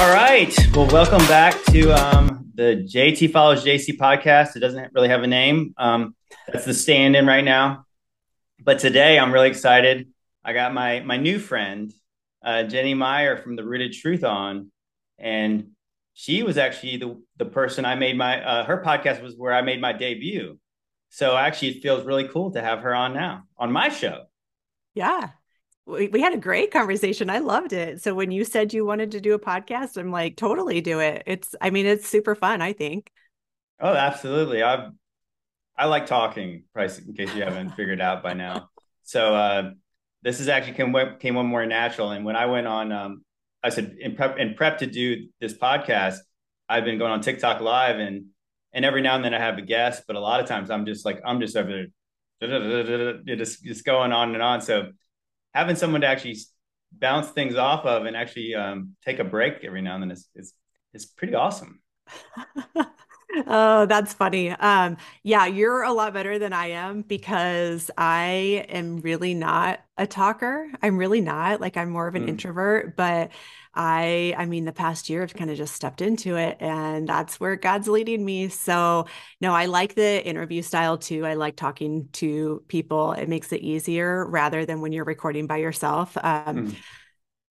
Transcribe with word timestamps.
All 0.00 0.08
right. 0.08 0.56
Well, 0.74 0.86
welcome 0.86 1.18
back 1.28 1.62
to 1.64 1.90
um, 1.92 2.46
the 2.54 2.88
JT 2.90 3.32
Follows 3.32 3.62
JC 3.62 3.98
podcast. 3.98 4.56
It 4.56 4.60
doesn't 4.60 4.94
really 4.94 5.10
have 5.10 5.22
a 5.22 5.26
name. 5.26 5.74
Um, 5.76 6.16
that's 6.50 6.64
the 6.64 6.72
stand 6.72 7.16
in 7.16 7.26
right 7.26 7.44
now. 7.44 7.84
But 8.58 8.78
today 8.78 9.18
I'm 9.18 9.30
really 9.30 9.50
excited. 9.50 10.08
I 10.42 10.54
got 10.54 10.72
my 10.72 11.00
my 11.00 11.18
new 11.18 11.38
friend, 11.38 11.92
uh, 12.42 12.62
Jenny 12.62 12.94
Mire 12.94 13.36
from 13.36 13.56
the 13.56 13.62
Rooted 13.62 13.92
Truth 13.92 14.24
on, 14.24 14.72
and 15.18 15.72
she 16.14 16.44
was 16.44 16.56
actually 16.56 16.96
the 16.96 17.22
the 17.36 17.44
person 17.44 17.84
I 17.84 17.94
made 17.94 18.16
my 18.16 18.42
uh, 18.42 18.64
her 18.64 18.82
podcast 18.82 19.22
was 19.22 19.36
where 19.36 19.52
I 19.52 19.60
made 19.60 19.82
my 19.82 19.92
debut. 19.92 20.58
So 21.10 21.36
actually, 21.36 21.72
it 21.72 21.82
feels 21.82 22.06
really 22.06 22.26
cool 22.26 22.52
to 22.52 22.62
have 22.62 22.78
her 22.78 22.94
on 22.94 23.12
now 23.12 23.42
on 23.58 23.70
my 23.70 23.90
show. 23.90 24.22
Yeah, 24.94 25.28
we, 25.86 26.08
we 26.08 26.20
had 26.20 26.34
a 26.34 26.38
great 26.38 26.70
conversation. 26.70 27.30
I 27.30 27.38
loved 27.38 27.72
it. 27.72 28.02
So 28.02 28.14
when 28.14 28.30
you 28.30 28.44
said 28.44 28.72
you 28.72 28.84
wanted 28.84 29.10
to 29.12 29.20
do 29.20 29.34
a 29.34 29.38
podcast, 29.38 29.96
I'm 29.96 30.10
like, 30.10 30.36
totally 30.36 30.80
do 30.80 31.00
it. 31.00 31.22
It's, 31.26 31.54
I 31.60 31.70
mean, 31.70 31.86
it's 31.86 32.08
super 32.08 32.34
fun, 32.34 32.62
I 32.62 32.72
think. 32.72 33.10
Oh, 33.80 33.94
absolutely. 33.94 34.62
I 34.62 34.88
I 35.76 35.86
like 35.86 36.04
talking, 36.04 36.64
price 36.74 36.98
in 36.98 37.14
case 37.14 37.34
you 37.34 37.42
haven't 37.42 37.70
figured 37.70 38.02
out 38.02 38.22
by 38.22 38.34
now. 38.34 38.68
So 39.02 39.34
uh, 39.34 39.70
this 40.22 40.38
is 40.38 40.48
actually 40.48 40.74
came, 40.74 40.94
came 41.18 41.34
one 41.34 41.46
more 41.46 41.64
natural. 41.64 42.10
And 42.10 42.22
when 42.24 42.36
I 42.36 42.44
went 42.46 42.66
on, 42.66 42.92
um, 42.92 43.24
I 43.62 43.70
said 43.70 43.96
in 43.98 44.14
prep 44.14 44.38
in 44.38 44.54
prep 44.54 44.78
to 44.78 44.86
do 44.86 45.28
this 45.40 45.54
podcast, 45.54 46.18
I've 46.68 46.84
been 46.84 46.98
going 46.98 47.12
on 47.12 47.20
TikTok 47.20 47.60
live 47.60 47.98
and 47.98 48.26
and 48.72 48.84
every 48.84 49.02
now 49.02 49.16
and 49.16 49.24
then 49.24 49.34
I 49.34 49.38
have 49.38 49.58
a 49.58 49.62
guest, 49.62 50.04
but 50.06 50.16
a 50.16 50.20
lot 50.20 50.40
of 50.40 50.46
times 50.46 50.70
I'm 50.70 50.86
just 50.86 51.04
like 51.04 51.20
I'm 51.24 51.40
just 51.40 51.56
over 51.56 51.86
there, 52.40 53.36
just 53.36 53.64
just 53.64 53.84
going 53.84 54.12
on 54.12 54.34
and 54.34 54.42
on. 54.42 54.60
So 54.60 54.92
having 55.54 55.76
someone 55.76 56.00
to 56.02 56.06
actually 56.06 56.38
bounce 56.92 57.28
things 57.28 57.56
off 57.56 57.84
of 57.84 58.06
and 58.06 58.16
actually 58.16 58.54
um, 58.54 58.96
take 59.04 59.18
a 59.18 59.24
break 59.24 59.64
every 59.64 59.82
now 59.82 59.94
and 59.94 60.02
then 60.02 60.10
is 60.10 60.28
is, 60.34 60.54
is 60.94 61.06
pretty 61.06 61.34
awesome. 61.34 61.80
oh, 63.46 63.86
that's 63.86 64.12
funny. 64.12 64.50
Um, 64.50 64.96
yeah, 65.22 65.46
you're 65.46 65.82
a 65.82 65.92
lot 65.92 66.12
better 66.12 66.38
than 66.38 66.52
I 66.52 66.68
am 66.68 67.02
because 67.02 67.90
I 67.96 68.66
am 68.68 68.98
really 68.98 69.34
not 69.34 69.80
a 69.96 70.06
talker. 70.06 70.68
I'm 70.82 70.96
really 70.96 71.20
not. 71.20 71.60
Like 71.60 71.76
I'm 71.76 71.90
more 71.90 72.08
of 72.08 72.14
an 72.14 72.26
mm. 72.26 72.30
introvert, 72.30 72.96
but 72.96 73.30
I 73.74 74.34
I 74.36 74.46
mean 74.46 74.64
the 74.64 74.72
past 74.72 75.08
year 75.08 75.22
I've 75.22 75.34
kind 75.34 75.50
of 75.50 75.56
just 75.56 75.74
stepped 75.74 76.02
into 76.02 76.36
it 76.36 76.56
and 76.60 77.08
that's 77.08 77.38
where 77.38 77.56
God's 77.56 77.88
leading 77.88 78.24
me. 78.24 78.48
So, 78.48 79.06
no, 79.40 79.54
I 79.54 79.66
like 79.66 79.94
the 79.94 80.26
interview 80.26 80.62
style 80.62 80.98
too. 80.98 81.24
I 81.24 81.34
like 81.34 81.56
talking 81.56 82.08
to 82.14 82.62
people. 82.68 83.12
It 83.12 83.28
makes 83.28 83.52
it 83.52 83.60
easier 83.60 84.26
rather 84.26 84.66
than 84.66 84.80
when 84.80 84.92
you're 84.92 85.04
recording 85.04 85.46
by 85.46 85.58
yourself. 85.58 86.16
Um, 86.22 86.66
mm 86.66 86.76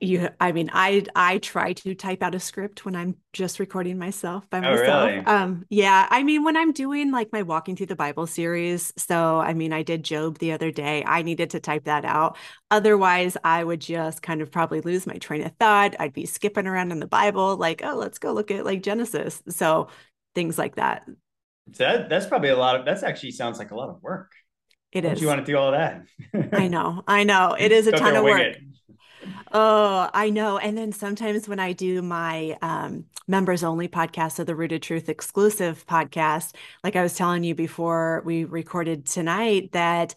you 0.02 0.30
i 0.40 0.54
mean 0.54 0.70
i 0.72 1.04
i 1.14 1.38
try 1.40 1.74
to 1.74 1.94
type 1.94 2.24
out 2.24 2.34
a 2.34 2.40
script 2.40 2.86
when 2.86 2.96
i'm 2.96 3.16
just 3.34 3.60
recording 3.60 3.98
myself 3.98 4.50
by 4.50 4.62
myself. 4.62 4.88
oh, 4.88 5.06
really? 5.08 5.26
um 5.26 5.66
yeah 5.70 6.08
i 6.10 6.24
mean 6.24 6.44
when 6.44 6.56
i'm 6.56 6.72
doing 6.72 7.12
like 7.12 7.32
my 7.34 7.42
walking 7.42 7.76
through 7.76 7.86
the 7.86 7.96
bible 7.98 8.26
series 8.26 8.94
so 8.96 9.40
i 9.40 9.54
mean 9.54 9.74
i 9.74 9.84
did 9.84 10.04
job 10.04 10.38
the 10.38 10.54
other 10.54 10.72
day 10.72 11.04
i 11.06 11.22
needed 11.22 11.50
to 11.50 11.60
type 11.60 11.84
that 11.84 12.06
out. 12.06 12.38
Otherwise 12.72 13.36
i 13.44 13.62
would 13.62 13.82
just 13.82 14.22
kind 14.22 14.42
of 14.42 14.52
probably 14.52 14.80
lose 14.82 15.06
my 15.06 15.16
train 15.16 15.44
of 15.44 15.52
thought 15.60 15.96
i'd 16.00 16.14
be 16.14 16.26
skipping 16.26 16.66
around 16.68 16.92
in 16.92 17.00
the 17.00 17.08
bible 17.08 17.58
like 17.58 17.82
oh 17.84 17.96
let's 17.96 18.20
go 18.20 18.32
look 18.32 18.52
at 18.52 18.64
like 18.64 18.82
genesis. 18.82 19.44
So 19.50 19.90
things 20.36 20.58
like 20.58 20.76
that. 20.76 21.04
So 21.74 21.84
that, 21.84 22.10
that's 22.10 22.26
probably 22.26 22.50
a 22.50 22.56
lot 22.58 22.76
of 22.78 22.86
that's 22.86 23.04
actually 23.04 23.32
sounds 23.32 23.60
like 23.60 23.72
a 23.72 23.76
lot 23.76 23.90
of 23.90 24.02
work. 24.02 24.32
It 24.92 25.04
Why 25.04 25.12
is. 25.12 25.22
you 25.22 25.28
want 25.28 25.46
to 25.46 25.52
do 25.52 25.58
all 25.58 25.72
that? 25.72 26.04
I 26.54 26.68
know 26.68 27.04
i 27.08 27.24
know. 27.24 27.56
It 27.60 27.72
is 27.80 27.88
a 27.88 27.92
ton 27.92 28.16
of 28.16 28.24
work. 28.24 28.42
it. 28.42 28.58
Oh, 29.52 30.10
I 30.14 30.30
know. 30.30 30.58
And 30.58 30.78
then 30.78 30.92
sometimes 30.92 31.48
when 31.48 31.60
I 31.60 31.74
do 31.74 32.02
my 32.02 32.58
um, 32.62 33.06
members 33.28 33.64
only 33.64 33.88
podcast, 33.88 34.34
so 34.34 34.44
the 34.44 34.56
Rooted 34.56 34.82
Truth 34.82 35.10
exclusive 35.10 35.86
podcast, 35.88 36.56
like 36.84 36.96
I 36.96 37.04
was 37.04 37.16
telling 37.16 37.44
you 37.44 37.56
before 37.56 38.22
we 38.26 38.46
recorded 38.46 39.06
tonight, 39.06 39.72
that 39.74 40.16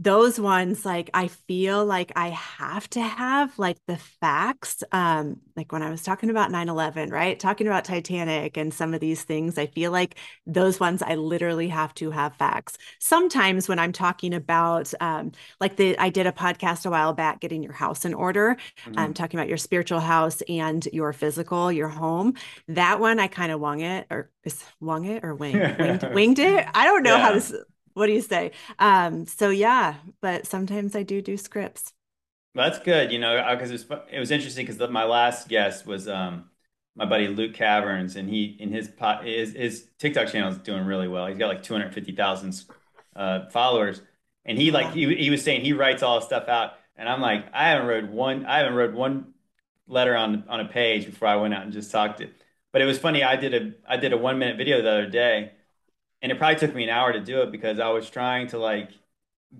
those 0.00 0.40
ones 0.40 0.86
like 0.86 1.10
i 1.12 1.28
feel 1.28 1.84
like 1.84 2.10
i 2.16 2.28
have 2.28 2.88
to 2.88 3.02
have 3.02 3.56
like 3.58 3.76
the 3.86 3.98
facts 3.98 4.82
um 4.92 5.38
like 5.56 5.72
when 5.72 5.82
i 5.82 5.90
was 5.90 6.02
talking 6.02 6.30
about 6.30 6.50
9-11 6.50 7.12
right 7.12 7.38
talking 7.38 7.66
about 7.66 7.84
titanic 7.84 8.56
and 8.56 8.72
some 8.72 8.94
of 8.94 9.00
these 9.00 9.22
things 9.22 9.58
i 9.58 9.66
feel 9.66 9.92
like 9.92 10.16
those 10.46 10.80
ones 10.80 11.02
i 11.02 11.16
literally 11.16 11.68
have 11.68 11.92
to 11.92 12.10
have 12.10 12.34
facts 12.36 12.78
sometimes 12.98 13.68
when 13.68 13.78
i'm 13.78 13.92
talking 13.92 14.32
about 14.32 14.90
um 15.02 15.32
like 15.60 15.76
the 15.76 15.98
i 15.98 16.08
did 16.08 16.26
a 16.26 16.32
podcast 16.32 16.86
a 16.86 16.90
while 16.90 17.12
back 17.12 17.38
getting 17.40 17.62
your 17.62 17.74
house 17.74 18.06
in 18.06 18.14
order 18.14 18.56
mm-hmm. 18.86 18.98
um 18.98 19.12
talking 19.12 19.38
about 19.38 19.48
your 19.48 19.58
spiritual 19.58 20.00
house 20.00 20.40
and 20.48 20.88
your 20.94 21.12
physical 21.12 21.70
your 21.70 21.88
home 21.88 22.32
that 22.68 23.00
one 23.00 23.20
i 23.20 23.26
kind 23.26 23.52
of 23.52 23.60
wung 23.60 23.80
it 23.80 24.06
or 24.10 24.30
is 24.44 24.64
wung 24.80 25.04
it 25.04 25.22
or 25.22 25.34
wing, 25.34 25.58
winged, 25.78 26.08
winged 26.14 26.38
it 26.38 26.66
i 26.72 26.86
don't 26.86 27.02
know 27.02 27.16
yeah. 27.16 27.20
how 27.20 27.32
to 27.32 27.66
what 27.94 28.06
do 28.06 28.12
you 28.12 28.20
say? 28.20 28.52
Um, 28.78 29.26
so 29.26 29.50
yeah, 29.50 29.96
but 30.20 30.46
sometimes 30.46 30.94
I 30.96 31.02
do 31.02 31.22
do 31.22 31.36
scripts. 31.36 31.92
That's 32.54 32.80
good, 32.80 33.12
you 33.12 33.18
know, 33.18 33.46
because 33.52 33.70
it 33.70 33.88
was 33.88 34.00
it 34.10 34.18
was 34.18 34.30
interesting 34.30 34.66
because 34.66 34.90
my 34.90 35.04
last 35.04 35.48
guest 35.48 35.86
was 35.86 36.08
um 36.08 36.50
my 36.96 37.04
buddy 37.04 37.28
Luke 37.28 37.54
Caverns, 37.54 38.16
and 38.16 38.28
he 38.28 38.56
in 38.58 38.72
his 38.72 38.88
pot 38.88 39.24
his, 39.24 39.52
his 39.54 39.88
TikTok 39.98 40.28
channel 40.28 40.50
is 40.50 40.58
doing 40.58 40.84
really 40.84 41.06
well. 41.08 41.26
He's 41.26 41.38
got 41.38 41.48
like 41.48 41.62
two 41.62 41.74
hundred 41.74 41.94
fifty 41.94 42.12
thousand 42.12 42.60
uh, 43.14 43.48
followers, 43.50 44.02
and 44.44 44.58
he 44.58 44.70
like 44.72 44.92
he 44.92 45.14
he 45.14 45.30
was 45.30 45.42
saying 45.44 45.60
he 45.60 45.72
writes 45.72 46.02
all 46.02 46.18
this 46.18 46.26
stuff 46.26 46.48
out, 46.48 46.72
and 46.96 47.08
I'm 47.08 47.20
like 47.20 47.46
I 47.52 47.68
haven't 47.68 47.86
read 47.86 48.10
one 48.12 48.44
I 48.46 48.58
haven't 48.58 48.74
read 48.74 48.94
one 48.94 49.34
letter 49.86 50.16
on 50.16 50.44
on 50.48 50.60
a 50.60 50.64
page 50.68 51.06
before 51.06 51.28
I 51.28 51.36
went 51.36 51.54
out 51.54 51.62
and 51.62 51.72
just 51.72 51.90
talked 51.92 52.20
it. 52.20 52.32
But 52.72 52.82
it 52.82 52.86
was 52.86 52.98
funny. 52.98 53.22
I 53.22 53.36
did 53.36 53.54
a 53.54 53.74
I 53.88 53.96
did 53.96 54.12
a 54.12 54.18
one 54.18 54.38
minute 54.40 54.56
video 54.56 54.82
the 54.82 54.90
other 54.90 55.06
day 55.08 55.52
and 56.22 56.30
it 56.32 56.38
probably 56.38 56.58
took 56.58 56.74
me 56.74 56.84
an 56.84 56.90
hour 56.90 57.12
to 57.12 57.20
do 57.20 57.42
it 57.42 57.52
because 57.52 57.78
I 57.78 57.88
was 57.90 58.08
trying 58.08 58.48
to 58.48 58.58
like 58.58 58.90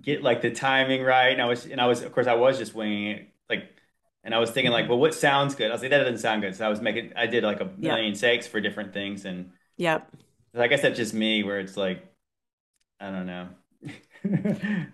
get 0.01 0.21
like 0.21 0.41
the 0.41 0.51
timing 0.51 1.03
right, 1.03 1.29
and 1.29 1.41
I 1.41 1.45
was 1.45 1.65
and 1.65 1.81
I 1.81 1.87
was 1.87 2.01
of 2.03 2.11
course 2.11 2.27
I 2.27 2.35
was 2.35 2.57
just 2.57 2.73
winging 2.73 3.07
it 3.07 3.27
like, 3.49 3.69
and 4.23 4.33
I 4.33 4.39
was 4.39 4.51
thinking 4.51 4.71
like, 4.71 4.83
mm-hmm. 4.83 4.91
well, 4.91 4.99
what 4.99 5.13
sounds 5.13 5.55
good? 5.55 5.69
I 5.69 5.73
was 5.73 5.81
like, 5.81 5.91
that 5.91 5.99
doesn't 5.99 6.19
sound 6.19 6.41
good. 6.41 6.55
So 6.55 6.65
I 6.65 6.69
was 6.69 6.81
making 6.81 7.13
I 7.15 7.27
did 7.27 7.43
like 7.43 7.61
a 7.61 7.69
million 7.77 8.13
takes 8.13 8.47
for 8.47 8.61
different 8.61 8.93
things, 8.93 9.25
and 9.25 9.51
yep. 9.77 10.09
I 10.55 10.67
guess 10.67 10.81
that's 10.81 10.97
just 10.97 11.13
me, 11.13 11.43
where 11.43 11.59
it's 11.59 11.77
like, 11.77 12.05
I 12.99 13.09
don't 13.09 13.25
know. 13.25 13.49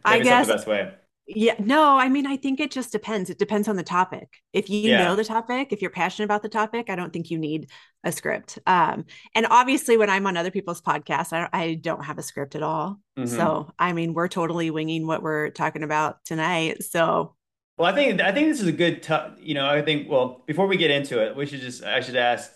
I 0.05 0.19
guess 0.19 0.47
That's 0.47 0.47
the 0.47 0.53
best 0.53 0.67
way. 0.67 0.93
Yeah, 1.29 1.55
no, 1.59 1.97
I 1.97 2.07
mean, 2.07 2.25
I 2.25 2.37
think 2.37 2.61
it 2.61 2.71
just 2.71 2.93
depends. 2.93 3.29
It 3.29 3.37
depends 3.37 3.67
on 3.67 3.75
the 3.75 3.83
topic. 3.83 4.29
If 4.53 4.69
you 4.69 4.91
yeah. 4.91 5.03
know 5.03 5.15
the 5.17 5.25
topic, 5.25 5.73
if 5.73 5.81
you're 5.81 5.91
passionate 5.91 6.23
about 6.23 6.41
the 6.41 6.47
topic, 6.47 6.89
I 6.89 6.95
don't 6.95 7.11
think 7.11 7.29
you 7.29 7.37
need 7.37 7.69
a 8.05 8.13
script. 8.13 8.59
Um, 8.65 9.03
and 9.35 9.45
obviously, 9.49 9.97
when 9.97 10.09
I'm 10.09 10.25
on 10.25 10.37
other 10.37 10.51
people's 10.51 10.81
podcasts, 10.81 11.33
I, 11.33 11.49
I 11.51 11.73
don't 11.73 12.05
have 12.05 12.17
a 12.17 12.23
script 12.23 12.55
at 12.55 12.63
all. 12.63 13.01
Mm-hmm. 13.19 13.35
So, 13.35 13.69
I 13.77 13.91
mean, 13.91 14.13
we're 14.13 14.29
totally 14.29 14.71
winging 14.71 15.05
what 15.05 15.21
we're 15.21 15.49
talking 15.49 15.83
about 15.83 16.23
tonight. 16.23 16.83
So, 16.83 17.35
well, 17.77 17.91
I 17.91 17.93
think 17.93 18.21
I 18.21 18.31
think 18.31 18.47
this 18.47 18.61
is 18.61 18.67
a 18.67 18.71
good, 18.71 19.03
t- 19.03 19.15
you 19.39 19.53
know, 19.53 19.67
I 19.67 19.81
think. 19.81 20.09
Well, 20.09 20.43
before 20.47 20.67
we 20.67 20.77
get 20.77 20.91
into 20.91 21.21
it, 21.21 21.35
we 21.35 21.45
should 21.45 21.59
just 21.59 21.83
I 21.83 21.99
should 21.99 22.15
ask 22.15 22.51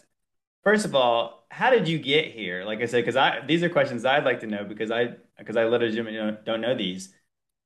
first 0.64 0.86
of 0.86 0.96
all, 0.96 1.46
how 1.52 1.70
did 1.70 1.88
you 1.88 2.00
get 2.00 2.32
here? 2.32 2.64
Like 2.64 2.80
I 2.80 2.86
said, 2.86 3.02
because 3.02 3.16
I 3.16 3.46
these 3.46 3.64
are 3.64 3.70
questions 3.70 4.06
I'd 4.06 4.24
like 4.24 4.40
to 4.42 4.48
know 4.48 4.64
because 4.64 4.92
I 4.92 5.16
because 5.38 5.58
I 5.58 5.66
literally 5.66 5.96
you 5.96 6.04
know, 6.04 6.38
don't 6.46 6.62
know 6.62 6.76
these 6.76 7.14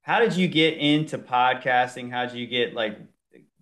how 0.06 0.20
did 0.20 0.36
you 0.36 0.48
get 0.48 0.78
into 0.78 1.18
podcasting? 1.18 2.12
How 2.12 2.28
did 2.28 2.36
you 2.36 2.46
get 2.46 2.76
like, 2.76 3.00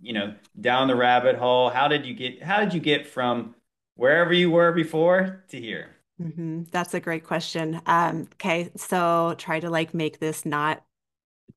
you 0.02 0.12
know, 0.12 0.36
down 0.60 0.90
the 0.90 0.96
rabbit 0.96 1.38
hole? 1.38 1.70
How 1.70 1.88
did 1.88 2.06
you 2.06 2.14
get, 2.14 2.44
how 2.44 2.60
did 2.60 2.74
you 2.74 2.82
get 2.82 3.08
from 3.08 3.56
wherever 3.96 4.34
you 4.34 4.52
were 4.52 4.74
before 4.74 5.46
to 5.48 5.58
here? 5.58 5.92
Mm-hmm. 6.22 6.64
That's 6.70 6.94
a 6.94 7.00
great 7.00 7.24
question. 7.24 7.80
Um, 7.86 8.28
okay. 8.34 8.72
So 8.76 9.36
try 9.38 9.62
to 9.62 9.70
like 9.70 9.94
make 9.94 10.20
this 10.20 10.46
not 10.46 10.84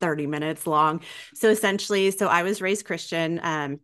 30 0.00 0.28
minutes 0.28 0.68
long. 0.68 1.00
So 1.34 1.48
essentially, 1.48 2.12
so 2.12 2.28
I 2.28 2.44
was 2.44 2.62
raised 2.62 2.84
Christian, 2.86 3.40
um, 3.42 3.80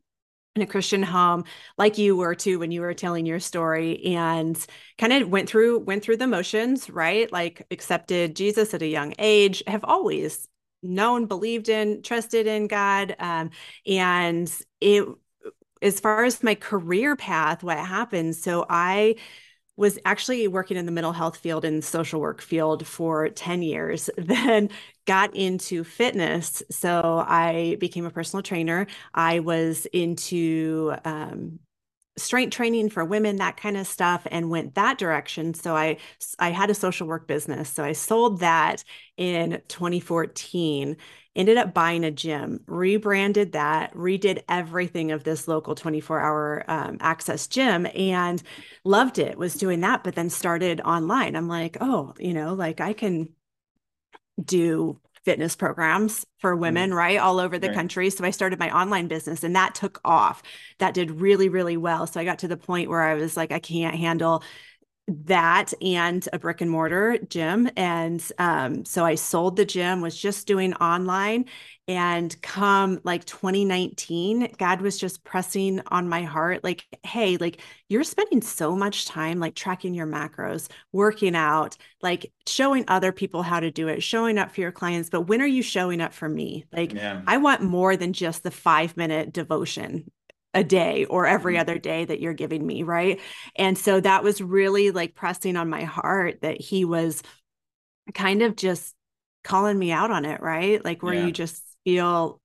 in 0.55 0.63
a 0.63 0.67
Christian 0.67 1.03
home, 1.03 1.45
like 1.79 1.99
you 1.99 2.15
were 2.15 2.35
too 2.35 2.61
when 2.61 2.71
you 2.71 2.83
were 2.83 2.95
telling 2.95 3.25
your 3.25 3.41
story, 3.41 4.05
and 4.05 4.67
kind 4.99 5.15
of 5.15 5.31
went 5.31 5.49
through 5.49 5.79
went 5.79 6.03
through 6.03 6.19
the 6.19 6.27
motions, 6.27 6.91
right? 6.91 7.33
Like 7.33 7.67
accepted 7.71 8.37
Jesus 8.37 8.75
at 8.75 8.83
a 8.83 8.87
young 8.87 9.15
age, 9.19 9.63
have 9.67 9.83
always 9.83 10.47
known, 10.83 11.27
believed 11.27 11.69
in, 11.69 12.03
trusted 12.03 12.47
in 12.47 12.67
God. 12.67 13.17
Um, 13.19 13.51
and 13.87 14.53
it, 14.81 15.07
as 15.81 16.01
far 16.01 16.25
as 16.25 16.43
my 16.43 16.55
career 16.55 17.17
path, 17.17 17.63
what 17.63 17.79
happened, 17.79 18.37
so 18.37 18.65
I 18.69 19.17
was 19.77 19.99
actually 20.05 20.47
working 20.49 20.77
in 20.77 20.87
the 20.87 20.93
mental 20.93 21.13
health 21.13 21.39
field 21.39 21.65
and 21.65 21.83
social 21.83 22.21
work 22.21 22.43
field 22.43 22.87
for 22.87 23.31
10 23.31 23.63
years, 23.63 24.11
then 24.19 24.69
got 25.07 25.35
into 25.35 25.83
fitness. 25.83 26.63
So 26.71 27.25
I 27.27 27.77
became 27.81 28.05
a 28.05 28.11
personal 28.11 28.43
trainer. 28.43 28.87
I 29.15 29.41
was 29.41 29.87
into 29.87 30.95
um, 31.05 31.59
strength 32.17 32.55
training 32.55 32.91
for 32.91 33.05
women 33.05 33.37
that 33.37 33.57
kind 33.57 33.77
of 33.77 33.87
stuff 33.87 34.27
and 34.31 34.51
went 34.51 34.75
that 34.75 34.99
direction. 34.99 35.55
So 35.55 35.75
i 35.75 35.97
i 36.39 36.51
had 36.51 36.71
a 36.71 36.75
social 36.75 37.07
work 37.07 37.27
business. 37.27 37.71
So 37.71 37.85
i 37.85 37.93
sold 37.93 38.41
that 38.41 38.85
in 39.17 39.63
2014 39.69 40.97
ended 41.35 41.57
up 41.57 41.73
buying 41.73 42.05
a 42.05 42.11
gym 42.11 42.61
rebranded 42.67 43.53
that 43.53 43.95
redid 43.95 44.43
everything 44.49 45.13
of 45.13 45.25
this 45.25 45.49
local 45.49 45.75
24 45.75 46.21
hour 46.21 46.65
um, 46.69 46.99
access 47.01 47.47
gym 47.47 47.87
and 47.95 48.43
loved 48.85 49.19
it 49.19 49.39
was 49.39 49.55
doing 49.55 49.81
that 49.81 50.05
but 50.05 50.15
then 50.15 50.29
started 50.31 50.81
online. 50.83 51.35
I'm 51.37 51.49
like 51.49 51.79
oh 51.81 52.15
you 52.19 52.35
know 52.35 52.55
like 52.55 52.81
i 52.81 52.93
can 52.93 53.29
do 54.43 55.01
fitness 55.25 55.55
programs 55.55 56.27
for 56.39 56.57
women, 56.57 56.91
mm. 56.91 56.97
right? 56.97 57.19
All 57.19 57.39
over 57.39 57.59
the 57.59 57.69
right. 57.69 57.77
country. 57.77 58.11
So 58.11 58.25
I 58.25 58.31
started 58.31 58.59
my 58.59 58.77
online 58.77 59.09
business 59.09 59.45
and 59.45 59.55
that 59.57 59.75
took 59.75 60.01
off. 60.05 60.43
That 60.79 60.95
did 60.95 61.11
really, 61.11 61.49
really 61.49 61.77
well. 61.77 62.07
So 62.07 62.21
I 62.21 62.25
got 62.25 62.41
to 62.41 62.49
the 62.49 62.57
point 62.57 62.91
where 62.91 63.03
I 63.03 63.15
was 63.15 63.37
like, 63.37 63.53
I 63.53 63.61
can't 63.61 63.95
handle 63.95 64.43
that 65.09 65.73
and 65.83 66.27
a 66.33 66.39
brick 66.39 66.61
and 66.61 66.71
mortar 66.71 67.19
gym. 67.29 67.69
And 67.77 68.25
um, 68.39 68.85
so 68.85 69.05
I 69.05 69.17
sold 69.17 69.57
the 69.57 69.65
gym, 69.65 70.01
was 70.01 70.17
just 70.17 70.47
doing 70.47 70.75
online. 70.75 71.47
And 71.89 72.41
come 72.43 73.01
like 73.03 73.25
2019, 73.25 74.55
God 74.57 74.81
was 74.81 74.97
just 74.99 75.25
pressing 75.25 75.81
on 75.89 76.09
my 76.09 76.23
heart, 76.23 76.63
like, 76.63 76.85
hey, 77.03 77.37
like 77.39 77.61
you're 77.89 78.05
spending 78.05 78.41
so 78.41 78.77
much 78.77 79.07
time 79.07 79.41
like 79.41 79.57
tracking 79.57 79.93
your 79.93 80.07
macros, 80.07 80.71
working 80.93 81.35
out, 81.35 81.77
like 82.01 82.33
showing 82.47 82.85
other 82.87 83.11
people 83.11 83.43
how 83.43 83.59
to 83.59 83.73
do 83.73 83.89
it, 83.89 84.03
showing 84.03 84.39
up 84.39 84.53
for 84.53 84.61
your 84.61 84.71
clients. 84.71 85.11
But 85.11 85.23
when 85.23 85.43
are 85.43 85.47
you 85.47 85.63
showing 85.63 86.01
up 86.01 86.13
for 86.13 86.29
me? 86.29 86.67
Like, 86.73 86.95
yeah. 86.95 87.23
I 87.27 87.39
want 87.39 87.63
more 87.63 87.97
than 87.97 88.13
just 88.13 88.45
the 88.45 88.53
five 88.53 88.97
minute 88.97 89.33
devotion 89.33 90.09
a 90.55 90.63
day 90.63 91.05
or 91.07 91.27
every 91.27 91.55
mm-hmm. 91.55 91.63
other 91.63 91.79
day 91.79 92.05
that 92.05 92.21
you're 92.21 92.35
giving 92.35 92.67
me 92.67 92.83
right 92.83 93.21
and 93.57 93.79
so 93.79 94.01
that 94.01 94.23
was 94.23 94.43
really 94.43 94.91
like 94.91 95.15
pressing 95.15 95.57
on 95.57 95.71
my 95.71 95.85
heart 95.85 96.41
that 96.43 96.61
he 96.61 96.85
was 96.85 97.23
kind 98.13 98.43
of 98.43 98.55
just 98.55 98.95
calling 99.45 99.79
me 99.79 99.91
out 99.93 100.11
on 100.11 100.25
it 100.25 100.43
right 100.43 100.85
like 100.85 101.03
where 101.03 101.15
yeah. 101.15 101.25
you 101.25 101.33
just 101.33 101.63
feel 101.85 102.41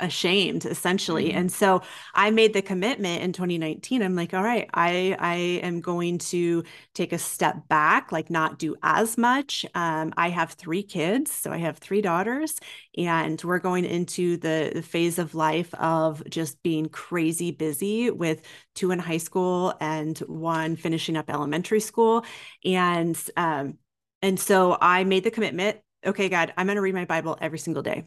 ashamed 0.00 0.64
essentially. 0.66 1.28
Mm-hmm. 1.28 1.38
and 1.38 1.52
so 1.52 1.80
i 2.14 2.30
made 2.30 2.52
the 2.52 2.62
commitment 2.62 3.22
in 3.22 3.32
2019 3.32 4.02
i'm 4.02 4.16
like 4.16 4.34
all 4.34 4.42
right 4.42 4.68
i 4.74 5.16
i 5.20 5.34
am 5.62 5.80
going 5.80 6.18
to 6.18 6.64
take 6.94 7.12
a 7.12 7.18
step 7.18 7.68
back 7.68 8.10
like 8.10 8.28
not 8.28 8.58
do 8.58 8.74
as 8.82 9.16
much. 9.16 9.64
Um, 9.74 10.12
i 10.16 10.30
have 10.30 10.52
three 10.52 10.82
kids 10.82 11.30
so 11.30 11.52
i 11.52 11.58
have 11.58 11.78
three 11.78 12.00
daughters 12.00 12.58
and 12.96 13.40
we're 13.42 13.58
going 13.60 13.84
into 13.84 14.36
the, 14.36 14.72
the 14.74 14.82
phase 14.82 15.18
of 15.18 15.34
life 15.34 15.72
of 15.74 16.22
just 16.28 16.62
being 16.62 16.88
crazy 16.88 17.50
busy 17.50 18.10
with 18.10 18.42
two 18.74 18.90
in 18.90 18.98
high 18.98 19.18
school 19.18 19.74
and 19.80 20.18
one 20.20 20.76
finishing 20.76 21.16
up 21.16 21.30
elementary 21.30 21.80
school. 21.80 22.24
And 22.64 23.18
um, 23.36 23.78
and 24.22 24.40
so 24.40 24.76
i 24.80 25.04
made 25.04 25.22
the 25.22 25.30
commitment 25.30 25.78
okay 26.04 26.28
god 26.28 26.52
i'm 26.56 26.66
going 26.66 26.76
to 26.76 26.82
read 26.82 26.94
my 26.94 27.04
bible 27.04 27.36
every 27.40 27.58
single 27.58 27.82
day 27.82 28.04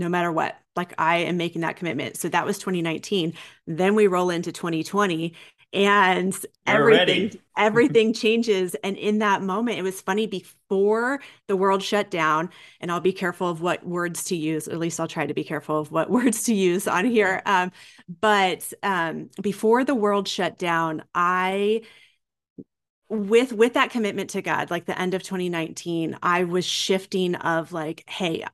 no 0.00 0.08
matter 0.08 0.32
what. 0.32 0.56
Like 0.74 0.94
I 0.98 1.18
am 1.18 1.36
making 1.36 1.60
that 1.60 1.76
commitment. 1.76 2.16
So 2.16 2.28
that 2.28 2.44
was 2.44 2.58
2019. 2.58 3.34
Then 3.66 3.94
we 3.94 4.08
roll 4.08 4.30
into 4.30 4.50
2020 4.50 5.34
and 5.72 6.36
everything 6.66 7.30
everything 7.56 8.12
changes 8.14 8.74
and 8.82 8.96
in 8.96 9.18
that 9.18 9.40
moment 9.40 9.78
it 9.78 9.82
was 9.82 10.00
funny 10.00 10.26
before 10.26 11.20
the 11.46 11.56
world 11.56 11.80
shut 11.82 12.10
down 12.10 12.50
and 12.80 12.90
I'll 12.90 13.00
be 13.00 13.12
careful 13.12 13.48
of 13.48 13.60
what 13.60 13.86
words 13.86 14.24
to 14.24 14.36
use 14.36 14.66
at 14.66 14.78
least 14.78 14.98
I'll 14.98 15.06
try 15.06 15.26
to 15.26 15.34
be 15.34 15.44
careful 15.44 15.78
of 15.78 15.92
what 15.92 16.10
words 16.10 16.42
to 16.44 16.54
use 16.54 16.88
on 16.88 17.04
here 17.04 17.40
um, 17.46 17.70
but 18.20 18.72
um, 18.82 19.30
before 19.40 19.84
the 19.84 19.94
world 19.94 20.26
shut 20.26 20.58
down 20.58 21.04
I 21.14 21.82
with 23.08 23.52
with 23.52 23.74
that 23.74 23.90
commitment 23.90 24.30
to 24.30 24.42
God 24.42 24.72
like 24.72 24.86
the 24.86 25.00
end 25.00 25.14
of 25.14 25.22
2019 25.22 26.18
I 26.20 26.44
was 26.44 26.64
shifting 26.64 27.36
of 27.36 27.72
like 27.72 28.08
hey 28.10 28.44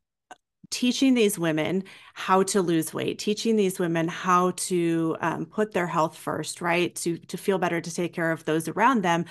teaching 0.70 1.14
these 1.14 1.38
women 1.38 1.84
how 2.14 2.42
to 2.42 2.62
lose 2.62 2.92
weight 2.92 3.18
teaching 3.18 3.56
these 3.56 3.78
women 3.78 4.08
how 4.08 4.50
to 4.52 5.16
um, 5.20 5.46
put 5.46 5.72
their 5.72 5.86
health 5.86 6.16
first 6.16 6.60
right? 6.60 6.94
To 6.96 7.18
to 7.18 7.36
feel 7.36 7.58
better 7.58 7.80
to 7.80 7.94
take 7.94 8.12
care 8.12 8.32
of 8.32 8.44
those 8.44 8.68
around 8.68 9.02
them. 9.02 9.24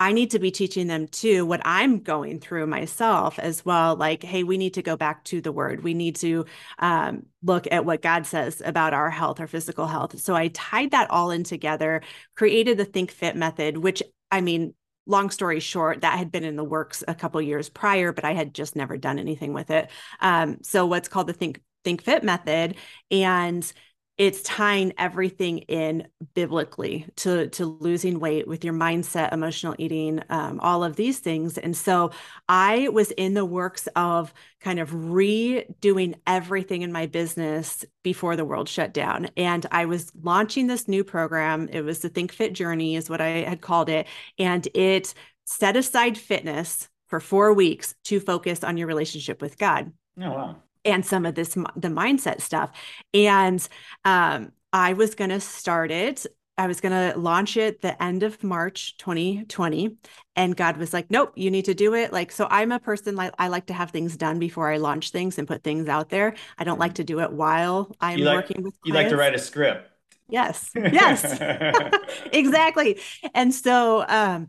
I 0.00 0.12
need 0.12 0.30
to 0.30 0.38
be 0.38 0.52
teaching 0.52 0.86
them 0.86 1.08
too 1.08 1.44
what 1.44 1.60
i'm 1.64 2.00
going 2.00 2.38
through 2.38 2.68
myself 2.68 3.38
as 3.40 3.64
well 3.64 3.96
like 3.96 4.22
hey 4.22 4.44
we 4.44 4.56
need 4.56 4.74
to 4.74 4.82
go 4.82 4.96
back 4.96 5.24
to 5.24 5.40
the 5.40 5.52
word. 5.52 5.82
We 5.82 5.94
need 5.94 6.16
to 6.16 6.44
um, 6.78 7.26
look 7.42 7.66
at 7.70 7.84
what 7.84 8.02
god 8.02 8.26
says 8.26 8.62
about 8.64 8.94
our 8.94 9.10
health 9.10 9.40
our 9.40 9.48
physical 9.48 9.86
health. 9.86 10.20
So 10.20 10.34
i 10.36 10.48
tied 10.48 10.92
that 10.92 11.10
all 11.10 11.30
in 11.30 11.44
together 11.44 12.02
created 12.36 12.78
the 12.78 12.84
think 12.84 13.10
fit 13.10 13.36
method 13.36 13.78
which 13.78 14.02
i 14.30 14.40
mean 14.40 14.74
long 15.08 15.30
story 15.30 15.58
short, 15.58 16.02
that 16.02 16.18
had 16.18 16.30
been 16.30 16.44
in 16.44 16.54
the 16.54 16.62
works 16.62 17.02
a 17.08 17.14
couple 17.14 17.42
years 17.42 17.68
prior, 17.68 18.12
but 18.12 18.24
I 18.24 18.34
had 18.34 18.54
just 18.54 18.76
never 18.76 18.96
done 18.96 19.18
anything 19.18 19.52
with 19.52 19.70
it. 19.70 19.90
Um, 20.20 20.58
so 20.62 20.86
what's 20.86 21.08
called 21.08 21.26
the 21.26 21.32
Think 21.32 21.60
Think 21.82 22.02
Fit 22.02 22.22
method, 22.22 22.76
and 23.10 23.72
it's 24.18 24.42
tying 24.42 24.92
everything 24.98 25.58
in 25.58 26.08
biblically 26.34 27.06
to 27.14 27.48
to 27.50 27.64
losing 27.64 28.18
weight 28.18 28.48
with 28.48 28.64
your 28.64 28.74
mindset 28.74 29.32
emotional 29.32 29.76
eating 29.78 30.20
um, 30.28 30.58
all 30.60 30.82
of 30.82 30.96
these 30.96 31.20
things. 31.20 31.56
And 31.56 31.76
so 31.76 32.10
i 32.48 32.88
was 32.88 33.12
in 33.12 33.34
the 33.34 33.44
works 33.44 33.86
of 33.94 34.34
kind 34.60 34.80
of 34.80 34.90
redoing 34.90 36.16
everything 36.26 36.82
in 36.82 36.90
my 36.92 37.06
business 37.06 37.84
before 38.02 38.34
the 38.34 38.44
world 38.44 38.68
shut 38.68 38.92
down. 38.92 39.28
And 39.36 39.64
i 39.70 39.84
was 39.84 40.10
launching 40.20 40.66
this 40.66 40.88
new 40.88 41.04
program. 41.04 41.68
It 41.72 41.82
was 41.82 42.00
the 42.00 42.08
think 42.08 42.32
fit 42.32 42.52
journey 42.52 42.96
is 42.96 43.08
what 43.08 43.20
i 43.20 43.28
had 43.28 43.60
called 43.60 43.88
it. 43.88 44.06
And 44.38 44.66
it 44.74 45.14
set 45.44 45.76
aside 45.76 46.18
fitness 46.18 46.88
for 47.06 47.20
four 47.20 47.54
weeks 47.54 47.94
to 48.04 48.20
focus 48.20 48.64
on 48.64 48.76
your 48.76 48.88
relationship 48.88 49.40
with 49.40 49.58
god. 49.58 49.92
Oh 50.20 50.30
wow 50.30 50.56
and 50.84 51.04
some 51.04 51.26
of 51.26 51.34
this 51.34 51.54
the 51.54 51.88
mindset 51.88 52.40
stuff. 52.40 52.70
And 53.14 53.66
um, 54.04 54.52
i 54.72 54.92
was 54.92 55.14
going 55.14 55.30
to 55.30 55.40
start 55.40 55.90
it. 55.90 56.26
I 56.56 56.66
was 56.66 56.80
going 56.80 57.12
to 57.12 57.18
launch 57.18 57.56
it 57.56 57.80
the 57.82 58.00
end 58.02 58.22
of 58.24 58.42
march 58.42 58.96
2020 58.98 59.96
and 60.34 60.56
god 60.56 60.76
was 60.76 60.92
like 60.92 61.08
nope 61.10 61.32
you 61.36 61.50
need 61.50 61.66
to 61.66 61.74
do 61.74 61.94
it. 61.94 62.12
Like 62.12 62.32
so 62.32 62.46
i'm 62.50 62.72
a 62.72 62.80
person 62.80 63.16
like 63.16 63.32
i 63.38 63.48
like 63.48 63.66
to 63.66 63.74
have 63.74 63.90
things 63.90 64.16
done 64.16 64.38
before 64.38 64.70
i 64.70 64.76
launch 64.76 65.10
things 65.10 65.38
and 65.38 65.46
put 65.48 65.62
things 65.62 65.88
out 65.88 66.10
there. 66.10 66.34
I 66.58 66.64
don't 66.64 66.78
like 66.80 66.94
to 66.94 67.04
do 67.04 67.20
it 67.20 67.32
while 67.32 67.94
i'm 68.00 68.20
like, 68.20 68.34
working 68.36 68.62
with 68.62 68.74
clients. 68.82 68.88
you 68.88 68.94
like 68.94 69.08
to 69.08 69.16
write 69.16 69.34
a 69.34 69.38
script. 69.38 69.90
Yes. 70.28 70.70
Yes. 70.76 71.38
Exactly. 72.32 73.00
And 73.34 73.54
so 73.54 74.04
um 74.08 74.48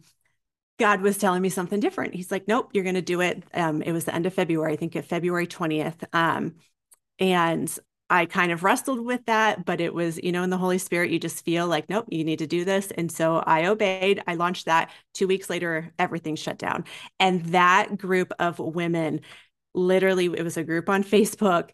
God 0.80 1.02
was 1.02 1.18
telling 1.18 1.42
me 1.42 1.50
something 1.50 1.80
different. 1.80 2.16
He's 2.16 2.32
like, 2.32 2.48
nope, 2.48 2.72
you're 2.74 2.84
going 2.84 2.96
to 2.96 3.02
do 3.02 3.22
it. 3.22 3.44
Um, 3.54 3.82
it 3.82 3.92
was 3.92 4.06
the 4.06 4.16
end 4.16 4.26
of 4.26 4.34
February, 4.34 4.74
I 4.74 4.76
think 4.78 4.96
at 4.96 5.06
February 5.06 5.46
20th. 5.46 6.04
Um, 6.14 6.56
and 7.20 7.78
I 8.10 8.26
kind 8.26 8.52
of 8.52 8.64
wrestled 8.64 9.06
with 9.06 9.26
that, 9.26 9.66
but 9.66 9.80
it 9.80 9.94
was, 9.94 10.20
you 10.24 10.32
know, 10.32 10.42
in 10.42 10.50
the 10.50 10.58
Holy 10.58 10.80
Spirit, 10.80 11.12
you 11.12 11.20
just 11.20 11.46
feel 11.46 11.68
like, 11.68 11.90
nope, 11.90 12.08
you 12.10 12.24
need 12.24 12.40
to 12.40 12.48
do 12.48 12.66
this. 12.66 12.90
And 12.92 13.12
so 13.12 13.38
I 13.46 13.66
obeyed. 13.66 14.24
I 14.26 14.34
launched 14.34 14.66
that. 14.66 14.90
Two 15.14 15.28
weeks 15.28 15.50
later, 15.50 15.94
everything 16.00 16.36
shut 16.36 16.58
down. 16.58 16.86
And 17.20 17.46
that 17.48 17.98
group 17.98 18.32
of 18.40 18.58
women, 18.58 19.22
literally, 19.76 20.26
it 20.26 20.44
was 20.44 20.58
a 20.58 20.64
group 20.64 20.90
on 20.90 21.04
Facebook. 21.04 21.70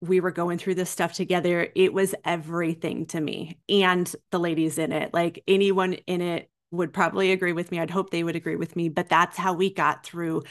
We 0.00 0.20
were 0.20 0.30
going 0.30 0.58
through 0.58 0.76
this 0.76 0.90
stuff 0.90 1.14
together. 1.14 1.68
It 1.74 1.92
was 1.92 2.14
everything 2.24 3.06
to 3.06 3.20
me 3.20 3.58
and 3.68 4.12
the 4.30 4.38
ladies 4.38 4.78
in 4.78 4.92
it. 4.92 5.12
Like 5.12 5.42
anyone 5.48 5.94
in 5.94 6.20
it 6.20 6.48
would 6.72 6.92
probably 6.92 7.30
agree 7.32 7.52
with 7.52 7.70
me. 7.70 7.78
I'd 7.78 7.90
hope 7.90 8.10
they 8.10 8.24
would 8.24 8.36
agree 8.36 8.56
with 8.56 8.74
me, 8.74 8.88
but 8.88 9.08
that's 9.08 9.36
how 9.36 9.52
we 9.52 9.72
got 9.72 10.04
through 10.04 10.42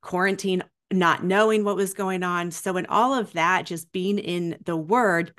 quarantine, 0.00 0.64
not 0.92 1.24
knowing 1.24 1.64
what 1.64 1.76
was 1.76 1.94
going 1.94 2.22
on. 2.22 2.50
So, 2.50 2.76
in 2.76 2.86
all 2.86 3.14
of 3.14 3.32
that, 3.34 3.66
just 3.66 3.92
being 3.92 4.18
in 4.18 4.58
the 4.64 4.76
word, 4.76 5.32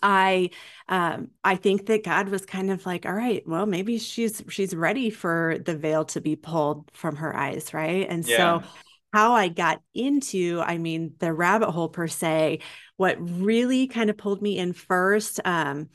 I 0.00 0.50
um 0.88 1.30
I 1.42 1.56
think 1.56 1.86
that 1.86 2.04
God 2.04 2.28
was 2.28 2.46
kind 2.46 2.70
of 2.70 2.86
like, 2.86 3.06
all 3.06 3.12
right, 3.12 3.42
well, 3.46 3.66
maybe 3.66 3.98
she's 3.98 4.42
she's 4.48 4.74
ready 4.74 5.10
for 5.10 5.56
the 5.64 5.76
veil 5.76 6.04
to 6.06 6.20
be 6.20 6.36
pulled 6.36 6.90
from 6.92 7.16
her 7.16 7.34
eyes, 7.34 7.74
right? 7.74 8.06
And 8.08 8.24
yeah. 8.26 8.60
so 8.60 8.68
how 9.12 9.32
I 9.32 9.48
got 9.48 9.82
into, 9.94 10.62
I 10.64 10.78
mean, 10.78 11.14
the 11.18 11.32
rabbit 11.32 11.70
hole 11.70 11.88
per 11.88 12.08
se, 12.08 12.60
what 12.96 13.16
really 13.20 13.86
kind 13.86 14.08
of 14.08 14.16
pulled 14.16 14.40
me 14.40 14.56
in 14.58 14.72
first, 14.72 15.40
um, 15.44 15.90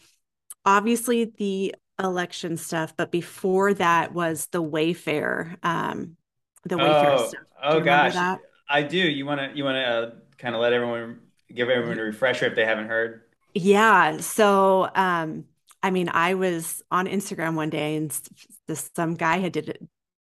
obviously 0.65 1.25
the 1.25 1.74
election 2.00 2.58
stuff, 2.58 2.96
but 2.96 3.12
before 3.12 3.74
that 3.75 4.13
was 4.13 4.48
the 4.48 4.62
Wayfair, 4.62 5.58
um, 5.63 6.18
the 6.63 6.75
Wayfair 6.75 7.20
oh, 7.20 7.27
stuff. 7.27 7.44
oh 7.63 7.80
gosh, 7.80 8.13
that? 8.13 8.39
I 8.70 8.84
do. 8.84 8.98
You 8.98 9.25
want 9.25 9.39
to 9.39 9.58
you 9.58 9.63
want 9.63 9.75
to 9.75 9.84
uh, 9.84 10.12
kind 10.38 10.56
of 10.56 10.62
let 10.62 10.74
everyone 10.74 11.20
give 11.54 11.70
everyone 11.70 12.00
a 12.00 12.04
refresher 12.04 12.46
if 12.46 12.56
they 12.56 12.66
haven't 12.66 12.88
heard. 12.88 13.22
Yeah. 13.54 14.18
So, 14.18 14.89
um, 14.94 15.46
I 15.82 15.89
mean, 15.92 16.10
I 16.10 16.34
was 16.36 16.84
on 16.92 17.08
Instagram 17.08 17.56
one 17.56 17.70
day 17.70 17.96
and 17.96 18.12
this 18.68 18.89
some 18.96 19.16
guy 19.16 19.38
had 19.38 19.54
did 19.54 19.88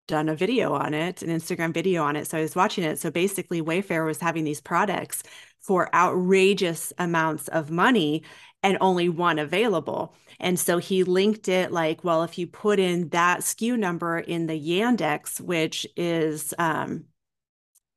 done 0.08 0.30
a 0.30 0.36
video 0.36 0.74
on 0.74 0.94
it, 0.94 1.22
an 1.22 1.30
Instagram 1.30 1.74
video 1.74 2.04
on 2.04 2.16
it. 2.16 2.28
So 2.28 2.38
I 2.38 2.42
was 2.42 2.56
watching 2.56 2.84
it. 2.84 3.00
So 3.00 3.12
basically, 3.12 3.62
Wayfair 3.62 4.06
was 4.06 4.20
having 4.20 4.44
these 4.44 4.62
products 4.62 5.24
for 5.62 5.94
outrageous 5.94 6.94
amounts 6.98 7.48
of 7.50 7.70
money 7.70 8.24
and 8.64 8.78
only 8.82 9.10
one 9.10 9.40
available. 9.40 10.16
And 10.40 10.60
so 10.60 10.78
he 10.78 11.04
linked 11.04 11.48
it 11.48 11.72
like, 11.72 12.04
well, 12.04 12.24
if 12.24 12.38
you 12.38 12.48
put 12.48 12.80
in 12.80 13.10
that 13.10 13.42
SKU 13.42 13.78
number 13.78 14.20
in 14.20 14.48
the 14.48 14.60
Yandex, 14.60 15.40
which 15.40 15.86
is, 15.96 16.54
um, 16.58 17.06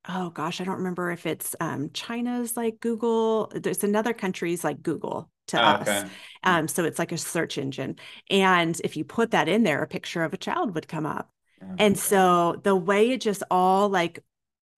oh 0.08 0.30
gosh, 0.30 0.60
I 0.60 0.64
don't 0.64 0.78
remember 0.78 1.10
if 1.10 1.26
it's 1.26 1.54
um, 1.60 1.90
China's 1.92 2.56
like 2.56 2.80
Google. 2.80 3.52
There's 3.54 3.84
another 3.84 4.12
country's 4.12 4.64
like 4.64 4.82
Google 4.82 5.30
to 5.48 5.60
oh, 5.60 5.64
us. 5.64 5.88
Okay. 5.88 6.08
Um, 6.42 6.68
so 6.68 6.84
it's 6.84 6.98
like 6.98 7.12
a 7.12 7.18
search 7.18 7.58
engine. 7.58 7.96
And 8.30 8.80
if 8.82 8.96
you 8.96 9.04
put 9.04 9.32
that 9.32 9.48
in 9.48 9.62
there, 9.62 9.82
a 9.82 9.88
picture 9.88 10.24
of 10.24 10.32
a 10.32 10.38
child 10.38 10.74
would 10.74 10.88
come 10.88 11.06
up. 11.06 11.30
And 11.78 11.98
so 11.98 12.60
the 12.62 12.76
way 12.76 13.10
it 13.10 13.20
just 13.20 13.42
all 13.50 13.88
like 13.88 14.20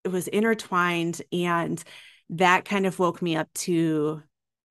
it 0.05 0.09
was 0.09 0.29
intertwined 0.29 1.23
and 1.33 1.83
that 2.31 2.65
kind 2.65 2.87
of 2.87 2.99
woke 2.99 3.23
me 3.23 3.37
up 3.37 3.53
to 3.55 4.23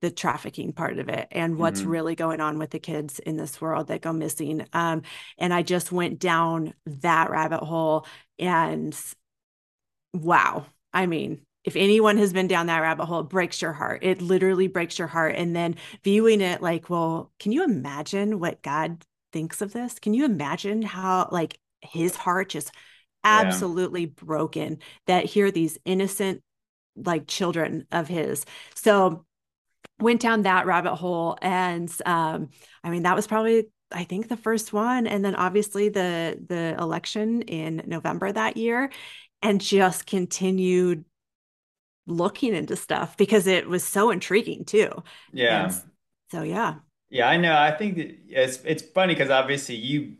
the 0.01 0.11
trafficking 0.11 0.73
part 0.73 0.97
of 0.97 1.09
it 1.09 1.27
and 1.31 1.57
what's 1.57 1.81
mm-hmm. 1.81 1.89
really 1.91 2.15
going 2.15 2.41
on 2.41 2.57
with 2.57 2.71
the 2.71 2.79
kids 2.79 3.19
in 3.19 3.37
this 3.37 3.61
world 3.61 3.87
that 3.87 4.01
go 4.01 4.11
missing. 4.11 4.65
Um, 4.73 5.03
and 5.37 5.53
I 5.53 5.61
just 5.61 5.91
went 5.91 6.19
down 6.19 6.73
that 6.85 7.29
rabbit 7.29 7.61
hole 7.61 8.05
and 8.39 8.97
wow. 10.13 10.65
I 10.91 11.05
mean, 11.05 11.41
if 11.63 11.75
anyone 11.75 12.17
has 12.17 12.33
been 12.33 12.47
down 12.47 12.65
that 12.65 12.79
rabbit 12.79 13.05
hole, 13.05 13.21
it 13.21 13.29
breaks 13.29 13.61
your 13.61 13.73
heart. 13.73 14.03
It 14.03 14.21
literally 14.21 14.67
breaks 14.67 14.97
your 14.97 15.07
heart. 15.07 15.35
And 15.35 15.55
then 15.55 15.75
viewing 16.03 16.41
it 16.41 16.61
like, 16.61 16.89
well, 16.89 17.31
can 17.39 17.51
you 17.51 17.63
imagine 17.63 18.39
what 18.39 18.63
God 18.63 19.05
thinks 19.31 19.61
of 19.61 19.71
this? 19.71 19.99
Can 19.99 20.15
you 20.15 20.25
imagine 20.25 20.81
how 20.81 21.29
like 21.31 21.59
his 21.81 22.15
heart 22.15 22.49
just 22.49 22.71
absolutely 23.23 24.03
yeah. 24.03 24.23
broken 24.23 24.79
that 25.07 25.25
here 25.25 25.51
these 25.51 25.77
innocent 25.85 26.41
like 26.95 27.27
children 27.27 27.85
of 27.91 28.07
his. 28.07 28.45
So 28.75 29.25
went 29.99 30.21
down 30.21 30.43
that 30.43 30.65
rabbit 30.65 30.95
hole 30.95 31.37
and 31.41 31.91
um 32.05 32.49
i 32.83 32.89
mean 32.89 33.03
that 33.03 33.15
was 33.15 33.27
probably 33.27 33.65
i 33.91 34.03
think 34.03 34.27
the 34.27 34.37
first 34.37 34.73
one. 34.73 35.07
And 35.07 35.23
then 35.23 35.35
obviously 35.35 35.89
the 35.89 36.39
the 36.47 36.75
election 36.79 37.43
in 37.43 37.83
november 37.85 38.31
that 38.31 38.57
year 38.57 38.91
and 39.41 39.61
just 39.61 40.05
continued 40.05 41.05
looking 42.07 42.55
into 42.55 42.75
stuff 42.75 43.15
because 43.17 43.47
it 43.47 43.67
was 43.67 43.83
so 43.83 44.11
intriguing 44.11 44.65
too. 44.65 44.91
Yeah. 45.31 45.65
And 45.65 45.73
so 46.31 46.41
yeah. 46.43 46.75
Yeah 47.09 47.27
i 47.27 47.37
know. 47.37 47.55
I 47.55 47.71
think 47.71 47.97
it's 47.97 48.59
it's 48.65 48.81
funny 48.81 49.13
because 49.13 49.29
obviously 49.29 49.75
you 49.75 50.17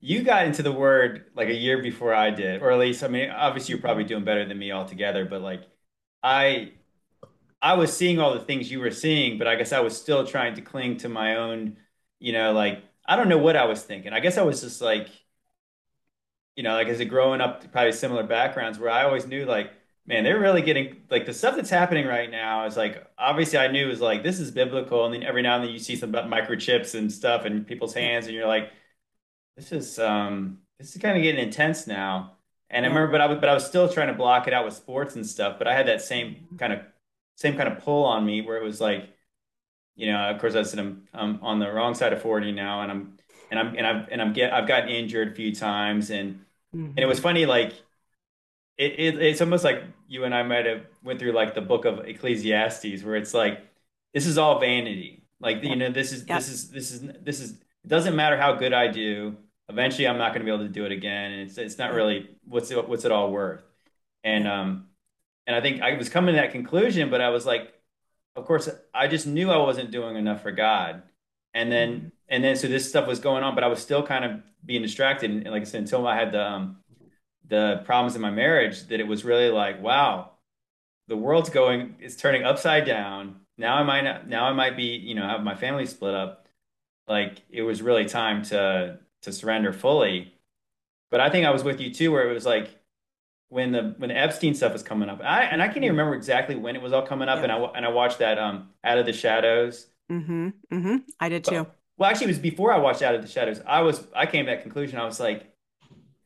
you 0.00 0.22
got 0.22 0.46
into 0.46 0.62
the 0.62 0.72
word 0.72 1.26
like 1.34 1.48
a 1.48 1.54
year 1.54 1.82
before 1.82 2.14
i 2.14 2.30
did 2.30 2.62
or 2.62 2.70
at 2.70 2.78
least 2.78 3.02
i 3.04 3.08
mean 3.08 3.30
obviously 3.30 3.72
you're 3.72 3.80
probably 3.82 4.04
doing 4.04 4.24
better 4.24 4.44
than 4.46 4.58
me 4.58 4.72
altogether 4.72 5.24
but 5.24 5.42
like 5.42 5.64
i 6.22 6.72
I 7.62 7.74
was 7.74 7.96
seeing 7.96 8.18
all 8.20 8.34
the 8.34 8.40
things 8.40 8.70
you 8.70 8.80
were 8.80 8.90
seeing, 8.90 9.38
but 9.38 9.46
I 9.46 9.56
guess 9.56 9.72
I 9.72 9.80
was 9.80 9.96
still 9.96 10.26
trying 10.26 10.54
to 10.56 10.62
cling 10.62 10.98
to 10.98 11.08
my 11.08 11.36
own, 11.36 11.76
you 12.18 12.32
know, 12.32 12.52
like 12.52 12.84
I 13.06 13.16
don't 13.16 13.28
know 13.28 13.38
what 13.38 13.56
I 13.56 13.66
was 13.66 13.82
thinking. 13.82 14.12
I 14.12 14.20
guess 14.20 14.38
I 14.38 14.42
was 14.42 14.60
just 14.62 14.80
like, 14.80 15.08
you 16.56 16.62
know, 16.62 16.74
like 16.74 16.88
as 16.88 17.00
a 17.00 17.04
growing 17.04 17.40
up, 17.40 17.70
probably 17.72 17.92
similar 17.92 18.22
backgrounds 18.24 18.78
where 18.78 18.90
I 18.90 19.04
always 19.04 19.26
knew 19.26 19.46
like, 19.46 19.72
man, 20.06 20.24
they're 20.24 20.40
really 20.40 20.62
getting 20.62 21.02
like 21.10 21.26
the 21.26 21.32
stuff 21.34 21.56
that's 21.56 21.70
happening 21.70 22.06
right 22.06 22.30
now 22.30 22.66
is 22.66 22.76
like 22.76 23.06
obviously 23.18 23.58
I 23.58 23.68
knew 23.68 23.86
it 23.86 23.88
was 23.90 24.00
like 24.00 24.22
this 24.22 24.40
is 24.40 24.50
biblical, 24.50 25.04
and 25.06 25.14
then 25.14 25.22
every 25.22 25.42
now 25.42 25.56
and 25.56 25.64
then 25.64 25.72
you 25.72 25.78
see 25.78 25.96
some 25.96 26.10
about 26.10 26.26
microchips 26.30 26.94
and 26.94 27.10
stuff 27.12 27.46
in 27.46 27.64
people's 27.64 27.94
hands, 27.94 28.26
and 28.26 28.34
you're 28.34 28.46
like, 28.46 28.70
this 29.56 29.72
is 29.72 29.98
um 29.98 30.58
this 30.78 30.94
is 30.94 31.02
kind 31.02 31.16
of 31.16 31.22
getting 31.22 31.42
intense 31.42 31.86
now. 31.86 32.36
And 32.72 32.86
I 32.86 32.88
remember, 32.88 33.10
but 33.10 33.20
I 33.20 33.26
was 33.26 33.38
but 33.38 33.48
I 33.48 33.54
was 33.54 33.66
still 33.66 33.88
trying 33.88 34.08
to 34.08 34.14
block 34.14 34.46
it 34.46 34.52
out 34.52 34.64
with 34.64 34.74
sports 34.74 35.16
and 35.16 35.26
stuff. 35.26 35.58
But 35.58 35.66
I 35.66 35.74
had 35.74 35.88
that 35.88 36.02
same 36.02 36.46
kind 36.58 36.72
of 36.72 36.80
same 37.40 37.56
kind 37.56 37.68
of 37.68 37.78
pull 37.78 38.04
on 38.04 38.26
me 38.26 38.42
where 38.42 38.58
it 38.58 38.62
was 38.62 38.82
like, 38.82 39.08
you 39.96 40.06
know, 40.06 40.30
of 40.30 40.38
course 40.38 40.54
I 40.54 40.62
said 40.62 40.78
I'm, 40.78 41.08
I'm 41.14 41.40
on 41.42 41.58
the 41.58 41.72
wrong 41.72 41.94
side 41.94 42.12
of 42.12 42.20
40 42.20 42.52
now 42.52 42.82
and 42.82 42.92
I'm, 42.92 43.16
and 43.50 43.58
I'm, 43.58 43.74
and 43.76 43.86
I've, 43.86 44.08
and 44.10 44.20
I'm 44.20 44.32
get, 44.34 44.52
I've 44.52 44.68
gotten 44.68 44.90
injured 44.90 45.28
a 45.28 45.34
few 45.34 45.54
times 45.54 46.10
and, 46.10 46.40
mm-hmm. 46.74 46.84
and 46.84 46.98
it 46.98 47.06
was 47.06 47.18
funny, 47.18 47.46
like 47.46 47.72
it, 48.76 48.92
it, 48.98 49.22
it's 49.22 49.40
almost 49.40 49.64
like 49.64 49.82
you 50.06 50.24
and 50.24 50.34
I 50.34 50.42
might 50.42 50.66
have 50.66 50.84
went 51.02 51.18
through 51.18 51.32
like 51.32 51.54
the 51.54 51.62
book 51.62 51.86
of 51.86 52.00
Ecclesiastes 52.00 53.02
where 53.02 53.16
it's 53.16 53.32
like, 53.32 53.60
this 54.12 54.26
is 54.26 54.36
all 54.36 54.60
vanity. 54.60 55.24
Like, 55.40 55.64
you 55.64 55.76
know, 55.76 55.90
this 55.90 56.12
is, 56.12 56.26
this 56.26 56.50
is, 56.50 56.70
this 56.70 56.90
is, 56.90 57.08
this 57.22 57.40
is, 57.40 57.54
it 57.84 57.88
doesn't 57.88 58.16
matter 58.16 58.36
how 58.36 58.54
good 58.54 58.72
I 58.72 58.88
do. 58.88 59.36
Eventually 59.68 60.08
I'm 60.08 60.18
not 60.18 60.32
going 60.32 60.44
to 60.44 60.44
be 60.44 60.54
able 60.54 60.66
to 60.66 60.72
do 60.72 60.84
it 60.84 60.92
again. 60.92 61.32
And 61.32 61.42
it's, 61.42 61.58
it's 61.58 61.78
not 61.78 61.92
really, 61.92 62.28
what's 62.44 62.70
it, 62.70 62.88
what's 62.88 63.04
it 63.04 63.12
all 63.12 63.30
worth? 63.30 63.62
And, 64.24 64.46
um, 64.48 64.86
and 65.46 65.56
I 65.56 65.60
think 65.60 65.80
I 65.80 65.96
was 65.96 66.08
coming 66.08 66.34
to 66.34 66.40
that 66.40 66.52
conclusion, 66.52 67.10
but 67.10 67.20
I 67.20 67.30
was 67.30 67.46
like, 67.46 67.72
of 68.36 68.46
course, 68.46 68.68
I 68.94 69.08
just 69.08 69.26
knew 69.26 69.50
I 69.50 69.56
wasn't 69.58 69.90
doing 69.90 70.16
enough 70.16 70.42
for 70.42 70.52
God. 70.52 71.02
And 71.54 71.70
then, 71.70 71.90
mm-hmm. 71.92 72.08
and 72.28 72.44
then, 72.44 72.56
so 72.56 72.68
this 72.68 72.88
stuff 72.88 73.08
was 73.08 73.18
going 73.18 73.42
on, 73.42 73.54
but 73.54 73.64
I 73.64 73.68
was 73.68 73.80
still 73.80 74.06
kind 74.06 74.24
of 74.24 74.42
being 74.64 74.82
distracted. 74.82 75.30
And 75.30 75.44
like 75.44 75.62
I 75.62 75.64
said, 75.64 75.80
until 75.80 76.06
I 76.06 76.16
had 76.16 76.32
the, 76.32 76.44
um, 76.44 76.76
the 77.48 77.82
problems 77.84 78.14
in 78.14 78.22
my 78.22 78.30
marriage, 78.30 78.86
that 78.88 79.00
it 79.00 79.06
was 79.08 79.24
really 79.24 79.50
like, 79.50 79.82
wow, 79.82 80.32
the 81.08 81.16
world's 81.16 81.50
going, 81.50 81.96
it's 81.98 82.14
turning 82.14 82.44
upside 82.44 82.86
down. 82.86 83.40
Now 83.58 83.74
I 83.74 83.82
might 83.82 84.02
not, 84.02 84.28
now 84.28 84.44
I 84.44 84.52
might 84.52 84.76
be, 84.76 84.96
you 84.96 85.14
know, 85.14 85.26
have 85.26 85.42
my 85.42 85.56
family 85.56 85.86
split 85.86 86.14
up. 86.14 86.39
Like 87.10 87.42
it 87.50 87.62
was 87.62 87.82
really 87.82 88.06
time 88.06 88.42
to, 88.44 88.98
to 89.22 89.32
surrender 89.32 89.74
fully. 89.74 90.32
But 91.10 91.20
I 91.20 91.28
think 91.28 91.44
I 91.44 91.50
was 91.50 91.64
with 91.64 91.80
you 91.80 91.92
too, 91.92 92.10
where 92.12 92.30
it 92.30 92.32
was 92.32 92.46
like, 92.46 92.80
when 93.50 93.72
the 93.72 93.96
when 93.98 94.10
the 94.10 94.16
Epstein 94.16 94.54
stuff 94.54 94.72
was 94.72 94.84
coming 94.84 95.08
up. 95.08 95.20
I 95.24 95.42
and 95.42 95.60
I 95.60 95.66
can't 95.66 95.78
even 95.78 95.90
remember 95.90 96.14
exactly 96.14 96.54
when 96.54 96.76
it 96.76 96.82
was 96.82 96.92
all 96.92 97.04
coming 97.04 97.28
up. 97.28 97.38
Yeah. 97.38 97.42
And 97.42 97.52
I 97.52 97.56
and 97.74 97.84
I 97.84 97.88
watched 97.88 98.20
that 98.20 98.38
um 98.38 98.68
Out 98.84 98.98
of 98.98 99.06
the 99.06 99.12
Shadows. 99.12 99.88
Mm-hmm. 100.08 100.50
Mm-hmm. 100.72 100.96
I 101.18 101.28
did 101.28 101.44
too. 101.44 101.64
But, 101.64 101.76
well, 101.98 102.10
actually, 102.10 102.26
it 102.26 102.28
was 102.28 102.38
before 102.38 102.72
I 102.72 102.78
watched 102.78 103.02
Out 103.02 103.16
of 103.16 103.22
the 103.22 103.28
Shadows. 103.28 103.60
I 103.66 103.82
was 103.82 104.06
I 104.14 104.26
came 104.26 104.46
to 104.46 104.52
that 104.52 104.62
conclusion. 104.62 105.00
I 105.00 105.04
was 105.04 105.18
like, 105.18 105.52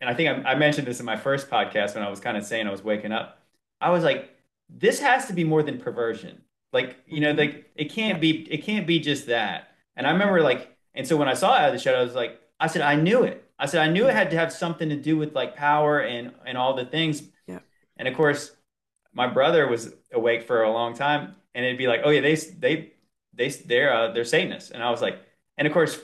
and 0.02 0.10
I 0.10 0.12
think 0.12 0.46
I, 0.46 0.50
I 0.50 0.54
mentioned 0.54 0.86
this 0.86 1.00
in 1.00 1.06
my 1.06 1.16
first 1.16 1.48
podcast 1.48 1.94
when 1.94 2.04
I 2.04 2.10
was 2.10 2.20
kind 2.20 2.36
of 2.36 2.44
saying 2.44 2.66
I 2.66 2.70
was 2.70 2.84
waking 2.84 3.10
up. 3.10 3.38
I 3.80 3.88
was 3.88 4.04
like, 4.04 4.28
this 4.68 5.00
has 5.00 5.24
to 5.28 5.32
be 5.32 5.44
more 5.44 5.62
than 5.62 5.78
perversion. 5.78 6.42
Like 6.74 6.98
you 7.06 7.20
know, 7.20 7.30
mm-hmm. 7.30 7.38
like 7.38 7.70
it 7.74 7.90
can't 7.90 8.20
be 8.20 8.46
it 8.52 8.64
can't 8.64 8.86
be 8.86 9.00
just 9.00 9.28
that. 9.28 9.68
And 9.96 10.06
I 10.06 10.10
remember 10.10 10.42
like, 10.42 10.74
and 10.94 11.06
so 11.06 11.16
when 11.16 11.28
I 11.28 11.34
saw 11.34 11.54
Out 11.54 11.68
of 11.68 11.72
the 11.74 11.80
Shadows, 11.80 12.00
I 12.00 12.04
was 12.04 12.14
like, 12.14 12.40
I 12.60 12.66
said 12.66 12.82
I 12.82 12.94
knew 12.94 13.24
it. 13.24 13.44
I 13.58 13.66
said 13.66 13.80
I 13.80 13.90
knew 13.90 14.06
it 14.06 14.14
had 14.14 14.30
to 14.30 14.36
have 14.36 14.52
something 14.52 14.88
to 14.88 14.96
do 14.96 15.16
with 15.16 15.34
like 15.34 15.56
power 15.56 16.00
and 16.00 16.32
and 16.46 16.56
all 16.56 16.74
the 16.74 16.84
things. 16.84 17.22
Yeah. 17.46 17.60
And 17.96 18.08
of 18.08 18.14
course, 18.14 18.52
my 19.12 19.26
brother 19.26 19.68
was 19.68 19.92
awake 20.12 20.46
for 20.46 20.62
a 20.62 20.72
long 20.72 20.94
time, 20.94 21.34
and 21.54 21.64
it'd 21.64 21.78
be 21.78 21.86
like, 21.86 22.00
oh 22.04 22.10
yeah, 22.10 22.20
they 22.20 22.34
they 22.34 22.92
they 23.32 23.48
they're 23.48 23.92
uh, 23.92 24.12
they're 24.12 24.24
Satanists, 24.24 24.70
and 24.70 24.82
I 24.82 24.90
was 24.90 25.00
like, 25.00 25.18
and 25.56 25.66
of 25.66 25.72
course, 25.72 26.00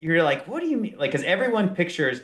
you're 0.00 0.22
like, 0.22 0.46
what 0.46 0.60
do 0.60 0.68
you 0.68 0.76
mean? 0.76 0.96
Like, 0.98 1.12
because 1.12 1.24
everyone 1.24 1.74
pictures, 1.74 2.20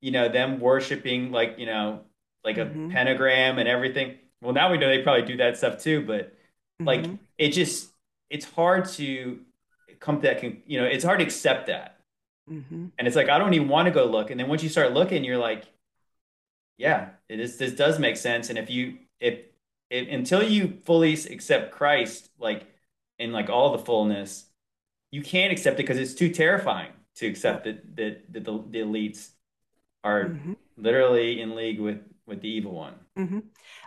you 0.00 0.10
know, 0.10 0.28
them 0.28 0.60
worshiping 0.60 1.32
like 1.32 1.56
you 1.58 1.66
know, 1.66 2.00
like 2.44 2.58
a 2.58 2.66
mm-hmm. 2.66 2.90
pentagram 2.90 3.58
and 3.58 3.68
everything. 3.68 4.16
Well, 4.40 4.52
now 4.52 4.70
we 4.70 4.78
know 4.78 4.88
they 4.88 5.02
probably 5.02 5.26
do 5.26 5.38
that 5.38 5.56
stuff 5.56 5.82
too, 5.82 6.04
but 6.06 6.28
mm-hmm. 6.28 6.86
like 6.86 7.06
it 7.38 7.50
just 7.50 7.90
it's 8.30 8.44
hard 8.44 8.86
to 8.90 9.40
come 10.00 10.20
to 10.20 10.28
that. 10.28 10.42
You 10.42 10.80
know, 10.80 10.84
it's 10.84 11.04
hard 11.04 11.20
to 11.20 11.24
accept 11.24 11.66
that 11.66 11.94
Mm-hmm. 12.50 12.86
And 12.98 13.06
it's 13.06 13.16
like, 13.16 13.28
I 13.28 13.38
don't 13.38 13.54
even 13.54 13.68
want 13.68 13.86
to 13.86 13.92
go 13.92 14.04
look. 14.04 14.30
And 14.30 14.38
then 14.38 14.48
once 14.48 14.62
you 14.62 14.68
start 14.68 14.92
looking, 14.92 15.24
you're 15.24 15.38
like, 15.38 15.64
yeah, 16.76 17.10
it 17.28 17.40
is, 17.40 17.56
this 17.56 17.72
does 17.72 17.98
make 17.98 18.16
sense. 18.16 18.50
And 18.50 18.58
if 18.58 18.70
you, 18.70 18.98
if, 19.20 19.40
if 19.90 20.08
until 20.08 20.42
you 20.42 20.78
fully 20.84 21.12
accept 21.12 21.72
Christ, 21.72 22.30
like 22.38 22.66
in 23.18 23.32
like 23.32 23.48
all 23.48 23.72
the 23.72 23.78
fullness, 23.78 24.46
you 25.10 25.22
can't 25.22 25.52
accept 25.52 25.74
it 25.74 25.84
because 25.84 25.98
it's 25.98 26.14
too 26.14 26.30
terrifying 26.30 26.90
to 27.16 27.26
accept 27.26 27.64
that, 27.64 27.96
that, 27.96 28.32
that 28.32 28.44
the, 28.44 28.64
the 28.70 28.80
elites 28.80 29.30
are 30.02 30.24
mm-hmm. 30.24 30.52
literally 30.76 31.40
in 31.40 31.54
league 31.54 31.80
with, 31.80 32.00
with 32.26 32.40
the 32.40 32.48
evil 32.48 32.72
one. 32.72 32.94
Mm-hmm. 33.16 33.38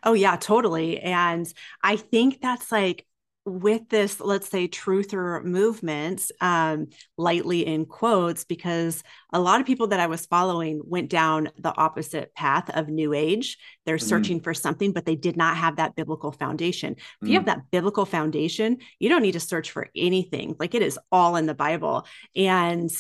Oh 0.04 0.14
yeah, 0.14 0.38
totally. 0.38 1.00
And 1.00 1.52
I 1.84 1.98
think 1.98 2.42
that's 2.42 2.72
like 2.72 3.06
with 3.48 3.88
this, 3.88 4.20
let's 4.20 4.50
say, 4.50 4.68
truther 4.68 5.42
movement, 5.44 6.30
um, 6.42 6.88
lightly 7.18 7.66
in 7.66 7.86
quotes, 7.86 8.44
because 8.44 9.04
a 9.32 9.40
lot 9.40 9.62
of 9.62 9.66
people 9.66 9.88
that 9.88 10.02
I 10.02 10.08
was 10.08 10.26
following 10.26 10.82
went 10.84 11.10
down 11.10 11.50
the 11.58 11.74
opposite 11.76 12.36
path 12.36 12.70
of 12.70 12.90
New 12.90 13.14
Age. 13.14 13.58
They're 13.86 13.96
mm-hmm. 13.96 14.06
searching 14.06 14.42
for 14.42 14.54
something, 14.54 14.92
but 14.92 15.06
they 15.06 15.16
did 15.16 15.38
not 15.38 15.56
have 15.56 15.78
that 15.78 15.96
biblical 15.96 16.34
foundation. 16.34 16.94
If 16.94 16.98
mm-hmm. 17.00 17.28
you 17.28 17.34
have 17.36 17.44
mm. 17.44 17.46
that 17.48 17.72
biblical 17.72 18.06
foundation, 18.06 18.80
you 19.00 19.08
don't 19.08 19.22
need 19.22 19.32
to 19.32 19.40
search 19.40 19.72
for 19.72 19.88
anything. 19.96 20.56
Like 20.60 20.76
it 20.76 20.82
is 20.82 21.00
all 21.10 21.38
in 21.38 21.46
the 21.46 21.56
Bible. 21.56 22.06
And 22.36 22.92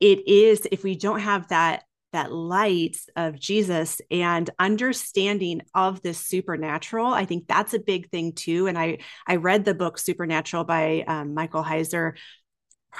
it 0.00 0.26
is, 0.26 0.66
if 0.72 0.82
we 0.82 0.96
don't 0.96 1.20
have 1.20 1.48
that 1.48 1.84
that 2.14 2.32
light 2.32 2.96
of 3.14 3.38
Jesus 3.38 4.00
and 4.10 4.48
understanding 4.58 5.62
of 5.74 6.02
this 6.02 6.18
supernatural. 6.18 7.06
I 7.06 7.24
think 7.24 7.46
that's 7.46 7.74
a 7.74 7.78
big 7.78 8.10
thing 8.10 8.32
too. 8.32 8.66
And 8.66 8.78
I 8.78 8.98
I 9.26 9.36
read 9.36 9.64
the 9.64 9.74
book 9.74 9.98
Supernatural 9.98 10.64
by 10.64 11.04
um, 11.06 11.34
Michael 11.34 11.62
Heiser 11.62 12.14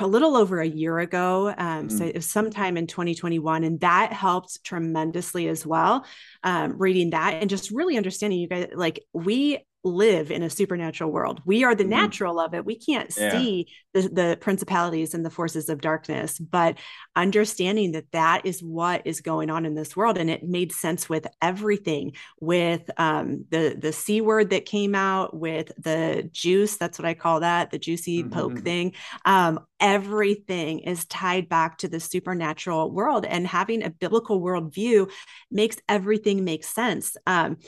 a 0.00 0.06
little 0.06 0.36
over 0.36 0.60
a 0.60 0.66
year 0.66 0.98
ago. 0.98 1.48
Um, 1.48 1.56
mm-hmm. 1.56 1.88
So 1.96 2.04
it 2.04 2.16
was 2.16 2.28
sometime 2.28 2.76
in 2.76 2.86
2021. 2.86 3.64
And 3.64 3.80
that 3.80 4.12
helped 4.12 4.64
tremendously 4.64 5.48
as 5.48 5.64
well. 5.64 6.04
Um, 6.42 6.76
reading 6.78 7.10
that 7.10 7.34
and 7.34 7.48
just 7.48 7.70
really 7.70 7.96
understanding 7.96 8.40
you 8.40 8.48
guys, 8.48 8.68
like 8.74 9.04
we 9.12 9.64
live 9.84 10.30
in 10.30 10.42
a 10.42 10.50
supernatural 10.50 11.12
world. 11.12 11.42
We 11.44 11.62
are 11.62 11.74
the 11.74 11.84
mm-hmm. 11.84 11.90
natural 11.90 12.40
of 12.40 12.54
it. 12.54 12.64
We 12.64 12.76
can't 12.76 13.14
yeah. 13.16 13.30
see 13.30 13.68
the, 13.92 14.02
the 14.02 14.38
principalities 14.40 15.12
and 15.12 15.24
the 15.24 15.30
forces 15.30 15.68
of 15.68 15.82
darkness, 15.82 16.38
but 16.38 16.78
understanding 17.14 17.92
that 17.92 18.10
that 18.12 18.46
is 18.46 18.62
what 18.62 19.02
is 19.04 19.20
going 19.20 19.50
on 19.50 19.66
in 19.66 19.74
this 19.74 19.94
world. 19.94 20.16
And 20.16 20.30
it 20.30 20.42
made 20.42 20.72
sense 20.72 21.08
with 21.08 21.26
everything 21.42 22.12
with 22.40 22.90
um, 22.96 23.44
the, 23.50 23.76
the 23.78 23.92
C 23.92 24.20
word 24.20 24.50
that 24.50 24.64
came 24.64 24.94
out 24.94 25.36
with 25.36 25.70
the 25.78 26.28
juice. 26.32 26.78
That's 26.78 26.98
what 26.98 27.06
I 27.06 27.14
call 27.14 27.40
that. 27.40 27.70
The 27.70 27.78
juicy 27.78 28.22
mm-hmm. 28.22 28.32
poke 28.32 28.58
thing. 28.60 28.94
Um, 29.26 29.60
everything 29.80 30.78
is 30.78 31.04
tied 31.04 31.48
back 31.48 31.76
to 31.78 31.88
the 31.88 32.00
supernatural 32.00 32.90
world 32.90 33.26
and 33.26 33.46
having 33.46 33.82
a 33.82 33.90
biblical 33.90 34.40
worldview 34.40 35.10
makes 35.50 35.76
everything 35.88 36.42
make 36.42 36.64
sense. 36.64 37.16
Um, 37.26 37.58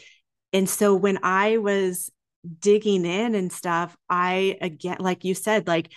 and 0.57 0.71
so 0.71 0.95
when 0.95 1.19
I 1.23 1.59
was 1.59 2.11
digging 2.61 3.05
in 3.05 3.35
and 3.35 3.53
stuff, 3.53 3.95
I 4.09 4.57
again, 4.63 4.97
like 5.01 5.23
you 5.23 5.35
said, 5.35 5.67
like 5.67 5.93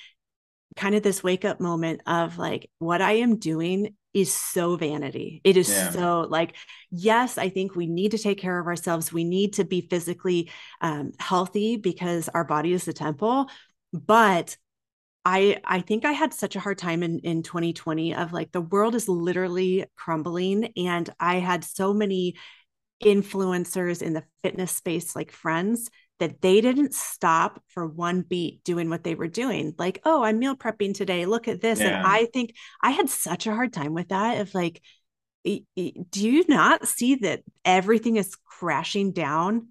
kind 0.75 0.95
of 0.95 1.01
this 1.01 1.23
wake 1.23 1.45
up 1.45 1.61
moment 1.61 2.01
of 2.05 2.37
like 2.37 2.69
what 2.77 3.01
I 3.01 3.13
am 3.13 3.37
doing 3.37 3.95
is 4.13 4.33
so 4.33 4.75
vanity. 4.75 5.39
It 5.45 5.55
is 5.55 5.69
yeah. 5.69 5.91
so 5.91 6.27
like, 6.29 6.57
yes, 6.91 7.37
I 7.37 7.47
think 7.47 7.73
we 7.73 7.87
need 7.87 8.11
to 8.11 8.17
take 8.17 8.37
care 8.37 8.59
of 8.59 8.67
ourselves. 8.67 9.13
We 9.13 9.23
need 9.23 9.53
to 9.53 9.63
be 9.63 9.79
physically 9.79 10.51
um, 10.81 11.13
healthy 11.19 11.77
because 11.77 12.27
our 12.27 12.43
body 12.43 12.73
is 12.73 12.83
the 12.83 12.91
temple. 12.91 13.49
But 13.93 14.57
I 15.23 15.61
I 15.63 15.79
think 15.79 16.03
I 16.03 16.11
had 16.11 16.33
such 16.33 16.57
a 16.57 16.59
hard 16.59 16.77
time 16.77 17.01
in 17.01 17.19
in 17.19 17.43
2020 17.43 18.13
of 18.13 18.33
like 18.33 18.51
the 18.51 18.59
world 18.59 18.93
is 18.93 19.07
literally 19.07 19.85
crumbling, 19.95 20.73
and 20.75 21.09
I 21.17 21.35
had 21.35 21.63
so 21.63 21.93
many 21.93 22.35
influencers 23.03 24.01
in 24.01 24.13
the 24.13 24.23
fitness 24.43 24.71
space, 24.71 25.15
like 25.15 25.31
friends, 25.31 25.89
that 26.19 26.41
they 26.41 26.59
didn't 26.59 26.93
stop 26.93 27.63
for 27.69 27.87
one 27.87 28.21
beat 28.21 28.63
doing 28.63 28.89
what 28.89 29.03
they 29.03 29.15
were 29.15 29.27
doing. 29.27 29.73
Like, 29.77 30.01
oh, 30.03 30.23
I'm 30.23 30.39
meal 30.39 30.55
prepping 30.55 30.93
today. 30.93 31.25
Look 31.25 31.47
at 31.47 31.61
this. 31.61 31.79
Yeah. 31.79 31.97
And 31.97 32.07
I 32.07 32.25
think 32.25 32.55
I 32.81 32.91
had 32.91 33.09
such 33.09 33.47
a 33.47 33.53
hard 33.53 33.71
time 33.71 33.93
with 33.93 34.09
that 34.09 34.41
of 34.41 34.53
like, 34.53 34.81
do 35.45 35.61
you 36.13 36.43
not 36.49 36.87
see 36.87 37.15
that 37.15 37.43
everything 37.63 38.17
is 38.17 38.35
crashing 38.45 39.13
down 39.13 39.69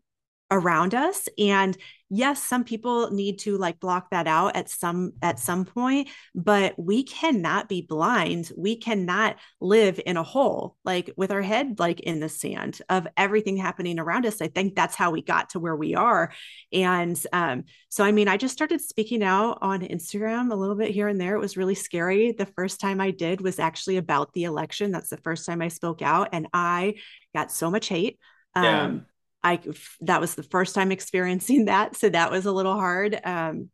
around 0.50 0.94
us. 0.94 1.28
And 1.38 1.76
yes 2.10 2.42
some 2.42 2.64
people 2.64 3.10
need 3.10 3.38
to 3.38 3.58
like 3.58 3.78
block 3.80 4.10
that 4.10 4.26
out 4.26 4.56
at 4.56 4.70
some 4.70 5.12
at 5.20 5.38
some 5.38 5.64
point 5.64 6.08
but 6.34 6.74
we 6.78 7.02
cannot 7.02 7.68
be 7.68 7.82
blind. 7.82 8.50
We 8.56 8.76
cannot 8.76 9.36
live 9.60 10.00
in 10.04 10.16
a 10.16 10.22
hole 10.22 10.76
like 10.84 11.10
with 11.16 11.30
our 11.30 11.42
head 11.42 11.78
like 11.78 12.00
in 12.00 12.20
the 12.20 12.28
sand 12.28 12.80
of 12.88 13.06
everything 13.16 13.56
happening 13.56 13.98
around 13.98 14.24
us. 14.24 14.40
I 14.40 14.48
think 14.48 14.74
that's 14.74 14.94
how 14.94 15.10
we 15.10 15.22
got 15.22 15.50
to 15.50 15.58
where 15.58 15.76
we 15.76 15.94
are. 15.94 16.32
And 16.72 17.20
um, 17.32 17.64
so 17.90 18.04
i 18.04 18.12
mean 18.12 18.28
i 18.28 18.36
just 18.36 18.54
started 18.54 18.80
speaking 18.80 19.22
out 19.22 19.58
on 19.60 19.80
instagram 19.80 20.52
a 20.52 20.56
little 20.56 20.76
bit 20.76 20.90
here 20.90 21.08
and 21.08 21.20
there. 21.20 21.34
It 21.34 21.40
was 21.40 21.56
really 21.56 21.74
scary. 21.74 22.32
The 22.32 22.46
first 22.46 22.80
time 22.80 23.00
i 23.00 23.10
did 23.10 23.40
was 23.40 23.58
actually 23.58 23.98
about 23.98 24.32
the 24.32 24.44
election. 24.44 24.92
That's 24.92 25.10
the 25.10 25.16
first 25.18 25.44
time 25.44 25.60
i 25.60 25.68
spoke 25.68 26.00
out 26.00 26.30
and 26.32 26.48
i 26.54 26.94
got 27.34 27.52
so 27.52 27.70
much 27.70 27.88
hate. 27.88 28.18
Yeah. 28.56 28.84
um 28.84 29.06
I 29.42 29.60
that 30.00 30.20
was 30.20 30.34
the 30.34 30.42
first 30.42 30.74
time 30.74 30.92
experiencing 30.92 31.64
that, 31.66 31.96
so 31.96 32.08
that 32.08 32.30
was 32.30 32.46
a 32.46 32.52
little 32.52 32.74
hard. 32.74 33.18
Um, 33.24 33.70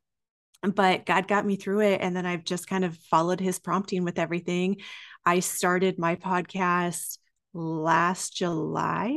but 0.62 1.04
God 1.04 1.28
got 1.28 1.44
me 1.44 1.56
through 1.56 1.80
it, 1.80 2.00
and 2.00 2.16
then 2.16 2.26
I've 2.26 2.44
just 2.44 2.66
kind 2.66 2.85
of 2.85 2.97
followed 2.97 3.40
His 3.40 3.59
prompting 3.59 4.04
with 4.04 4.18
everything. 4.18 4.78
I 5.25 5.40
started 5.40 5.99
my 5.99 6.16
podcast 6.16 7.18
last 7.52 8.37
July, 8.37 9.16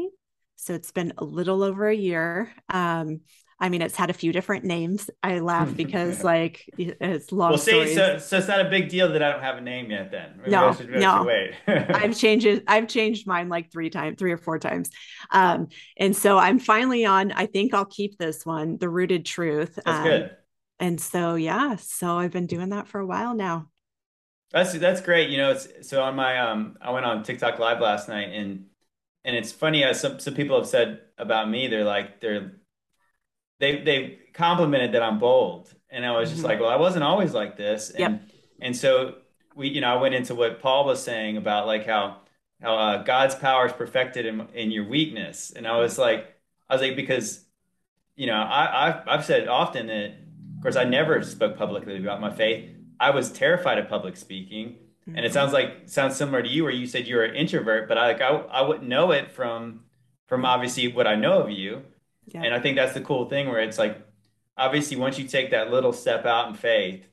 so 0.56 0.74
it's 0.74 0.92
been 0.92 1.14
a 1.18 1.24
little 1.24 1.64
over 1.64 1.88
a 1.88 1.96
year. 1.96 2.54
Um, 2.70 3.22
I 3.60 3.70
mean, 3.70 3.82
it's 3.82 3.96
had 3.96 4.10
a 4.10 4.14
few 4.14 4.32
different 4.32 4.66
names. 4.66 5.10
I 5.24 5.40
laugh 5.40 5.74
because 5.78 6.24
like 6.24 6.70
it's 6.78 7.32
long. 7.32 7.52
Well, 7.52 7.58
see, 7.58 7.96
so 7.96 8.18
so 8.20 8.38
it's 8.38 8.48
not 8.48 8.66
a 8.66 8.70
big 8.70 8.90
deal 8.90 9.12
that 9.12 9.24
I 9.24 9.32
don't 9.32 9.42
have 9.42 9.58
a 9.58 9.62
name 9.62 9.90
yet. 9.90 10.12
Then 10.12 10.38
Maybe 10.38 10.52
no, 10.52 10.74
should, 10.74 10.90
no. 10.90 11.24
Wait. 11.24 11.54
I've 11.68 12.18
changed 12.18 12.46
it. 12.46 12.64
I've 12.68 12.88
changed 12.88 13.28
mine 13.28 13.50
like 13.50 13.72
three 13.72 13.90
times, 13.90 14.18
three 14.20 14.32
or 14.32 14.38
four 14.38 14.60
times, 14.60 14.90
um, 15.32 15.68
and 15.98 16.16
so 16.16 16.38
I'm 16.38 16.60
finally 16.60 17.06
on. 17.06 17.32
I 17.32 17.46
think 17.48 17.74
I'll 17.74 17.86
keep 17.86 18.18
this 18.18 18.46
one, 18.46 18.78
the 18.78 18.90
rooted 18.90 19.26
truth. 19.26 19.76
That's 19.76 19.88
um, 19.88 20.04
good. 20.04 20.32
And 20.80 21.02
so 21.02 21.36
yeah, 21.36 21.78
so 21.78 22.18
I've 22.18 22.32
been 22.32 22.46
doing 22.46 22.70
that 22.70 22.88
for 22.88 23.00
a 23.00 23.06
while 23.06 23.34
now. 23.34 23.70
That's 24.52 24.74
that's 24.74 25.02
great. 25.02 25.30
You 25.30 25.38
know, 25.38 25.52
it's 25.52 25.90
so 25.90 26.04
on 26.04 26.16
my 26.16 26.38
um, 26.40 26.78
I 26.82 26.92
went 26.92 27.06
on 27.06 27.24
TikTok 27.24 27.60
live 27.60 27.82
last 27.82 28.08
night 28.08 28.30
and 28.30 28.68
and 29.26 29.36
it's 29.36 29.52
funny 29.52 29.84
as 29.84 30.00
some 30.00 30.20
some 30.20 30.36
people 30.36 30.58
have 30.58 30.68
said 30.68 31.02
about 31.18 31.50
me. 31.50 31.68
They're 31.68 31.84
like 31.84 32.22
they're 32.22 32.54
they 33.60 33.82
they 33.82 34.20
complimented 34.34 34.94
that 34.94 35.04
I'm 35.04 35.20
bold, 35.20 35.74
and 35.90 36.06
I 36.06 36.12
was 36.12 36.30
just 36.30 36.42
mm-hmm. 36.42 36.50
like, 36.50 36.60
well, 36.60 36.70
I 36.70 36.76
wasn't 36.76 37.04
always 37.04 37.34
like 37.34 37.58
this, 37.58 37.90
and 37.90 38.00
yep. 38.00 38.22
and 38.62 38.76
so 38.76 39.16
we, 39.56 39.70
you 39.70 39.82
know, 39.82 39.94
I 39.94 40.02
went 40.02 40.16
into 40.16 40.36
what 40.36 40.62
Paul 40.62 40.86
was 40.86 41.02
saying 41.02 41.38
about 41.38 41.68
like 41.68 41.86
how 41.86 42.18
how 42.62 42.76
uh, 42.76 43.04
God's 43.04 43.36
power 43.36 43.66
is 43.66 43.74
perfected 43.74 44.26
in 44.26 44.48
in 44.54 44.72
your 44.72 44.88
weakness, 44.88 45.52
and 45.56 45.68
I 45.68 45.78
was 45.78 45.98
like, 45.98 46.36
I 46.70 46.76
was 46.76 46.82
like 46.82 46.96
because 46.96 47.46
you 48.16 48.28
know 48.28 48.36
I 48.36 48.88
I've, 48.88 49.08
I've 49.08 49.26
said 49.26 49.48
often 49.48 49.88
that 49.88 50.12
of 50.58 50.62
course 50.62 50.76
I 50.76 50.84
never 50.84 51.22
spoke 51.24 51.58
publicly 51.58 51.98
about 51.98 52.22
my 52.22 52.32
faith. 52.32 52.70
I 53.00 53.12
was 53.12 53.32
terrified 53.32 53.78
of 53.78 53.90
public 53.90 54.18
speaking. 54.18 54.70
Mm-hmm. 55.08 55.18
And 55.18 55.20
it 55.20 55.30
mm-hmm. 55.30 55.34
sounds 55.34 55.54
like 55.54 55.84
sounds 55.86 56.16
similar 56.16 56.42
to 56.44 56.50
you, 56.50 56.64
where 56.64 56.72
you 56.72 56.86
said 56.86 57.08
you're 57.08 57.24
an 57.24 57.36
introvert, 57.36 57.88
but 57.88 57.98
I 57.98 58.08
like 58.08 58.22
I, 58.22 58.30
I 58.30 58.62
wouldn't 58.62 58.88
know 58.88 59.12
it 59.12 59.32
from 59.32 59.82
from 60.28 60.46
obviously 60.46 60.92
what 60.92 61.08
I 61.08 61.16
know 61.16 61.42
of 61.42 61.50
you. 61.50 61.84
Yeah. 62.28 62.44
And 62.44 62.54
I 62.54 62.60
think 62.60 62.76
that's 62.76 62.94
the 62.94 63.02
cool 63.02 63.30
thing 63.30 63.48
where 63.48 63.60
it's 63.60 63.78
like, 63.78 64.06
obviously, 64.58 64.98
once 64.98 65.18
you 65.18 65.28
take 65.28 65.52
that 65.52 65.72
little 65.72 65.94
step 65.94 66.26
out 66.26 66.50
in 66.50 66.56
faith 66.56 67.08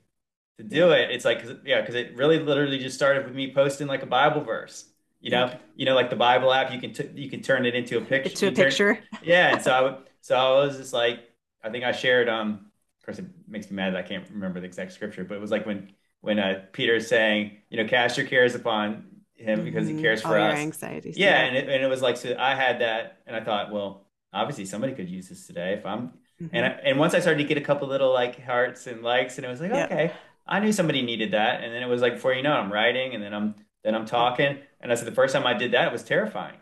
to 0.57 0.63
do 0.63 0.91
it, 0.91 1.11
it's 1.11 1.25
like, 1.25 1.43
yeah, 1.65 1.81
because 1.81 1.95
it 1.95 2.15
really 2.15 2.39
literally 2.39 2.79
just 2.79 2.95
started 2.95 3.25
with 3.25 3.33
me 3.33 3.53
posting 3.53 3.87
like 3.87 4.03
a 4.03 4.07
Bible 4.07 4.41
verse. 4.41 4.85
You 5.21 5.31
know, 5.31 5.45
yeah. 5.45 5.57
you 5.75 5.85
know, 5.85 5.95
like 5.95 6.11
the 6.11 6.15
Bible 6.15 6.53
app, 6.53 6.71
you 6.71 6.79
can 6.79 6.93
t- 6.93 7.09
you 7.15 7.29
can 7.29 7.41
turn 7.41 7.65
it 7.65 7.73
into 7.73 7.97
a 7.97 8.01
picture. 8.01 8.29
Into 8.29 8.47
a 8.49 8.65
picture. 8.65 8.99
yeah, 9.23 9.53
and 9.53 9.61
so 9.61 9.71
I 9.71 9.97
so 10.21 10.35
I 10.35 10.63
was 10.63 10.77
just 10.77 10.93
like, 10.93 11.21
I 11.63 11.69
think 11.69 11.83
I 11.83 11.93
shared. 11.93 12.29
Um, 12.29 12.69
of 12.99 13.05
course, 13.05 13.17
it 13.17 13.25
makes 13.47 13.71
me 13.71 13.75
mad 13.75 13.93
that 13.93 14.05
I 14.05 14.07
can't 14.07 14.29
remember 14.29 14.59
the 14.59 14.67
exact 14.67 14.91
scripture, 14.91 15.23
but 15.23 15.35
it 15.35 15.41
was 15.41 15.49
like 15.49 15.65
when 15.65 15.91
when 16.21 16.37
uh, 16.37 16.61
Peter 16.73 16.95
is 16.95 17.07
saying, 17.07 17.57
you 17.69 17.77
know, 17.77 17.87
cast 17.87 18.17
your 18.17 18.27
cares 18.27 18.53
upon 18.53 19.05
him 19.33 19.63
because 19.63 19.87
mm-hmm. 19.87 19.97
he 19.97 20.03
cares 20.03 20.21
for 20.21 20.37
All 20.37 20.51
us. 20.51 20.57
anxieties. 20.57 21.17
Yeah, 21.17 21.29
yeah, 21.29 21.45
and 21.45 21.57
it, 21.57 21.69
and 21.69 21.83
it 21.83 21.87
was 21.87 22.01
like 22.01 22.17
so 22.17 22.35
I 22.37 22.53
had 22.53 22.81
that, 22.81 23.19
and 23.25 23.35
I 23.35 23.41
thought, 23.41 23.71
well, 23.71 24.04
obviously 24.35 24.65
somebody 24.65 24.93
could 24.93 25.09
use 25.09 25.29
this 25.29 25.47
today 25.47 25.73
if 25.73 25.85
I'm 25.85 26.11
mm-hmm. 26.41 26.47
and 26.53 26.65
I, 26.65 26.69
and 26.69 26.99
once 26.99 27.13
I 27.13 27.19
started 27.19 27.41
to 27.41 27.47
get 27.47 27.57
a 27.57 27.65
couple 27.65 27.87
little 27.87 28.13
like 28.13 28.43
hearts 28.43 28.85
and 28.85 29.01
likes 29.01 29.37
and 29.37 29.45
it 29.45 29.49
was 29.49 29.61
like 29.61 29.71
yep. 29.71 29.91
okay 29.91 30.11
I 30.45 30.59
knew 30.59 30.71
somebody 30.71 31.01
needed 31.01 31.31
that 31.31 31.63
and 31.63 31.73
then 31.73 31.81
it 31.81 31.87
was 31.87 32.01
like 32.01 32.15
before 32.15 32.33
you 32.33 32.43
know 32.43 32.53
it, 32.53 32.59
I'm 32.59 32.71
writing 32.71 33.15
and 33.15 33.23
then 33.23 33.33
I'm 33.33 33.55
then 33.83 33.95
I'm 33.95 34.05
talking 34.05 34.57
and 34.81 34.91
I 34.91 34.95
said 34.95 35.07
the 35.07 35.15
first 35.15 35.33
time 35.33 35.47
I 35.47 35.53
did 35.53 35.71
that 35.71 35.87
it 35.87 35.91
was 35.91 36.03
terrifying. 36.03 36.57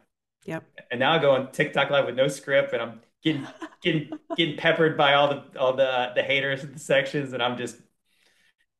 Yep. 0.46 0.64
And 0.92 1.00
now 1.00 1.14
I 1.14 1.20
go 1.20 1.32
on 1.32 1.52
TikTok 1.52 1.90
live 1.90 2.06
with 2.06 2.16
no 2.16 2.28
script 2.28 2.74
and 2.74 2.82
I'm 2.82 3.02
getting 3.24 3.48
getting 3.82 4.12
getting 4.38 4.58
peppered 4.58 4.98
by 4.98 5.16
all 5.16 5.30
the 5.30 5.60
all 5.60 5.74
the 5.74 6.12
the 6.16 6.24
haters 6.24 6.64
in 6.64 6.74
the 6.74 6.80
sections 6.80 7.34
and 7.34 7.42
I'm 7.42 7.58
just 7.58 7.78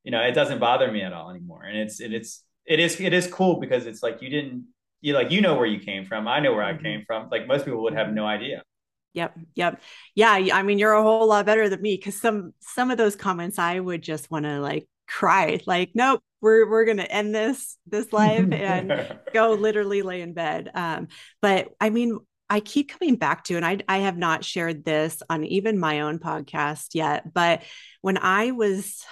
you 0.04 0.12
know 0.12 0.22
it 0.22 0.34
doesn't 0.34 0.60
bother 0.60 0.92
me 0.92 1.02
at 1.02 1.14
all 1.14 1.30
anymore 1.30 1.64
and 1.64 1.78
it's 1.78 2.00
and 2.00 2.14
it's 2.14 2.44
it 2.66 2.80
is 2.80 3.00
it 3.00 3.14
is 3.14 3.28
cool 3.28 3.60
because 3.60 3.86
it's 3.86 4.04
like 4.04 4.22
you 4.22 4.30
didn't 4.30 4.68
you 5.02 5.14
like 5.14 5.32
you 5.32 5.42
know 5.42 5.56
where 5.56 5.66
you 5.66 5.80
came 5.80 6.06
from 6.06 6.28
I 6.28 6.40
know 6.40 6.54
where 6.54 6.66
mm-hmm. 6.66 6.80
I 6.80 6.84
came 6.84 7.04
from 7.06 7.30
like 7.30 7.48
most 7.48 7.66
people 7.66 7.84
would 7.84 7.94
have 7.94 8.08
mm-hmm. 8.08 8.16
no 8.16 8.26
idea 8.26 8.64
Yep. 9.14 9.38
Yep. 9.56 9.82
Yeah. 10.16 10.32
I 10.32 10.64
mean, 10.64 10.80
you're 10.80 10.94
a 10.94 11.04
whole 11.04 11.28
lot 11.28 11.46
better 11.46 11.70
than 11.70 11.82
me 11.82 11.96
because 11.96 12.20
some 12.20 12.54
some 12.60 12.92
of 12.92 12.98
those 12.98 13.16
comments 13.16 13.60
I 13.60 13.80
would 13.80 14.02
just 14.02 14.32
want 14.32 14.46
to 14.46 14.60
like 14.60 14.88
cry. 15.08 15.60
Like, 15.66 15.92
nope, 15.94 16.22
we're 16.42 16.70
we're 16.70 16.86
gonna 16.86 17.04
end 17.04 17.34
this 17.34 17.78
this 17.88 18.12
live 18.12 18.52
and 18.54 19.18
go 19.34 19.52
literally 19.54 20.02
lay 20.02 20.22
in 20.22 20.34
bed. 20.34 20.70
Um, 20.74 21.08
but 21.42 21.70
I 21.80 21.90
mean, 21.90 22.20
I 22.50 22.60
keep 22.60 22.90
coming 22.90 23.16
back 23.16 23.44
to, 23.46 23.56
and 23.56 23.66
I 23.66 23.80
I 23.88 24.00
have 24.00 24.18
not 24.18 24.44
shared 24.44 24.84
this 24.84 25.22
on 25.30 25.44
even 25.46 25.80
my 25.80 26.02
own 26.02 26.20
podcast 26.20 26.90
yet, 26.94 27.34
but 27.34 27.64
when 28.02 28.18
I 28.18 28.52
was, 28.52 29.06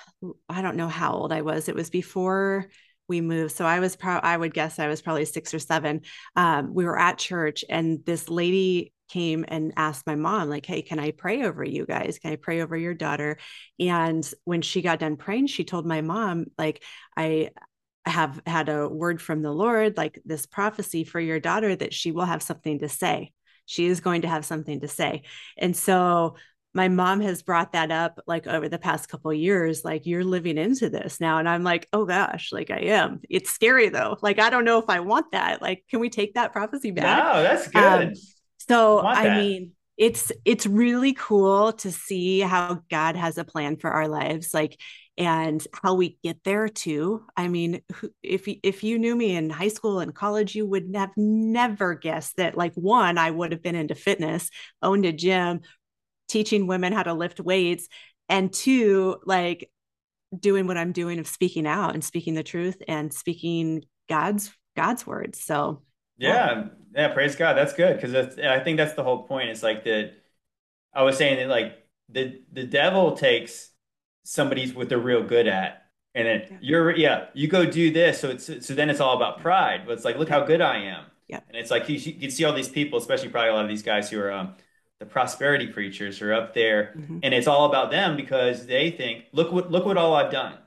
I 0.50 0.62
don't 0.62 0.78
know 0.78 0.90
how 0.90 1.14
old 1.14 1.32
I 1.32 1.42
was. 1.42 1.70
It 1.70 1.76
was 1.76 1.90
before 1.90 2.68
we 3.08 3.22
moved. 3.22 3.56
So 3.56 3.66
I 3.66 3.80
was 3.80 3.96
pro 3.96 4.16
I 4.16 4.36
would 4.36 4.54
guess 4.54 4.80
I 4.80 4.88
was 4.88 5.02
probably 5.02 5.26
six 5.26 5.54
or 5.54 5.60
seven. 5.60 6.02
Um, 6.36 6.74
we 6.74 6.86
were 6.86 6.98
at 6.98 7.18
church 7.18 7.66
and 7.70 8.06
this 8.06 8.30
lady 8.30 8.94
came 9.12 9.44
and 9.48 9.74
asked 9.76 10.08
my 10.08 10.16
mom 10.16 10.50
like 10.50 10.66
hey 10.66 10.82
can 10.82 11.00
i 11.00 11.12
pray 11.12 11.44
over 11.44 11.64
you 11.64 11.86
guys? 11.86 12.20
Can 12.22 12.32
i 12.32 12.36
pray 12.38 12.62
over 12.62 12.78
your 12.78 12.94
daughter? 12.94 13.38
And 13.80 14.24
when 14.46 14.62
she 14.62 14.82
got 14.82 15.00
done 15.00 15.18
praying 15.18 15.48
she 15.48 15.64
told 15.64 15.86
my 15.86 16.02
mom 16.02 16.46
like 16.58 16.84
i 17.18 17.50
have 18.06 18.42
had 18.48 18.68
a 18.70 18.88
word 18.88 19.22
from 19.22 19.44
the 19.44 19.52
lord 19.52 19.96
like 19.96 20.20
this 20.26 20.46
prophecy 20.48 21.04
for 21.04 21.20
your 21.20 21.40
daughter 21.40 21.76
that 21.76 21.94
she 21.94 22.12
will 22.12 22.26
have 22.26 22.42
something 22.42 22.80
to 22.80 22.90
say. 22.90 23.32
She 23.68 23.86
is 23.86 24.00
going 24.02 24.24
to 24.24 24.28
have 24.28 24.44
something 24.44 24.82
to 24.82 24.88
say. 24.88 25.22
And 25.58 25.78
so 25.78 26.36
my 26.74 26.88
mom 26.88 27.22
has 27.22 27.44
brought 27.44 27.74
that 27.74 27.92
up 27.92 28.20
like 28.26 28.48
over 28.48 28.70
the 28.70 28.80
past 28.80 29.10
couple 29.10 29.34
years 29.34 29.84
like 29.84 30.06
you're 30.06 30.24
living 30.24 30.58
into 30.58 30.90
this 30.90 31.20
now. 31.20 31.38
And 31.38 31.48
i'm 31.48 31.64
like 31.64 31.88
oh 31.94 32.06
gosh 32.06 32.52
like 32.52 32.72
i 32.72 32.80
am. 32.80 33.20
It's 33.30 33.52
scary 33.52 33.90
though. 33.90 34.18
Like 34.22 34.40
i 34.40 34.50
don't 34.50 34.66
know 34.66 34.80
if 34.80 34.90
i 34.90 35.00
want 35.02 35.32
that. 35.34 35.62
Like 35.62 35.86
can 35.90 36.00
we 36.00 36.10
take 36.10 36.34
that 36.34 36.54
prophecy 36.54 36.92
back? 36.92 37.24
No 37.24 37.44
that's 37.44 37.68
good. 37.68 38.08
um, 38.08 38.14
so 38.68 39.00
I, 39.00 39.28
I 39.28 39.42
mean, 39.42 39.72
it's 39.98 40.32
it's 40.46 40.66
really 40.66 41.14
cool 41.14 41.74
to 41.74 41.92
see 41.92 42.40
how 42.40 42.82
God 42.90 43.16
has 43.16 43.38
a 43.38 43.44
plan 43.44 43.78
for 43.78 43.92
our 43.92 44.08
lives 44.08 44.54
like 44.54 44.80
and 45.18 45.66
how 45.74 45.94
we 45.94 46.18
get 46.24 46.44
there 46.44 46.68
too. 46.68 47.24
I 47.36 47.48
mean, 47.48 47.82
if 48.24 48.48
if 48.64 48.84
you 48.84 48.98
knew 48.98 49.16
me 49.16 49.36
in 49.36 49.50
high 49.50 49.68
school 49.68 50.00
and 50.00 50.16
college, 50.16 50.56
you 50.56 50.66
would 50.66 50.92
have 50.96 51.12
never 51.18 51.96
guessed 51.96 52.38
that 52.38 52.58
like 52.58 52.74
one, 52.76 53.18
I 53.18 53.30
would 53.30 53.52
have 53.52 53.62
been 53.62 53.76
into 53.76 53.96
fitness, 53.96 54.50
owned 54.82 55.06
a 55.06 55.12
gym, 55.12 55.62
teaching 56.28 56.66
women 56.66 56.94
how 56.94 57.04
to 57.04 57.14
lift 57.14 57.40
weights, 57.40 57.88
and 58.30 58.52
two, 58.52 59.18
like 59.26 59.70
doing 60.38 60.66
what 60.66 60.78
I'm 60.78 60.94
doing 60.94 61.20
of 61.20 61.28
speaking 61.28 61.68
out 61.68 61.94
and 61.94 62.04
speaking 62.04 62.34
the 62.34 62.44
truth 62.44 62.82
and 62.88 63.14
speaking 63.14 63.84
God's 64.08 64.52
God's 64.76 65.06
words. 65.06 65.44
So 65.44 65.84
yeah, 66.22 66.64
yeah, 66.96 67.08
praise 67.10 67.36
God. 67.36 67.54
That's 67.54 67.74
good 67.74 68.00
because 68.00 68.38
I 68.40 68.60
think 68.60 68.78
that's 68.78 68.94
the 68.94 69.04
whole 69.04 69.24
point. 69.24 69.50
It's 69.50 69.64
like 69.64 69.84
that. 69.86 70.14
I 70.94 71.04
was 71.04 71.18
saying 71.18 71.38
that 71.38 71.48
like 71.48 71.78
the 72.10 72.42
the 72.52 72.64
devil 72.64 73.14
takes 73.14 73.70
somebody's 74.24 74.74
what 74.74 74.90
they're 74.90 75.00
real 75.00 75.24
good 75.24 75.48
at, 75.48 75.86
and 76.14 76.28
then 76.28 76.42
yeah. 76.50 76.58
you're 76.62 76.96
yeah 76.96 77.26
you 77.34 77.48
go 77.48 77.66
do 77.66 77.92
this. 77.92 78.20
So 78.20 78.30
it's 78.30 78.46
so 78.66 78.74
then 78.74 78.90
it's 78.90 79.00
all 79.00 79.16
about 79.16 79.42
pride. 79.42 79.84
But 79.86 79.94
it's 79.94 80.06
like 80.06 80.18
look 80.18 80.30
how 80.30 80.46
good 80.46 80.62
I 80.62 80.78
am. 80.78 81.06
Yeah, 81.28 81.40
and 81.48 81.58
it's 81.58 81.72
like 81.72 81.88
you, 81.88 81.96
you 81.96 82.20
can 82.20 82.32
see 82.32 82.44
all 82.44 82.54
these 82.54 82.70
people, 82.70 83.00
especially 83.00 83.30
probably 83.30 83.52
a 83.52 83.54
lot 83.54 83.64
of 83.64 83.70
these 83.70 83.84
guys 83.84 84.10
who 84.10 84.20
are 84.20 84.32
um, 84.32 84.56
the 85.00 85.06
prosperity 85.06 85.68
preachers 85.68 86.20
who 86.20 86.28
are 86.28 86.34
up 86.34 86.54
there, 86.54 86.94
mm-hmm. 86.96 87.20
and 87.24 87.34
it's 87.34 87.48
all 87.48 87.66
about 87.66 87.90
them 87.90 88.18
because 88.18 88.66
they 88.66 88.92
think 88.92 89.26
look 89.32 89.52
what 89.52 89.72
look 89.72 89.86
what 89.86 89.98
all 89.98 90.14
I've 90.14 90.32
done. 90.32 90.58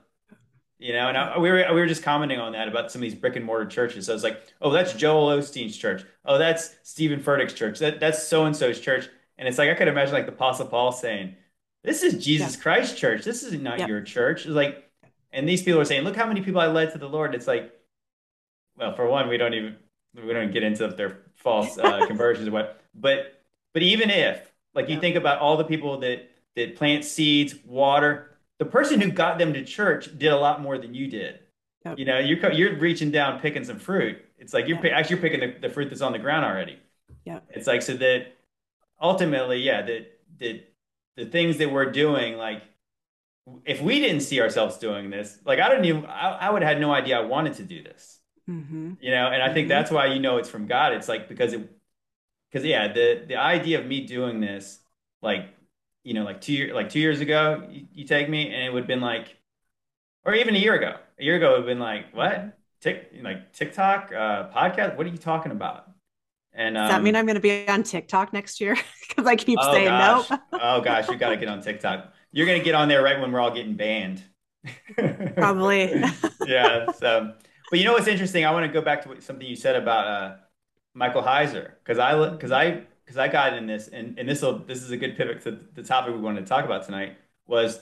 You 0.77 0.91
know, 0.91 1.07
and 1.07 1.17
I, 1.17 1.37
we 1.37 1.49
were 1.49 1.65
we 1.69 1.79
were 1.79 1.87
just 1.87 2.03
commenting 2.03 2.39
on 2.39 2.51
that 2.51 2.67
about 2.67 2.91
some 2.91 2.99
of 2.99 3.03
these 3.03 3.15
brick 3.15 3.37
and 3.37 3.45
mortar 3.45 3.65
churches. 3.65 4.07
So 4.07 4.13
I 4.13 4.15
was 4.15 4.23
like, 4.23 4.41
oh, 4.61 4.71
that's 4.71 4.93
Joel 4.93 5.37
Osteen's 5.37 5.77
church. 5.77 6.03
Oh, 6.25 6.37
that's 6.37 6.75
Steven 6.83 7.21
Furtick's 7.21 7.53
church. 7.53 7.79
That 7.79 7.99
that's 8.01 8.21
so 8.21 8.45
and 8.45 8.55
so's 8.55 8.79
church. 8.79 9.07
And 9.37 9.47
it's 9.47 9.57
like 9.57 9.69
I 9.69 9.73
could 9.75 9.87
imagine 9.87 10.13
like 10.13 10.25
the 10.25 10.33
Apostle 10.33 10.67
Paul 10.67 10.91
saying, 10.91 11.35
"This 11.83 12.03
is 12.03 12.23
Jesus 12.23 12.55
yeah. 12.55 12.61
Christ 12.61 12.97
church. 12.97 13.23
This 13.23 13.43
is 13.43 13.53
not 13.53 13.79
yeah. 13.79 13.87
your 13.87 14.01
church." 14.01 14.45
It's 14.45 14.49
like, 14.49 14.89
and 15.31 15.47
these 15.47 15.63
people 15.63 15.79
are 15.79 15.85
saying, 15.85 16.03
"Look 16.03 16.15
how 16.17 16.27
many 16.27 16.41
people 16.41 16.59
I 16.59 16.67
led 16.67 16.91
to 16.91 16.97
the 16.97 17.09
Lord." 17.09 17.35
It's 17.35 17.47
like, 17.47 17.73
well, 18.77 18.95
for 18.95 19.07
one, 19.07 19.29
we 19.29 19.37
don't 19.37 19.53
even 19.53 19.77
we 20.13 20.33
don't 20.33 20.51
get 20.51 20.63
into 20.63 20.87
their 20.89 21.19
false 21.35 21.77
uh, 21.77 22.05
conversions 22.07 22.47
or 22.47 22.51
what. 22.51 22.81
But 22.93 23.41
but 23.73 23.81
even 23.81 24.09
if 24.09 24.51
like 24.73 24.89
you 24.89 24.95
yeah. 24.95 25.01
think 25.01 25.15
about 25.15 25.39
all 25.39 25.57
the 25.57 25.63
people 25.63 25.99
that 25.99 26.29
that 26.55 26.75
plant 26.75 27.05
seeds, 27.05 27.55
water, 27.65 28.34
the 28.59 28.65
person 28.65 29.01
who 29.01 29.11
got 29.11 29.37
them 29.37 29.53
to 29.53 29.63
church 29.63 30.17
did 30.17 30.31
a 30.31 30.37
lot 30.37 30.61
more 30.61 30.77
than 30.77 30.93
you 30.93 31.07
did. 31.07 31.39
Yep. 31.85 31.99
You 31.99 32.05
know, 32.05 32.19
you're 32.19 32.51
you're 32.51 32.77
reaching 32.77 33.11
down 33.11 33.39
picking 33.39 33.63
some 33.63 33.79
fruit. 33.79 34.17
It's 34.37 34.53
like 34.53 34.67
you're 34.67 34.77
actually 34.87 35.15
you're 35.15 35.21
picking 35.21 35.39
the, 35.39 35.67
the 35.67 35.73
fruit 35.73 35.89
that's 35.89 36.01
on 36.01 36.13
the 36.13 36.19
ground 36.19 36.45
already. 36.45 36.79
Yeah. 37.25 37.39
It's 37.49 37.67
like 37.67 37.81
so 37.81 37.93
that 37.97 38.27
ultimately, 38.99 39.59
yeah, 39.59 39.81
that 39.83 40.19
that 40.39 40.73
the 41.15 41.25
things 41.25 41.57
that 41.57 41.71
we're 41.71 41.91
doing, 41.91 42.37
like 42.37 42.63
if 43.65 43.81
we 43.81 43.99
didn't 43.99 44.21
see 44.21 44.41
ourselves 44.41 44.77
doing 44.77 45.09
this, 45.09 45.37
like 45.45 45.59
I 45.59 45.69
don't 45.69 45.85
even 45.85 46.05
I, 46.05 46.29
I 46.31 46.49
would 46.49 46.63
have 46.63 46.73
had 46.73 46.81
no 46.81 46.93
idea 46.93 47.19
I 47.19 47.25
wanted 47.25 47.53
to 47.55 47.63
do 47.63 47.83
this. 47.83 48.19
Mm-hmm. 48.49 48.93
You 49.01 49.11
know, 49.11 49.27
and 49.27 49.41
I 49.41 49.53
think 49.53 49.65
mm-hmm. 49.65 49.69
that's 49.69 49.91
why 49.91 50.07
you 50.07 50.19
know 50.19 50.37
it's 50.37 50.49
from 50.49 50.67
God. 50.67 50.93
It's 50.93 51.07
like 51.07 51.27
because 51.27 51.53
it 51.53 51.69
because 52.51 52.65
yeah, 52.65 52.91
the 52.91 53.25
the 53.27 53.35
idea 53.35 53.79
of 53.79 53.85
me 53.85 54.05
doing 54.05 54.39
this, 54.39 54.79
like 55.21 55.49
you 56.05 56.13
know, 56.13 56.23
like 56.23 56.39
two 56.39 56.53
year, 56.53 56.73
like 56.73 56.89
two 56.89 56.99
years 56.99 57.19
ago, 57.19 57.67
you, 57.69 57.87
you 57.91 58.05
take 58.05 58.29
me, 58.29 58.53
and 58.53 58.63
it 58.63 58.71
would 58.71 58.83
have 58.83 58.87
been 58.87 59.01
like, 59.01 59.35
or 60.23 60.35
even 60.35 60.55
a 60.55 60.59
year 60.59 60.75
ago. 60.75 60.95
A 61.19 61.23
year 61.23 61.35
ago, 61.35 61.47
it 61.47 61.51
would 61.51 61.57
have 61.57 61.65
been 61.65 61.79
like, 61.79 62.15
what? 62.15 62.57
Tick, 62.79 63.11
like 63.21 63.51
TikTok, 63.53 64.11
uh, 64.13 64.49
podcast? 64.49 64.95
What 64.95 65.07
are 65.07 65.09
you 65.09 65.17
talking 65.17 65.51
about? 65.51 65.89
And 66.53 66.77
um, 66.77 66.83
does 66.83 66.91
that 66.91 67.03
mean 67.03 67.15
um, 67.15 67.21
I'm 67.21 67.25
going 67.25 67.35
to 67.35 67.41
be 67.41 67.67
on 67.67 67.83
TikTok 67.83 68.31
next 68.31 68.61
year? 68.61 68.77
Because 69.07 69.27
I 69.27 69.37
keep 69.37 69.57
oh 69.61 69.71
saying 69.71 69.87
gosh. 69.87 70.29
no. 70.29 70.39
oh 70.61 70.81
gosh, 70.81 71.07
you 71.07 71.15
got 71.15 71.29
to 71.29 71.37
get 71.37 71.47
on 71.47 71.61
TikTok. 71.61 72.11
You're 72.33 72.45
going 72.45 72.59
to 72.59 72.65
get 72.65 72.75
on 72.75 72.89
there 72.89 73.01
right 73.01 73.17
when 73.17 73.31
we're 73.31 73.39
all 73.39 73.53
getting 73.53 73.75
banned. 73.75 74.21
Probably. 75.37 76.03
yeah. 76.45 76.91
So, 76.91 77.31
but 77.69 77.79
you 77.79 77.85
know 77.85 77.93
what's 77.93 78.07
interesting? 78.07 78.45
I 78.45 78.51
want 78.51 78.65
to 78.65 78.71
go 78.73 78.81
back 78.81 79.03
to 79.03 79.21
something 79.21 79.47
you 79.47 79.55
said 79.55 79.77
about 79.77 80.07
uh, 80.07 80.35
Michael 80.93 81.21
Heiser 81.21 81.71
because 81.81 81.97
I 81.97 82.29
because 82.29 82.51
I 82.51 82.81
because 83.05 83.17
I 83.17 83.27
got 83.27 83.53
in 83.53 83.67
this, 83.67 83.87
and, 83.87 84.17
and 84.17 84.27
this 84.27 84.41
will 84.41 84.59
this 84.59 84.81
is 84.81 84.91
a 84.91 84.97
good 84.97 85.15
pivot 85.15 85.41
to 85.43 85.59
the 85.73 85.83
topic 85.83 86.13
we 86.13 86.21
wanted 86.21 86.41
to 86.41 86.47
talk 86.47 86.65
about 86.65 86.85
tonight 86.85 87.17
was 87.47 87.79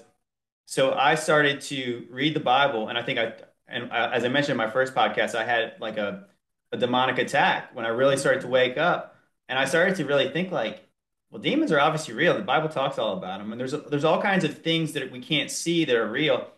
so 0.65 0.93
I 0.93 1.15
started 1.15 1.62
to 1.62 2.05
read 2.09 2.36
the 2.36 2.39
Bible, 2.39 2.89
and 2.89 2.97
I 2.97 3.03
think 3.03 3.19
I 3.19 3.33
and 3.67 3.91
I, 3.91 4.13
as 4.13 4.23
I 4.25 4.29
mentioned 4.29 4.51
in 4.51 4.57
my 4.57 4.69
first 4.69 4.93
podcast, 4.93 5.36
I 5.36 5.45
had 5.45 5.75
like 5.79 5.97
a 5.97 6.25
a 6.71 6.77
demonic 6.77 7.17
attack 7.19 7.75
when 7.75 7.86
I 7.86 7.89
really 7.89 8.17
started 8.17 8.41
to 8.41 8.47
wake 8.47 8.77
up, 8.77 9.15
and 9.47 9.57
I 9.57 9.65
started 9.65 9.95
to 9.97 10.05
really 10.05 10.29
think 10.29 10.51
like, 10.51 10.83
well, 11.31 11.41
demons 11.41 11.71
are 11.71 11.79
obviously 11.79 12.13
real. 12.13 12.36
The 12.36 12.41
Bible 12.41 12.69
talks 12.69 12.97
all 12.97 13.17
about 13.17 13.39
them, 13.39 13.51
and 13.51 13.59
there's 13.59 13.73
there's 13.89 14.05
all 14.05 14.21
kinds 14.21 14.43
of 14.43 14.57
things 14.59 14.93
that 14.93 15.12
we 15.12 15.19
can't 15.19 15.49
see 15.51 15.86
that 15.86 15.95
are 15.95 16.07
real. 16.07 16.49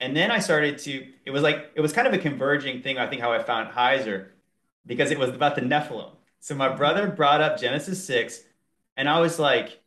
And 0.00 0.16
then 0.16 0.30
I 0.30 0.40
started 0.40 0.78
to, 0.80 1.06
it 1.24 1.30
was 1.30 1.42
like, 1.42 1.70
it 1.74 1.80
was 1.80 1.92
kind 1.92 2.06
of 2.06 2.12
a 2.12 2.18
converging 2.18 2.82
thing. 2.82 2.98
I 2.98 3.06
think 3.08 3.22
how 3.22 3.32
I 3.32 3.42
found 3.42 3.72
Heiser 3.72 4.28
because 4.84 5.10
it 5.10 5.18
was 5.18 5.30
about 5.30 5.54
the 5.54 5.62
Nephilim. 5.62 6.10
So 6.40 6.54
my 6.54 6.74
brother 6.74 7.08
brought 7.08 7.40
up 7.40 7.58
Genesis 7.58 8.04
6, 8.04 8.40
and 8.96 9.08
I 9.08 9.20
was 9.20 9.38
like, 9.38 9.80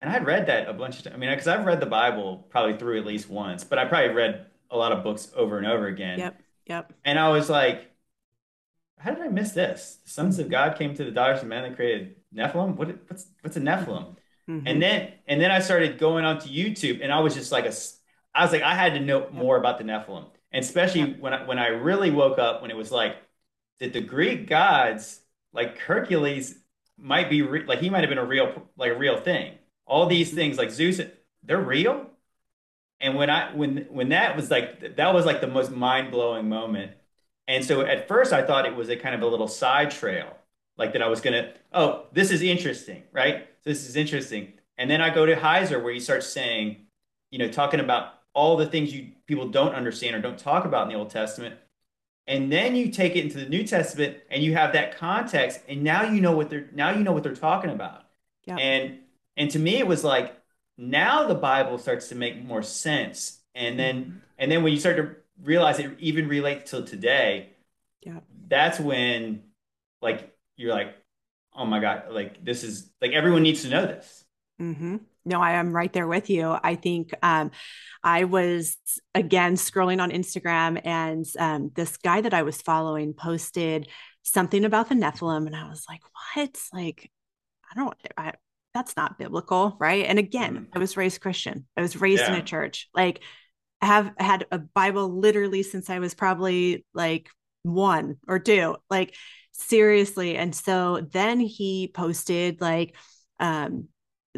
and 0.00 0.10
I 0.10 0.12
had 0.12 0.26
read 0.26 0.46
that 0.46 0.68
a 0.68 0.72
bunch 0.74 0.98
of 0.98 1.04
times. 1.04 1.14
I 1.14 1.18
mean, 1.18 1.30
because 1.30 1.48
I've 1.48 1.64
read 1.64 1.80
the 1.80 1.86
Bible 1.86 2.46
probably 2.50 2.76
through 2.76 2.98
at 2.98 3.06
least 3.06 3.30
once, 3.30 3.64
but 3.64 3.78
I 3.78 3.86
probably 3.86 4.10
read 4.10 4.46
a 4.70 4.76
lot 4.76 4.92
of 4.92 5.02
books 5.02 5.30
over 5.34 5.56
and 5.56 5.66
over 5.66 5.86
again. 5.86 6.18
Yep. 6.18 6.40
Yep. 6.66 6.92
And 7.04 7.18
I 7.18 7.30
was 7.30 7.48
like, 7.48 7.90
how 8.98 9.12
did 9.12 9.22
I 9.22 9.28
miss 9.28 9.52
this? 9.52 9.98
The 10.04 10.10
sons 10.10 10.38
of 10.38 10.50
God 10.50 10.76
came 10.76 10.94
to 10.94 11.04
the 11.04 11.10
daughters 11.10 11.42
of 11.42 11.48
men 11.48 11.62
that 11.62 11.76
created 11.76 12.16
Nephilim. 12.34 12.76
What, 12.76 12.88
what's 13.08 13.26
what's 13.42 13.56
a 13.56 13.60
Nephilim? 13.60 14.16
Mm-hmm. 14.48 14.66
And 14.66 14.82
then 14.82 15.12
and 15.26 15.40
then 15.40 15.50
I 15.50 15.60
started 15.60 15.98
going 15.98 16.24
onto 16.24 16.48
YouTube, 16.48 17.02
and 17.02 17.12
I 17.12 17.20
was 17.20 17.34
just 17.34 17.52
like 17.52 17.66
a, 17.66 17.72
I 18.34 18.42
was 18.42 18.52
like 18.52 18.62
I 18.62 18.74
had 18.74 18.94
to 18.94 19.00
know 19.00 19.28
more 19.32 19.56
about 19.56 19.78
the 19.78 19.84
Nephilim, 19.84 20.26
and 20.52 20.64
especially 20.64 21.14
when 21.14 21.34
I, 21.34 21.46
when 21.46 21.58
I 21.58 21.68
really 21.68 22.10
woke 22.10 22.38
up 22.38 22.62
when 22.62 22.70
it 22.70 22.76
was 22.76 22.92
like, 22.92 23.16
did 23.78 23.92
the 23.92 24.00
Greek 24.00 24.48
gods 24.48 25.20
like 25.54 25.78
Hercules 25.78 26.58
might 26.98 27.30
be 27.30 27.42
re- 27.42 27.64
like 27.64 27.78
he 27.78 27.88
might 27.88 28.00
have 28.00 28.10
been 28.10 28.18
a 28.18 28.24
real 28.24 28.68
like 28.76 28.92
a 28.92 28.98
real 28.98 29.16
thing. 29.16 29.54
All 29.86 30.06
these 30.06 30.28
mm-hmm. 30.28 30.36
things 30.36 30.58
like 30.58 30.70
Zeus, 30.70 31.00
they're 31.42 31.60
real. 31.60 32.10
And 33.00 33.16
when 33.16 33.30
I 33.30 33.54
when 33.54 33.86
when 33.90 34.10
that 34.10 34.36
was 34.36 34.50
like 34.50 34.96
that 34.96 35.14
was 35.14 35.24
like 35.24 35.40
the 35.40 35.46
most 35.46 35.70
mind 35.70 36.10
blowing 36.10 36.48
moment. 36.48 36.92
And 37.46 37.64
so 37.64 37.82
at 37.82 38.08
first 38.08 38.32
I 38.32 38.42
thought 38.42 38.66
it 38.66 38.74
was 38.74 38.88
a 38.88 38.96
kind 38.96 39.14
of 39.14 39.22
a 39.22 39.26
little 39.26 39.48
side 39.48 39.90
trail, 39.90 40.36
like 40.76 40.92
that 40.92 41.02
I 41.02 41.08
was 41.08 41.20
gonna 41.20 41.52
oh 41.72 42.06
this 42.12 42.30
is 42.30 42.42
interesting, 42.42 43.04
right? 43.12 43.48
This 43.64 43.88
is 43.88 43.96
interesting. 43.96 44.54
And 44.76 44.90
then 44.90 45.00
I 45.00 45.14
go 45.14 45.24
to 45.24 45.36
Heiser 45.36 45.82
where 45.82 45.92
he 45.92 46.00
starts 46.00 46.26
saying, 46.26 46.86
you 47.30 47.38
know, 47.38 47.48
talking 47.48 47.80
about 47.80 48.14
all 48.34 48.56
the 48.56 48.66
things 48.66 48.92
you 48.92 49.12
people 49.26 49.48
don't 49.48 49.74
understand 49.74 50.16
or 50.16 50.20
don't 50.20 50.38
talk 50.38 50.64
about 50.64 50.84
in 50.84 50.88
the 50.92 50.98
Old 50.98 51.10
Testament 51.10 51.56
and 52.26 52.50
then 52.50 52.74
you 52.74 52.90
take 52.90 53.16
it 53.16 53.24
into 53.24 53.38
the 53.38 53.48
New 53.48 53.64
Testament 53.64 54.18
and 54.30 54.42
you 54.42 54.54
have 54.54 54.72
that 54.72 54.96
context, 54.96 55.60
and 55.68 55.82
now 55.82 56.02
you 56.02 56.20
know 56.20 56.36
what 56.36 56.50
they're 56.50 56.68
now 56.72 56.90
you 56.90 57.04
know 57.04 57.12
what 57.12 57.22
they're 57.22 57.34
talking 57.34 57.70
about. 57.70 58.04
Yeah. 58.44 58.56
And 58.56 58.98
and 59.36 59.50
to 59.50 59.58
me, 59.58 59.76
it 59.76 59.86
was 59.86 60.04
like 60.04 60.36
now 60.78 61.26
the 61.26 61.34
Bible 61.34 61.78
starts 61.78 62.08
to 62.08 62.14
make 62.14 62.42
more 62.42 62.62
sense, 62.62 63.40
and 63.54 63.78
then 63.78 64.04
mm-hmm. 64.04 64.18
and 64.38 64.50
then 64.50 64.62
when 64.62 64.72
you 64.72 64.78
start 64.78 64.96
to 64.96 65.16
realize 65.42 65.78
it 65.78 65.92
even 65.98 66.28
relates 66.28 66.70
to 66.70 66.84
today, 66.84 67.50
yeah, 68.00 68.20
that's 68.48 68.80
when 68.80 69.42
like 70.00 70.34
you're 70.56 70.74
like, 70.74 70.94
oh 71.54 71.66
my 71.66 71.80
god, 71.80 72.04
like 72.10 72.44
this 72.44 72.64
is 72.64 72.90
like 73.00 73.12
everyone 73.12 73.42
needs 73.42 73.62
to 73.62 73.68
know 73.68 73.86
this. 73.86 74.24
Mm-hmm 74.60 74.96
no, 75.24 75.40
I 75.40 75.52
am 75.52 75.72
right 75.72 75.92
there 75.92 76.06
with 76.06 76.30
you. 76.30 76.56
I 76.62 76.74
think 76.74 77.14
um, 77.22 77.50
I 78.02 78.24
was 78.24 78.76
again 79.14 79.54
scrolling 79.54 80.00
on 80.00 80.10
Instagram, 80.10 80.80
and 80.84 81.24
um, 81.38 81.70
this 81.74 81.96
guy 81.96 82.20
that 82.20 82.34
I 82.34 82.42
was 82.42 82.60
following 82.60 83.14
posted 83.14 83.88
something 84.22 84.64
about 84.64 84.88
the 84.88 84.94
Nephilim, 84.94 85.46
and 85.46 85.56
I 85.56 85.68
was 85.68 85.84
like, 85.88 86.02
"What? 86.34 86.58
Like, 86.72 87.10
I 87.70 87.74
don't. 87.74 87.94
I, 88.16 88.32
that's 88.74 88.96
not 88.96 89.18
biblical, 89.18 89.76
right?" 89.78 90.06
And 90.06 90.18
again, 90.18 90.54
mm-hmm. 90.54 90.72
I 90.74 90.78
was 90.78 90.96
raised 90.96 91.20
Christian. 91.20 91.66
I 91.76 91.82
was 91.82 92.00
raised 92.00 92.22
yeah. 92.22 92.34
in 92.34 92.40
a 92.40 92.44
church. 92.44 92.88
Like, 92.94 93.20
I 93.80 93.86
have 93.86 94.12
had 94.18 94.46
a 94.50 94.58
Bible 94.58 95.08
literally 95.08 95.62
since 95.62 95.88
I 95.90 95.98
was 95.98 96.14
probably 96.14 96.84
like 96.92 97.30
one 97.62 98.16
or 98.28 98.38
two. 98.38 98.76
Like, 98.90 99.14
seriously. 99.52 100.36
And 100.36 100.54
so 100.54 101.06
then 101.12 101.40
he 101.40 101.90
posted 101.92 102.60
like 102.60 102.94
um 103.40 103.88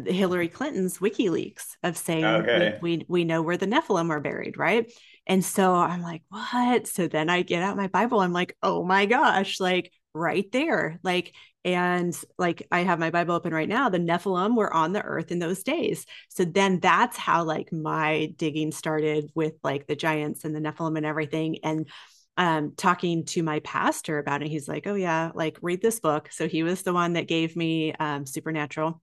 Hillary 0.05 0.47
Clinton's 0.47 0.99
WikiLeaks 0.99 1.75
of 1.83 1.97
saying 1.97 2.25
okay. 2.25 2.77
we, 2.81 2.97
we 2.97 3.05
we 3.07 3.23
know 3.23 3.41
where 3.41 3.57
the 3.57 3.65
Nephilim 3.65 4.09
are 4.09 4.19
buried, 4.19 4.57
right? 4.57 4.91
And 5.25 5.43
so 5.43 5.75
I'm 5.75 6.01
like, 6.01 6.23
what? 6.29 6.87
So 6.87 7.07
then 7.07 7.29
I 7.29 7.41
get 7.41 7.63
out 7.63 7.77
my 7.77 7.87
Bible. 7.87 8.21
I'm 8.21 8.33
like, 8.33 8.55
oh 8.61 8.83
my 8.83 9.05
gosh, 9.05 9.59
like 9.59 9.91
right 10.13 10.49
there, 10.51 10.99
like 11.03 11.33
and 11.65 12.17
like 12.37 12.65
I 12.71 12.81
have 12.81 12.99
my 12.99 13.09
Bible 13.09 13.35
open 13.35 13.53
right 13.53 13.67
now. 13.67 13.89
The 13.89 13.99
Nephilim 13.99 14.55
were 14.55 14.73
on 14.73 14.93
the 14.93 15.01
earth 15.01 15.31
in 15.31 15.39
those 15.39 15.63
days. 15.63 16.05
So 16.29 16.45
then 16.45 16.79
that's 16.79 17.17
how 17.17 17.43
like 17.43 17.73
my 17.73 18.33
digging 18.37 18.71
started 18.71 19.31
with 19.35 19.53
like 19.63 19.87
the 19.87 19.95
giants 19.95 20.45
and 20.45 20.55
the 20.55 20.61
Nephilim 20.61 20.95
and 20.95 21.05
everything. 21.05 21.57
And 21.63 21.89
um, 22.37 22.73
talking 22.77 23.25
to 23.25 23.41
my 23.41 23.59
pastor 23.61 24.19
about 24.19 24.43
it, 24.43 24.49
he's 24.49 24.67
like, 24.67 24.85
"Oh 24.85 24.93
yeah, 24.93 25.31
like 25.33 25.57
read 25.61 25.81
this 25.81 25.99
book." 25.99 26.29
So 26.31 26.47
he 26.47 26.61
was 26.61 26.83
the 26.83 26.93
one 26.93 27.13
that 27.13 27.27
gave 27.27 27.55
me 27.55 27.93
um, 27.93 28.27
Supernatural 28.27 29.01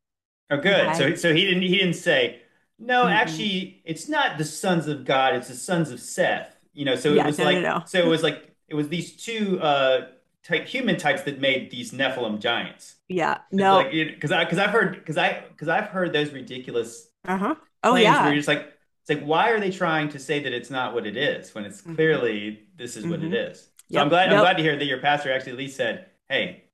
Oh, 0.50 0.58
good. 0.58 0.94
So 0.96 1.14
so 1.14 1.34
he 1.34 1.44
didn't 1.44 1.62
he 1.62 1.76
didn't 1.78 1.94
say 1.94 2.40
no. 2.78 3.04
Mm-hmm. 3.04 3.12
Actually, 3.12 3.82
it's 3.84 4.08
not 4.08 4.38
the 4.38 4.44
sons 4.44 4.86
of 4.88 5.04
God. 5.04 5.34
It's 5.34 5.48
the 5.48 5.54
sons 5.54 5.90
of 5.90 6.00
Seth. 6.00 6.56
You 6.72 6.84
know. 6.84 6.96
So 6.96 7.12
yeah, 7.12 7.24
it 7.24 7.26
was 7.26 7.38
no, 7.38 7.44
like 7.44 7.54
no, 7.56 7.78
no. 7.78 7.82
so 7.86 7.98
it 7.98 8.06
was 8.06 8.22
like 8.22 8.54
it 8.68 8.74
was 8.74 8.88
these 8.88 9.16
two 9.16 9.60
uh 9.60 10.08
type 10.44 10.66
human 10.66 10.96
types 10.96 11.22
that 11.22 11.40
made 11.40 11.70
these 11.70 11.92
Nephilim 11.92 12.38
giants. 12.38 12.96
Yeah. 13.08 13.38
No. 13.50 13.82
Because 13.90 14.30
like, 14.30 14.40
I 14.40 14.44
because 14.44 14.58
I've 14.58 14.70
heard 14.70 14.94
because 14.94 15.16
I 15.16 15.44
because 15.48 15.68
I've 15.68 15.86
heard 15.86 16.12
those 16.12 16.30
ridiculous. 16.30 17.08
Uh 17.26 17.38
huh. 17.38 17.54
Oh 17.82 17.96
yeah. 17.96 18.22
Where 18.22 18.28
you're 18.28 18.36
just 18.36 18.48
like 18.48 18.72
it's 19.00 19.10
like 19.10 19.26
why 19.26 19.50
are 19.50 19.60
they 19.60 19.70
trying 19.70 20.08
to 20.10 20.18
say 20.18 20.42
that 20.42 20.52
it's 20.52 20.70
not 20.70 20.94
what 20.94 21.06
it 21.06 21.16
is 21.16 21.54
when 21.54 21.64
it's 21.64 21.80
mm-hmm. 21.80 21.94
clearly 21.94 22.40
mm-hmm. 22.40 22.62
this 22.76 22.96
is 22.96 23.06
what 23.06 23.20
mm-hmm. 23.20 23.32
it 23.32 23.50
is. 23.50 23.60
So 23.60 23.68
yep. 23.88 24.02
I'm 24.02 24.08
glad 24.08 24.24
yep. 24.24 24.34
I'm 24.34 24.40
glad 24.40 24.56
to 24.56 24.62
hear 24.62 24.76
that 24.76 24.84
your 24.84 25.00
pastor 25.00 25.32
actually 25.32 25.52
at 25.52 25.58
least 25.58 25.76
said, 25.76 26.06
"Hey, 26.28 26.64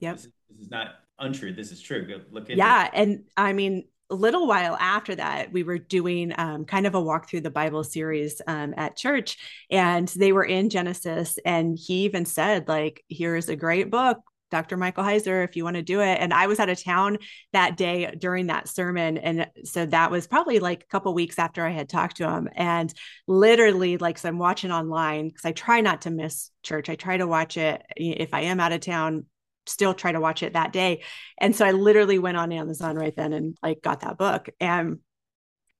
yep. 0.00 0.16
this, 0.16 0.26
is, 0.26 0.32
this 0.50 0.60
is 0.60 0.70
not 0.70 0.96
untrue. 1.18 1.52
This 1.52 1.72
is 1.72 1.80
true. 1.80 2.22
Look 2.30 2.48
yeah, 2.48 2.86
it." 2.86 2.90
And 2.94 3.24
I 3.36 3.52
mean, 3.52 3.84
a 4.10 4.14
little 4.14 4.46
while 4.46 4.76
after 4.76 5.14
that, 5.14 5.52
we 5.52 5.62
were 5.62 5.78
doing 5.78 6.32
um, 6.38 6.64
kind 6.64 6.86
of 6.86 6.94
a 6.94 7.00
walk 7.00 7.28
through 7.28 7.40
the 7.40 7.50
Bible 7.50 7.84
series 7.84 8.40
um, 8.46 8.74
at 8.76 8.96
church, 8.96 9.36
and 9.70 10.08
they 10.08 10.32
were 10.32 10.44
in 10.44 10.70
Genesis, 10.70 11.38
and 11.44 11.78
he 11.78 12.04
even 12.04 12.24
said, 12.24 12.68
like, 12.68 13.04
"Here's 13.08 13.48
a 13.48 13.56
great 13.56 13.90
book. 13.90 14.18
Dr. 14.50 14.76
Michael 14.76 15.04
Heiser, 15.04 15.44
if 15.44 15.56
you 15.56 15.64
want 15.64 15.76
to 15.76 15.82
do 15.82 16.00
it. 16.00 16.18
And 16.20 16.32
I 16.32 16.46
was 16.46 16.60
out 16.60 16.68
of 16.68 16.82
town 16.82 17.18
that 17.52 17.76
day 17.76 18.14
during 18.16 18.46
that 18.46 18.68
sermon. 18.68 19.18
And 19.18 19.48
so 19.64 19.86
that 19.86 20.10
was 20.10 20.26
probably 20.26 20.60
like 20.60 20.82
a 20.82 20.86
couple 20.86 21.12
weeks 21.14 21.38
after 21.38 21.66
I 21.66 21.70
had 21.70 21.88
talked 21.88 22.18
to 22.18 22.30
him. 22.30 22.48
And 22.54 22.92
literally, 23.26 23.98
like, 23.98 24.18
so 24.18 24.28
I'm 24.28 24.38
watching 24.38 24.70
online 24.70 25.28
because 25.28 25.44
I 25.44 25.52
try 25.52 25.80
not 25.80 26.02
to 26.02 26.10
miss 26.10 26.50
church. 26.62 26.88
I 26.88 26.94
try 26.94 27.16
to 27.16 27.26
watch 27.26 27.56
it 27.56 27.82
if 27.96 28.32
I 28.34 28.42
am 28.42 28.60
out 28.60 28.72
of 28.72 28.80
town, 28.80 29.26
still 29.66 29.94
try 29.94 30.12
to 30.12 30.20
watch 30.20 30.42
it 30.42 30.54
that 30.54 30.72
day. 30.72 31.02
And 31.38 31.54
so 31.54 31.64
I 31.64 31.72
literally 31.72 32.18
went 32.18 32.36
on 32.36 32.52
Amazon 32.52 32.96
right 32.96 33.14
then 33.14 33.32
and 33.32 33.56
like 33.62 33.82
got 33.82 34.00
that 34.00 34.18
book. 34.18 34.48
And 34.60 34.98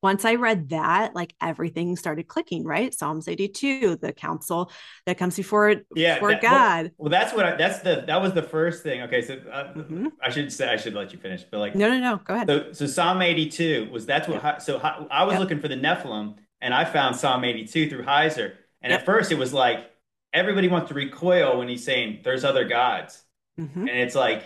once 0.02 0.24
I 0.24 0.34
read 0.34 0.68
that, 0.68 1.14
like 1.14 1.34
everything 1.40 1.96
started 1.96 2.28
clicking, 2.28 2.64
right? 2.64 2.94
Psalms 2.94 3.28
82, 3.28 3.96
the 3.96 4.12
council 4.12 4.70
that 5.04 5.18
comes 5.18 5.36
before 5.36 5.74
yeah, 5.94 6.14
before 6.14 6.32
that, 6.32 6.42
God. 6.42 6.84
Well, 6.84 6.92
well, 6.98 7.10
that's 7.10 7.34
what 7.34 7.44
I, 7.44 7.56
that's 7.56 7.80
the 7.80 8.04
that 8.06 8.20
was 8.20 8.32
the 8.32 8.42
first 8.42 8.82
thing. 8.82 9.02
Okay, 9.02 9.22
so 9.22 9.34
uh, 9.50 9.72
mm-hmm. 9.72 10.08
I 10.22 10.30
should 10.30 10.52
say 10.52 10.68
I 10.68 10.76
should 10.76 10.94
let 10.94 11.12
you 11.12 11.18
finish, 11.18 11.44
but 11.50 11.58
like 11.58 11.74
no, 11.74 11.88
no, 11.88 11.98
no, 11.98 12.18
go 12.18 12.34
ahead. 12.34 12.46
So, 12.46 12.72
so 12.72 12.86
Psalm 12.86 13.22
82 13.22 13.88
was 13.90 14.06
that's 14.06 14.28
what 14.28 14.42
yep. 14.44 14.62
so 14.62 14.78
I 14.78 15.24
was 15.24 15.32
yep. 15.32 15.40
looking 15.40 15.60
for 15.60 15.68
the 15.68 15.76
Nephilim, 15.76 16.36
and 16.60 16.72
I 16.72 16.84
found 16.84 17.16
Psalm 17.16 17.42
82 17.42 17.88
through 17.88 18.04
Heiser, 18.04 18.52
and 18.82 18.92
yep. 18.92 19.00
at 19.00 19.06
first 19.06 19.32
it 19.32 19.38
was 19.38 19.52
like 19.52 19.90
everybody 20.32 20.68
wants 20.68 20.88
to 20.88 20.94
recoil 20.94 21.58
when 21.58 21.68
he's 21.68 21.84
saying 21.84 22.20
there's 22.22 22.44
other 22.44 22.64
gods, 22.64 23.24
mm-hmm. 23.58 23.80
and 23.80 23.98
it's 23.98 24.14
like, 24.14 24.44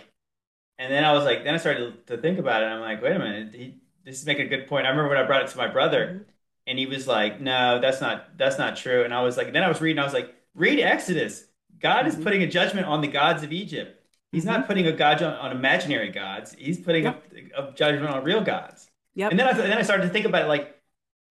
and 0.77 0.91
then 0.91 1.03
I 1.03 1.13
was 1.13 1.25
like, 1.25 1.43
then 1.43 1.53
I 1.53 1.57
started 1.57 2.07
to 2.07 2.17
think 2.17 2.39
about 2.39 2.63
it, 2.63 2.67
I'm 2.67 2.81
like, 2.81 3.01
wait 3.01 3.15
a 3.15 3.19
minute, 3.19 3.53
he 3.53 3.81
this 4.03 4.19
is 4.19 4.25
making 4.25 4.45
a 4.45 4.49
good 4.49 4.67
point. 4.67 4.85
I 4.85 4.89
remember 4.89 5.09
when 5.09 5.17
I 5.17 5.23
brought 5.23 5.43
it 5.43 5.49
to 5.49 5.57
my 5.57 5.67
brother, 5.67 6.07
mm-hmm. 6.07 6.23
and 6.67 6.79
he 6.79 6.85
was 6.85 7.07
like, 7.07 7.39
"No, 7.39 7.79
that's 7.79 8.01
not 8.01 8.37
that's 8.37 8.57
not 8.57 8.75
true." 8.75 9.03
And 9.03 9.13
I 9.13 9.21
was 9.21 9.37
like, 9.37 9.53
then 9.53 9.63
I 9.63 9.67
was 9.67 9.81
reading, 9.81 9.99
I 9.99 10.05
was 10.05 10.13
like, 10.13 10.35
"Read 10.55 10.79
Exodus. 10.79 11.45
God 11.79 12.07
is 12.07 12.13
mm-hmm. 12.13 12.23
putting 12.23 12.43
a 12.43 12.47
judgment 12.47 12.87
on 12.87 13.01
the 13.01 13.07
gods 13.07 13.43
of 13.43 13.51
Egypt. 13.51 13.99
He's 14.31 14.45
mm-hmm. 14.45 14.53
not 14.53 14.67
putting 14.67 14.87
a 14.87 14.91
god 14.91 15.21
on, 15.21 15.33
on 15.33 15.51
imaginary 15.51 16.09
gods. 16.09 16.55
He's 16.57 16.79
putting 16.79 17.05
yep. 17.05 17.23
a, 17.57 17.63
a, 17.63 17.73
judgment 17.73 18.07
on 18.13 18.23
real 18.23 18.41
gods." 18.41 18.89
Yep. 19.15 19.31
And 19.31 19.39
then 19.39 19.47
I 19.47 19.53
then 19.53 19.77
I 19.77 19.81
started 19.81 20.03
to 20.03 20.09
think 20.09 20.25
about 20.25 20.43
it 20.43 20.47
like 20.47 20.77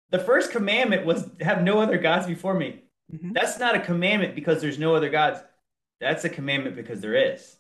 the 0.10 0.20
first 0.20 0.52
commandment 0.52 1.06
was 1.06 1.30
have 1.42 1.64
no 1.64 1.80
other 1.80 1.98
gods 1.98 2.28
before 2.28 2.54
me. 2.54 2.84
Mm-hmm. 3.14 3.34
That's 3.34 3.60
not 3.60 3.76
a 3.76 3.80
commandment 3.80 4.36
because 4.36 4.62
there's 4.62 4.80
no 4.80 4.96
other 4.96 5.10
gods. 5.10 5.40
That's 6.00 6.26
a 6.26 6.30
commandment 6.30 6.76
because 6.76 7.02
there 7.02 7.34
is. 7.34 7.58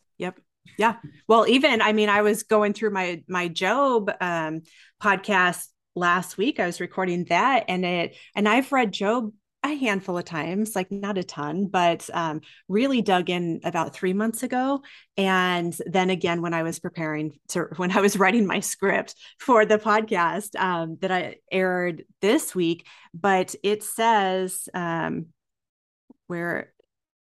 Yeah. 0.78 0.98
Well, 1.28 1.48
even 1.48 1.82
I 1.82 1.94
mean, 1.94 2.10
I 2.10 2.22
was 2.22 2.44
going 2.44 2.74
through 2.74 2.92
my 2.92 3.24
my 3.28 3.48
Job 3.48 4.12
um, 4.22 4.62
podcast 5.02 5.68
last 5.96 6.38
week. 6.38 6.60
I 6.60 6.66
was 6.66 6.80
recording 6.80 7.26
that, 7.26 7.66
and 7.68 7.86
it 7.86 8.16
and 8.36 8.48
I've 8.48 8.72
read 8.72 8.92
Job 8.92 9.32
a 9.64 9.76
handful 9.76 10.18
of 10.18 10.26
times, 10.26 10.76
like 10.76 10.92
not 10.92 11.18
a 11.18 11.24
ton, 11.24 11.68
but 11.68 12.10
um, 12.14 12.42
really 12.68 13.02
dug 13.02 13.30
in 13.30 13.60
about 13.64 13.94
three 13.94 14.14
months 14.14 14.44
ago. 14.44 14.82
And 15.18 15.76
then 15.86 16.10
again, 16.10 16.42
when 16.42 16.54
I 16.54 16.64
was 16.64 16.80
preparing 16.80 17.40
to, 17.50 17.62
when 17.78 17.92
I 17.92 18.02
was 18.02 18.18
writing 18.18 18.46
my 18.46 18.60
script 18.60 19.16
for 19.40 19.66
the 19.66 19.78
podcast 19.78 20.56
um, 20.60 20.98
that 21.02 21.12
I 21.12 21.38
aired 21.52 22.04
this 22.22 22.56
week, 22.56 22.86
but 23.14 23.56
it 23.64 23.84
says 23.84 24.70
um, 24.74 25.28
where 26.28 26.72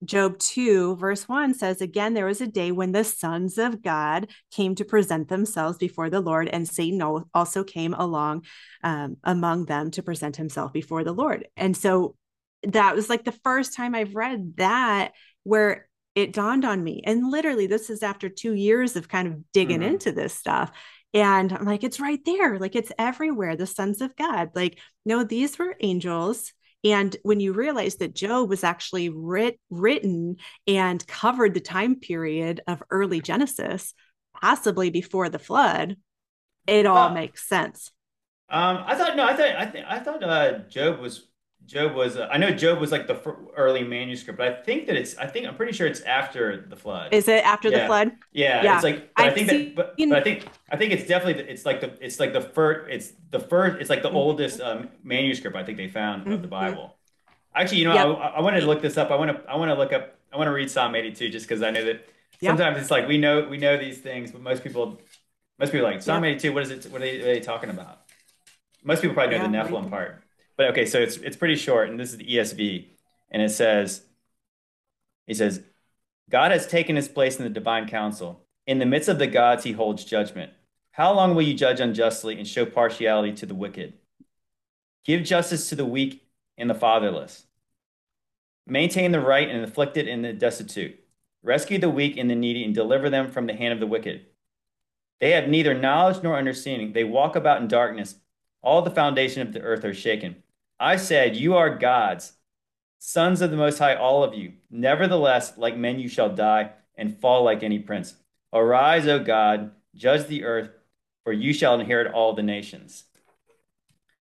Job 0.04 0.38
2, 0.40 0.96
verse 0.98 1.28
1 1.28 1.54
says, 1.54 1.82
Again, 1.82 2.14
there 2.14 2.26
was 2.26 2.42
a 2.42 2.48
day 2.48 2.72
when 2.72 2.92
the 2.92 3.04
sons 3.04 3.58
of 3.58 3.82
God 3.82 4.28
came 4.52 4.76
to 4.76 4.86
present 4.86 5.30
themselves 5.30 5.78
before 5.78 6.10
the 6.10 6.22
Lord, 6.22 6.48
and 6.48 6.68
Satan 6.68 7.02
also 7.34 7.64
came 7.64 7.94
along 7.94 8.46
um, 8.84 9.18
among 9.24 9.66
them 9.66 9.92
to 9.92 10.04
present 10.04 10.36
himself 10.36 10.74
before 10.74 11.04
the 11.04 11.14
Lord. 11.14 11.48
And 11.56 11.76
so 11.76 12.16
that 12.64 12.96
was 12.96 13.10
like 13.10 13.24
the 13.24 13.32
first 13.44 13.76
time 13.76 13.96
I've 13.96 14.16
read 14.16 14.58
that 14.58 15.12
where 15.44 15.88
it 16.16 16.34
dawned 16.34 16.66
on 16.66 16.84
me. 16.84 17.02
And 17.06 17.30
literally, 17.30 17.68
this 17.68 17.90
is 17.90 18.04
after 18.04 18.30
two 18.30 18.54
years 18.54 18.96
of 18.96 19.10
kind 19.10 19.28
of 19.28 19.52
digging 19.52 19.80
mm-hmm. 19.80 19.94
into 19.94 20.12
this 20.12 20.34
stuff. 20.34 20.72
And 21.14 21.52
I'm 21.52 21.66
like, 21.66 21.84
it's 21.84 22.00
right 22.00 22.24
there. 22.26 22.58
Like, 22.60 22.76
it's 22.76 22.92
everywhere. 22.98 23.56
The 23.56 23.68
sons 23.68 24.02
of 24.02 24.16
God. 24.16 24.52
Like, 24.56 24.80
no, 25.06 25.24
these 25.24 25.58
were 25.60 25.76
angels 25.80 26.54
and 26.84 27.16
when 27.24 27.40
you 27.40 27.54
realize 27.54 27.96
that 27.96 28.16
Job 28.16 28.50
was 28.50 28.64
actually 28.64 29.10
writ- 29.10 29.60
written 29.70 30.38
and 30.68 31.06
covered 31.08 31.54
the 31.54 31.62
time 31.62 32.00
period 32.00 32.62
of 32.68 32.84
early 32.90 33.22
Genesis, 33.22 33.94
possibly 34.40 34.90
before 34.90 35.30
the 35.30 35.40
flood, 35.40 35.96
it 36.68 36.86
all 36.86 37.12
makes 37.12 37.48
sense. 37.48 37.92
Um, 38.50 38.84
I 38.86 38.96
thought 38.96 39.16
no, 39.16 39.26
I 39.26 39.36
thought 39.36 39.56
I, 39.58 39.66
th- 39.66 39.86
I 39.88 40.00
thought 40.00 40.24
uh, 40.24 40.60
Job 40.70 41.00
was 41.00 41.28
Job 41.66 41.96
was 41.96 42.18
uh, 42.18 42.28
I 42.32 42.38
know 42.38 42.52
Job 42.52 42.80
was 42.80 42.92
like 42.92 43.08
the 43.08 43.16
early 43.56 43.84
manuscript, 43.84 44.38
but 44.38 44.48
I 44.48 44.54
think 44.54 44.88
that 44.88 44.96
it's 44.96 45.18
I 45.18 45.28
think 45.28 45.48
I'm 45.48 45.56
pretty 45.56 45.72
sure 45.72 45.88
it's 45.88 46.02
after 46.02 46.66
the 46.68 46.76
flood. 46.76 47.14
Is 47.14 47.28
it 47.28 47.44
after 47.46 47.70
yeah. 47.70 47.80
the 47.80 47.86
flood? 47.86 48.12
Yeah, 48.32 48.64
yeah. 48.64 48.76
it's 48.76 48.84
like 48.84 49.12
I 49.16 49.30
think 49.30 49.50
seen... 49.50 49.66
that, 49.66 49.76
but, 49.76 49.96
but, 49.98 50.14
I 50.14 50.22
think 50.22 50.46
I 50.72 50.78
think 50.78 50.92
it's 50.92 51.08
definitely 51.08 51.44
it's 51.44 51.66
like 51.66 51.82
the 51.82 51.98
it's 52.04 52.20
like 52.20 52.34
the 52.34 52.42
first 52.42 52.92
it's 52.92 53.14
the 53.32 53.40
first 53.40 53.80
it's 53.80 53.90
like 53.90 54.02
the 54.02 54.10
mm-hmm. 54.10 54.18
oldest 54.18 54.62
um, 54.62 54.90
manuscript 55.04 55.56
I 55.56 55.64
think 55.64 55.78
they 55.78 55.88
found 55.88 56.24
mm-hmm. 56.24 56.34
of 56.34 56.42
the 56.42 56.48
mm-hmm. 56.48 56.76
Bible. 56.76 56.96
Actually, 57.56 57.80
you 57.80 57.86
know, 57.86 57.94
yep. 57.94 58.18
I, 58.18 58.28
I, 58.38 58.42
wanted 58.42 58.62
to 58.62 58.66
look 58.66 58.82
this 58.82 58.98
up. 58.98 59.12
I 59.12 59.16
want 59.16 59.32
to 59.32 59.50
I 59.50 59.56
want 59.56 59.70
to 59.70 59.76
look 59.76 59.94
up 59.94 60.18
I 60.34 60.38
want 60.38 60.48
to 60.48 60.52
read 60.52 60.70
Psalm 60.70 60.96
82 60.96 61.30
just 61.30 61.48
because 61.48 61.62
I 61.62 61.70
know 61.70 61.86
that 61.86 62.08
sometimes 62.42 62.78
it's 62.80 62.92
like 62.92 63.08
we 63.08 63.18
know 63.18 63.48
we 63.48 63.58
know 63.58 63.78
these 63.78 64.00
things, 64.00 64.32
but 64.32 64.42
most 64.42 64.64
people 64.64 65.00
most 65.60 65.72
people 65.72 65.88
like 65.88 66.02
Psalm 66.02 66.24
82. 66.24 66.52
What 66.52 66.64
is 66.64 66.72
it? 66.72 66.92
What 66.92 67.02
are 67.02 67.06
they, 67.06 67.22
are 67.22 67.26
they 67.26 67.40
talking 67.40 67.70
about? 67.70 68.02
Most 68.84 69.02
people 69.02 69.14
probably 69.14 69.38
know 69.38 69.46
yeah, 69.46 69.64
the 69.64 69.70
Nephilim 69.70 69.90
part. 69.90 70.23
But 70.56 70.68
okay, 70.72 70.86
so 70.86 71.00
it's 71.00 71.18
it's 71.18 71.38
pretty 71.38 71.56
short, 71.56 71.90
and 71.90 72.00
this 72.00 72.12
is 72.12 72.18
the 72.18 72.26
ESV, 72.26 72.88
and 73.32 73.42
it 73.42 73.50
says, 73.50 74.04
he 75.26 75.34
says, 75.34 75.62
God 76.30 76.52
has 76.52 76.68
taken 76.68 76.96
his 76.96 77.08
place 77.08 77.38
in 77.38 77.44
the 77.44 77.50
divine 77.50 77.88
council. 77.88 78.42
In 78.66 78.80
the 78.80 78.86
midst 78.86 79.10
of 79.10 79.20
the 79.20 79.28
gods, 79.28 79.64
he 79.64 79.72
holds 79.72 80.06
judgment. 80.06 80.52
How 80.92 81.12
long 81.12 81.34
will 81.34 81.42
you 81.42 81.54
judge 81.54 81.80
unjustly 81.80 82.38
and 82.38 82.48
show 82.48 82.66
partiality 82.66 83.34
to 83.34 83.46
the 83.46 83.56
wicked? 83.56 83.94
Give 85.04 85.24
justice 85.24 85.70
to 85.70 85.76
the 85.76 85.86
weak 85.86 86.24
and 86.58 86.70
the 86.70 86.76
fatherless. 86.76 87.46
Maintain 88.68 89.12
the 89.12 89.20
right 89.20 89.50
and 89.50 89.64
afflicted 89.64 90.08
and 90.08 90.24
the 90.24 90.34
destitute. 90.34 90.98
Rescue 91.42 91.78
the 91.78 91.90
weak 91.90 92.16
and 92.16 92.30
the 92.30 92.36
needy 92.36 92.64
and 92.64 92.74
deliver 92.74 93.10
them 93.10 93.30
from 93.30 93.48
the 93.48 93.54
hand 93.54 93.74
of 93.74 93.80
the 93.80 93.88
wicked. 93.88 94.26
They 95.20 95.32
have 95.32 95.50
neither 95.50 95.74
knowledge 95.74 96.22
nor 96.24 96.38
understanding. 96.38 96.94
They 96.94 97.04
walk 97.04 97.36
about 97.36 97.62
in 97.62 97.68
darkness. 97.68 98.16
All 98.62 98.82
the 98.82 98.92
foundation 98.92 99.42
of 99.42 99.52
the 99.52 99.62
earth 99.62 99.84
are 99.84 99.94
shaken. 99.94 100.43
I 100.84 100.98
said, 100.98 101.38
You 101.38 101.56
are 101.56 101.78
gods, 101.78 102.34
sons 103.00 103.42
of 103.42 103.52
the 103.52 103.58
Most 103.58 103.80
High, 103.80 103.96
all 103.96 104.22
of 104.22 104.34
you. 104.34 104.54
Nevertheless, 104.70 105.58
like 105.58 105.78
men 105.78 105.98
you 105.98 106.10
shall 106.10 106.28
die 106.28 106.72
and 106.98 107.18
fall 107.18 107.44
like 107.44 107.64
any 107.64 107.80
prince. 107.80 108.14
Arise, 108.52 109.08
O 109.08 109.24
God, 109.24 109.72
judge 109.96 110.28
the 110.28 110.44
earth, 110.44 110.70
for 111.24 111.32
you 111.32 111.54
shall 111.54 111.80
inherit 111.80 112.14
all 112.14 112.34
the 112.34 112.44
nations. 112.44 113.06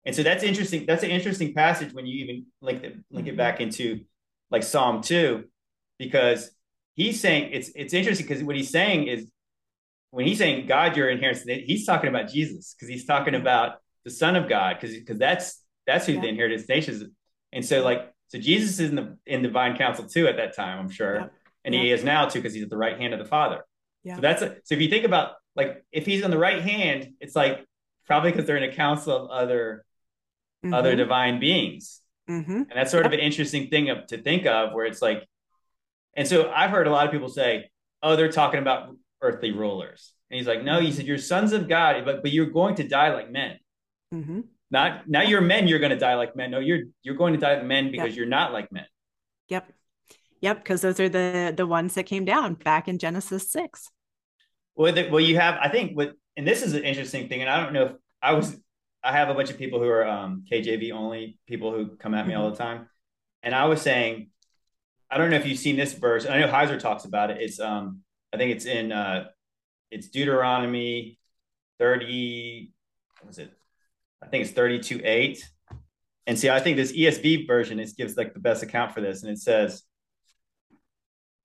And 0.03 0.15
so 0.15 0.23
that's 0.23 0.43
interesting. 0.43 0.87
That's 0.87 1.03
an 1.03 1.11
interesting 1.11 1.53
passage 1.53 1.93
when 1.93 2.07
you 2.07 2.23
even 2.23 2.47
link 2.59 2.83
it, 2.83 2.97
link 3.11 3.27
it 3.27 3.31
mm-hmm. 3.31 3.37
back 3.37 3.61
into 3.61 4.01
like 4.49 4.63
Psalm 4.63 5.03
2, 5.03 5.43
because 5.99 6.49
he's 6.95 7.21
saying 7.21 7.51
it's 7.53 7.69
it's 7.75 7.93
interesting 7.93 8.25
because 8.25 8.43
what 8.43 8.55
he's 8.55 8.71
saying 8.71 9.05
is 9.07 9.29
when 10.09 10.25
he's 10.25 10.39
saying 10.39 10.65
God, 10.65 10.97
your 10.97 11.09
inheritance, 11.09 11.45
he's 11.67 11.85
talking 11.85 12.09
about 12.09 12.29
Jesus 12.29 12.73
because 12.73 12.89
he's 12.89 13.05
talking 13.05 13.35
about 13.35 13.73
the 14.05 14.09
Son 14.09 14.35
of 14.35 14.49
God 14.49 14.77
because 14.79 14.95
because 14.95 15.19
that's 15.19 15.61
that's 15.87 16.05
who 16.05 16.13
yeah. 16.13 16.21
the 16.21 16.27
inheritance 16.27 16.67
nations. 16.69 17.03
And 17.51 17.65
so 17.65 17.83
like 17.83 18.13
so 18.27 18.37
Jesus 18.37 18.79
is 18.79 18.89
in 18.89 18.95
the 18.95 19.17
in 19.25 19.41
divine 19.41 19.77
council 19.77 20.05
too 20.05 20.27
at 20.27 20.37
that 20.37 20.55
time, 20.55 20.79
I'm 20.79 20.89
sure, 20.89 21.15
yeah. 21.15 21.27
and 21.65 21.73
yeah. 21.73 21.81
he 21.81 21.91
is 21.91 22.03
now 22.03 22.27
too 22.27 22.39
because 22.39 22.53
he's 22.53 22.63
at 22.63 22.69
the 22.69 22.77
right 22.77 22.99
hand 22.99 23.13
of 23.13 23.19
the 23.19 23.25
Father. 23.25 23.63
Yeah. 24.03 24.15
So 24.15 24.21
that's 24.21 24.41
a, 24.41 24.55
so 24.63 24.75
if 24.75 24.81
you 24.81 24.89
think 24.89 25.05
about 25.05 25.33
like 25.55 25.83
if 25.91 26.05
he's 26.05 26.23
on 26.23 26.31
the 26.31 26.37
right 26.37 26.61
hand, 26.61 27.13
it's 27.19 27.35
like 27.35 27.65
probably 28.05 28.31
because 28.31 28.45
they're 28.45 28.57
in 28.57 28.69
a 28.69 28.73
council 28.73 29.25
of 29.25 29.29
other 29.31 29.85
mm-hmm. 30.63 30.73
other 30.73 30.95
divine 30.95 31.39
beings. 31.39 32.01
Mm-hmm. 32.29 32.51
And 32.51 32.71
that's 32.75 32.91
sort 32.91 33.05
yep. 33.05 33.13
of 33.13 33.19
an 33.19 33.23
interesting 33.23 33.69
thing 33.69 33.89
of, 33.89 34.05
to 34.07 34.17
think 34.17 34.45
of 34.45 34.73
where 34.73 34.85
it's 34.85 35.01
like, 35.01 35.25
and 36.15 36.27
so 36.27 36.51
I've 36.51 36.71
heard 36.71 36.87
a 36.87 36.91
lot 36.91 37.05
of 37.05 37.11
people 37.11 37.29
say, 37.29 37.69
oh, 38.03 38.15
they're 38.15 38.31
talking 38.31 38.59
about 38.59 38.95
earthly 39.21 39.51
rulers. 39.51 40.13
And 40.29 40.37
he's 40.37 40.47
like, 40.47 40.63
no, 40.63 40.81
he 40.81 40.91
said, 40.91 41.05
you're 41.05 41.17
sons 41.17 41.53
of 41.53 41.69
God, 41.69 42.03
but, 42.03 42.21
but 42.21 42.31
you're 42.31 42.47
going 42.47 42.75
to 42.75 42.83
die 42.87 43.13
like 43.13 43.31
men. 43.31 43.57
Mm-hmm. 44.13 44.41
Not 44.69 45.07
now 45.07 45.21
you're 45.21 45.41
men, 45.41 45.67
you're 45.67 45.79
going 45.79 45.91
to 45.91 45.97
die 45.97 46.15
like 46.15 46.35
men. 46.35 46.51
No, 46.51 46.59
you're 46.59 46.81
you're 47.01 47.15
going 47.15 47.33
to 47.33 47.39
die 47.39 47.55
like 47.55 47.65
men 47.65 47.91
because 47.91 48.09
yep. 48.09 48.17
you're 48.17 48.25
not 48.25 48.51
like 48.51 48.71
men. 48.71 48.85
Yep. 49.49 49.71
Yep, 50.41 50.57
because 50.57 50.81
those 50.81 50.99
are 50.99 51.09
the 51.09 51.53
the 51.55 51.65
ones 51.65 51.93
that 51.95 52.03
came 52.03 52.25
down 52.25 52.55
back 52.55 52.87
in 52.87 52.97
Genesis 52.97 53.49
6. 53.51 53.89
Well, 54.77 54.93
the, 54.93 55.09
well, 55.09 55.19
you 55.19 55.37
have, 55.39 55.57
I 55.59 55.69
think, 55.69 55.97
what, 55.97 56.13
and 56.37 56.47
this 56.47 56.61
is 56.61 56.73
an 56.73 56.83
interesting 56.83 57.27
thing, 57.27 57.41
and 57.41 57.49
I 57.49 57.63
don't 57.63 57.73
know 57.73 57.85
if 57.85 57.91
I 58.21 58.33
was, 58.33 58.55
I 59.03 59.11
have 59.11 59.29
a 59.29 59.33
bunch 59.33 59.49
of 59.49 59.57
people 59.57 59.79
who 59.79 59.89
are 59.89 60.07
um, 60.07 60.45
KJV 60.49 60.91
only, 60.91 61.39
people 61.47 61.71
who 61.71 61.95
come 61.97 62.13
at 62.13 62.27
me 62.27 62.33
mm-hmm. 62.33 62.43
all 62.43 62.51
the 62.51 62.57
time, 62.57 62.87
and 63.41 63.55
I 63.55 63.65
was 63.65 63.81
saying, 63.81 64.29
I 65.09 65.17
don't 65.17 65.31
know 65.31 65.37
if 65.37 65.47
you've 65.47 65.57
seen 65.57 65.77
this 65.77 65.93
verse, 65.93 66.25
and 66.25 66.33
I 66.33 66.41
know 66.41 66.47
Heiser 66.47 66.77
talks 66.77 67.05
about 67.05 67.31
it. 67.31 67.41
It's, 67.41 67.59
um, 67.59 68.01
I 68.31 68.37
think 68.37 68.51
it's 68.51 68.65
in, 68.65 68.91
uh, 68.91 69.29
it's 69.89 70.09
Deuteronomy 70.09 71.17
30, 71.79 72.71
what 73.19 73.27
was 73.27 73.39
it? 73.39 73.51
I 74.21 74.27
think 74.27 74.45
it's 74.45 74.53
32 74.53 75.01
8. 75.03 75.49
And 76.27 76.37
see, 76.37 76.49
I 76.49 76.59
think 76.59 76.77
this 76.77 76.91
ESV 76.91 77.47
version 77.47 77.79
is 77.79 77.93
gives 77.93 78.17
like 78.17 78.33
the 78.33 78.39
best 78.39 78.63
account 78.63 78.93
for 78.93 79.01
this. 79.01 79.23
And 79.23 79.31
it 79.31 79.39
says, 79.39 79.83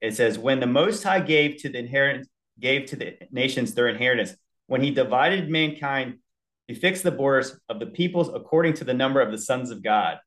it 0.01 0.17
says, 0.17 0.39
when 0.39 0.59
the 0.59 0.67
Most 0.67 1.05
High 1.05 1.21
gave 1.21 1.59
to 1.59 1.69
the 1.69 1.79
inheritance, 1.79 2.29
gave 2.59 2.87
to 2.87 2.97
the 2.97 3.17
nations 3.31 3.75
their 3.75 3.89
inheritance, 3.89 4.35
when 4.67 4.83
he 4.83 4.91
divided 4.91 5.49
mankind, 5.49 6.19
he 6.67 6.75
fixed 6.75 7.05
the 7.05 7.11
borders 7.11 7.57
of 7.69 7.79
the 7.79 7.87
peoples 7.87 8.29
according 8.29 8.75
to 8.75 8.85
the 8.85 8.95
number 8.95 9.21
of 9.21 9.31
the 9.31 9.39
sons 9.39 9.71
of 9.71 9.83
God. 9.83 10.19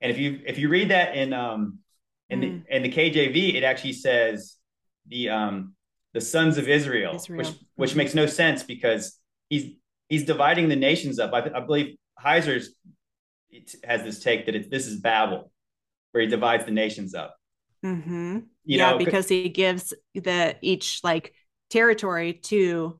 And 0.00 0.10
if 0.10 0.18
you 0.18 0.40
if 0.46 0.58
you 0.58 0.68
read 0.68 0.90
that 0.90 1.16
in 1.16 1.32
um 1.32 1.78
in 2.30 2.40
mm. 2.40 2.64
the 2.66 2.76
in 2.76 2.82
the 2.82 2.90
KJV, 2.90 3.54
it 3.54 3.64
actually 3.64 3.92
says 3.92 4.56
the 5.06 5.28
um 5.30 5.74
the 6.14 6.20
sons 6.20 6.58
of 6.58 6.68
Israel, 6.68 7.16
Israel. 7.16 7.38
which 7.38 7.48
which 7.76 7.94
makes 7.94 8.14
no 8.14 8.26
sense 8.26 8.62
because 8.62 9.18
he's 9.48 9.72
he's 10.08 10.24
dividing 10.24 10.68
the 10.68 10.76
nations 10.76 11.18
up. 11.18 11.32
I, 11.32 11.50
I 11.54 11.60
believe 11.60 11.96
Heiser's 12.22 12.74
has 13.84 14.02
this 14.02 14.22
take 14.22 14.46
that 14.46 14.54
it, 14.54 14.70
this 14.70 14.86
is 14.86 15.00
Babel, 15.00 15.50
where 16.12 16.22
he 16.22 16.28
divides 16.28 16.64
the 16.64 16.70
nations 16.70 17.14
up. 17.14 17.36
Mm-hmm. 17.84 18.38
yeah, 18.64 18.90
know, 18.90 18.98
because 18.98 19.28
he 19.28 19.48
gives 19.48 19.94
the 20.14 20.56
each 20.62 21.00
like 21.04 21.32
territory 21.70 22.34
to 22.34 22.98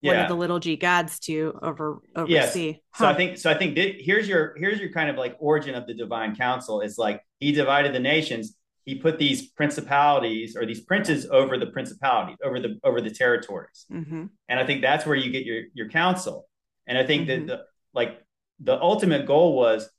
yeah. 0.00 0.12
one 0.12 0.22
of 0.22 0.28
the 0.28 0.34
little 0.34 0.58
g 0.58 0.76
gods 0.76 1.18
to 1.20 1.58
over 1.60 2.00
oversee. 2.16 2.32
Yes. 2.32 2.76
Huh. 2.92 3.04
So 3.04 3.10
I 3.10 3.14
think 3.14 3.38
so. 3.38 3.50
I 3.50 3.54
think 3.54 3.74
th- 3.74 4.04
here's 4.04 4.28
your 4.28 4.54
here's 4.56 4.80
your 4.80 4.90
kind 4.92 5.10
of 5.10 5.16
like 5.16 5.36
origin 5.38 5.74
of 5.74 5.86
the 5.86 5.94
divine 5.94 6.36
council. 6.36 6.80
It's 6.80 6.98
like 6.98 7.22
he 7.38 7.52
divided 7.52 7.94
the 7.94 8.00
nations. 8.00 8.54
He 8.88 8.94
put 8.94 9.18
these 9.18 9.50
principalities 9.50 10.56
or 10.56 10.64
these 10.64 10.80
princes 10.80 11.26
over 11.30 11.58
the 11.58 11.66
principalities, 11.66 12.38
over 12.42 12.58
the 12.58 12.78
over 12.82 13.02
the 13.02 13.10
territories, 13.10 13.84
mm-hmm. 13.92 14.24
and 14.48 14.58
I 14.58 14.64
think 14.64 14.80
that's 14.80 15.04
where 15.04 15.14
you 15.14 15.30
get 15.30 15.44
your 15.44 15.64
your 15.74 15.90
council. 15.90 16.48
And 16.86 16.96
I 16.96 17.04
think 17.04 17.28
mm-hmm. 17.28 17.48
that 17.48 17.58
the 17.58 17.64
like 17.92 18.24
the 18.60 18.80
ultimate 18.80 19.26
goal 19.26 19.54
was 19.54 19.90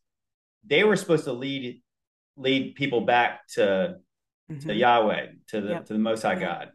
they 0.65 0.83
were 0.83 0.95
supposed 0.95 1.25
to 1.25 1.33
lead 1.33 1.83
lead 2.35 2.73
people 2.73 3.01
back 3.01 3.47
to 3.49 3.97
mm-hmm. 4.51 4.67
to 4.67 4.73
Yahweh, 4.73 5.25
to 5.49 5.61
the 5.61 5.69
yep. 5.69 5.85
to 5.85 5.93
the 5.93 5.99
Most 5.99 6.23
High. 6.23 6.39
God. 6.39 6.71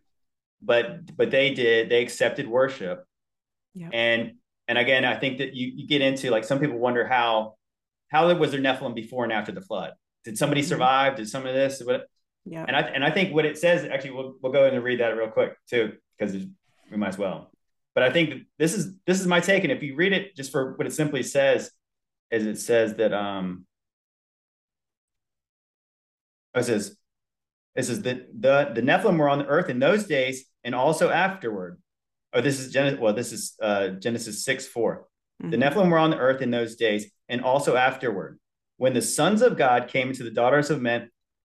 But 0.62 1.16
but 1.16 1.32
they 1.32 1.52
did. 1.52 1.88
They 1.88 2.00
accepted 2.00 2.46
worship, 2.46 3.04
yep. 3.74 3.90
and 3.92 4.34
and 4.68 4.78
again, 4.78 5.04
I 5.04 5.18
think 5.18 5.38
that 5.38 5.56
you 5.56 5.72
you 5.74 5.88
get 5.88 6.00
into 6.00 6.30
like 6.30 6.44
some 6.44 6.60
people 6.60 6.78
wonder 6.78 7.08
how 7.08 7.56
how 8.06 8.32
was 8.36 8.52
there 8.52 8.60
Nephilim 8.60 8.94
before 8.94 9.24
and 9.24 9.32
after 9.32 9.50
the 9.50 9.60
flood? 9.60 9.94
Did 10.24 10.38
somebody 10.38 10.62
mm-hmm. 10.62 10.68
survive? 10.68 11.16
Did 11.16 11.28
some 11.28 11.46
of 11.46 11.54
this? 11.54 11.82
What? 11.84 12.06
Yeah. 12.44 12.64
And 12.66 12.76
I 12.76 12.80
and 12.80 13.04
I 13.04 13.10
think 13.10 13.34
what 13.34 13.44
it 13.44 13.58
says 13.58 13.84
actually 13.84 14.12
we'll 14.12 14.34
we'll 14.42 14.52
go 14.52 14.66
in 14.66 14.74
and 14.74 14.84
read 14.84 15.00
that 15.00 15.16
real 15.16 15.28
quick 15.28 15.56
too 15.68 15.94
because 16.18 16.34
we 16.90 16.96
might 16.96 17.08
as 17.08 17.18
well. 17.18 17.50
But 17.94 18.02
I 18.02 18.10
think 18.10 18.42
this 18.58 18.74
is 18.74 18.94
this 19.06 19.20
is 19.20 19.26
my 19.26 19.40
take, 19.40 19.62
and 19.62 19.72
if 19.72 19.82
you 19.82 19.94
read 19.94 20.12
it 20.12 20.34
just 20.36 20.50
for 20.50 20.74
what 20.76 20.86
it 20.86 20.92
simply 20.92 21.22
says, 21.22 21.70
is 22.30 22.46
it 22.46 22.58
says 22.58 22.96
that 22.96 23.12
um 23.12 23.66
it 26.54 26.64
says 26.64 26.96
it 27.74 27.84
says 27.84 28.02
that 28.02 28.28
the 28.38 28.72
the 28.74 28.82
Nephilim 28.82 29.18
were 29.18 29.28
on 29.28 29.38
the 29.38 29.46
earth 29.46 29.68
in 29.68 29.78
those 29.78 30.04
days 30.04 30.44
and 30.62 30.74
also 30.74 31.10
afterward. 31.10 31.80
Oh, 32.32 32.40
this 32.40 32.58
is 32.58 32.72
Genesis. 32.72 33.00
Well, 33.00 33.14
this 33.14 33.32
is 33.32 33.54
uh, 33.62 33.88
Genesis 33.90 34.44
six 34.44 34.66
4 34.66 35.06
mm-hmm. 35.42 35.50
The 35.50 35.56
Nephilim 35.56 35.90
were 35.90 35.98
on 35.98 36.10
the 36.10 36.18
earth 36.18 36.42
in 36.42 36.50
those 36.50 36.74
days 36.74 37.10
and 37.28 37.42
also 37.42 37.76
afterward, 37.76 38.38
when 38.84 38.92
the 38.92 39.00
sons 39.00 39.40
of 39.40 39.56
God 39.56 39.88
came 39.88 40.08
into 40.08 40.24
the 40.24 40.30
daughters 40.30 40.68
of 40.68 40.82
men, 40.82 41.10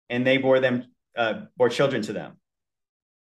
and 0.09 0.27
they 0.27 0.37
bore 0.37 0.59
them 0.59 0.77
uh, 1.17 1.35
bore 1.57 1.69
children 1.69 2.03
to 2.03 2.13
them. 2.13 2.33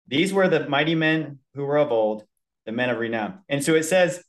These 0.07 0.33
were 0.33 0.47
the 0.47 0.67
mighty 0.67 0.95
men 0.95 1.37
who 1.53 1.63
were 1.63 1.77
of 1.77 1.91
old, 1.91 2.23
the 2.65 2.71
men 2.71 2.89
of 2.89 2.97
renown. 2.97 3.31
And 3.47 3.63
so 3.63 3.75
it 3.75 3.83
says, 3.83 4.23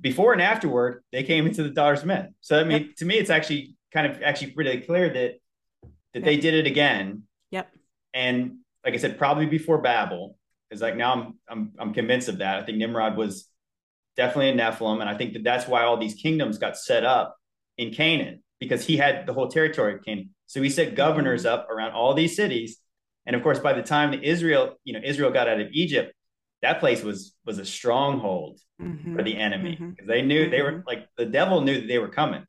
before 0.00 0.32
and 0.32 0.40
afterward, 0.40 1.02
they 1.10 1.24
came 1.24 1.48
into 1.48 1.64
the 1.64 1.70
daughters 1.70 2.02
of 2.02 2.06
men. 2.06 2.36
So 2.42 2.60
I 2.60 2.62
mean, 2.62 2.82
yep. 2.82 2.96
to 2.98 3.04
me, 3.04 3.16
it's 3.16 3.28
actually 3.28 3.74
kind 3.92 4.06
of 4.06 4.22
actually 4.22 4.52
pretty 4.52 4.82
clear 4.82 5.08
that 5.08 5.32
that 6.12 6.20
yep. 6.20 6.24
they 6.24 6.36
did 6.36 6.54
it 6.54 6.68
again. 6.68 7.24
Yep. 7.50 7.66
And 8.12 8.58
like 8.84 8.94
I 8.94 8.98
said, 8.98 9.18
probably 9.18 9.46
before 9.46 9.78
Babel, 9.78 10.38
Is 10.70 10.80
like 10.80 10.96
now 10.96 11.12
I'm 11.12 11.24
I'm 11.48 11.72
I'm 11.80 11.92
convinced 11.92 12.28
of 12.28 12.38
that. 12.38 12.62
I 12.62 12.62
think 12.64 12.78
Nimrod 12.78 13.16
was 13.16 13.48
definitely 14.14 14.50
a 14.50 14.54
Nephilim, 14.54 15.00
and 15.00 15.10
I 15.10 15.16
think 15.18 15.32
that 15.32 15.42
that's 15.42 15.66
why 15.66 15.82
all 15.82 15.96
these 15.96 16.14
kingdoms 16.14 16.58
got 16.58 16.78
set 16.78 17.02
up 17.02 17.36
in 17.76 17.92
Canaan 17.92 18.43
because 18.64 18.86
he 18.86 18.96
had 18.96 19.26
the 19.26 19.32
whole 19.32 19.48
territory 19.48 19.94
of 19.94 20.04
Canaan. 20.04 20.30
So 20.46 20.62
he 20.62 20.70
set 20.70 20.94
governors 20.94 21.44
mm-hmm. 21.44 21.54
up 21.54 21.70
around 21.70 21.92
all 21.92 22.14
these 22.14 22.36
cities, 22.36 22.78
and 23.26 23.34
of 23.34 23.42
course, 23.42 23.58
by 23.58 23.72
the 23.72 23.82
time 23.82 24.10
that 24.10 24.22
Israel, 24.22 24.74
you 24.84 24.92
know, 24.92 25.00
Israel 25.02 25.30
got 25.30 25.48
out 25.48 25.60
of 25.60 25.68
Egypt, 25.72 26.12
that 26.62 26.80
place 26.80 27.02
was 27.02 27.34
was 27.44 27.58
a 27.58 27.64
stronghold 27.64 28.58
mm-hmm. 28.80 29.16
for 29.16 29.22
the 29.22 29.36
enemy 29.36 29.72
because 29.72 29.92
mm-hmm. 29.94 30.06
they 30.08 30.22
knew 30.22 30.50
they 30.50 30.62
were 30.62 30.72
mm-hmm. 30.72 30.86
like 30.88 31.08
the 31.16 31.26
devil 31.26 31.60
knew 31.60 31.80
that 31.80 31.86
they 31.86 31.98
were 31.98 32.08
coming. 32.08 32.44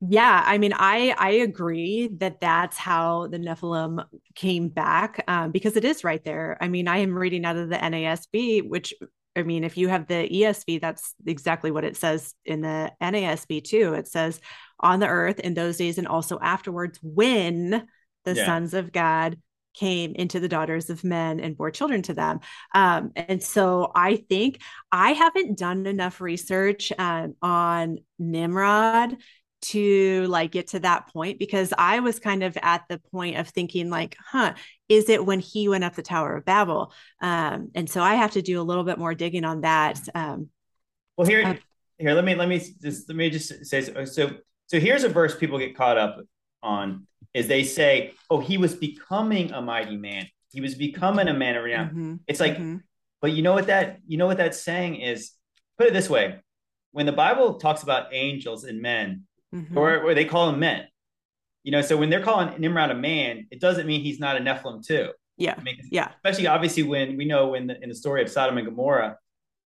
Yeah, 0.00 0.44
I 0.46 0.58
mean, 0.58 0.72
I 0.76 1.14
I 1.18 1.30
agree 1.30 2.08
that 2.18 2.40
that's 2.40 2.76
how 2.76 3.26
the 3.26 3.38
Nephilim 3.38 4.04
came 4.34 4.68
back 4.68 5.24
um, 5.26 5.50
because 5.50 5.76
it 5.76 5.84
is 5.84 6.04
right 6.04 6.22
there. 6.24 6.56
I 6.60 6.68
mean, 6.68 6.86
I 6.86 6.98
am 6.98 7.16
reading 7.16 7.44
out 7.44 7.56
of 7.56 7.68
the 7.68 7.76
NASB, 7.76 8.68
which 8.68 8.94
I 9.34 9.42
mean, 9.42 9.64
if 9.64 9.76
you 9.76 9.88
have 9.88 10.06
the 10.06 10.28
ESV, 10.28 10.80
that's 10.80 11.14
exactly 11.26 11.70
what 11.70 11.84
it 11.84 11.96
says 11.96 12.34
in 12.44 12.60
the 12.60 12.92
NASB 13.02 13.64
too. 13.64 13.94
It 13.94 14.08
says 14.08 14.40
on 14.80 15.00
the 15.00 15.08
earth 15.08 15.40
in 15.40 15.54
those 15.54 15.76
days 15.76 15.98
and 15.98 16.06
also 16.06 16.38
afterwards 16.40 16.98
when 17.02 17.86
the 18.24 18.34
yeah. 18.34 18.46
sons 18.46 18.74
of 18.74 18.92
God 18.92 19.38
came 19.74 20.14
into 20.14 20.40
the 20.40 20.48
daughters 20.48 20.90
of 20.90 21.04
men 21.04 21.40
and 21.40 21.56
bore 21.56 21.70
children 21.70 22.02
to 22.02 22.14
them. 22.14 22.40
Um, 22.74 23.12
and 23.14 23.42
so 23.42 23.92
I 23.94 24.16
think 24.16 24.60
I 24.90 25.12
haven't 25.12 25.58
done 25.58 25.86
enough 25.86 26.20
research 26.20 26.92
um, 26.98 27.34
on 27.42 27.98
Nimrod 28.18 29.16
to 29.60 30.24
like 30.28 30.52
get 30.52 30.68
to 30.68 30.80
that 30.80 31.08
point 31.12 31.38
because 31.38 31.72
I 31.76 32.00
was 32.00 32.18
kind 32.18 32.42
of 32.42 32.56
at 32.62 32.84
the 32.88 32.98
point 33.10 33.38
of 33.38 33.48
thinking 33.48 33.90
like, 33.90 34.16
huh, 34.24 34.54
is 34.88 35.08
it 35.08 35.24
when 35.24 35.40
he 35.40 35.68
went 35.68 35.84
up 35.84 35.94
the 35.94 36.02
Tower 36.02 36.36
of 36.36 36.44
Babel? 36.44 36.92
Um, 37.20 37.70
and 37.74 37.88
so 37.88 38.02
I 38.02 38.14
have 38.14 38.32
to 38.32 38.42
do 38.42 38.60
a 38.60 38.62
little 38.62 38.84
bit 38.84 38.98
more 38.98 39.14
digging 39.14 39.44
on 39.44 39.62
that. 39.62 40.00
Um, 40.14 40.48
well, 41.16 41.26
here, 41.26 41.44
uh, 41.44 41.54
here, 41.98 42.14
let 42.14 42.24
me 42.24 42.34
let 42.36 42.48
me 42.48 42.58
just 42.58 43.08
let 43.08 43.16
me 43.16 43.30
just 43.30 43.66
say 43.66 43.82
so. 43.82 44.30
So, 44.68 44.80
here's 44.80 45.04
a 45.04 45.08
verse 45.08 45.36
people 45.36 45.58
get 45.58 45.76
caught 45.76 45.98
up 45.98 46.20
on 46.62 47.06
is 47.34 47.46
they 47.46 47.64
say, 47.64 48.14
oh, 48.30 48.40
he 48.40 48.56
was 48.56 48.74
becoming 48.74 49.52
a 49.52 49.60
mighty 49.60 49.96
man. 49.96 50.26
He 50.50 50.60
was 50.60 50.74
becoming 50.74 51.28
a 51.28 51.34
man 51.34 51.56
of 51.56 51.64
renown. 51.64 51.88
Mm-hmm. 51.88 52.14
It's 52.26 52.40
like, 52.40 52.54
mm-hmm. 52.54 52.76
but 53.20 53.32
you 53.32 53.42
know 53.42 53.52
what 53.52 53.66
that 53.66 53.98
you 54.06 54.16
know 54.16 54.26
what 54.26 54.38
that's 54.38 54.62
saying 54.62 54.96
is. 54.96 55.32
Put 55.76 55.86
it 55.86 55.92
this 55.92 56.10
way: 56.10 56.40
when 56.92 57.06
the 57.06 57.12
Bible 57.12 57.54
talks 57.54 57.82
about 57.82 58.08
angels 58.12 58.64
and 58.64 58.82
men, 58.82 59.24
mm-hmm. 59.54 59.76
or, 59.76 60.00
or 60.00 60.14
they 60.14 60.24
call 60.24 60.50
them 60.50 60.60
men. 60.60 60.86
You 61.64 61.72
know, 61.72 61.82
so 61.82 61.96
when 61.96 62.08
they're 62.08 62.22
calling 62.22 62.58
Nimrod 62.60 62.90
a 62.90 62.94
man, 62.94 63.46
it 63.50 63.60
doesn't 63.60 63.86
mean 63.86 64.00
he's 64.00 64.18
not 64.18 64.36
a 64.36 64.40
Nephilim 64.40 64.86
too. 64.86 65.10
Yeah. 65.36 65.54
I 65.56 65.62
mean, 65.62 65.76
yeah. 65.90 66.10
Especially 66.16 66.46
obviously 66.46 66.82
when 66.82 67.16
we 67.16 67.24
know 67.24 67.48
when 67.48 67.66
the, 67.66 67.82
in 67.82 67.88
the 67.88 67.94
story 67.94 68.22
of 68.22 68.28
Sodom 68.28 68.58
and 68.58 68.66
Gomorrah, 68.66 69.18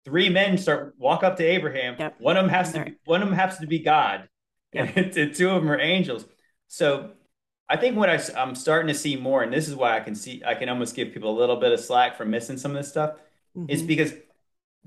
three 0.05 0.29
men 0.29 0.59
start 0.59 0.95
walk 0.99 1.23
up 1.23 1.37
to 1.37 1.45
Abraham. 1.45 1.97
Yep. 1.99 2.17
One 2.19 2.37
of 2.37 2.45
them 2.45 2.51
has 2.51 2.73
to 2.73 2.81
right. 2.81 2.95
one 3.05 3.23
of 3.23 3.29
them 3.29 3.37
happens 3.37 3.61
to 3.61 3.67
be 3.67 3.79
God, 3.79 4.29
yep. 4.75 4.97
and 5.17 5.35
two 5.35 5.51
of 5.51 5.63
them 5.63 5.71
are 5.71 5.79
angels. 5.79 6.25
So 6.69 7.13
I 7.69 7.77
think 7.77 7.97
what 7.97 8.11
I, 8.11 8.21
am 8.37 8.55
starting 8.55 8.89
to 8.89 8.95
see 8.95 9.17
more, 9.17 9.43
and 9.43 9.53
this 9.53 9.69
is 9.69 9.75
why 9.75 9.97
I 9.97 10.01
can 10.01 10.15
see 10.15 10.43
I 10.45 10.55
can 10.55 10.69
almost 10.69 10.95
give 10.95 11.13
people 11.13 11.31
a 11.31 11.39
little 11.39 11.57
bit 11.57 11.73
of 11.73 11.81
slack 11.81 12.17
for 12.17 12.25
missing 12.25 12.59
some 12.59 12.73
of 12.73 12.77
this 12.77 12.89
stuff, 12.89 13.13
mm-hmm. 13.57 13.71
is 13.71 13.83
because 13.83 14.13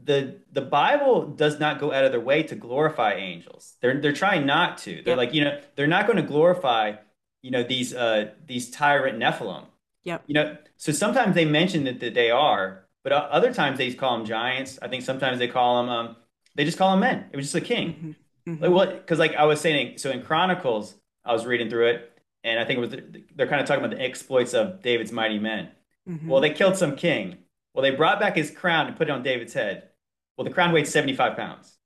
the 0.01 0.39
the 0.51 0.61
Bible 0.61 1.27
does 1.27 1.59
not 1.59 1.79
go 1.79 1.91
out 1.91 2.05
of 2.05 2.11
their 2.11 2.21
way 2.21 2.43
to 2.43 2.55
glorify 2.55 3.13
angels. 3.13 3.75
They're 3.81 3.99
they're 3.99 4.13
trying 4.13 4.45
not 4.45 4.77
to. 4.79 5.01
They're 5.03 5.13
yep. 5.13 5.17
like 5.17 5.33
you 5.33 5.43
know 5.43 5.59
they're 5.75 5.87
not 5.87 6.05
going 6.05 6.17
to 6.17 6.23
glorify 6.23 6.93
you 7.41 7.51
know 7.51 7.63
these 7.63 7.95
uh 7.95 8.31
these 8.45 8.69
tyrant 8.69 9.19
Nephilim. 9.19 9.65
Yep. 10.03 10.23
You 10.27 10.33
know 10.35 10.57
so 10.77 10.91
sometimes 10.91 11.33
they 11.33 11.45
mention 11.45 11.85
that, 11.85 11.99
that 11.99 12.13
they 12.13 12.29
are, 12.29 12.85
but 13.03 13.11
other 13.11 13.53
times 13.53 13.79
they 13.79 13.91
call 13.93 14.17
them 14.17 14.25
giants. 14.25 14.77
I 14.81 14.87
think 14.87 15.03
sometimes 15.03 15.39
they 15.39 15.47
call 15.47 15.81
them 15.81 15.89
um 15.89 16.15
they 16.53 16.63
just 16.63 16.77
call 16.77 16.91
them 16.91 16.99
men. 16.99 17.25
It 17.31 17.37
was 17.37 17.47
just 17.47 17.55
a 17.55 17.61
king. 17.61 17.89
Mm-hmm. 17.89 18.11
Mm-hmm. 18.47 18.63
Like 18.63 18.71
what? 18.71 18.97
Because 18.97 19.19
like 19.19 19.35
I 19.35 19.45
was 19.45 19.59
saying, 19.59 19.97
so 19.97 20.09
in 20.09 20.21
Chronicles 20.21 20.95
I 21.25 21.33
was 21.33 21.45
reading 21.45 21.69
through 21.69 21.87
it, 21.87 22.19
and 22.43 22.59
I 22.59 22.65
think 22.65 22.77
it 22.77 22.81
was 22.81 23.23
they're 23.35 23.47
kind 23.47 23.61
of 23.61 23.67
talking 23.67 23.83
about 23.83 23.95
the 23.95 24.01
exploits 24.01 24.53
of 24.53 24.81
David's 24.81 25.11
mighty 25.11 25.39
men. 25.39 25.69
Mm-hmm. 26.07 26.27
Well, 26.27 26.41
they 26.41 26.51
killed 26.51 26.77
some 26.77 26.95
king 26.95 27.39
Well, 27.73 27.83
they 27.83 27.91
brought 27.91 28.19
back 28.19 28.35
his 28.37 28.49
crown 28.49 28.87
and 28.87 28.95
put 28.95 29.09
it 29.09 29.11
on 29.11 29.23
David's 29.23 29.53
head. 29.53 29.89
Well, 30.37 30.45
the 30.45 30.51
crown 30.51 30.71
weighed 30.71 30.87
75 30.87 31.35
pounds. 31.35 31.77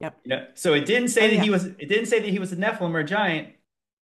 Yep. 0.00 0.18
You 0.24 0.28
know, 0.30 0.46
so 0.54 0.74
it 0.74 0.84
didn't 0.84 1.08
say 1.08 1.26
oh, 1.26 1.28
that 1.28 1.36
yeah. 1.36 1.42
he 1.42 1.50
was 1.50 1.64
it 1.64 1.88
didn't 1.88 2.06
say 2.06 2.20
that 2.20 2.28
he 2.28 2.38
was 2.38 2.52
a 2.52 2.56
Nephilim 2.56 2.94
or 2.94 3.00
a 3.00 3.04
giant, 3.04 3.48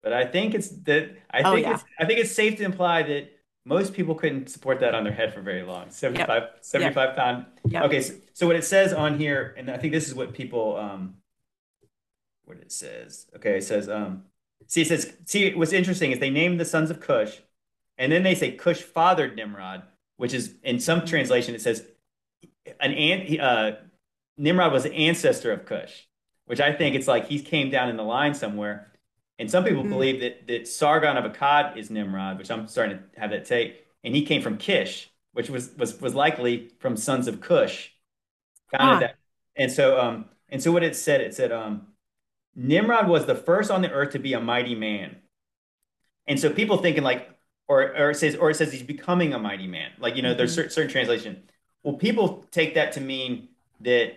but 0.02 0.12
I 0.12 0.26
think 0.26 0.54
it's 0.54 0.68
that 0.84 1.16
I 1.30 1.42
oh, 1.42 1.54
think 1.54 1.66
yeah. 1.66 1.74
it's 1.74 1.84
I 1.98 2.04
think 2.04 2.20
it's 2.20 2.32
safe 2.32 2.56
to 2.58 2.64
imply 2.64 3.02
that 3.04 3.30
most 3.64 3.94
people 3.94 4.14
couldn't 4.14 4.50
support 4.50 4.80
that 4.80 4.94
on 4.94 5.04
their 5.04 5.12
head 5.12 5.32
for 5.32 5.40
very 5.40 5.62
long. 5.62 5.90
75, 5.90 6.28
yep. 6.28 6.58
75 6.60 6.96
yep. 6.96 7.16
pound. 7.16 7.46
Yep. 7.66 7.84
Okay, 7.84 8.00
so, 8.02 8.14
so, 8.34 8.46
what 8.46 8.56
it 8.56 8.64
says 8.64 8.92
on 8.92 9.18
here, 9.18 9.54
and 9.56 9.70
I 9.70 9.78
think 9.78 9.92
this 9.92 10.06
is 10.06 10.14
what 10.14 10.34
people 10.34 10.76
um 10.76 11.14
what 12.44 12.58
it 12.58 12.72
says. 12.72 13.26
Okay, 13.36 13.58
it 13.58 13.64
says 13.64 13.88
um 13.88 14.24
see 14.66 14.82
it 14.82 14.88
says 14.88 15.12
see 15.24 15.54
what's 15.54 15.72
interesting 15.72 16.12
is 16.12 16.18
they 16.18 16.30
named 16.30 16.60
the 16.60 16.64
sons 16.64 16.90
of 16.90 17.00
Cush, 17.00 17.38
and 17.98 18.10
then 18.10 18.22
they 18.22 18.34
say 18.34 18.52
Cush 18.52 18.82
fathered 18.82 19.36
Nimrod, 19.36 19.82
which 20.16 20.34
is 20.34 20.54
in 20.62 20.80
some 20.80 21.04
translation 21.04 21.54
it 21.54 21.62
says 21.62 21.86
an 22.80 22.92
ant 22.92 23.40
uh 23.40 23.72
Nimrod 24.36 24.72
was 24.72 24.82
the 24.82 24.92
ancestor 24.92 25.52
of 25.52 25.64
Cush, 25.64 26.06
which 26.46 26.60
I 26.60 26.72
think 26.72 26.96
it's 26.96 27.08
like 27.08 27.28
he 27.28 27.40
came 27.40 27.70
down 27.70 27.88
in 27.88 27.96
the 27.96 28.02
line 28.02 28.34
somewhere. 28.34 28.90
And 29.38 29.50
some 29.50 29.64
people 29.64 29.82
mm-hmm. 29.82 29.90
believe 29.90 30.20
that 30.20 30.46
that 30.46 30.68
Sargon 30.68 31.16
of 31.16 31.30
Akkad 31.30 31.76
is 31.76 31.90
Nimrod, 31.90 32.38
which 32.38 32.50
I'm 32.50 32.68
starting 32.68 32.98
to 32.98 33.20
have 33.20 33.30
that 33.30 33.44
take, 33.44 33.84
and 34.04 34.14
he 34.14 34.24
came 34.24 34.42
from 34.42 34.58
Kish, 34.58 35.10
which 35.32 35.50
was 35.50 35.72
was 35.76 36.00
was 36.00 36.14
likely 36.14 36.70
from 36.78 36.96
sons 36.96 37.26
of 37.26 37.40
Cush. 37.40 37.90
Kind 38.72 38.94
of 38.94 39.00
that. 39.00 39.16
And 39.56 39.72
so 39.72 40.00
um 40.00 40.26
and 40.48 40.62
so 40.62 40.70
what 40.70 40.84
it 40.84 40.94
said, 40.94 41.20
it 41.20 41.34
said 41.34 41.50
um 41.50 41.88
Nimrod 42.56 43.08
was 43.08 43.26
the 43.26 43.34
first 43.34 43.70
on 43.70 43.82
the 43.82 43.90
earth 43.90 44.12
to 44.12 44.18
be 44.18 44.32
a 44.32 44.40
mighty 44.40 44.74
man. 44.74 45.16
And 46.26 46.38
so 46.38 46.50
people 46.50 46.78
thinking 46.78 47.02
like, 47.02 47.28
or, 47.68 47.96
or 47.96 48.10
it 48.10 48.16
says, 48.16 48.36
or 48.36 48.50
it 48.50 48.54
says 48.54 48.72
he's 48.72 48.82
becoming 48.82 49.34
a 49.34 49.38
mighty 49.38 49.66
man. 49.66 49.90
Like, 49.98 50.16
you 50.16 50.22
know, 50.22 50.30
mm-hmm. 50.30 50.38
there's 50.38 50.54
certain, 50.54 50.70
certain 50.70 50.90
translation. 50.90 51.42
Well, 51.82 51.94
people 51.94 52.44
take 52.50 52.74
that 52.74 52.92
to 52.92 53.00
mean 53.00 53.48
that 53.80 54.16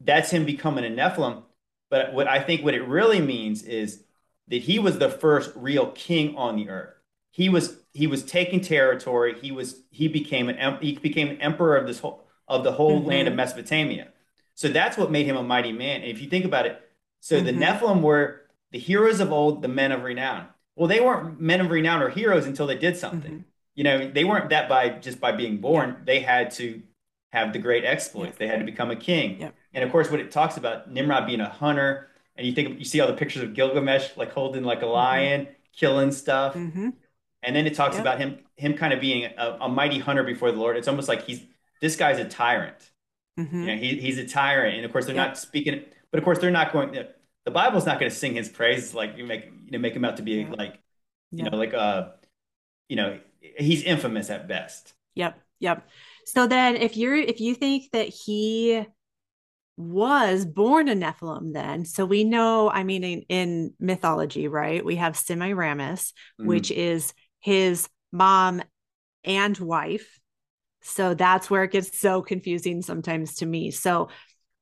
that's 0.00 0.30
him 0.30 0.44
becoming 0.44 0.84
a 0.84 0.88
Nephilim. 0.88 1.42
But 1.90 2.12
what 2.12 2.28
I 2.28 2.40
think 2.40 2.64
what 2.64 2.74
it 2.74 2.82
really 2.82 3.20
means 3.20 3.62
is 3.62 4.02
that 4.48 4.62
he 4.62 4.78
was 4.78 4.98
the 4.98 5.08
first 5.08 5.52
real 5.54 5.90
king 5.92 6.36
on 6.36 6.56
the 6.56 6.68
earth. 6.68 6.94
He 7.30 7.48
was 7.48 7.76
he 7.92 8.06
was 8.06 8.22
taking 8.24 8.60
territory. 8.60 9.38
He 9.40 9.52
was 9.52 9.82
he 9.90 10.08
became 10.08 10.48
an 10.48 10.78
he 10.80 10.96
became 10.96 11.28
an 11.28 11.40
emperor 11.40 11.76
of 11.76 11.86
this 11.86 12.00
whole 12.00 12.26
of 12.48 12.64
the 12.64 12.72
whole 12.72 12.98
mm-hmm. 12.98 13.08
land 13.08 13.28
of 13.28 13.34
Mesopotamia. 13.34 14.08
So 14.54 14.68
that's 14.68 14.96
what 14.96 15.10
made 15.10 15.26
him 15.26 15.36
a 15.36 15.42
mighty 15.42 15.72
man. 15.72 16.02
And 16.02 16.10
if 16.10 16.20
you 16.20 16.28
think 16.28 16.44
about 16.44 16.66
it, 16.66 16.80
so 17.24 17.36
mm-hmm. 17.36 17.46
the 17.46 17.52
Nephilim 17.52 18.02
were 18.02 18.42
the 18.70 18.78
heroes 18.78 19.18
of 19.20 19.32
old, 19.32 19.62
the 19.62 19.68
men 19.68 19.92
of 19.92 20.02
renown. 20.02 20.46
Well, 20.76 20.88
they 20.88 21.00
weren't 21.00 21.40
men 21.40 21.62
of 21.62 21.70
renown 21.70 22.02
or 22.02 22.10
heroes 22.10 22.44
until 22.44 22.66
they 22.66 22.76
did 22.76 22.98
something. 22.98 23.30
Mm-hmm. 23.30 23.42
You 23.74 23.84
know, 23.84 24.10
they 24.10 24.24
weren't 24.24 24.50
that 24.50 24.68
by 24.68 24.90
just 24.90 25.20
by 25.20 25.32
being 25.32 25.56
born. 25.56 25.88
Yeah. 25.88 25.96
They 26.04 26.20
had 26.20 26.50
to 26.56 26.82
have 27.32 27.54
the 27.54 27.58
great 27.58 27.82
exploits. 27.82 28.32
Yeah. 28.32 28.36
They 28.40 28.48
had 28.48 28.58
to 28.58 28.66
become 28.66 28.90
a 28.90 28.96
king. 28.96 29.40
Yeah. 29.40 29.50
And 29.72 29.82
of 29.82 29.90
course, 29.90 30.10
what 30.10 30.20
it 30.20 30.32
talks 30.32 30.58
about 30.58 30.90
Nimrod 30.90 31.26
being 31.26 31.40
a 31.40 31.48
hunter, 31.48 32.10
and 32.36 32.46
you 32.46 32.52
think 32.52 32.78
you 32.78 32.84
see 32.84 33.00
all 33.00 33.06
the 33.06 33.14
pictures 33.14 33.42
of 33.42 33.54
Gilgamesh 33.54 34.18
like 34.18 34.32
holding 34.32 34.62
like 34.62 34.80
a 34.80 34.82
mm-hmm. 34.82 34.92
lion, 34.92 35.40
mm-hmm. 35.44 35.52
killing 35.74 36.12
stuff. 36.12 36.54
Mm-hmm. 36.54 36.90
And 37.42 37.56
then 37.56 37.66
it 37.66 37.74
talks 37.74 37.98
about 37.98 38.18
him 38.18 38.40
him 38.56 38.74
kind 38.74 38.92
of 38.92 39.00
being 39.00 39.24
a, 39.24 39.56
a, 39.62 39.68
mighty 39.70 39.98
hunter 39.98 40.24
before 40.24 40.52
the 40.52 40.58
Lord. 40.58 40.76
It's 40.76 40.88
almost 40.88 41.08
like 41.08 41.24
he's 41.24 41.42
this 41.80 41.96
guy's 41.96 42.18
a 42.18 42.28
tyrant. 42.28 42.90
Mm-hmm. 43.40 43.60
You 43.60 43.66
know, 43.66 43.76
he, 43.76 43.96
he's 43.96 44.18
a 44.18 44.28
tyrant, 44.28 44.76
and 44.76 44.84
of 44.84 44.92
course 44.92 45.06
they're 45.06 45.14
not 45.14 45.38
speaking. 45.38 45.84
But 46.14 46.18
of 46.18 46.24
course 46.24 46.38
they're 46.38 46.52
not 46.52 46.72
going. 46.72 46.92
The 47.44 47.50
Bible's 47.50 47.86
not 47.86 47.98
going 47.98 48.08
to 48.08 48.16
sing 48.16 48.36
his 48.36 48.48
praise 48.48 48.94
like 48.94 49.18
you 49.18 49.24
make 49.24 49.46
you 49.46 49.72
know 49.72 49.80
make 49.80 49.96
him 49.96 50.04
out 50.04 50.18
to 50.18 50.22
be 50.22 50.42
yeah. 50.42 50.50
like 50.56 50.78
you 51.32 51.42
know 51.42 51.56
like 51.56 51.74
uh 51.74 52.10
you 52.88 52.94
know 52.94 53.18
he's 53.58 53.82
infamous 53.82 54.30
at 54.30 54.46
best. 54.46 54.92
Yep. 55.16 55.36
Yep. 55.58 55.88
So 56.26 56.46
then 56.46 56.76
if 56.76 56.96
you're 56.96 57.16
if 57.16 57.40
you 57.40 57.56
think 57.56 57.90
that 57.90 58.06
he 58.06 58.86
was 59.76 60.46
born 60.46 60.88
a 60.88 60.94
Nephilim 60.94 61.52
then. 61.52 61.84
So 61.84 62.04
we 62.04 62.22
know, 62.22 62.70
I 62.70 62.84
mean, 62.84 63.02
in, 63.02 63.22
in 63.28 63.74
mythology, 63.80 64.46
right? 64.46 64.84
We 64.84 64.94
have 64.94 65.16
Semiramis, 65.16 66.12
mm-hmm. 66.40 66.46
which 66.46 66.70
is 66.70 67.12
his 67.40 67.88
mom 68.12 68.62
and 69.24 69.58
wife. 69.58 70.20
So 70.82 71.14
that's 71.14 71.50
where 71.50 71.64
it 71.64 71.72
gets 71.72 71.98
so 71.98 72.22
confusing 72.22 72.82
sometimes 72.82 73.34
to 73.38 73.46
me. 73.46 73.72
So 73.72 74.10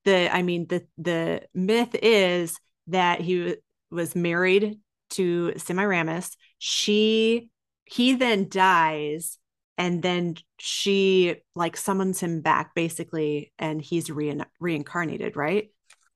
the, 0.05 0.35
I 0.35 0.43
mean, 0.43 0.67
the 0.69 0.87
the 0.99 1.43
myth 1.55 1.95
is 2.03 2.59
that 2.89 3.21
he 3.21 3.57
was 3.91 4.15
married 4.17 4.81
to 5.11 5.53
Semiramis. 5.57 6.37
She 6.59 7.51
he 7.85 8.15
then 8.15 8.49
dies 8.49 9.39
and 9.79 10.03
then 10.03 10.37
she 10.59 11.37
like 11.55 11.77
summons 11.77 12.21
him 12.21 12.41
back 12.41 12.75
basically 12.75 13.53
and 13.59 13.83
he's 13.83 14.11
re- 14.11 14.41
reincarnated 14.61 15.37
right? 15.37 15.71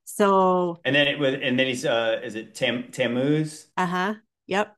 So 0.04 0.80
and 0.84 0.94
then 0.94 1.08
it 1.08 1.18
was 1.18 1.34
and 1.34 1.58
then 1.58 1.66
he's 1.66 1.84
uh 1.84 2.20
is 2.22 2.34
it 2.34 2.54
Tam- 2.54 2.90
tammuz? 2.90 3.66
Uh-huh. 3.76 4.14
Yep. 4.46 4.76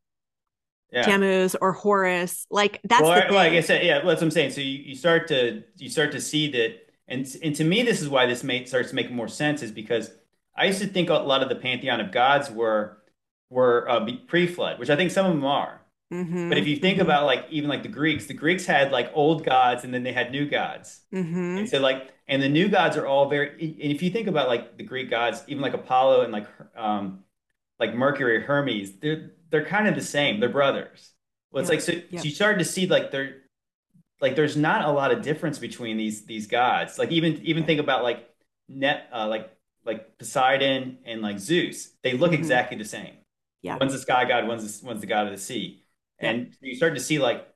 Yeah. 0.91 1.03
tammuz 1.03 1.55
or 1.55 1.73
horus. 1.73 2.47
Like 2.51 2.81
that's 2.85 3.03
well, 3.03 3.33
like 3.33 3.53
i 3.53 3.61
said 3.61 3.85
yeah 3.85 3.97
that's 3.97 4.07
what 4.07 4.23
i'm 4.23 4.31
saying. 4.31 4.51
So 4.51 4.61
you, 4.61 4.79
you 4.79 4.95
start 4.95 5.29
to 5.29 5.63
you 5.77 5.91
start 5.91 6.13
to 6.13 6.21
see 6.21 6.51
that 6.53 6.88
and 7.09 7.27
and 7.43 7.55
to 7.55 7.65
me 7.65 7.83
this 7.83 8.01
is 8.01 8.09
why 8.09 8.27
this 8.27 8.45
mate 8.45 8.69
starts 8.69 8.91
to 8.91 8.95
make 8.95 9.11
more 9.11 9.29
sense 9.29 9.63
is 9.63 9.73
because 9.73 10.11
i 10.57 10.65
used 10.67 10.81
to 10.81 10.87
think 10.87 11.09
a 11.09 11.15
lot 11.15 11.43
of 11.43 11.49
the 11.49 11.57
pantheon 11.57 12.01
of 12.01 12.13
gods 12.13 12.51
were 12.51 12.99
were 13.51 13.89
uh, 13.89 14.07
pre-flood 14.27 14.79
which 14.79 14.91
i 14.91 14.97
think 14.97 15.11
some 15.11 15.27
of 15.27 15.33
them 15.33 15.45
are 15.45 15.79
Mm-hmm. 16.13 16.49
But 16.49 16.57
if 16.59 16.67
you 16.67 16.77
think 16.77 16.95
mm-hmm. 16.95 17.07
about 17.07 17.27
like 17.27 17.47
even 17.51 17.69
like 17.69 17.83
the 17.83 17.89
Greeks, 17.89 18.27
the 18.27 18.35
Greeks 18.35 18.65
had 18.65 18.93
like 18.93 19.11
old 19.15 19.45
gods 19.45 19.85
and 19.85 19.93
then 19.93 20.03
they 20.03 20.13
had 20.13 20.31
new 20.31 20.49
gods. 20.49 21.01
Mm-hmm. 21.13 21.59
And 21.59 21.69
so 21.69 21.81
like 21.81 22.15
and 22.27 22.43
the 22.43 22.49
new 22.49 22.69
gods 22.69 22.97
are 22.97 23.07
all 23.07 23.29
very 23.29 23.51
and 23.51 23.93
if 23.93 24.03
you 24.03 24.11
think 24.11 24.27
about 24.27 24.49
like 24.49 24.79
the 24.79 24.85
Greek 24.85 25.11
gods, 25.11 25.45
even 25.49 25.63
like 25.63 25.75
Apollo 25.75 26.23
and 26.23 26.33
like 26.33 26.47
um 26.77 27.25
like 27.79 27.95
Mercury, 27.95 28.43
Hermes, 28.43 28.99
they're 29.01 29.33
they're 29.51 29.65
kind 29.65 29.87
of 29.87 29.95
the 29.95 30.01
same. 30.01 30.41
They're 30.41 30.49
brothers. 30.49 31.11
Well, 31.51 31.61
it's 31.61 31.71
like 31.71 31.81
so, 31.81 31.93
so 31.93 32.23
you 32.23 32.31
start 32.31 32.59
to 32.59 32.65
see 32.65 32.87
like 32.87 33.11
they're 33.11 33.37
like 34.21 34.37
there's 34.37 34.57
not 34.57 34.85
a 34.85 34.91
lot 34.91 35.13
of 35.13 35.23
difference 35.23 35.59
between 35.59 35.97
these 35.97 36.25
these 36.27 36.47
gods. 36.47 36.99
Like 36.99 37.11
even 37.13 37.41
even 37.45 37.65
think 37.65 37.81
about 37.81 38.03
like 38.03 38.29
net 38.69 39.09
uh, 39.13 39.29
like 39.29 39.51
like 39.85 40.19
Poseidon 40.19 40.99
and 41.05 41.23
like 41.23 41.39
Zeus. 41.39 41.91
They 42.03 42.13
look 42.13 42.33
mm-hmm. 42.33 42.41
exactly 42.41 42.77
the 42.77 42.85
same. 42.85 43.15
Yeah. 43.63 43.77
One's 43.77 43.93
the 43.93 43.99
sky 43.99 44.25
god, 44.25 44.47
one's 44.47 44.81
the, 44.81 44.87
one's 44.87 45.01
the 45.01 45.07
god 45.07 45.27
of 45.27 45.33
the 45.33 45.39
sea 45.39 45.85
and 46.19 46.57
you 46.61 46.75
start 46.75 46.95
to 46.95 47.01
see 47.01 47.19
like 47.19 47.47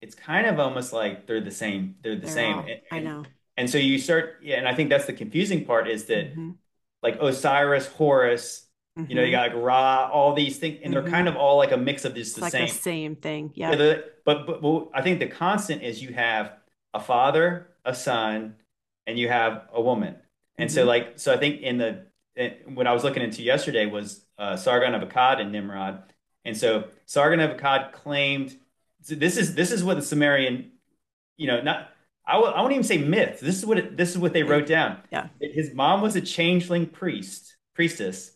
it's 0.00 0.14
kind 0.14 0.46
of 0.46 0.60
almost 0.60 0.92
like 0.92 1.26
they're 1.26 1.40
the 1.40 1.50
same. 1.50 1.96
They're 2.02 2.14
the 2.14 2.22
they're 2.22 2.30
same. 2.30 2.58
All, 2.58 2.66
and, 2.66 2.80
I 2.92 3.00
know. 3.00 3.24
And 3.56 3.68
so 3.68 3.78
you 3.78 3.98
start, 3.98 4.36
yeah, 4.42 4.56
and 4.56 4.68
I 4.68 4.74
think 4.74 4.90
that's 4.90 5.06
the 5.06 5.12
confusing 5.12 5.64
part 5.64 5.88
is 5.88 6.04
that 6.04 6.30
mm-hmm. 6.30 6.50
like 7.02 7.18
Osiris, 7.20 7.88
Horus, 7.88 8.67
mm-hmm. 8.98 9.10
you 9.10 9.14
know, 9.14 9.22
you 9.22 9.28
mm-hmm. 9.28 9.52
got 9.52 9.54
like 9.54 9.64
Ra, 9.64 10.10
all 10.12 10.34
these 10.34 10.58
things, 10.58 10.80
and 10.82 10.92
mm-hmm. 10.92 11.04
they're 11.04 11.10
kind 11.10 11.28
of 11.28 11.36
all 11.36 11.56
like 11.56 11.72
a 11.72 11.76
mix 11.76 12.04
of 12.04 12.14
this 12.14 12.34
the 12.34 12.40
like 12.40 12.52
same. 12.52 12.66
the 12.66 12.72
same 12.72 13.16
thing. 13.16 13.52
Yeah. 13.54 13.72
yeah 13.72 14.00
but, 14.24 14.46
but 14.46 14.62
but 14.62 14.88
I 14.94 15.02
think 15.02 15.20
the 15.20 15.28
constant 15.28 15.82
is 15.82 16.02
you 16.02 16.12
have 16.14 16.52
a 16.94 17.00
father, 17.00 17.68
a 17.84 17.94
son, 17.94 18.56
and 19.06 19.18
you 19.18 19.28
have 19.28 19.68
a 19.72 19.80
woman. 19.80 20.16
And 20.56 20.70
so 20.70 20.80
mm-hmm. 20.80 20.88
like 20.88 21.18
so 21.18 21.32
I 21.32 21.36
think 21.36 21.60
in 21.60 21.78
the 21.78 22.06
in, 22.36 22.74
what 22.74 22.86
I 22.86 22.92
was 22.92 23.04
looking 23.04 23.22
into 23.22 23.42
yesterday 23.42 23.86
was 23.86 24.24
uh, 24.38 24.56
Sargon 24.56 24.94
of 24.94 25.08
Akkad 25.08 25.40
and 25.40 25.52
Nimrod 25.52 26.02
and 26.48 26.56
so 26.56 26.84
Sargon 27.04 27.40
of 27.40 27.56
Akkad 27.56 27.92
claimed 27.92 28.56
so 29.02 29.14
this 29.14 29.36
is 29.36 29.54
this 29.54 29.70
is 29.70 29.84
what 29.84 29.96
the 29.96 30.02
Sumerian, 30.02 30.72
you 31.36 31.46
know, 31.46 31.60
not 31.60 31.90
I 32.26 32.34
w- 32.34 32.52
I 32.52 32.60
won't 32.62 32.72
even 32.72 32.84
say 32.84 32.98
myth. 32.98 33.40
This 33.40 33.58
is 33.58 33.66
what 33.66 33.78
it, 33.78 33.96
this 33.96 34.10
is 34.10 34.18
what 34.18 34.32
they 34.32 34.42
wrote 34.42 34.66
down. 34.66 34.98
Yeah. 35.12 35.28
His 35.40 35.74
mom 35.74 36.00
was 36.00 36.16
a 36.16 36.22
changeling 36.22 36.86
priest, 36.86 37.56
priestess. 37.74 38.32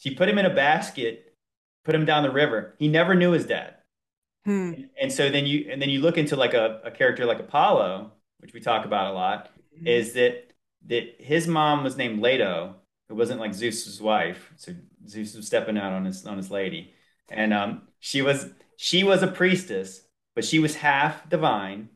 She 0.00 0.14
put 0.14 0.28
him 0.28 0.38
in 0.38 0.46
a 0.46 0.54
basket, 0.54 1.34
put 1.84 1.94
him 1.94 2.04
down 2.04 2.24
the 2.24 2.30
river. 2.30 2.74
He 2.78 2.88
never 2.88 3.14
knew 3.14 3.30
his 3.30 3.46
dad. 3.46 3.76
Hmm. 4.44 4.72
And, 5.00 5.12
so 5.12 5.30
then 5.30 5.46
you 5.46 5.68
and 5.70 5.80
then 5.80 5.90
you 5.90 6.00
look 6.00 6.18
into 6.18 6.34
like 6.34 6.54
a, 6.54 6.80
a 6.84 6.90
character 6.90 7.24
like 7.24 7.38
Apollo, 7.38 8.12
which 8.38 8.52
we 8.52 8.60
talk 8.60 8.84
about 8.84 9.12
a 9.12 9.14
lot, 9.14 9.50
mm-hmm. 9.74 9.86
is 9.86 10.14
that 10.14 10.52
that 10.86 11.16
his 11.18 11.46
mom 11.46 11.84
was 11.84 11.96
named 11.96 12.20
Leto, 12.20 12.74
who 13.08 13.14
wasn't 13.14 13.40
like 13.40 13.54
Zeus's 13.54 14.00
wife. 14.00 14.52
So 14.56 14.72
Zeus 15.06 15.36
was 15.36 15.46
stepping 15.46 15.78
out 15.78 15.92
on 15.92 16.04
his 16.04 16.26
on 16.26 16.36
his 16.36 16.50
lady 16.50 16.94
and 17.30 17.54
um, 17.54 17.82
she 18.00 18.22
was 18.22 18.50
she 18.76 19.04
was 19.04 19.22
a 19.22 19.28
priestess, 19.28 20.02
but 20.34 20.44
she 20.44 20.58
was 20.58 20.76
half 20.76 21.28
divine. 21.28 21.88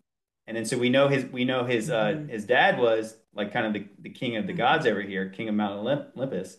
And 0.47 0.57
then 0.57 0.65
so 0.65 0.79
we 0.79 0.91
know 0.91 1.09
his 1.09 1.25
we 1.27 1.45
know 1.45 1.65
his 1.65 1.91
uh, 1.91 2.07
mm-hmm. 2.07 2.29
his 2.29 2.45
dad 2.45 2.79
was 2.79 3.17
like 3.35 3.53
kind 3.53 3.67
of 3.67 3.73
the, 3.73 3.87
the 3.99 4.11
king 4.11 4.37
of 4.37 4.47
the 4.47 4.53
mm-hmm. 4.53 4.59
gods 4.59 4.87
over 4.87 5.03
here, 5.03 5.29
king 5.29 5.49
of 5.49 5.55
Mount 5.55 5.87
Olympus. 6.17 6.57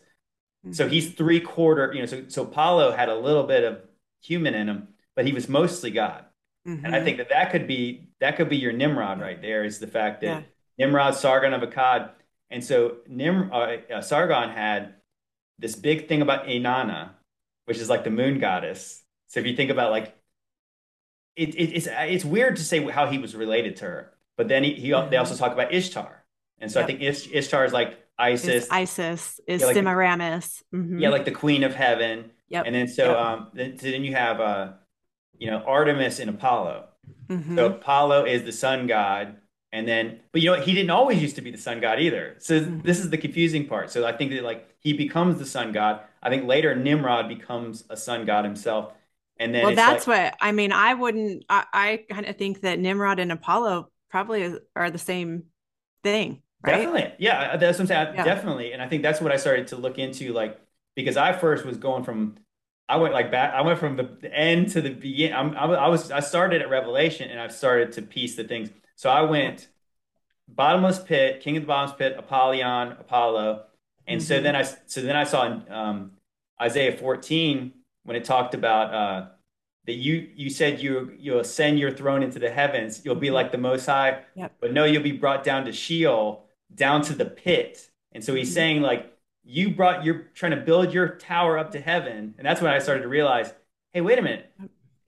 Mm-hmm. 0.66 0.74
So 0.74 0.88
he's 0.88 1.13
three 1.13 1.39
quarter, 1.39 1.93
you 1.93 1.99
know. 1.99 2.05
So 2.05 2.24
so 2.28 2.43
Apollo 2.43 2.91
had 2.91 3.09
a 3.09 3.16
little 3.16 3.43
bit 3.43 3.63
of 3.63 3.82
human 4.22 4.53
in 4.53 4.68
him, 4.68 4.89
but 5.16 5.26
he 5.26 5.34
was 5.34 5.47
mostly 5.47 5.91
God. 5.91 6.26
And 6.66 6.88
I 6.88 6.89
mm-hmm. 6.89 7.05
think 7.05 7.18
that 7.18 7.30
that 7.30 7.51
could 7.51 7.68
be 7.68 8.09
that 8.20 8.38
could 8.38 8.49
be 8.49 8.57
your 8.57 8.74
Nimrod 8.74 9.22
right 9.22 9.39
there. 9.39 9.63
Is 9.63 9.80
the 9.80 9.88
fact 9.88 10.22
that 10.22 10.28
yeah. 10.28 10.86
Nimrod, 10.86 11.16
Sargon 11.16 11.53
of 11.53 11.61
Akkad, 11.61 12.09
and 12.49 12.63
so 12.63 12.97
Nim 13.07 13.51
uh, 13.53 13.78
uh, 13.93 14.01
Sargon 14.01 14.49
had 14.49 14.95
this 15.59 15.76
big 15.76 16.07
thing 16.07 16.24
about 16.24 16.47
Inanna, 16.47 17.11
which 17.66 17.78
is 17.78 17.89
like 17.89 18.03
the 18.03 18.09
moon 18.09 18.39
goddess. 18.39 19.03
So 19.28 19.39
if 19.39 19.45
you 19.45 19.55
think 19.55 19.70
about 19.70 19.91
like, 19.91 20.16
it, 21.36 21.49
it, 21.55 21.76
it's 21.76 21.88
it's 21.91 22.26
weird 22.26 22.55
to 22.55 22.63
say 22.63 22.84
how 22.89 23.05
he 23.05 23.20
was 23.20 23.36
related 23.36 23.76
to 23.78 23.86
her 23.86 24.16
but 24.38 24.47
then 24.47 24.63
he, 24.63 24.74
he 24.74 24.89
mm-hmm. 24.89 25.09
they 25.09 25.18
also 25.18 25.36
talk 25.36 25.53
about 25.53 25.74
Ishtar, 25.74 26.24
and 26.59 26.72
so 26.72 26.80
yep. 26.80 26.86
I 26.86 26.88
think 26.88 27.01
Ish, 27.01 27.32
Ishtar 27.32 27.66
is 27.66 27.74
like 27.74 27.99
Isis. 28.18 28.66
Is 28.66 28.70
Isis 28.70 29.39
is 29.47 29.61
yeah, 29.61 29.68
like, 29.68 29.76
Semiramis. 29.76 30.63
Mm-hmm. 30.74 30.99
Yeah, 30.99 31.09
like 31.09 31.26
the 31.26 31.32
queen 31.32 31.63
of 31.63 31.76
heaven. 31.76 32.32
Yep. 32.49 32.66
And 32.66 32.76
then 32.76 32.88
so 32.88 33.11
yep. 33.11 33.18
um 33.18 33.47
then, 33.53 33.78
so 33.80 33.91
then 33.91 34.03
you 34.03 34.13
have 34.13 34.39
uh 34.39 34.74
you 35.38 35.49
know 35.49 35.63
Artemis 35.66 36.20
and 36.20 36.30
Apollo. 36.30 36.88
Mm-hmm. 37.28 37.55
So 37.55 37.66
Apollo 37.68 38.26
is 38.26 38.43
the 38.43 38.51
sun 38.51 38.88
god, 38.88 39.38
and 39.72 39.88
then 39.88 40.20
but 40.32 40.41
you 40.41 40.51
know? 40.51 40.61
He 40.61 40.74
didn't 40.74 40.91
always 40.91 41.22
used 41.22 41.36
to 41.36 41.41
be 41.41 41.51
the 41.51 41.57
sun 41.57 41.82
god 41.82 41.99
either. 41.99 42.36
So 42.39 42.59
mm-hmm. 42.59 42.82
this 42.82 42.99
is 42.99 43.09
the 43.09 43.18
confusing 43.18 43.68
part. 43.68 43.91
So 43.91 44.05
I 44.05 44.13
think 44.13 44.32
that 44.32 44.43
like 44.43 44.70
he 44.80 44.93
becomes 44.93 45.38
the 45.38 45.45
sun 45.45 45.72
god. 45.72 46.01
I 46.22 46.30
think 46.30 46.47
later 46.47 46.76
Nimrod 46.76 47.28
becomes 47.28 47.84
a 47.89 47.97
sun 47.97 48.26
god 48.26 48.45
himself. 48.45 48.93
And 49.38 49.53
then 49.53 49.66
well, 49.66 49.76
that's 49.76 50.07
like, 50.07 50.32
what 50.32 50.38
I 50.39 50.53
mean. 50.53 50.72
I 50.72 50.93
wouldn't. 50.93 51.43
I, 51.49 51.66
I 51.74 52.03
kind 52.09 52.26
of 52.26 52.38
think 52.38 52.61
that 52.61 52.80
Nimrod 52.80 53.20
and 53.20 53.32
Apollo 53.32 53.89
probably 54.09 54.55
are 54.76 54.89
the 54.89 54.97
same 54.97 55.45
thing. 56.03 56.41
Right? 56.66 56.78
Definitely, 56.78 57.13
yeah. 57.20 57.57
That's 57.57 57.78
what 57.78 57.84
I'm 57.84 57.88
saying. 57.88 58.16
Yeah. 58.16 58.24
Definitely, 58.24 58.74
and 58.74 58.82
I 58.82 58.88
think 58.88 59.03
that's 59.03 59.22
what 59.22 59.32
I 59.32 59.38
started 59.38 59.68
to 59.68 59.76
look 59.76 59.97
into, 59.97 60.34
like 60.34 60.59
because 60.95 61.18
I 61.18 61.34
first 61.34 61.66
was 61.66 61.78
going 61.78 62.03
from 62.03 62.36
I 62.88 62.97
went 62.97 63.13
like 63.13 63.32
back. 63.32 63.53
I 63.53 63.61
went 63.61 63.80
from 63.80 63.95
the 63.95 64.32
end 64.34 64.70
to 64.72 64.82
the 64.82 64.91
beginning. 64.91 65.34
I'm, 65.34 65.55
I 65.55 65.88
was 65.88 66.11
I 66.11 66.20
started 66.20 66.61
at 66.61 66.70
Revelation 66.70 67.30
and 67.30 67.39
I've 67.39 67.53
started 67.53 67.93
to 67.93 68.01
piece 68.01 68.36
the 68.36 68.43
things. 68.43 68.70
So 68.95 69.09
I 69.09 69.24
went 69.24 69.68
bottomless 70.47 70.99
pit, 70.99 71.41
king 71.41 71.57
of 71.57 71.63
the 71.63 71.68
bottomless 71.68 71.97
pit, 71.97 72.16
Apollyon, 72.18 72.91
Apollo, 72.93 73.63
and 74.07 74.22
mm-hmm. 74.22 74.28
so 74.28 74.41
then 74.41 74.55
I 74.55 74.63
so 74.63 75.01
then 75.01 75.16
I 75.16 75.24
saw 75.24 75.59
um, 75.70 76.11
Isaiah 76.61 76.95
14 76.95 77.74
when 78.03 78.16
it 78.16 78.24
talked 78.24 78.53
about 78.53 78.93
uh, 78.93 79.28
that 79.88 79.93
you 79.93 80.30
you 80.36 80.51
said 80.51 80.80
you 80.80 81.13
you'll 81.18 81.39
ascend 81.39 81.80
your 81.80 81.91
throne 81.91 82.22
into 82.22 82.38
the 82.38 82.51
heavens. 82.51 83.03
You'll 83.03 83.16
be 83.16 83.32
like 83.32 83.51
the 83.51 83.57
Most 83.57 83.88
High, 83.88 84.22
yep. 84.36 84.53
but 84.61 84.74
no, 84.74 84.86
you'll 84.86 85.01
be 85.01 85.11
brought 85.11 85.43
down 85.43 85.66
to 85.66 85.72
Sheol, 85.72 86.44
down 86.76 87.01
to 87.03 87.13
the 87.13 87.26
pit. 87.26 87.89
And 88.11 88.23
so 88.23 88.36
he's 88.36 88.49
mm-hmm. 88.49 88.53
saying 88.53 88.82
like 88.82 89.15
you 89.45 89.69
brought 89.69 90.03
you're 90.03 90.26
trying 90.34 90.51
to 90.51 90.57
build 90.57 90.91
your 90.91 91.09
tower 91.09 91.57
up 91.57 91.71
to 91.71 91.80
heaven 91.80 92.34
and 92.38 92.45
that's 92.45 92.61
when 92.61 92.73
i 92.73 92.80
started 92.80 93.03
to 93.03 93.07
realize 93.07 93.53
hey 93.93 94.01
wait 94.01 94.17
a 94.17 94.21
minute 94.21 94.51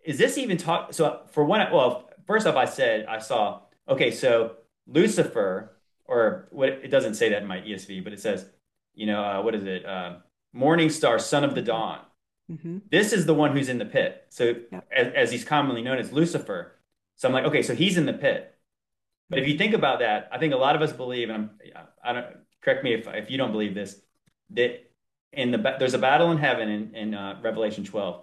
is 0.06 0.18
this 0.18 0.38
even 0.38 0.58
talk 0.58 0.94
so 0.94 1.22
for 1.32 1.44
one 1.44 1.60
well 1.74 2.10
first 2.26 2.46
off 2.46 2.56
i 2.56 2.66
said 2.66 3.06
i 3.08 3.18
saw 3.18 3.60
okay 3.90 4.12
so 4.12 4.56
lucifer 4.86 5.76
or 6.06 6.48
what 6.52 6.70
it 6.70 6.90
doesn't 6.90 7.16
say 7.16 7.30
that 7.30 7.42
in 7.42 7.48
my 7.48 7.60
esv 7.62 8.04
but 8.04 8.14
it 8.14 8.20
says 8.20 8.46
you 8.94 9.08
know 9.08 9.24
uh, 9.24 9.42
what 9.42 9.56
is 9.56 9.66
it 9.66 9.86
uh, 9.86 10.18
morning 10.54 10.90
star 10.90 11.18
son 11.18 11.44
of 11.44 11.56
the 11.56 11.62
dawn 11.62 12.00
mm-hmm. 12.50 12.78
this 12.92 13.12
is 13.12 13.26
the 13.26 13.34
one 13.34 13.56
who's 13.56 13.70
in 13.70 13.80
the 13.80 13.86
pit 13.86 14.26
so 14.30 14.54
yep. 14.72 14.88
as, 14.96 15.14
as 15.14 15.32
he's 15.32 15.44
commonly 15.44 15.82
known 15.82 15.98
as 15.98 16.12
lucifer 16.12 16.74
so 17.16 17.28
i'm 17.28 17.34
like 17.34 17.46
okay 17.46 17.64
so 17.64 17.74
he's 17.74 17.98
in 17.98 18.06
the 18.06 18.14
pit 18.14 18.54
but 19.30 19.40
if 19.40 19.48
you 19.48 19.58
think 19.58 19.74
about 19.74 20.00
that 20.00 20.30
i 20.32 20.38
think 20.38 20.54
a 20.54 20.58
lot 20.58 20.76
of 20.76 20.82
us 20.82 20.92
believe 20.94 21.30
and 21.30 21.50
I'm, 21.76 21.88
i 22.04 22.14
don't 22.14 22.26
correct 22.62 22.84
me 22.84 22.94
if, 22.94 23.08
if 23.08 23.30
you 23.30 23.38
don't 23.38 23.52
believe 23.52 23.74
this 23.74 24.00
that 24.52 24.88
in 25.34 25.52
the 25.52 25.76
there's 25.80 25.94
a 25.94 26.00
battle 26.00 26.32
in 26.32 26.38
heaven 26.38 26.70
in, 26.70 26.96
in 26.96 27.14
uh, 27.14 27.40
Revelation 27.42 27.84
12. 27.84 28.22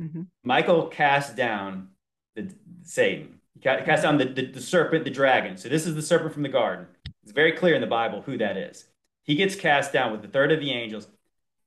Mm-hmm. 0.00 0.22
Michael 0.44 0.86
cast 0.86 1.36
down 1.36 1.88
the 2.34 2.52
Satan, 2.82 3.40
cast 3.62 4.02
down 4.02 4.18
the, 4.18 4.24
the, 4.24 4.46
the 4.46 4.60
serpent, 4.60 5.04
the 5.04 5.10
dragon. 5.10 5.56
So 5.56 5.68
this 5.68 5.86
is 5.86 5.94
the 5.94 6.02
serpent 6.02 6.32
from 6.32 6.42
the 6.42 6.48
garden. 6.48 6.86
It's 7.22 7.32
very 7.32 7.52
clear 7.52 7.74
in 7.74 7.80
the 7.80 7.86
Bible 7.86 8.22
who 8.22 8.38
that 8.38 8.56
is. 8.56 8.86
He 9.22 9.34
gets 9.34 9.54
cast 9.54 9.92
down 9.92 10.12
with 10.12 10.22
the 10.22 10.28
third 10.28 10.50
of 10.50 10.60
the 10.60 10.72
angels, 10.72 11.06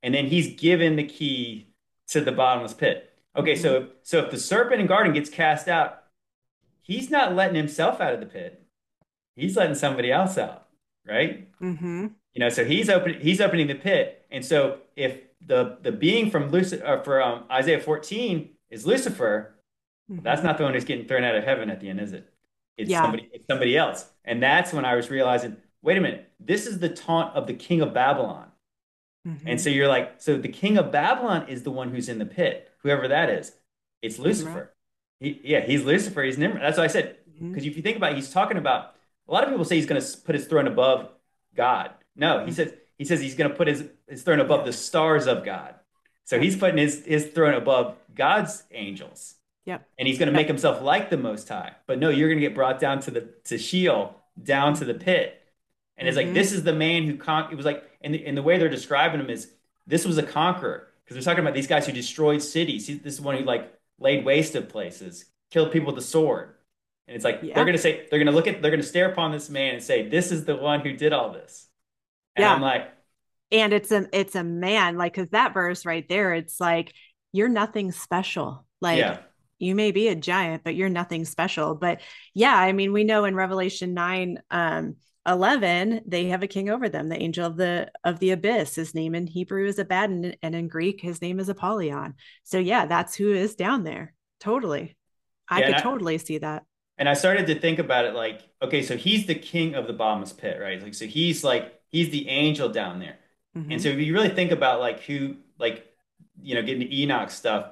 and 0.03 0.13
then 0.13 0.25
he's 0.25 0.59
given 0.59 0.95
the 0.95 1.05
key 1.05 1.69
to 2.07 2.21
the 2.21 2.31
bottomless 2.31 2.73
pit. 2.73 3.13
Okay, 3.35 3.53
mm-hmm. 3.53 3.61
so 3.61 3.87
so 4.03 4.19
if 4.19 4.31
the 4.31 4.39
serpent 4.39 4.81
in 4.81 4.87
garden 4.87 5.13
gets 5.13 5.29
cast 5.29 5.67
out, 5.67 6.03
he's 6.81 7.09
not 7.09 7.35
letting 7.35 7.55
himself 7.55 8.01
out 8.01 8.13
of 8.13 8.19
the 8.19 8.25
pit. 8.25 8.64
He's 9.35 9.55
letting 9.57 9.75
somebody 9.75 10.11
else 10.11 10.37
out, 10.37 10.67
right? 11.05 11.47
Mm-hmm. 11.59 12.07
You 12.33 12.39
know, 12.39 12.49
so 12.49 12.65
he's 12.65 12.89
opening 12.89 13.19
he's 13.21 13.41
opening 13.41 13.67
the 13.67 13.75
pit, 13.75 14.25
and 14.31 14.43
so 14.43 14.79
if 14.95 15.19
the 15.45 15.77
the 15.81 15.91
being 15.91 16.29
from 16.29 16.49
Lucifer 16.49 16.85
uh, 16.85 17.01
for 17.03 17.21
um, 17.21 17.43
Isaiah 17.51 17.79
14 17.79 18.49
is 18.69 18.85
Lucifer, 18.85 19.55
mm-hmm. 20.11 20.23
that's 20.23 20.43
not 20.43 20.57
the 20.57 20.63
one 20.63 20.73
who's 20.73 20.85
getting 20.85 21.07
thrown 21.07 21.23
out 21.23 21.35
of 21.35 21.43
heaven 21.43 21.69
at 21.69 21.79
the 21.79 21.89
end, 21.89 21.99
is 21.99 22.13
it? 22.13 22.31
It's 22.77 22.89
yeah. 22.89 23.01
somebody 23.01 23.29
it's 23.33 23.47
somebody 23.47 23.77
else, 23.77 24.05
and 24.23 24.41
that's 24.41 24.73
when 24.73 24.85
I 24.85 24.95
was 24.95 25.09
realizing, 25.09 25.57
wait 25.81 25.97
a 25.97 26.01
minute, 26.01 26.29
this 26.39 26.65
is 26.65 26.79
the 26.79 26.89
taunt 26.89 27.35
of 27.35 27.47
the 27.47 27.53
king 27.53 27.81
of 27.81 27.93
Babylon. 27.93 28.47
Mm-hmm. 29.27 29.47
And 29.47 29.61
so 29.61 29.69
you're 29.69 29.87
like, 29.87 30.21
so 30.21 30.37
the 30.37 30.49
king 30.49 30.77
of 30.77 30.91
Babylon 30.91 31.47
is 31.49 31.63
the 31.63 31.71
one 31.71 31.89
who's 31.89 32.09
in 32.09 32.19
the 32.19 32.25
pit, 32.25 32.69
whoever 32.83 33.07
that 33.07 33.29
is. 33.29 33.53
It's 34.01 34.19
Lucifer. 34.19 34.73
He, 35.19 35.41
yeah, 35.43 35.61
he's 35.61 35.83
Lucifer. 35.83 36.21
He's 36.21 36.37
Nimrod. 36.37 36.61
That's 36.61 36.77
what 36.77 36.83
I 36.83 36.87
said. 36.87 37.17
Because 37.25 37.43
mm-hmm. 37.43 37.57
if 37.57 37.75
you 37.75 37.81
think 37.81 37.97
about 37.97 38.11
it, 38.11 38.15
he's 38.15 38.29
talking 38.29 38.57
about 38.57 38.95
a 39.27 39.31
lot 39.31 39.43
of 39.43 39.49
people 39.49 39.65
say 39.65 39.75
he's 39.75 39.85
going 39.85 40.01
to 40.01 40.17
put 40.19 40.35
his 40.35 40.45
throne 40.45 40.67
above 40.67 41.09
God. 41.55 41.91
No, 42.15 42.45
he 42.45 42.51
says 42.51 42.73
he 42.97 43.05
says 43.05 43.19
he's 43.19 43.35
going 43.35 43.49
to 43.49 43.55
put 43.55 43.67
his 43.67 43.85
his 44.07 44.23
throne 44.23 44.39
above 44.39 44.65
the 44.65 44.73
stars 44.73 45.27
of 45.27 45.43
God. 45.43 45.75
So 46.23 46.39
he's 46.39 46.55
putting 46.55 46.77
his 46.77 47.03
his 47.05 47.27
throne 47.27 47.53
above 47.53 47.95
God's 48.13 48.63
angels. 48.71 49.35
Yep. 49.65 49.87
And 49.97 50.07
he's 50.07 50.19
going 50.19 50.27
to 50.27 50.33
make 50.33 50.47
himself 50.47 50.81
like 50.81 51.09
the 51.09 51.17
Most 51.17 51.49
High. 51.49 51.73
But 51.87 51.99
no, 51.99 52.09
you're 52.09 52.29
going 52.29 52.39
to 52.39 52.47
get 52.47 52.55
brought 52.55 52.79
down 52.79 52.99
to 53.01 53.11
the 53.11 53.29
to 53.45 53.57
Sheol, 53.57 54.15
down 54.41 54.75
to 54.75 54.85
the 54.85 54.93
pit. 54.93 55.41
And 55.97 56.07
it's 56.07 56.17
mm-hmm. 56.17 56.27
like 56.27 56.33
this 56.35 56.51
is 56.51 56.63
the 56.63 56.73
man 56.73 57.03
who 57.03 57.17
con. 57.17 57.51
It 57.51 57.55
was 57.55 57.65
like, 57.65 57.83
and 58.01 58.13
the, 58.13 58.25
and 58.25 58.37
the 58.37 58.43
way 58.43 58.57
they're 58.57 58.69
describing 58.69 59.19
him 59.19 59.29
is 59.29 59.51
this 59.87 60.05
was 60.05 60.17
a 60.17 60.23
conqueror 60.23 60.87
because 61.03 61.15
they're 61.15 61.33
talking 61.33 61.43
about 61.43 61.55
these 61.55 61.67
guys 61.67 61.85
who 61.85 61.91
destroyed 61.91 62.41
cities. 62.41 62.87
This 62.87 63.13
is 63.13 63.21
one 63.21 63.37
who 63.37 63.43
like 63.43 63.73
laid 63.99 64.25
waste 64.25 64.55
of 64.55 64.69
places, 64.69 65.25
killed 65.51 65.71
people 65.71 65.87
with 65.87 65.95
the 65.95 66.01
sword. 66.01 66.54
And 67.07 67.15
it's 67.15 67.23
like 67.23 67.39
yeah. 67.43 67.55
they're 67.55 67.65
going 67.65 67.77
to 67.77 67.81
say 67.81 68.07
they're 68.09 68.19
going 68.19 68.27
to 68.27 68.31
look 68.31 68.47
at 68.47 68.61
they're 68.61 68.71
going 68.71 68.81
to 68.81 68.87
stare 68.87 69.11
upon 69.11 69.31
this 69.31 69.49
man 69.49 69.75
and 69.75 69.83
say, 69.83 70.09
"This 70.09 70.31
is 70.31 70.45
the 70.45 70.55
one 70.55 70.81
who 70.81 70.93
did 70.93 71.13
all 71.13 71.31
this." 71.31 71.67
And 72.35 72.43
yeah. 72.43 72.53
I'm 72.53 72.61
like, 72.61 72.89
and 73.51 73.73
it's 73.73 73.91
a 73.91 74.07
it's 74.11 74.35
a 74.35 74.43
man 74.43 74.97
like 74.97 75.13
because 75.13 75.29
that 75.29 75.53
verse 75.53 75.85
right 75.85 76.07
there, 76.09 76.33
it's 76.33 76.59
like 76.59 76.93
you're 77.31 77.49
nothing 77.49 77.91
special. 77.91 78.65
Like 78.81 78.99
yeah. 78.99 79.19
you 79.59 79.75
may 79.75 79.91
be 79.91 80.07
a 80.07 80.15
giant, 80.15 80.63
but 80.63 80.75
you're 80.75 80.89
nothing 80.89 81.25
special. 81.25 81.75
But 81.75 82.01
yeah, 82.33 82.55
I 82.55 82.71
mean, 82.71 82.91
we 82.91 83.03
know 83.03 83.25
in 83.25 83.35
Revelation 83.35 83.93
nine, 83.93 84.41
um, 84.49 84.95
11 85.27 86.01
they 86.05 86.25
have 86.25 86.43
a 86.43 86.47
king 86.47 86.69
over 86.69 86.87
them 86.87 87.09
the 87.09 87.19
angel 87.21 87.47
of 87.47 87.57
the 87.57 87.91
of 88.03 88.19
the 88.19 88.29
abyss 88.29 88.75
his 88.75 88.93
name 88.93 89.15
in 89.15 89.25
hebrew 89.25 89.65
is 89.65 89.79
abaddon 89.79 90.35
and 90.43 90.53
in 90.53 90.67
greek 90.67 91.01
his 91.01 91.21
name 91.21 91.39
is 91.39 91.49
apollyon 91.49 92.13
so 92.43 92.59
yeah 92.59 92.85
that's 92.85 93.15
who 93.15 93.33
is 93.33 93.55
down 93.55 93.83
there 93.83 94.13
totally 94.39 94.95
i 95.49 95.61
yeah, 95.61 95.73
could 95.73 95.81
totally 95.81 96.19
see 96.19 96.37
that 96.37 96.63
and 96.97 97.09
i 97.09 97.13
started 97.13 97.47
to 97.47 97.59
think 97.59 97.79
about 97.79 98.05
it 98.05 98.13
like 98.13 98.41
okay 98.61 98.81
so 98.81 98.95
he's 98.95 99.25
the 99.25 99.35
king 99.35 99.75
of 99.75 99.87
the 99.87 99.93
bottomless 99.93 100.33
pit 100.33 100.59
right 100.61 100.81
like 100.81 100.93
so 100.93 101.05
he's 101.05 101.43
like 101.43 101.75
he's 101.95 102.09
the 102.09 102.27
angel 102.27 102.67
down 102.67 102.99
there. 102.99 103.17
Mm-hmm. 103.57 103.71
And 103.71 103.81
so 103.81 103.87
if 103.89 103.99
you 103.99 104.13
really 104.13 104.29
think 104.29 104.51
about 104.51 104.81
like 104.81 105.01
who 105.01 105.37
like 105.57 105.85
you 106.41 106.55
know 106.55 106.61
getting 106.61 106.81
to 106.81 106.93
Enoch 106.93 107.31
stuff, 107.31 107.71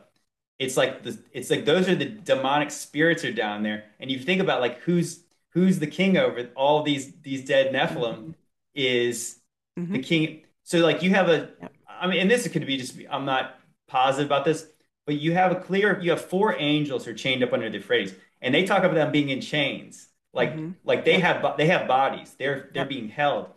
it's 0.60 0.78
like 0.78 1.04
the 1.04 1.20
it's 1.34 1.50
like 1.50 1.66
those 1.66 1.90
are 1.90 1.96
the 1.96 2.06
demonic 2.06 2.72
spirits 2.72 3.26
are 3.26 3.34
down 3.34 3.64
there. 3.64 3.84
And 4.00 4.10
you 4.10 4.20
think 4.20 4.42
about 4.42 4.62
like 4.62 4.80
who's 4.80 5.24
who's 5.50 5.80
the 5.80 5.88
king 5.88 6.18
over 6.18 6.50
all 6.56 6.84
these 6.84 7.12
these 7.22 7.44
dead 7.44 7.74
Nephilim 7.74 8.16
mm-hmm. 8.16 8.32
is 8.74 9.40
mm-hmm. 9.78 9.92
the 9.92 10.00
king. 10.00 10.44
So 10.64 10.80
like 10.80 11.04
you 11.04 11.10
have 11.12 11.28
a 11.28 11.50
I 11.90 12.08
mean, 12.08 12.22
and 12.22 12.32
this 12.32 12.48
could 12.48 12.66
be 12.66 12.78
just 12.78 12.98
I'm 13.12 13.26
not 13.26 13.60
positive 13.88 14.28
about 14.28 14.46
this, 14.46 14.68
but 15.06 15.16
you 15.16 15.34
have 15.34 15.52
a 15.52 15.56
clear 15.56 16.00
you 16.00 16.12
have 16.12 16.24
four 16.24 16.56
angels 16.58 17.04
who 17.04 17.12
are 17.12 17.16
chained 17.16 17.44
up 17.44 17.52
under 17.52 17.70
the 17.70 17.78
Euphrates, 17.78 18.16
and 18.44 18.54
they 18.54 18.66
talk 18.66 18.84
about 18.84 18.94
them 18.94 19.12
being 19.12 19.30
in 19.30 19.42
chains. 19.42 20.10
Like 20.34 20.54
mm-hmm. 20.54 20.72
like 20.84 21.06
they 21.06 21.20
have 21.20 21.58
they 21.58 21.68
have 21.68 21.88
bodies. 21.88 22.36
They're 22.38 22.70
they're 22.74 22.86
being 22.86 23.10
held. 23.10 23.50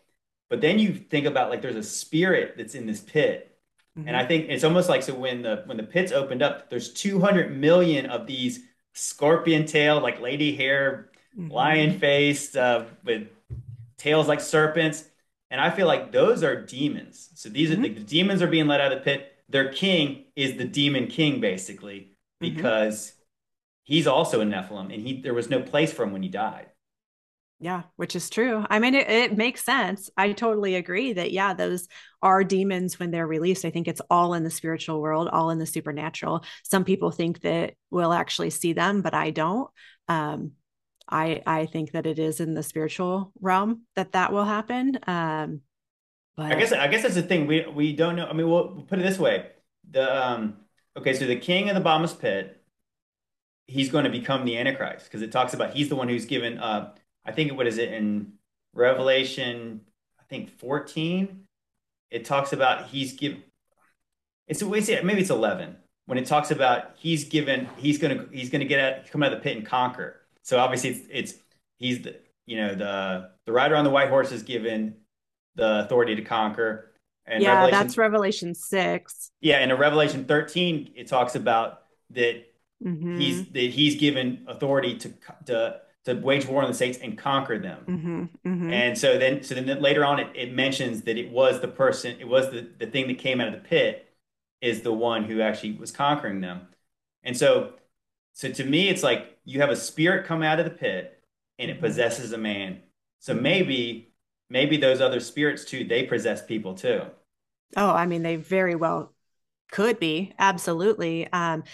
But 0.48 0.60
then 0.60 0.78
you 0.78 0.94
think 0.94 1.26
about 1.26 1.50
like 1.50 1.60
there's 1.60 1.76
a 1.76 1.82
spirit 1.82 2.54
that's 2.56 2.74
in 2.74 2.86
this 2.86 3.00
pit. 3.00 3.58
Mm-hmm. 3.98 4.08
And 4.08 4.16
I 4.16 4.24
think 4.24 4.46
it's 4.48 4.64
almost 4.64 4.88
like 4.88 5.02
so 5.02 5.14
when 5.14 5.42
the 5.42 5.62
when 5.66 5.76
the 5.76 5.82
pits 5.82 6.12
opened 6.12 6.42
up, 6.42 6.70
there's 6.70 6.92
200 6.92 7.56
million 7.56 8.06
of 8.06 8.26
these 8.26 8.60
scorpion 8.92 9.66
tail, 9.66 10.00
like 10.00 10.20
lady 10.20 10.54
hair, 10.54 11.10
mm-hmm. 11.36 11.50
lion 11.50 11.98
faced, 11.98 12.56
uh, 12.56 12.84
with 13.04 13.28
tails 13.98 14.28
like 14.28 14.40
serpents. 14.40 15.04
And 15.50 15.60
I 15.60 15.70
feel 15.70 15.86
like 15.86 16.12
those 16.12 16.42
are 16.42 16.60
demons. 16.60 17.30
So 17.34 17.48
these 17.48 17.70
mm-hmm. 17.70 17.84
are 17.84 17.88
the, 17.88 17.94
the, 17.94 18.00
demons 18.00 18.42
are 18.42 18.48
being 18.48 18.66
let 18.66 18.80
out 18.80 18.92
of 18.92 18.98
the 18.98 19.04
pit. 19.04 19.32
Their 19.48 19.72
king 19.72 20.24
is 20.34 20.56
the 20.56 20.64
demon 20.64 21.06
king, 21.06 21.40
basically, 21.40 22.12
mm-hmm. 22.42 22.56
because 22.56 23.12
he's 23.86 24.06
also 24.06 24.42
a 24.42 24.44
Nephilim 24.44 24.92
and 24.92 25.02
he 25.02 25.22
there 25.22 25.32
was 25.32 25.48
no 25.48 25.62
place 25.62 25.92
for 25.92 26.02
him 26.02 26.12
when 26.12 26.22
he 26.22 26.28
died. 26.28 26.66
Yeah, 27.58 27.84
which 27.96 28.14
is 28.14 28.28
true. 28.28 28.66
I 28.68 28.80
mean, 28.80 28.94
it, 28.94 29.08
it, 29.08 29.36
makes 29.36 29.64
sense. 29.64 30.10
I 30.14 30.32
totally 30.32 30.74
agree 30.74 31.14
that, 31.14 31.32
yeah, 31.32 31.54
those 31.54 31.88
are 32.20 32.44
demons 32.44 32.98
when 32.98 33.10
they're 33.10 33.26
released. 33.26 33.64
I 33.64 33.70
think 33.70 33.88
it's 33.88 34.02
all 34.10 34.34
in 34.34 34.44
the 34.44 34.50
spiritual 34.50 35.00
world, 35.00 35.28
all 35.32 35.48
in 35.48 35.58
the 35.58 35.64
supernatural. 35.64 36.44
Some 36.64 36.84
people 36.84 37.10
think 37.10 37.40
that 37.40 37.72
we'll 37.90 38.12
actually 38.12 38.50
see 38.50 38.74
them, 38.74 39.00
but 39.00 39.14
I 39.14 39.30
don't. 39.30 39.70
Um, 40.06 40.52
I, 41.08 41.40
I 41.46 41.64
think 41.64 41.92
that 41.92 42.06
it 42.06 42.18
is 42.18 42.40
in 42.40 42.52
the 42.52 42.62
spiritual 42.62 43.32
realm 43.40 43.84
that 43.94 44.12
that 44.12 44.34
will 44.34 44.44
happen. 44.44 44.98
Um, 45.06 45.62
but 46.36 46.52
I 46.52 46.56
guess, 46.56 46.72
I 46.72 46.88
guess 46.88 47.04
that's 47.04 47.14
the 47.14 47.22
thing. 47.22 47.46
We, 47.46 47.64
we 47.66 47.94
don't 47.94 48.16
know. 48.16 48.26
I 48.26 48.34
mean, 48.34 48.50
we'll, 48.50 48.74
we'll 48.74 48.84
put 48.84 48.98
it 48.98 49.02
this 49.02 49.18
way. 49.18 49.46
The, 49.90 50.26
um, 50.26 50.56
okay, 50.94 51.14
so 51.14 51.24
the 51.24 51.36
king 51.36 51.70
of 51.70 51.74
the 51.74 51.80
bottomless 51.80 52.12
pit, 52.12 52.55
he's 53.66 53.90
going 53.90 54.04
to 54.04 54.10
become 54.10 54.44
the 54.44 54.58
Antichrist 54.58 55.04
because 55.06 55.22
it 55.22 55.32
talks 55.32 55.54
about 55.54 55.70
he's 55.70 55.88
the 55.88 55.96
one 55.96 56.08
who's 56.08 56.24
given, 56.24 56.58
uh, 56.58 56.92
I 57.24 57.32
think 57.32 57.52
what 57.56 57.66
is 57.66 57.78
it 57.78 57.92
in 57.92 58.32
Revelation, 58.74 59.80
I 60.20 60.22
think 60.28 60.50
14, 60.58 61.44
it 62.10 62.24
talks 62.24 62.52
about 62.52 62.86
he's 62.86 63.14
given 63.14 63.42
it's 64.46 64.62
a 64.62 64.68
way 64.68 64.80
maybe 65.02 65.20
it's 65.20 65.30
11 65.30 65.76
when 66.06 66.18
it 66.18 66.26
talks 66.26 66.50
about 66.50 66.92
he's 66.96 67.24
given 67.24 67.68
he's 67.76 67.98
gonna 67.98 68.26
he's 68.30 68.48
gonna 68.48 68.64
get 68.64 68.80
out 68.80 69.10
come 69.10 69.22
out 69.22 69.32
of 69.32 69.38
the 69.38 69.42
pit 69.42 69.56
and 69.56 69.66
conquer. 69.66 70.20
So 70.42 70.58
obviously 70.58 70.90
it's 70.90 71.06
it's 71.10 71.34
he's 71.78 72.02
the 72.02 72.16
you 72.46 72.56
know 72.56 72.74
the 72.74 73.30
the 73.44 73.52
rider 73.52 73.76
on 73.76 73.84
the 73.84 73.90
white 73.90 74.08
horse 74.08 74.32
is 74.32 74.42
given 74.42 74.96
the 75.56 75.84
authority 75.84 76.14
to 76.14 76.22
conquer. 76.22 76.92
And 77.26 77.42
yeah, 77.42 77.54
Revelation, 77.54 77.78
that's 77.78 77.98
Revelation 77.98 78.54
six. 78.54 79.30
Yeah, 79.40 79.56
and 79.56 79.72
in 79.72 79.78
Revelation 79.78 80.26
13, 80.26 80.92
it 80.94 81.08
talks 81.08 81.34
about 81.34 81.82
that 82.10 82.44
mm-hmm. 82.84 83.18
he's 83.18 83.46
that 83.48 83.70
he's 83.70 83.96
given 83.96 84.44
authority 84.48 84.96
to 84.98 85.12
to 85.46 85.80
to 86.06 86.14
wage 86.14 86.46
war 86.46 86.62
on 86.62 86.68
the 86.68 86.74
states 86.74 86.98
and 87.02 87.18
conquer 87.18 87.58
them. 87.58 87.80
Mm-hmm, 87.86 88.48
mm-hmm. 88.48 88.72
And 88.72 88.96
so 88.96 89.18
then, 89.18 89.42
so 89.42 89.56
then 89.56 89.82
later 89.82 90.04
on, 90.04 90.20
it, 90.20 90.28
it 90.36 90.54
mentions 90.54 91.02
that 91.02 91.18
it 91.18 91.30
was 91.30 91.60
the 91.60 91.68
person, 91.68 92.16
it 92.20 92.28
was 92.28 92.48
the, 92.50 92.70
the 92.78 92.86
thing 92.86 93.08
that 93.08 93.18
came 93.18 93.40
out 93.40 93.48
of 93.48 93.54
the 93.54 93.68
pit 93.68 94.08
is 94.60 94.82
the 94.82 94.92
one 94.92 95.24
who 95.24 95.40
actually 95.40 95.72
was 95.72 95.90
conquering 95.90 96.40
them. 96.40 96.68
And 97.24 97.36
so, 97.36 97.72
so 98.34 98.52
to 98.52 98.64
me, 98.64 98.88
it's 98.88 99.02
like 99.02 99.36
you 99.44 99.60
have 99.60 99.70
a 99.70 99.76
spirit 99.76 100.26
come 100.26 100.44
out 100.44 100.60
of 100.60 100.64
the 100.64 100.70
pit 100.70 101.20
and 101.58 101.70
it 101.70 101.74
mm-hmm. 101.74 101.86
possesses 101.86 102.30
a 102.30 102.38
man. 102.38 102.82
So 103.18 103.34
maybe, 103.34 104.12
maybe 104.48 104.76
those 104.76 105.00
other 105.00 105.18
spirits 105.18 105.64
too, 105.64 105.82
they 105.82 106.04
possess 106.04 106.44
people 106.44 106.74
too. 106.74 107.02
Oh, 107.76 107.90
I 107.90 108.06
mean, 108.06 108.22
they 108.22 108.36
very 108.36 108.76
well 108.76 109.12
could 109.72 109.98
be. 109.98 110.32
Absolutely. 110.38 111.26
Um, 111.32 111.64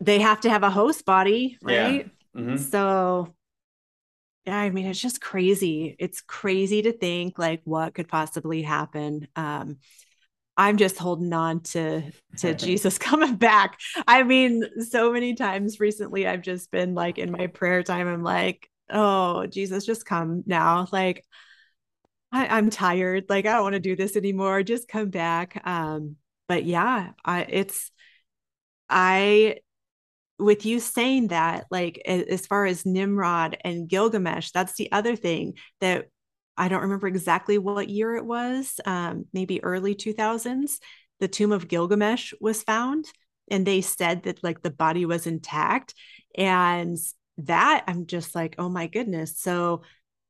they 0.00 0.20
have 0.20 0.40
to 0.42 0.50
have 0.50 0.62
a 0.62 0.70
host 0.70 1.04
body, 1.04 1.58
right? 1.62 2.10
Yeah. 2.34 2.40
Mm-hmm. 2.40 2.56
So 2.56 3.34
yeah, 4.46 4.58
I 4.58 4.70
mean, 4.70 4.86
it's 4.86 5.00
just 5.00 5.20
crazy. 5.20 5.96
It's 5.98 6.20
crazy 6.20 6.82
to 6.82 6.92
think 6.92 7.38
like 7.38 7.62
what 7.64 7.94
could 7.94 8.06
possibly 8.06 8.62
happen. 8.62 9.26
Um, 9.34 9.78
I'm 10.56 10.76
just 10.76 10.98
holding 10.98 11.32
on 11.32 11.60
to 11.60 12.12
to 12.38 12.54
Jesus 12.66 12.98
coming 12.98 13.36
back. 13.36 13.78
I 14.06 14.22
mean, 14.22 14.64
so 14.88 15.12
many 15.12 15.34
times 15.34 15.80
recently 15.80 16.26
I've 16.26 16.42
just 16.42 16.70
been 16.70 16.94
like 16.94 17.18
in 17.18 17.32
my 17.32 17.48
prayer 17.48 17.82
time, 17.82 18.06
I'm 18.06 18.22
like, 18.22 18.70
oh, 18.90 19.46
Jesus, 19.46 19.84
just 19.84 20.06
come 20.06 20.44
now. 20.46 20.86
Like, 20.92 21.24
I, 22.32 22.58
am 22.58 22.70
tired. 22.70 23.24
Like, 23.28 23.46
I 23.46 23.52
don't 23.54 23.62
want 23.62 23.74
to 23.74 23.80
do 23.80 23.96
this 23.96 24.16
anymore. 24.16 24.62
Just 24.62 24.88
come 24.88 25.10
back. 25.10 25.60
Um, 25.66 26.16
but 26.48 26.64
yeah, 26.64 27.10
I 27.24 27.42
it's 27.42 27.90
I 28.88 29.58
with 30.38 30.66
you 30.66 30.80
saying 30.80 31.28
that, 31.28 31.66
like 31.70 32.00
as 32.06 32.46
far 32.46 32.66
as 32.66 32.84
Nimrod 32.84 33.56
and 33.64 33.88
Gilgamesh, 33.88 34.50
that's 34.50 34.74
the 34.74 34.90
other 34.92 35.16
thing 35.16 35.54
that 35.80 36.06
I 36.56 36.68
don't 36.68 36.82
remember 36.82 37.06
exactly 37.06 37.58
what 37.58 37.88
year 37.88 38.16
it 38.16 38.24
was, 38.24 38.80
um, 38.84 39.26
maybe 39.32 39.62
early 39.62 39.94
2000s, 39.94 40.78
the 41.20 41.28
tomb 41.28 41.52
of 41.52 41.68
Gilgamesh 41.68 42.32
was 42.40 42.62
found. 42.62 43.06
And 43.50 43.66
they 43.66 43.80
said 43.80 44.24
that 44.24 44.42
like 44.42 44.62
the 44.62 44.70
body 44.70 45.06
was 45.06 45.26
intact. 45.26 45.94
And 46.36 46.96
that 47.38 47.84
I'm 47.86 48.06
just 48.06 48.34
like, 48.34 48.56
oh 48.58 48.68
my 48.68 48.86
goodness. 48.86 49.38
So 49.38 49.82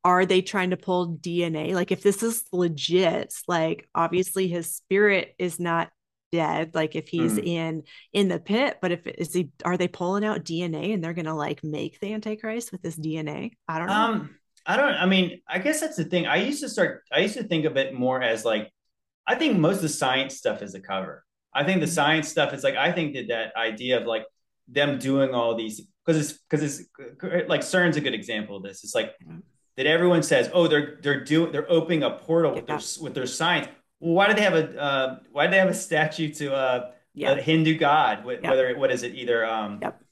are 0.05 0.27
they 0.27 0.43
trying 0.43 0.71
to 0.71 0.77
pull 0.77 1.17
DNA? 1.17 1.75
Like 1.75 1.91
if 1.91 2.03
this 2.03 2.23
is 2.23 2.45
legit, 2.53 3.35
like 3.49 3.89
obviously 3.95 4.49
his 4.49 4.75
spirit 4.75 5.35
is 5.39 5.59
not 5.59 5.91
dead 6.33 6.75
like 6.75 6.97
if 6.97 7.09
he's 7.09 7.35
mm. 7.35 7.47
in 7.47 7.83
in 8.13 8.29
the 8.29 8.41
pit 8.41 8.79
but 8.83 8.91
if 8.91 9.07
is 9.07 9.33
he 9.33 9.51
are 9.65 9.77
they 9.77 9.87
pulling 9.87 10.25
out 10.25 10.45
dna 10.45 10.93
and 10.93 11.03
they're 11.03 11.15
gonna 11.15 11.37
like 11.37 11.63
make 11.63 12.01
the 12.01 12.13
antichrist 12.13 12.73
with 12.73 12.83
this 12.83 12.97
dna 12.97 13.53
i 13.69 13.79
don't 13.79 13.87
know 13.87 13.93
um 13.93 14.31
I 14.67 14.77
don't. 14.77 14.95
I 14.95 15.07
mean, 15.07 15.41
I 15.49 15.61
guess 15.61 15.81
that's 15.81 15.97
the 15.97 16.05
thing. 16.05 16.27
I 16.27 16.37
used 16.37 16.61
to 16.61 16.69
start. 16.69 17.05
I 17.13 17.21
used 17.21 17.37
to 17.37 17.45
think 17.45 17.65
of 17.65 17.77
it 17.77 17.95
more 17.95 18.21
as 18.21 18.45
like, 18.45 18.73
I 19.27 19.37
think 19.37 19.59
most 19.59 19.77
of 19.77 19.83
the 19.83 19.89
science 19.89 20.37
stuff 20.37 20.61
is 20.61 20.75
a 20.75 20.81
cover. 20.81 21.25
I 21.55 21.65
think 21.65 21.81
the 21.81 21.87
mm-hmm. 21.87 21.95
science 21.95 22.29
stuff 22.29 22.53
is 22.53 22.65
like. 22.65 22.75
I 22.75 22.91
think 22.91 23.15
that 23.15 23.29
that 23.29 23.57
idea 23.57 24.01
of 24.01 24.07
like 24.07 24.25
them 24.69 24.99
doing 24.99 25.33
all 25.35 25.55
these 25.55 25.81
because 26.05 26.21
it's 26.21 26.41
because 26.51 26.81
it's 26.81 27.49
like 27.49 27.61
CERN's 27.61 27.97
a 27.97 28.01
good 28.01 28.15
example 28.15 28.57
of 28.57 28.65
this. 28.65 28.83
It's 28.83 28.95
like 28.95 29.15
that 29.77 29.87
everyone 29.87 30.25
says, 30.25 30.51
oh, 30.53 30.67
they're 30.67 30.99
they're 31.01 31.23
doing 31.23 31.53
they're 31.53 31.71
opening 31.71 32.03
a 32.03 32.11
portal 32.11 32.55
with 32.55 32.67
their 32.67 32.81
with 33.01 33.15
their 33.15 33.27
science. 33.27 33.69
Well, 34.01 34.15
why 34.15 34.29
do 34.29 34.35
they 34.35 34.43
have 34.43 34.55
a 34.55 34.81
uh, 34.81 35.19
why 35.33 35.47
do 35.47 35.53
they 35.53 35.59
have 35.59 35.69
a 35.69 35.75
statue 35.75 36.33
to 36.35 36.55
uh, 36.55 36.91
a 37.23 37.41
Hindu 37.41 37.79
god? 37.79 38.25
Whether 38.25 38.77
what 38.77 38.91
is 38.91 39.03
it? 39.03 39.15
Either 39.15 39.45
um, 39.47 39.79
yep, 39.83 40.03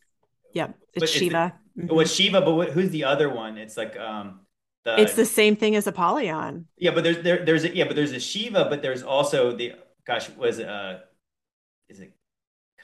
yep, 0.53 0.79
it's 0.95 1.11
Shiva. 1.11 1.55
It, 1.77 1.89
mm-hmm. 1.89 2.05
Shiva, 2.05 2.41
but 2.41 2.71
who's 2.71 2.91
the 2.91 3.05
other 3.05 3.29
one? 3.29 3.59
It's 3.59 3.77
like 3.77 3.99
um, 3.99 4.41
the, 4.85 5.01
it's 5.01 5.15
the 5.15 5.27
same 5.27 5.57
thing 5.57 5.77
as 5.77 5.87
Apollyon. 5.87 6.67
Yeah, 6.77 6.93
but 6.93 7.05
there's 7.05 7.23
there, 7.23 7.45
there's 7.45 7.65
a, 7.65 7.75
yeah, 7.75 7.85
but 7.85 7.97
there's 7.97 8.13
a 8.13 8.21
Shiva, 8.21 8.67
but 8.69 8.83
there's 8.83 9.03
also 9.03 9.57
the 9.57 9.73
gosh 10.07 10.29
was 10.31 10.61
uh 10.61 11.01
is 11.89 12.01
it 12.01 12.15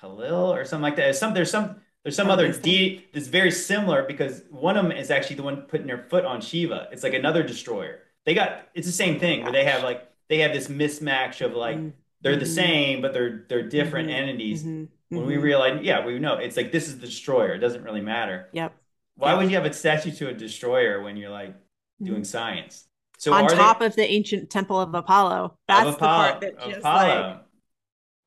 Khalil 0.00 0.52
or 0.52 0.64
something 0.64 0.82
like 0.82 0.96
that? 0.96 1.02
There's 1.02 1.18
some 1.18 1.34
there's 1.34 1.50
some 1.50 1.76
there's 2.02 2.16
some 2.16 2.30
other 2.30 2.50
deity 2.52 3.06
that's 3.12 3.26
very 3.26 3.50
similar 3.50 4.04
because 4.04 4.42
one 4.50 4.78
of 4.78 4.84
them 4.84 4.92
is 4.92 5.10
actually 5.10 5.36
the 5.36 5.42
one 5.42 5.62
putting 5.62 5.86
their 5.86 6.06
foot 6.08 6.24
on 6.24 6.40
Shiva. 6.40 6.88
It's 6.90 7.02
like 7.02 7.14
another 7.14 7.42
destroyer. 7.42 8.00
They 8.24 8.32
got 8.34 8.68
it's 8.74 8.86
the 8.86 8.92
same 8.92 9.20
thing 9.20 9.42
where 9.42 9.52
they 9.52 9.64
have 9.64 9.82
like 9.82 10.09
they 10.30 10.38
have 10.38 10.54
this 10.54 10.68
mismatch 10.68 11.44
of 11.44 11.52
like 11.52 11.76
mm-hmm. 11.76 11.90
they're 12.22 12.36
the 12.36 12.46
mm-hmm. 12.46 12.54
same 12.54 13.02
but 13.02 13.12
they're 13.12 13.44
they're 13.48 13.68
different 13.68 14.08
mm-hmm. 14.08 14.22
entities. 14.22 14.62
Mm-hmm. 14.62 14.84
When 15.16 15.26
we 15.26 15.34
mm-hmm. 15.34 15.42
realize, 15.42 15.80
yeah, 15.82 16.06
we 16.06 16.20
know 16.20 16.36
it's 16.36 16.56
like 16.56 16.70
this 16.70 16.86
is 16.86 17.00
the 17.00 17.06
destroyer. 17.06 17.52
It 17.52 17.58
doesn't 17.58 17.82
really 17.82 18.00
matter. 18.00 18.48
Yep. 18.52 18.72
Why 19.16 19.32
yep. 19.32 19.38
would 19.38 19.50
you 19.50 19.56
have 19.56 19.66
a 19.66 19.72
statue 19.72 20.12
to 20.12 20.28
a 20.28 20.32
destroyer 20.32 21.02
when 21.02 21.16
you're 21.16 21.30
like 21.30 21.54
doing 22.02 22.24
science. 22.24 22.86
So 23.18 23.32
on 23.32 23.46
top 23.48 23.80
they, 23.80 23.86
of 23.86 23.96
the 23.96 24.10
ancient 24.10 24.50
temple 24.50 24.80
of 24.80 24.94
Apollo, 24.94 25.56
that's 25.68 25.88
of 25.88 25.94
Apollo, 25.94 26.24
the 26.24 26.28
part 26.28 26.40
that 26.40 26.58
just 26.64 26.78
Apollo. 26.78 27.28
like 27.28 27.40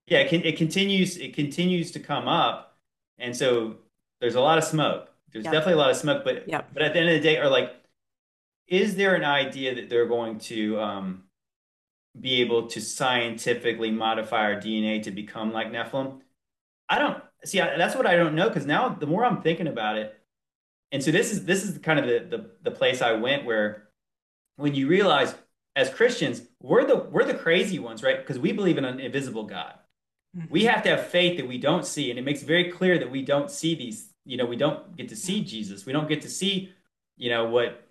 yeah, 0.06 0.20
it, 0.20 0.30
can, 0.30 0.44
it 0.44 0.58
continues 0.58 1.18
it 1.18 1.34
continues 1.34 1.92
to 1.92 2.00
come 2.00 2.28
up, 2.28 2.78
and 3.18 3.36
so 3.36 3.78
there's 4.22 4.36
a 4.36 4.42
lot 4.42 4.58
of 4.58 4.64
smoke. 4.64 5.10
There's 5.32 5.46
yep. 5.46 5.54
definitely 5.54 5.74
a 5.74 5.78
lot 5.78 5.90
of 5.90 5.98
smoke, 5.98 6.24
but 6.24 6.48
yep. 6.48 6.70
but 6.74 6.84
at 6.84 6.94
the 6.94 7.00
end 7.00 7.10
of 7.10 7.16
the 7.16 7.22
day, 7.22 7.38
are 7.38 7.50
like, 7.50 7.74
is 8.68 8.96
there 8.96 9.16
an 9.16 9.24
idea 9.24 9.74
that 9.76 9.90
they're 9.90 10.06
going 10.06 10.38
to 10.40 10.80
um, 10.80 11.24
be 12.20 12.42
able 12.42 12.68
to 12.68 12.82
scientifically 12.82 13.92
modify 13.92 14.54
our 14.54 14.56
DNA 14.56 15.04
to 15.04 15.12
become 15.12 15.52
like 15.52 15.72
Nephilim? 15.72 16.20
I 16.90 17.00
don't 17.00 17.24
see. 17.46 17.60
I, 17.60 17.78
that's 17.78 17.96
what 17.96 18.06
I 18.06 18.16
don't 18.16 18.36
know 18.36 18.48
because 18.48 18.66
now 18.66 18.90
the 18.90 19.08
more 19.08 19.26
I'm 19.26 19.42
thinking 19.42 19.68
about 19.68 19.98
it, 19.98 20.18
and 20.92 21.04
so 21.04 21.12
this 21.12 21.32
is 21.32 21.46
this 21.46 21.64
is 21.64 21.78
kind 21.80 22.00
of 22.00 22.06
the, 22.06 22.38
the 22.38 22.50
the 22.64 22.72
place 22.72 23.02
I 23.02 23.14
went 23.14 23.46
where 23.46 23.90
when 24.58 24.76
you 24.76 24.88
realize 24.88 25.34
as 25.76 25.90
Christians 25.90 26.42
we're 26.62 26.86
the 26.86 26.98
we're 26.98 27.26
the 27.26 27.34
crazy 27.34 27.80
ones, 27.80 28.04
right? 28.04 28.18
Because 28.18 28.40
we 28.40 28.52
believe 28.52 28.78
in 28.78 28.86
an 28.86 29.00
invisible 29.00 29.44
God. 29.44 29.74
Mm-hmm. 30.36 30.52
We 30.52 30.64
have 30.66 30.84
to 30.84 30.90
have 30.90 31.08
faith 31.08 31.38
that 31.38 31.48
we 31.48 31.58
don't 31.58 31.86
see, 31.86 32.10
and 32.10 32.18
it 32.18 32.24
makes 32.24 32.42
very 32.42 32.72
clear 32.72 32.98
that 32.98 33.12
we 33.12 33.22
don't 33.22 33.52
see 33.52 33.76
these. 33.76 34.10
You 34.26 34.38
know, 34.38 34.46
we 34.46 34.56
don't 34.56 34.96
get 34.96 35.10
to 35.10 35.16
see 35.16 35.44
Jesus. 35.44 35.86
We 35.86 35.94
don't 35.94 36.08
get 36.08 36.22
to 36.22 36.30
see, 36.30 36.72
you 37.18 37.30
know, 37.30 37.46
what 37.46 37.88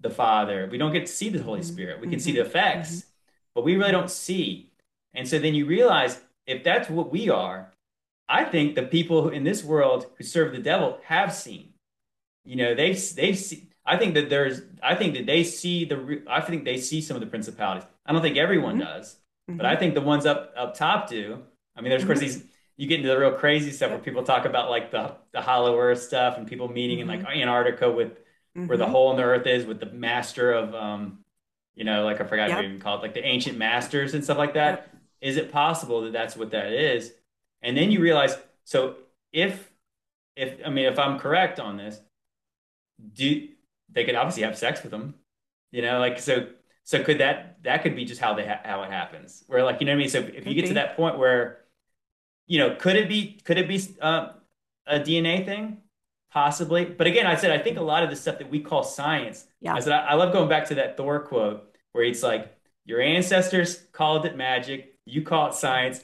the 0.00 0.10
Father. 0.10 0.68
We 0.70 0.78
don't 0.78 0.92
get 0.92 1.06
to 1.06 1.12
see 1.12 1.28
the 1.28 1.42
Holy 1.42 1.60
mm-hmm. 1.60 1.68
Spirit. 1.68 2.00
We 2.00 2.06
can 2.06 2.18
mm-hmm. 2.18 2.24
see 2.24 2.32
the 2.32 2.42
effects, 2.42 2.90
mm-hmm. 2.90 3.08
But 3.54 3.64
we 3.64 3.76
really 3.76 3.92
don't 3.92 4.10
see. 4.10 4.70
And 5.14 5.28
so 5.28 5.38
then 5.38 5.54
you 5.54 5.66
realize 5.66 6.20
if 6.46 6.64
that's 6.64 6.88
what 6.88 7.10
we 7.12 7.28
are, 7.28 7.72
I 8.28 8.44
think 8.44 8.74
the 8.74 8.82
people 8.82 9.28
in 9.28 9.44
this 9.44 9.62
world 9.62 10.06
who 10.16 10.24
serve 10.24 10.52
the 10.52 10.58
devil 10.58 10.98
have 11.04 11.34
seen 11.34 11.72
you 12.44 12.56
know 12.56 12.74
they 12.74 12.92
they 12.92 13.32
see 13.34 13.68
i 13.84 13.96
think 13.96 14.14
that 14.14 14.28
there's 14.28 14.62
i 14.82 14.94
think 14.94 15.14
that 15.14 15.26
they 15.26 15.44
see 15.44 15.84
the 15.84 16.22
i 16.28 16.40
think 16.40 16.64
they 16.64 16.76
see 16.76 17.00
some 17.00 17.16
of 17.16 17.20
the 17.20 17.26
principalities 17.26 17.86
i 18.06 18.12
don't 18.12 18.22
think 18.22 18.36
everyone 18.36 18.78
mm-hmm. 18.78 18.84
does 18.84 19.16
mm-hmm. 19.48 19.56
but 19.56 19.66
i 19.66 19.76
think 19.76 19.94
the 19.94 20.00
ones 20.00 20.26
up 20.26 20.52
up 20.56 20.76
top 20.76 21.08
do 21.08 21.40
i 21.76 21.80
mean 21.80 21.90
there's 21.90 22.02
of 22.02 22.08
course 22.08 22.18
mm-hmm. 22.18 22.26
these 22.26 22.44
you 22.76 22.88
get 22.88 22.98
into 22.98 23.08
the 23.08 23.18
real 23.18 23.32
crazy 23.32 23.70
stuff 23.70 23.90
where 23.90 23.98
people 23.98 24.22
talk 24.22 24.44
about 24.44 24.70
like 24.70 24.90
the 24.90 25.14
the 25.32 25.40
hollow 25.40 25.78
earth 25.78 26.02
stuff 26.02 26.36
and 26.36 26.46
people 26.46 26.68
meeting 26.68 26.98
in 26.98 27.06
like 27.06 27.20
mm-hmm. 27.20 27.40
antarctica 27.40 27.90
with 27.90 28.18
where 28.54 28.76
the 28.76 28.84
mm-hmm. 28.84 28.92
hole 28.92 29.10
in 29.12 29.16
the 29.16 29.22
earth 29.22 29.46
is 29.46 29.64
with 29.64 29.80
the 29.80 29.86
master 29.86 30.52
of 30.52 30.74
um 30.74 31.18
you 31.74 31.84
know 31.84 32.04
like 32.04 32.20
i 32.20 32.24
forgot 32.24 32.48
yep. 32.48 32.58
what 32.58 32.64
you 32.64 32.68
even 32.70 32.80
call 32.80 32.98
it 32.98 33.02
like 33.02 33.14
the 33.14 33.24
ancient 33.24 33.58
masters 33.58 34.14
and 34.14 34.22
stuff 34.22 34.38
like 34.38 34.54
that. 34.54 34.70
Yep. 34.70 34.88
Is 35.22 35.36
it 35.36 35.52
possible 35.52 36.02
that 36.02 36.12
that's 36.12 36.36
what 36.36 36.50
that 36.50 36.72
is 36.72 37.12
and 37.62 37.76
then 37.76 37.90
you 37.90 38.00
realize 38.00 38.36
so 38.64 38.96
if 39.32 39.70
if 40.34 40.58
i 40.66 40.70
mean 40.70 40.86
if 40.86 40.98
i'm 40.98 41.18
correct 41.18 41.60
on 41.60 41.76
this 41.76 42.00
do 43.14 43.48
they 43.92 44.04
could 44.04 44.14
obviously 44.14 44.42
have 44.42 44.56
sex 44.56 44.82
with 44.82 44.90
them, 44.90 45.14
you 45.70 45.82
know, 45.82 45.98
like 45.98 46.18
so. 46.18 46.48
So 46.84 47.02
could 47.04 47.18
that 47.18 47.62
that 47.62 47.82
could 47.82 47.94
be 47.94 48.04
just 48.04 48.20
how 48.20 48.34
they 48.34 48.46
ha- 48.46 48.60
how 48.64 48.82
it 48.82 48.90
happens? 48.90 49.44
Where 49.46 49.62
like 49.62 49.80
you 49.80 49.86
know 49.86 49.92
what 49.92 49.96
I 49.96 50.00
mean? 50.00 50.08
So 50.08 50.18
if 50.18 50.46
you 50.46 50.54
get 50.54 50.66
to 50.66 50.74
that 50.74 50.96
point 50.96 51.18
where, 51.18 51.60
you 52.46 52.58
know, 52.58 52.74
could 52.74 52.96
it 52.96 53.08
be 53.08 53.40
could 53.44 53.58
it 53.58 53.68
be 53.68 53.80
uh, 54.00 54.30
a 54.86 54.98
DNA 54.98 55.44
thing? 55.44 55.78
Possibly, 56.32 56.86
but 56.86 57.06
again, 57.06 57.26
I 57.26 57.36
said 57.36 57.50
I 57.50 57.62
think 57.62 57.76
a 57.76 57.82
lot 57.82 58.02
of 58.02 58.08
the 58.08 58.16
stuff 58.16 58.38
that 58.38 58.50
we 58.50 58.60
call 58.60 58.82
science. 58.82 59.46
Yeah. 59.60 59.74
I 59.74 59.80
said 59.80 59.92
I, 59.92 60.06
I 60.06 60.14
love 60.14 60.32
going 60.32 60.48
back 60.48 60.66
to 60.68 60.76
that 60.76 60.96
Thor 60.96 61.20
quote 61.20 61.76
where 61.92 62.04
it's 62.04 62.22
like 62.22 62.56
your 62.86 63.02
ancestors 63.02 63.82
called 63.92 64.24
it 64.24 64.34
magic, 64.36 64.96
you 65.04 65.22
call 65.22 65.48
it 65.48 65.54
science. 65.54 66.02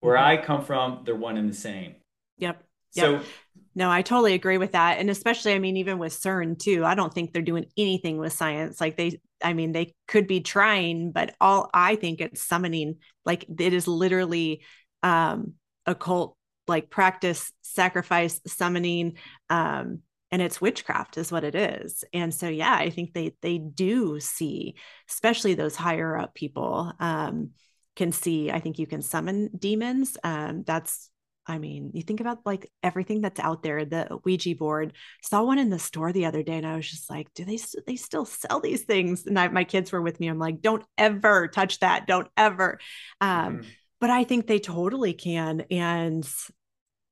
Where 0.00 0.16
mm-hmm. 0.16 0.42
I 0.42 0.44
come 0.44 0.64
from, 0.64 1.02
they're 1.04 1.14
one 1.14 1.36
and 1.36 1.48
the 1.48 1.56
same. 1.56 1.94
Yep. 2.38 2.62
yep. 2.94 3.22
So 3.22 3.26
No, 3.74 3.90
I 3.90 4.02
totally 4.02 4.34
agree 4.34 4.58
with 4.58 4.72
that. 4.72 4.98
And 4.98 5.08
especially, 5.08 5.54
I 5.54 5.58
mean, 5.58 5.76
even 5.78 5.98
with 5.98 6.12
CERN 6.12 6.58
too, 6.58 6.84
I 6.84 6.94
don't 6.94 7.12
think 7.12 7.32
they're 7.32 7.42
doing 7.42 7.66
anything 7.76 8.18
with 8.18 8.32
science. 8.32 8.80
Like 8.80 8.96
they, 8.96 9.20
I 9.42 9.54
mean, 9.54 9.72
they 9.72 9.94
could 10.08 10.26
be 10.26 10.40
trying, 10.40 11.12
but 11.12 11.34
all 11.40 11.70
I 11.72 11.96
think 11.96 12.20
it's 12.20 12.42
summoning, 12.42 12.96
like 13.24 13.46
it 13.48 13.72
is 13.72 13.88
literally 13.88 14.62
um 15.02 15.54
occult 15.86 16.36
like 16.70 16.88
practice, 16.88 17.52
sacrifice, 17.60 18.40
summoning, 18.46 19.18
um, 19.50 20.00
and 20.30 20.40
it's 20.40 20.60
witchcraft 20.60 21.18
is 21.18 21.32
what 21.32 21.42
it 21.42 21.56
is 21.56 22.04
and 22.12 22.32
so 22.32 22.48
yeah 22.48 22.72
i 22.72 22.88
think 22.88 23.12
they 23.12 23.34
they 23.42 23.58
do 23.58 24.20
see 24.20 24.76
especially 25.08 25.54
those 25.54 25.74
higher 25.74 26.16
up 26.16 26.34
people 26.34 26.92
um, 27.00 27.50
can 27.96 28.12
see 28.12 28.50
i 28.50 28.60
think 28.60 28.78
you 28.78 28.86
can 28.86 29.02
summon 29.02 29.50
demons 29.58 30.16
um, 30.22 30.62
that's 30.64 31.10
I 31.46 31.58
mean, 31.58 31.90
you 31.94 32.02
think 32.02 32.20
about 32.20 32.46
like 32.46 32.70
everything 32.82 33.22
that's 33.22 33.40
out 33.40 33.62
there, 33.64 33.84
the 33.84 34.20
Ouija 34.24 34.54
board. 34.54 34.92
Saw 35.22 35.42
one 35.42 35.58
in 35.58 35.68
the 35.68 35.80
store 35.80 36.12
the 36.12 36.26
other 36.26 36.44
day, 36.44 36.56
and 36.56 36.66
I 36.66 36.76
was 36.76 36.88
just 36.88 37.10
like, 37.10 37.32
"Do 37.34 37.44
they 37.44 37.58
they 37.86 37.96
still 37.96 38.24
sell 38.24 38.60
these 38.60 38.82
things?" 38.84 39.26
And 39.26 39.36
I, 39.38 39.48
my 39.48 39.64
kids 39.64 39.90
were 39.90 40.02
with 40.02 40.20
me. 40.20 40.28
I'm 40.28 40.38
like, 40.38 40.60
"Don't 40.60 40.84
ever 40.96 41.48
touch 41.48 41.80
that! 41.80 42.06
Don't 42.06 42.28
ever." 42.36 42.78
Um, 43.20 43.56
mm-hmm. 43.58 43.68
But 44.00 44.10
I 44.10 44.24
think 44.24 44.46
they 44.46 44.60
totally 44.60 45.12
can, 45.12 45.62
and 45.70 46.28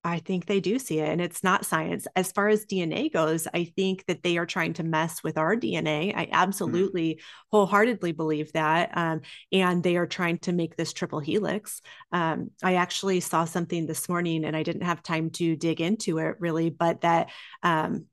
I 0.05 0.21
think 0.21 0.47
they 0.47 0.61
do 0.61 0.79
see 0.79 1.01
it, 1.01 1.09
and 1.09 1.21
it's 1.21 1.43
not 1.43 1.67
science. 1.67 2.07
As 2.15 2.31
far 2.31 2.49
as 2.49 2.65
DNA 2.65 3.13
goes, 3.13 3.49
I 3.53 3.65
think 3.65 4.07
that 4.07 4.23
they 4.23 4.39
are 4.39 4.47
trying 4.47 4.75
to 4.75 4.85
mess 4.85 5.23
with 5.25 5.37
our 5.37 5.57
DNA. 5.57 6.15
I 6.17 6.27
mm-hmm. 6.27 6.35
absolutely, 6.35 7.15
mm. 7.15 7.21
wholeheartedly 7.51 8.13
believe 8.13 8.53
that. 8.53 8.97
Um, 8.97 9.23
and 9.51 9.83
they 9.83 9.97
are 9.97 10.07
trying 10.07 10.39
to 10.39 10.53
make 10.53 10.77
this 10.77 10.93
triple 10.93 11.19
helix. 11.19 11.81
Um, 12.13 12.51
I 12.63 12.75
actually 12.75 13.21
saw 13.21 13.45
something 13.45 13.87
this 13.87 14.09
morning, 14.09 14.45
and 14.45 14.57
I 14.57 14.63
didn't 14.63 14.83
have 14.83 15.03
time 15.03 15.31
to 15.31 15.57
dig 15.57 15.81
into 15.81 16.19
it 16.19 16.37
really, 16.39 16.71
but 16.71 17.01
that 17.01 17.31
um, 17.65 18.07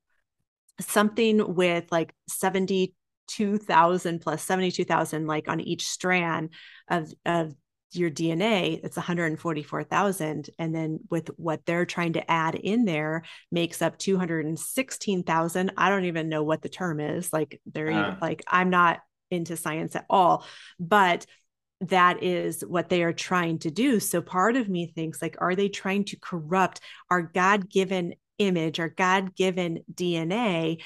something 0.81 1.53
with 1.55 1.85
like 1.91 2.13
72,000 2.27 4.19
plus 4.21 4.43
72,000, 4.43 5.27
like 5.27 5.47
on 5.47 5.61
each 5.61 5.87
strand 5.87 6.49
of, 6.89 7.13
of 7.25 7.53
your 7.97 8.11
DNA, 8.11 8.79
it's 8.83 8.97
144,000. 8.97 10.49
And 10.59 10.75
then 10.75 10.99
with 11.09 11.29
what 11.37 11.65
they're 11.65 11.85
trying 11.85 12.13
to 12.13 12.31
add 12.31 12.55
in 12.55 12.85
there 12.85 13.23
makes 13.51 13.81
up 13.81 13.97
216,000. 13.97 15.71
I 15.77 15.89
don't 15.89 16.05
even 16.05 16.29
know 16.29 16.43
what 16.43 16.61
the 16.61 16.69
term 16.69 16.99
is. 16.99 17.31
Like 17.31 17.61
they're 17.65 17.91
uh. 17.91 18.17
like, 18.21 18.43
I'm 18.47 18.69
not 18.69 18.99
into 19.31 19.57
science 19.57 19.95
at 19.95 20.05
all, 20.09 20.45
but 20.79 21.25
that 21.81 22.23
is 22.23 22.61
what 22.61 22.89
they 22.89 23.03
are 23.03 23.13
trying 23.13 23.59
to 23.59 23.71
do. 23.71 23.99
So 23.99 24.21
part 24.21 24.55
of 24.55 24.69
me 24.69 24.87
thinks 24.87 25.21
like, 25.21 25.35
are 25.39 25.55
they 25.55 25.69
trying 25.69 26.05
to 26.05 26.17
corrupt 26.19 26.79
our 27.09 27.21
God 27.21 27.69
given 27.69 28.15
image, 28.37 28.79
our 28.79 28.89
God 28.89 29.35
given 29.35 29.83
DNA 29.93 30.81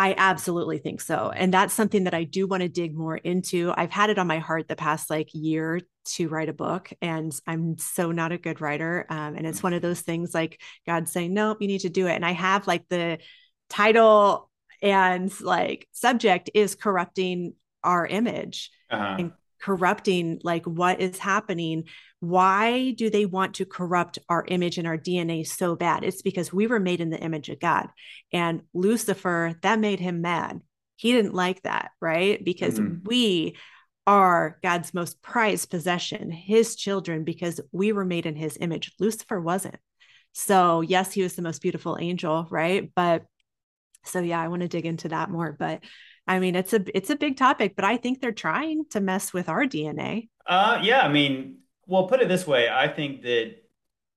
I 0.00 0.14
absolutely 0.16 0.78
think 0.78 1.02
so. 1.02 1.30
And 1.30 1.52
that's 1.52 1.74
something 1.74 2.04
that 2.04 2.14
I 2.14 2.24
do 2.24 2.46
want 2.46 2.62
to 2.62 2.70
dig 2.70 2.96
more 2.96 3.18
into. 3.18 3.70
I've 3.76 3.90
had 3.90 4.08
it 4.08 4.18
on 4.18 4.26
my 4.26 4.38
heart 4.38 4.66
the 4.66 4.74
past 4.74 5.10
like 5.10 5.28
year 5.34 5.78
to 6.12 6.28
write 6.30 6.48
a 6.48 6.54
book, 6.54 6.90
and 7.02 7.38
I'm 7.46 7.76
so 7.76 8.10
not 8.10 8.32
a 8.32 8.38
good 8.38 8.62
writer. 8.62 9.04
Um, 9.10 9.36
and 9.36 9.46
it's 9.46 9.62
one 9.62 9.74
of 9.74 9.82
those 9.82 10.00
things 10.00 10.32
like 10.32 10.58
God 10.86 11.06
saying, 11.06 11.34
nope, 11.34 11.58
you 11.60 11.68
need 11.68 11.82
to 11.82 11.90
do 11.90 12.06
it. 12.06 12.14
And 12.14 12.24
I 12.24 12.32
have 12.32 12.66
like 12.66 12.88
the 12.88 13.18
title 13.68 14.50
and 14.80 15.30
like 15.42 15.86
subject 15.92 16.48
is 16.54 16.74
corrupting 16.76 17.52
our 17.84 18.06
image 18.06 18.70
uh-huh. 18.88 19.16
and 19.18 19.32
corrupting 19.60 20.40
like 20.42 20.64
what 20.64 21.00
is 21.00 21.18
happening 21.18 21.84
why 22.20 22.90
do 22.90 23.08
they 23.08 23.24
want 23.24 23.54
to 23.54 23.64
corrupt 23.64 24.18
our 24.28 24.44
image 24.48 24.76
and 24.76 24.86
our 24.86 24.98
dna 24.98 25.46
so 25.46 25.74
bad? 25.74 26.04
It's 26.04 26.20
because 26.20 26.52
we 26.52 26.66
were 26.66 26.78
made 26.78 27.00
in 27.00 27.10
the 27.10 27.18
image 27.20 27.48
of 27.48 27.60
god 27.60 27.88
and 28.32 28.62
lucifer 28.74 29.54
that 29.62 29.80
made 29.80 30.00
him 30.00 30.20
mad. 30.20 30.60
He 30.96 31.12
didn't 31.12 31.34
like 31.34 31.62
that 31.62 31.90
right? 32.00 32.42
Because 32.44 32.78
mm-hmm. 32.78 32.98
we 33.04 33.56
are 34.06 34.58
god's 34.62 34.92
most 34.92 35.22
prized 35.22 35.70
possession 35.70 36.30
his 36.30 36.74
children 36.76 37.24
because 37.24 37.60
we 37.72 37.92
were 37.92 38.04
made 38.04 38.26
in 38.26 38.36
his 38.36 38.58
image. 38.60 38.92
Lucifer 39.00 39.40
wasn't. 39.40 39.78
So 40.32 40.82
yes 40.82 41.12
he 41.12 41.22
was 41.22 41.36
the 41.36 41.42
most 41.42 41.62
beautiful 41.62 41.96
angel 41.98 42.46
right? 42.50 42.90
But 42.94 43.24
so 44.04 44.20
yeah 44.20 44.40
i 44.40 44.48
want 44.48 44.62
to 44.62 44.68
dig 44.68 44.86
into 44.86 45.08
that 45.08 45.30
more 45.30 45.54
but 45.58 45.82
I 46.30 46.38
mean, 46.38 46.54
it's 46.54 46.72
a 46.72 46.84
it's 46.96 47.10
a 47.10 47.16
big 47.16 47.36
topic, 47.36 47.74
but 47.74 47.84
I 47.84 47.96
think 47.96 48.20
they're 48.20 48.30
trying 48.30 48.84
to 48.90 49.00
mess 49.00 49.32
with 49.32 49.48
our 49.48 49.64
DNA. 49.64 50.28
Uh, 50.46 50.78
yeah, 50.80 51.00
I 51.00 51.08
mean, 51.08 51.58
well, 51.88 52.06
put 52.06 52.22
it 52.22 52.28
this 52.28 52.46
way, 52.46 52.68
I 52.68 52.86
think 52.86 53.22
that 53.22 53.56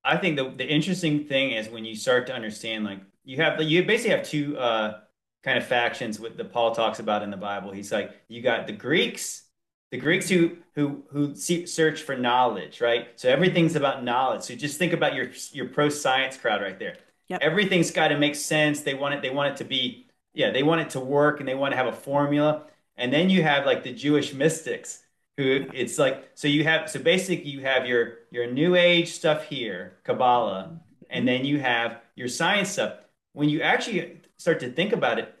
I 0.04 0.16
think 0.16 0.36
the 0.36 0.48
the 0.48 0.64
interesting 0.64 1.26
thing 1.26 1.50
is 1.50 1.68
when 1.68 1.84
you 1.84 1.96
start 1.96 2.28
to 2.28 2.32
understand, 2.32 2.84
like 2.84 3.00
you 3.24 3.38
have 3.38 3.60
you 3.60 3.82
basically 3.84 4.16
have 4.16 4.24
two 4.24 4.56
uh 4.56 5.00
kind 5.42 5.58
of 5.58 5.66
factions 5.66 6.20
with 6.20 6.36
that 6.36 6.52
Paul 6.52 6.72
talks 6.72 7.00
about 7.00 7.24
in 7.24 7.32
the 7.32 7.36
Bible. 7.36 7.72
He's 7.72 7.90
like, 7.90 8.12
you 8.28 8.42
got 8.42 8.68
the 8.68 8.72
Greeks, 8.72 9.42
the 9.90 9.98
Greeks 9.98 10.28
who 10.28 10.58
who 10.76 11.02
who 11.10 11.34
search 11.34 12.02
for 12.02 12.16
knowledge, 12.16 12.80
right? 12.80 13.08
So 13.16 13.28
everything's 13.28 13.74
about 13.74 14.04
knowledge. 14.04 14.42
So 14.42 14.54
just 14.54 14.78
think 14.78 14.92
about 14.92 15.16
your 15.16 15.30
your 15.50 15.66
pro 15.66 15.88
science 15.88 16.36
crowd 16.36 16.62
right 16.62 16.78
there. 16.78 16.94
Yep. 17.26 17.40
Everything's 17.42 17.90
got 17.90 18.08
to 18.08 18.18
make 18.18 18.36
sense. 18.36 18.82
They 18.82 18.94
want 18.94 19.14
it. 19.14 19.22
They 19.22 19.30
want 19.30 19.54
it 19.54 19.56
to 19.56 19.64
be 19.64 20.03
yeah, 20.34 20.50
they 20.50 20.62
want 20.62 20.80
it 20.80 20.90
to 20.90 21.00
work 21.00 21.40
and 21.40 21.48
they 21.48 21.54
want 21.54 21.72
to 21.72 21.76
have 21.76 21.86
a 21.86 21.92
formula. 21.92 22.64
And 22.96 23.12
then 23.12 23.30
you 23.30 23.42
have 23.42 23.64
like 23.64 23.84
the 23.84 23.92
Jewish 23.92 24.34
mystics 24.34 25.00
who 25.36 25.66
it's 25.72 25.98
like 25.98 26.30
so 26.34 26.46
you 26.46 26.64
have 26.64 26.88
so 26.88 27.00
basically 27.00 27.50
you 27.50 27.60
have 27.60 27.86
your 27.86 28.18
your 28.30 28.50
new 28.50 28.74
age 28.76 29.12
stuff 29.12 29.44
here, 29.44 29.94
Kabbalah, 30.04 30.80
and 31.10 31.26
then 31.26 31.44
you 31.44 31.58
have 31.60 32.00
your 32.14 32.28
science 32.28 32.70
stuff. 32.70 32.94
When 33.32 33.48
you 33.48 33.62
actually 33.62 34.20
start 34.36 34.60
to 34.60 34.70
think 34.70 34.92
about 34.92 35.18
it, 35.18 35.34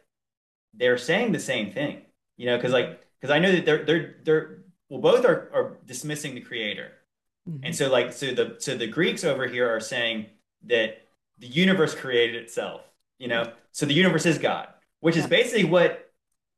they're 0.72 0.98
saying 0.98 1.32
the 1.32 1.38
same 1.38 1.70
thing. 1.72 2.02
You 2.36 2.46
know, 2.46 2.56
because 2.56 2.72
like 2.72 3.04
because 3.20 3.32
I 3.32 3.38
know 3.38 3.52
that 3.52 3.64
they're 3.64 3.84
they're 3.84 4.14
they're 4.24 4.58
well 4.88 5.00
both 5.00 5.24
are 5.24 5.50
are 5.54 5.78
dismissing 5.86 6.34
the 6.34 6.40
creator. 6.40 6.92
Mm-hmm. 7.48 7.66
And 7.66 7.76
so 7.76 7.88
like 7.88 8.12
so 8.12 8.32
the 8.32 8.56
so 8.58 8.76
the 8.76 8.88
Greeks 8.88 9.22
over 9.22 9.46
here 9.46 9.68
are 9.68 9.80
saying 9.80 10.26
that 10.64 11.02
the 11.38 11.46
universe 11.46 11.94
created 11.94 12.42
itself, 12.42 12.82
you 13.18 13.28
know. 13.28 13.52
So 13.70 13.86
the 13.86 13.94
universe 13.94 14.26
is 14.26 14.38
God 14.38 14.73
which 15.04 15.18
is 15.18 15.26
basically 15.26 15.64
what 15.64 16.10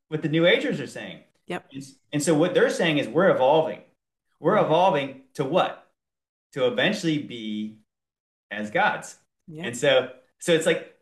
what 0.07 0.21
the 0.21 0.29
New 0.29 0.45
Agers 0.45 0.79
are 0.79 0.87
saying. 0.87 1.19
Yep. 1.47 1.69
And 2.13 2.23
so 2.23 2.33
what 2.33 2.53
they're 2.53 2.69
saying 2.69 2.97
is 2.97 3.05
we're 3.05 3.29
evolving. 3.29 3.81
We're 4.39 4.57
evolving 4.57 5.23
to 5.33 5.43
what? 5.43 5.85
To 6.53 6.65
eventually 6.65 7.17
be 7.17 7.79
as 8.49 8.71
gods. 8.71 9.17
Yep. 9.49 9.65
And 9.65 9.77
so 9.77 10.11
so 10.39 10.53
it's 10.53 10.65
like 10.65 10.95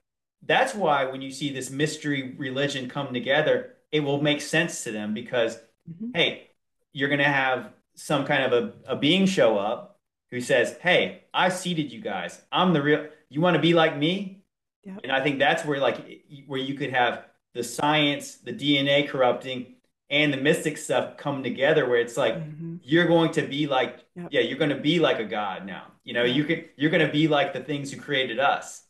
that's 0.43 0.73
why 0.73 1.05
when 1.05 1.21
you 1.21 1.29
see 1.29 1.53
this 1.53 1.69
mystery 1.69 2.33
religion 2.35 2.89
come 2.89 3.13
together, 3.13 3.75
it 3.91 3.99
will 3.99 4.23
make 4.23 4.41
sense 4.41 4.83
to 4.85 4.91
them 4.91 5.13
because 5.13 5.55
mm-hmm. 5.87 6.15
hey, 6.15 6.49
you're 6.93 7.09
gonna 7.09 7.31
have 7.31 7.71
some 7.93 8.25
kind 8.25 8.51
of 8.51 8.53
a, 8.87 8.93
a 8.93 8.95
being 8.95 9.27
show 9.27 9.59
up 9.59 9.99
who 10.31 10.41
says, 10.41 10.75
Hey, 10.81 11.25
I 11.31 11.49
seeded 11.49 11.91
you 11.91 12.01
guys. 12.01 12.41
I'm 12.51 12.73
the 12.73 12.81
real 12.81 13.05
you 13.29 13.39
want 13.39 13.55
to 13.55 13.61
be 13.61 13.75
like 13.75 13.95
me? 13.95 14.41
Yep. 14.83 15.01
And 15.03 15.11
I 15.11 15.21
think 15.21 15.37
that's 15.37 15.63
where 15.63 15.79
like 15.79 16.23
where 16.47 16.59
you 16.59 16.73
could 16.73 16.89
have 16.89 17.23
the 17.55 17.63
science, 17.63 18.35
the 18.35 18.53
DNA 18.53 19.07
corrupting, 19.07 19.75
and 20.09 20.31
the 20.31 20.37
mystic 20.37 20.77
stuff 20.77 21.17
come 21.17 21.41
together 21.41 21.89
where 21.89 21.99
it's 21.99 22.17
like 22.17 22.35
mm-hmm. 22.35 22.75
you're 22.83 23.07
going 23.07 23.31
to 23.31 23.41
be 23.41 23.65
like 23.65 24.05
yep. 24.15 24.27
yeah 24.29 24.41
you're 24.41 24.59
going 24.59 24.69
to 24.69 24.79
be 24.79 24.99
like 24.99 25.19
a 25.19 25.25
god 25.25 25.65
now. 25.65 25.87
You 26.03 26.13
know 26.13 26.23
you 26.23 26.43
can 26.43 26.65
you're 26.75 26.91
going 26.91 27.05
to 27.05 27.11
be 27.11 27.27
like 27.27 27.53
the 27.53 27.61
things 27.61 27.91
who 27.91 27.99
created 27.99 28.39
us. 28.39 28.83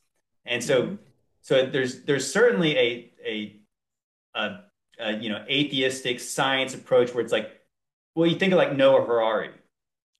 And 0.46 0.62
so 0.62 0.82
mm-hmm. 0.82 0.96
so 1.42 1.66
there's 1.68 2.02
there's 2.02 2.30
certainly 2.30 2.78
a, 2.78 3.12
a 3.26 3.60
a, 4.36 4.60
a 5.00 5.14
you 5.14 5.30
know 5.30 5.46
atheistic 5.48 6.20
science 6.20 6.74
approach 6.74 7.14
where 7.14 7.24
it's 7.24 7.32
like 7.32 7.50
well 8.16 8.28
you 8.28 8.38
think 8.38 8.52
of 8.52 8.58
like 8.58 8.76
Noah 8.76 9.06
Harari 9.06 9.52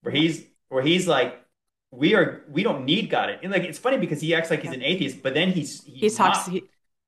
where 0.00 0.14
he's 0.14 0.46
where 0.68 0.82
he's 0.82 1.06
like 1.06 1.42
we 1.90 2.14
are 2.14 2.42
we 2.48 2.62
don't 2.62 2.84
need 2.84 3.10
God. 3.10 3.38
And 3.42 3.52
like 3.52 3.64
it's 3.64 3.78
funny 3.78 3.98
because 3.98 4.20
he 4.20 4.34
acts 4.34 4.50
like 4.50 4.62
he's 4.62 4.72
an 4.72 4.82
atheist 4.82 5.22
but 5.22 5.34
then 5.34 5.50
he's 5.50 5.84
he's 5.84 6.12
he 6.12 6.16
talks 6.16 6.46
he, 6.46 6.62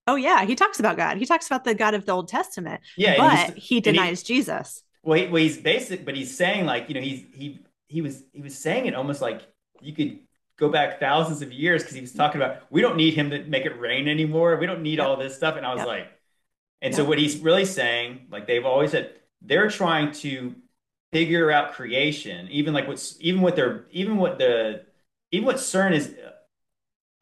Oh 0.08 0.16
yeah, 0.16 0.46
he 0.46 0.54
talks 0.54 0.80
about 0.80 0.96
God. 0.96 1.18
He 1.18 1.26
talks 1.26 1.46
about 1.46 1.64
the 1.64 1.74
God 1.74 1.92
of 1.92 2.06
the 2.06 2.12
Old 2.12 2.28
Testament. 2.28 2.80
Yeah, 2.96 3.16
but 3.18 3.58
he 3.58 3.80
denies 3.80 4.22
he, 4.22 4.34
Jesus. 4.34 4.82
Well, 5.02 5.18
he, 5.18 5.26
well, 5.26 5.42
he's 5.42 5.58
basic, 5.58 6.06
but 6.06 6.16
he's 6.16 6.34
saying 6.34 6.64
like 6.64 6.88
you 6.88 6.94
know 6.94 7.02
he's 7.02 7.24
he 7.34 7.60
he 7.88 8.00
was 8.00 8.24
he 8.32 8.40
was 8.40 8.56
saying 8.56 8.86
it 8.86 8.94
almost 8.94 9.20
like 9.20 9.42
you 9.82 9.92
could 9.92 10.18
go 10.58 10.70
back 10.70 10.98
thousands 10.98 11.42
of 11.42 11.52
years 11.52 11.82
because 11.82 11.94
he 11.94 12.00
was 12.00 12.14
talking 12.14 12.40
about 12.40 12.62
we 12.70 12.80
don't 12.80 12.96
need 12.96 13.12
him 13.12 13.28
to 13.30 13.44
make 13.44 13.66
it 13.66 13.78
rain 13.78 14.08
anymore. 14.08 14.56
We 14.56 14.64
don't 14.64 14.82
need 14.82 14.96
yep. 14.96 15.06
all 15.06 15.16
this 15.18 15.36
stuff. 15.36 15.56
And 15.56 15.66
I 15.66 15.74
was 15.74 15.80
yep. 15.80 15.86
like, 15.86 16.06
and 16.80 16.92
yep. 16.92 16.96
so 16.96 17.04
what 17.04 17.18
he's 17.18 17.36
really 17.36 17.66
saying, 17.66 18.28
like 18.30 18.46
they've 18.46 18.64
always 18.64 18.92
said, 18.92 19.12
they're 19.42 19.68
trying 19.68 20.12
to 20.12 20.54
figure 21.12 21.50
out 21.50 21.74
creation, 21.74 22.48
even 22.50 22.72
like 22.72 22.88
what's 22.88 23.16
even 23.20 23.42
what 23.42 23.56
they're 23.56 23.84
even 23.90 24.16
what 24.16 24.38
the 24.38 24.86
even 25.32 25.44
what 25.44 25.56
CERN 25.56 25.92
is 25.92 26.14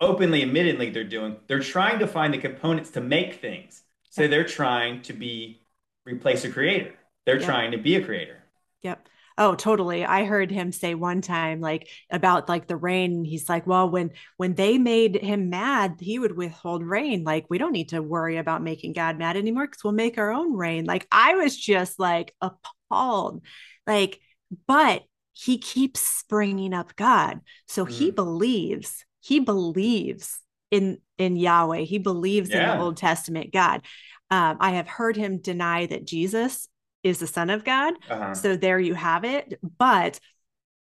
openly, 0.01 0.43
admittedly, 0.43 0.91
they're 0.91 1.05
doing. 1.05 1.37
They're 1.47 1.61
trying 1.61 1.99
to 2.01 2.07
find 2.07 2.33
the 2.33 2.39
components 2.39 2.91
to 2.91 3.01
make 3.01 3.41
things. 3.41 3.83
So 4.11 4.29
they're 4.29 4.45
trying 4.45 5.03
to 5.03 5.13
be 5.13 5.61
replace 6.05 6.45
a 6.45 6.51
creator. 6.51 6.95
They're 7.27 7.41
trying 7.41 7.73
to 7.73 7.79
be 7.79 7.97
a 7.97 8.05
creator. 8.05 8.43
Yep. 8.83 9.09
Oh, 9.39 9.55
totally. 9.55 10.05
I 10.05 10.25
heard 10.25 10.51
him 10.51 10.73
say 10.73 10.95
one 10.95 11.21
time 11.21 11.61
like 11.61 11.91
about 12.11 12.49
like 12.49 12.69
the 12.69 12.77
rain. 12.77 13.25
He's 13.25 13.49
like, 13.49 13.67
well, 13.67 13.91
when 13.91 14.13
when 14.39 14.55
they 14.55 14.79
made 14.79 15.17
him 15.17 15.51
mad, 15.51 15.97
he 16.01 16.19
would 16.19 16.37
withhold 16.37 16.83
rain. 16.83 17.25
Like, 17.25 17.45
we 17.51 17.59
don't 17.59 17.73
need 17.73 17.91
to 17.91 18.03
worry 18.03 18.39
about 18.39 18.63
making 18.63 18.95
God 18.95 19.19
mad 19.19 19.37
anymore 19.37 19.67
because 19.67 19.85
we'll 19.85 19.93
make 19.93 20.17
our 20.17 20.31
own 20.31 20.57
rain. 20.57 20.87
Like, 20.87 21.07
I 21.13 21.35
was 21.35 21.55
just 21.55 21.99
like 21.99 22.35
appalled. 22.41 23.43
Like, 23.87 24.21
but 24.67 25.03
he 25.35 25.59
keeps 25.59 26.25
bringing 26.31 26.73
up 26.73 26.97
God. 26.97 27.41
So 27.69 27.85
mm. 27.85 27.91
he 27.91 28.11
believes, 28.11 29.05
he 29.27 29.41
believes 29.41 30.39
in 30.71 30.99
in 31.19 31.37
Yahweh. 31.37 31.81
He 31.81 31.99
believes 31.99 32.51
yeah. 32.51 32.73
in 32.73 32.79
the 32.79 32.85
Old 32.85 32.97
Testament 32.97 33.53
God. 33.53 33.83
Um, 34.31 34.59
I 34.61 34.73
have 34.73 34.87
heard 34.87 35.17
him 35.17 35.39
deny 35.39 35.87
that 35.87 36.07
Jesus 36.07 36.69
is 37.03 37.19
the 37.19 37.27
son 37.27 37.51
of 37.51 37.65
God. 37.65 37.95
Uh-huh. 38.09 38.35
So 38.35 38.57
there 38.57 38.79
you 38.79 38.95
have 38.95 39.25
it. 39.25 39.59
But 39.79 40.21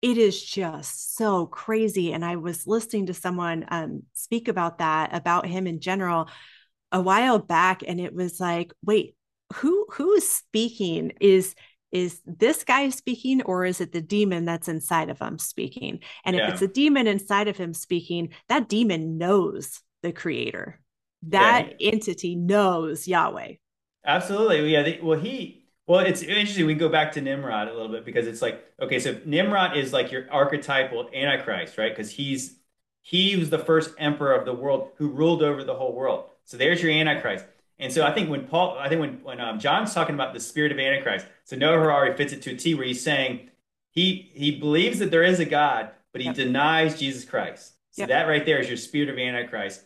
it 0.01 0.17
is 0.17 0.43
just 0.43 1.15
so 1.15 1.45
crazy. 1.45 2.11
And 2.11 2.25
I 2.25 2.35
was 2.35 2.67
listening 2.67 3.05
to 3.05 3.13
someone 3.13 3.65
um, 3.69 4.03
speak 4.13 4.49
about 4.49 4.79
that, 4.79 5.15
about 5.15 5.45
him 5.45 5.65
in 5.65 5.79
general, 5.79 6.27
a 6.91 7.01
while 7.01 7.39
back, 7.39 7.83
and 7.87 7.99
it 7.99 8.13
was 8.13 8.41
like, 8.41 8.73
wait, 8.85 9.15
who 9.55 9.85
who 9.91 10.13
is 10.13 10.29
speaking? 10.29 11.13
Is 11.21 11.55
is 11.93 12.19
this 12.25 12.63
guy 12.63 12.89
speaking 12.89 13.43
or 13.43 13.65
is 13.65 13.79
it 13.79 13.91
the 13.91 14.01
demon 14.01 14.45
that's 14.45 14.67
inside 14.67 15.09
of 15.09 15.19
him 15.19 15.37
speaking? 15.37 15.99
And 16.25 16.35
yeah. 16.35 16.47
if 16.47 16.53
it's 16.53 16.61
a 16.63 16.67
demon 16.67 17.05
inside 17.05 17.47
of 17.47 17.55
him 17.55 17.73
speaking, 17.73 18.29
that 18.49 18.67
demon 18.67 19.19
knows 19.19 19.79
the 20.01 20.11
creator. 20.11 20.81
That 21.27 21.75
yeah. 21.79 21.91
entity 21.91 22.35
knows 22.35 23.07
Yahweh. 23.07 23.53
Absolutely. 24.05 24.73
Yeah. 24.73 24.97
well, 25.03 25.19
he 25.19 25.63
well, 25.85 25.99
it's 25.99 26.23
interesting. 26.23 26.65
We 26.65 26.73
go 26.73 26.89
back 26.89 27.11
to 27.13 27.21
Nimrod 27.21 27.67
a 27.67 27.73
little 27.73 27.89
bit 27.91 28.05
because 28.05 28.25
it's 28.25 28.41
like, 28.41 28.63
okay, 28.81 28.99
so 28.99 29.19
Nimrod 29.25 29.77
is 29.77 29.93
like 29.93 30.11
your 30.11 30.25
archetypal 30.31 31.09
Antichrist, 31.13 31.77
right? 31.77 31.91
Because 31.91 32.09
he's 32.09 32.57
he 33.01 33.35
was 33.35 33.49
the 33.49 33.59
first 33.59 33.93
emperor 33.99 34.33
of 34.33 34.45
the 34.45 34.53
world 34.53 34.89
who 34.95 35.09
ruled 35.09 35.43
over 35.43 35.63
the 35.63 35.75
whole 35.75 35.93
world. 35.93 36.25
So 36.45 36.57
there's 36.57 36.81
your 36.81 36.91
Antichrist. 36.91 37.45
And 37.79 37.91
so 37.91 38.05
I 38.05 38.11
think 38.13 38.29
when 38.29 38.45
Paul, 38.47 38.77
I 38.79 38.87
think 38.89 39.01
when 39.01 39.23
when 39.23 39.39
um, 39.39 39.59
John's 39.59 39.93
talking 39.93 40.15
about 40.15 40.33
the 40.33 40.39
spirit 40.39 40.71
of 40.71 40.79
Antichrist, 40.79 41.25
so 41.43 41.55
Noah 41.55 41.79
Harari 41.79 42.15
fits 42.15 42.33
it 42.33 42.41
to 42.43 42.51
a 42.51 42.55
T 42.55 42.75
where 42.75 42.85
he's 42.85 43.03
saying 43.03 43.49
he 43.89 44.31
he 44.33 44.51
believes 44.59 44.99
that 44.99 45.11
there 45.11 45.23
is 45.23 45.39
a 45.39 45.45
God, 45.45 45.91
but 46.11 46.21
he 46.21 46.27
yep. 46.27 46.35
denies 46.35 46.99
Jesus 46.99 47.25
Christ. 47.25 47.73
So 47.91 48.03
yep. 48.03 48.09
that 48.09 48.27
right 48.27 48.45
there 48.45 48.59
is 48.59 48.67
your 48.67 48.77
spirit 48.77 49.09
of 49.09 49.17
Antichrist. 49.17 49.83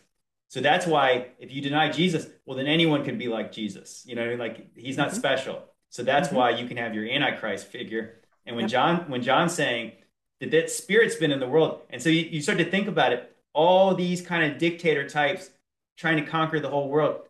So 0.48 0.60
that's 0.60 0.86
why 0.86 1.28
if 1.38 1.52
you 1.52 1.60
deny 1.60 1.90
Jesus, 1.90 2.26
well, 2.46 2.56
then 2.56 2.66
anyone 2.66 3.04
can 3.04 3.18
be 3.18 3.28
like 3.28 3.52
Jesus. 3.52 4.02
You 4.06 4.14
know, 4.14 4.24
I 4.24 4.28
mean? 4.28 4.38
like 4.38 4.76
he's 4.76 4.96
not 4.96 5.08
mm-hmm. 5.08 5.18
special. 5.18 5.62
So 5.90 6.02
that's 6.02 6.28
mm-hmm. 6.28 6.36
why 6.36 6.50
you 6.50 6.66
can 6.66 6.76
have 6.76 6.94
your 6.94 7.06
Antichrist 7.06 7.66
figure. 7.66 8.20
And 8.46 8.56
when 8.56 8.64
yep. 8.64 8.70
John, 8.70 8.96
when 9.10 9.22
John's 9.22 9.54
saying 9.54 9.92
that 10.40 10.50
that 10.50 10.70
spirit's 10.70 11.16
been 11.16 11.32
in 11.32 11.40
the 11.40 11.48
world, 11.48 11.82
and 11.90 12.02
so 12.02 12.08
you, 12.08 12.22
you 12.22 12.40
start 12.40 12.58
to 12.58 12.70
think 12.70 12.88
about 12.88 13.12
it, 13.12 13.34
all 13.52 13.94
these 13.94 14.22
kind 14.22 14.50
of 14.50 14.58
dictator 14.58 15.08
types 15.08 15.50
trying 15.96 16.16
to 16.16 16.30
conquer 16.30 16.60
the 16.60 16.70
whole 16.70 16.88
world, 16.88 17.27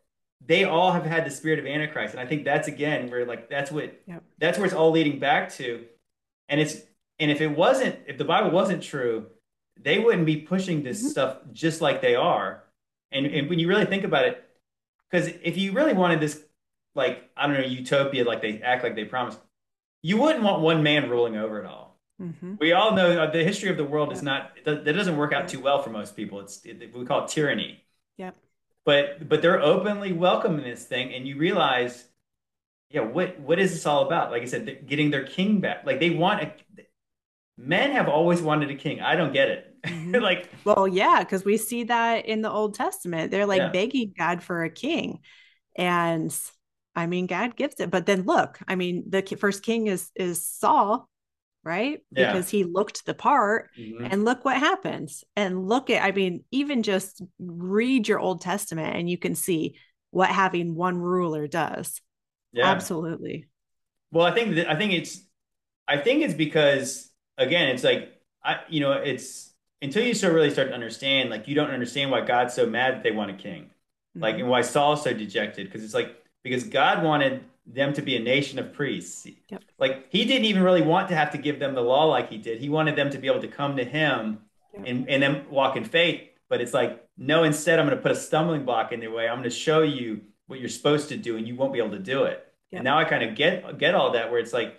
they 0.48 0.64
all 0.64 0.92
have 0.92 1.04
had 1.04 1.26
the 1.26 1.30
spirit 1.30 1.58
of 1.58 1.66
Antichrist. 1.66 2.14
And 2.14 2.20
I 2.20 2.26
think 2.26 2.44
that's 2.44 2.68
again 2.68 3.10
where 3.10 3.24
like 3.26 3.48
that's 3.48 3.70
what 3.70 4.00
yep. 4.06 4.24
that's 4.38 4.58
where 4.58 4.64
it's 4.64 4.74
all 4.74 4.90
leading 4.90 5.20
back 5.20 5.52
to. 5.54 5.84
And 6.48 6.60
it's 6.60 6.78
and 7.20 7.30
if 7.30 7.40
it 7.40 7.48
wasn't, 7.48 7.96
if 8.06 8.16
the 8.16 8.24
Bible 8.24 8.50
wasn't 8.50 8.82
true, 8.82 9.26
they 9.78 9.98
wouldn't 9.98 10.26
be 10.26 10.38
pushing 10.38 10.82
this 10.82 10.98
mm-hmm. 10.98 11.08
stuff 11.08 11.38
just 11.52 11.80
like 11.80 12.00
they 12.00 12.14
are. 12.14 12.64
And 13.12 13.26
and 13.26 13.48
when 13.48 13.58
you 13.58 13.68
really 13.68 13.84
think 13.84 14.04
about 14.04 14.24
it, 14.24 14.42
because 15.10 15.28
if 15.42 15.58
you 15.58 15.72
really 15.72 15.92
wanted 15.92 16.18
this 16.18 16.42
like 16.94 17.30
I 17.36 17.46
don't 17.46 17.56
know 17.56 17.66
utopia 17.66 18.24
like 18.24 18.40
they 18.40 18.62
act 18.62 18.82
like 18.82 18.96
they 18.96 19.04
promised, 19.04 19.38
you 20.02 20.16
wouldn't 20.16 20.42
want 20.42 20.62
one 20.62 20.82
man 20.82 21.10
ruling 21.10 21.36
over 21.36 21.60
it 21.60 21.66
all. 21.66 21.98
Mm-hmm. 22.20 22.54
We 22.58 22.72
all 22.72 22.94
know 22.96 23.22
uh, 23.22 23.30
the 23.30 23.44
history 23.44 23.68
of 23.68 23.76
the 23.76 23.84
world 23.84 24.12
is 24.12 24.22
not 24.22 24.52
that 24.64 24.84
doesn't 24.84 25.16
work 25.18 25.34
out 25.34 25.46
too 25.46 25.60
well 25.60 25.82
for 25.82 25.90
most 25.90 26.16
people. 26.16 26.40
It's 26.40 26.64
it, 26.64 26.94
we 26.94 27.04
call 27.04 27.24
it 27.24 27.28
tyranny. 27.28 27.84
Yep. 28.16 28.34
But 28.88 29.28
but 29.28 29.42
they're 29.42 29.60
openly 29.60 30.14
welcoming 30.14 30.64
this 30.64 30.82
thing, 30.82 31.12
and 31.12 31.28
you 31.28 31.36
realize, 31.36 32.06
yeah, 32.88 33.02
what 33.02 33.38
what 33.38 33.58
is 33.58 33.72
this 33.72 33.84
all 33.84 34.06
about? 34.06 34.30
Like 34.30 34.40
I 34.40 34.46
said, 34.46 34.86
getting 34.86 35.10
their 35.10 35.26
king 35.26 35.60
back. 35.60 35.84
Like 35.84 36.00
they 36.00 36.08
want 36.08 36.42
a. 36.42 36.52
Men 37.58 37.90
have 37.90 38.08
always 38.08 38.40
wanted 38.40 38.70
a 38.70 38.74
king. 38.74 39.02
I 39.02 39.14
don't 39.14 39.34
get 39.34 39.50
it. 39.50 39.76
Mm-hmm. 39.84 40.14
like, 40.22 40.48
well, 40.64 40.88
yeah, 40.88 41.18
because 41.18 41.44
we 41.44 41.58
see 41.58 41.84
that 41.84 42.24
in 42.24 42.40
the 42.40 42.50
Old 42.50 42.76
Testament. 42.76 43.30
They're 43.30 43.44
like 43.44 43.58
yeah. 43.58 43.68
begging 43.68 44.14
God 44.16 44.42
for 44.42 44.64
a 44.64 44.70
king, 44.70 45.18
and 45.76 46.34
I 46.96 47.08
mean, 47.08 47.26
God 47.26 47.56
gives 47.56 47.80
it. 47.80 47.90
But 47.90 48.06
then 48.06 48.22
look, 48.22 48.58
I 48.66 48.74
mean, 48.74 49.04
the 49.10 49.20
first 49.38 49.62
king 49.62 49.88
is 49.88 50.10
is 50.14 50.46
Saul, 50.46 51.10
right? 51.68 52.00
Yeah. 52.10 52.32
Because 52.32 52.48
he 52.48 52.64
looked 52.64 53.04
the 53.04 53.14
part, 53.14 53.68
mm-hmm. 53.78 54.06
and 54.10 54.24
look 54.24 54.44
what 54.44 54.56
happens. 54.56 55.22
And 55.36 55.68
look 55.68 55.90
at, 55.90 56.02
I 56.02 56.12
mean, 56.12 56.44
even 56.50 56.82
just 56.82 57.22
read 57.38 58.08
your 58.08 58.18
Old 58.18 58.40
Testament, 58.40 58.96
and 58.96 59.08
you 59.08 59.18
can 59.18 59.34
see 59.34 59.76
what 60.10 60.30
having 60.30 60.74
one 60.74 60.96
ruler 60.96 61.46
does. 61.46 62.00
Yeah, 62.52 62.66
absolutely. 62.66 63.46
Well, 64.10 64.24
I 64.24 64.34
think 64.34 64.54
that 64.54 64.70
I 64.70 64.74
think 64.74 64.92
it's 64.92 65.20
I 65.86 65.98
think 65.98 66.22
it's 66.22 66.34
because 66.34 67.10
again, 67.36 67.68
it's 67.68 67.84
like 67.84 68.18
I 68.42 68.60
you 68.68 68.80
know 68.80 68.92
it's 68.92 69.52
until 69.82 70.02
you 70.02 70.14
start 70.14 70.32
really 70.32 70.50
start 70.50 70.68
to 70.68 70.74
understand, 70.74 71.28
like 71.28 71.46
you 71.46 71.54
don't 71.54 71.70
understand 71.70 72.10
why 72.10 72.22
God's 72.22 72.54
so 72.54 72.66
mad 72.66 72.94
that 72.94 73.02
they 73.02 73.12
want 73.12 73.30
a 73.30 73.34
king, 73.34 73.64
mm-hmm. 73.64 74.22
like 74.22 74.38
and 74.38 74.48
why 74.48 74.62
Saul's 74.62 75.04
so 75.04 75.12
dejected 75.12 75.66
because 75.66 75.84
it's 75.84 75.94
like 75.94 76.16
because 76.42 76.64
God 76.64 77.02
wanted 77.02 77.44
them 77.72 77.92
to 77.92 78.02
be 78.02 78.16
a 78.16 78.20
nation 78.20 78.58
of 78.58 78.72
priests. 78.72 79.26
Yep. 79.48 79.62
Like 79.78 80.06
he 80.10 80.24
didn't 80.24 80.46
even 80.46 80.62
really 80.62 80.82
want 80.82 81.08
to 81.08 81.14
have 81.14 81.30
to 81.32 81.38
give 81.38 81.58
them 81.60 81.74
the 81.74 81.82
law 81.82 82.04
like 82.04 82.30
he 82.30 82.38
did. 82.38 82.60
He 82.60 82.68
wanted 82.68 82.96
them 82.96 83.10
to 83.10 83.18
be 83.18 83.26
able 83.28 83.42
to 83.42 83.48
come 83.48 83.76
to 83.76 83.84
him 83.84 84.38
yep. 84.74 84.84
and, 84.86 85.08
and 85.08 85.22
then 85.22 85.44
walk 85.50 85.76
in 85.76 85.84
faith. 85.84 86.22
But 86.48 86.60
it's 86.62 86.72
like, 86.72 87.06
no, 87.18 87.44
instead 87.44 87.78
I'm 87.78 87.86
going 87.86 87.96
to 87.96 88.02
put 88.02 88.12
a 88.12 88.16
stumbling 88.16 88.64
block 88.64 88.92
in 88.92 89.00
their 89.00 89.10
way. 89.10 89.28
I'm 89.28 89.36
going 89.36 89.44
to 89.44 89.50
show 89.50 89.82
you 89.82 90.22
what 90.46 90.60
you're 90.60 90.70
supposed 90.70 91.10
to 91.10 91.16
do 91.16 91.36
and 91.36 91.46
you 91.46 91.56
won't 91.56 91.74
be 91.74 91.78
able 91.78 91.90
to 91.90 91.98
do 91.98 92.24
it. 92.24 92.44
Yep. 92.70 92.78
And 92.78 92.84
now 92.84 92.98
I 92.98 93.04
kind 93.04 93.22
of 93.22 93.34
get 93.34 93.78
get 93.78 93.94
all 93.94 94.12
that 94.12 94.30
where 94.30 94.40
it's 94.40 94.52
like, 94.52 94.74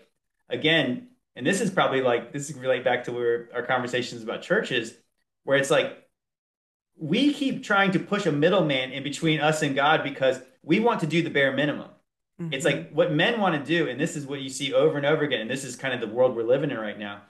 again, 0.49 1.09
and 1.35 1.45
this 1.45 1.61
is 1.61 1.69
probably 1.69 2.01
like 2.01 2.33
this 2.33 2.49
is 2.49 2.55
relate 2.57 2.83
back 2.83 3.03
to 3.05 3.11
where 3.11 3.49
our 3.53 3.63
conversations 3.63 4.23
about 4.23 4.41
churches, 4.41 4.95
where 5.43 5.57
it's 5.57 5.69
like 5.69 6.09
we 6.97 7.33
keep 7.33 7.63
trying 7.63 7.91
to 7.91 7.99
push 7.99 8.25
a 8.25 8.31
middleman 8.31 8.91
in 8.91 9.03
between 9.03 9.39
us 9.39 9.61
and 9.61 9.75
God 9.75 10.03
because 10.03 10.41
we 10.63 10.79
want 10.79 10.99
to 11.01 11.07
do 11.07 11.21
the 11.21 11.29
bare 11.29 11.53
minimum. 11.53 11.89
Mm-hmm. 12.39 12.53
It's 12.53 12.65
like 12.65 12.91
what 12.91 13.11
men 13.11 13.41
want 13.41 13.55
to 13.55 13.63
do, 13.63 13.89
and 13.89 13.99
this 13.99 14.15
is 14.15 14.25
what 14.25 14.41
you 14.41 14.49
see 14.49 14.73
over 14.73 14.97
and 14.97 15.05
over 15.05 15.23
again. 15.23 15.41
And 15.41 15.49
this 15.49 15.63
is 15.63 15.75
kind 15.75 15.93
of 15.93 15.99
the 15.99 16.07
world 16.07 16.35
we're 16.35 16.43
living 16.43 16.71
in 16.71 16.77
right 16.77 16.97
now, 16.97 17.21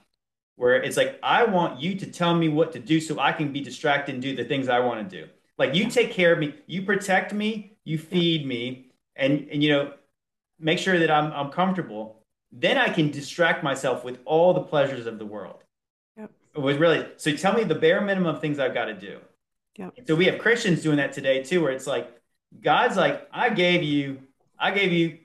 where 0.56 0.76
it's 0.76 0.98
like, 0.98 1.20
I 1.24 1.46
want 1.46 1.82
you 1.82 1.96
to 1.96 2.06
tell 2.06 2.36
me 2.36 2.48
what 2.50 2.74
to 2.74 2.80
do 2.80 3.00
so 3.00 3.20
I 3.20 3.32
can 3.32 3.52
be 3.52 3.62
distracted 3.62 4.14
and 4.14 4.22
do 4.22 4.36
the 4.36 4.44
things 4.44 4.70
I 4.70 4.80
want 4.80 5.10
to 5.10 5.22
do. 5.22 5.30
Like 5.58 5.74
you 5.76 5.90
take 5.90 6.12
care 6.12 6.32
of 6.32 6.40
me, 6.40 6.54
you 6.68 6.84
protect 6.84 7.34
me, 7.34 7.78
you 7.84 7.98
feed 7.98 8.46
me, 8.46 8.92
and 9.16 9.48
and 9.52 9.64
you 9.64 9.72
know, 9.72 9.94
make 10.60 10.80
sure 10.80 11.00
that 11.00 11.10
I'm 11.10 11.32
I'm 11.34 11.50
comfortable. 11.50 12.18
Then 12.52 12.78
I 12.78 12.90
can 12.90 13.12
distract 13.12 13.64
myself 13.64 14.04
with 14.04 14.20
all 14.26 14.54
the 14.54 14.62
pleasures 14.62 15.06
of 15.06 15.20
the 15.20 15.26
world. 15.26 15.64
Yep. 16.18 16.32
It 16.56 16.60
was 16.60 16.78
really 16.78 17.08
so 17.18 17.36
tell 17.36 17.54
me 17.54 17.64
the 17.64 17.76
bare 17.76 18.02
minimum 18.02 18.36
of 18.36 18.42
things 18.42 18.60
I've 18.60 18.74
got 18.74 18.86
to 18.86 18.94
do. 18.94 19.20
Yep. 19.78 19.94
So 20.08 20.16
we 20.16 20.26
have 20.26 20.40
Christians 20.40 20.82
doing 20.82 20.98
that 20.98 21.14
today 21.14 21.44
too, 21.44 21.62
where 21.62 21.72
it's 21.72 21.88
like 21.88 22.12
God's 22.62 22.98
like, 22.98 23.28
I 23.32 23.50
gave 23.50 23.84
you, 23.84 24.20
I 24.60 24.72
gave 24.72 24.92
you, 24.92 25.20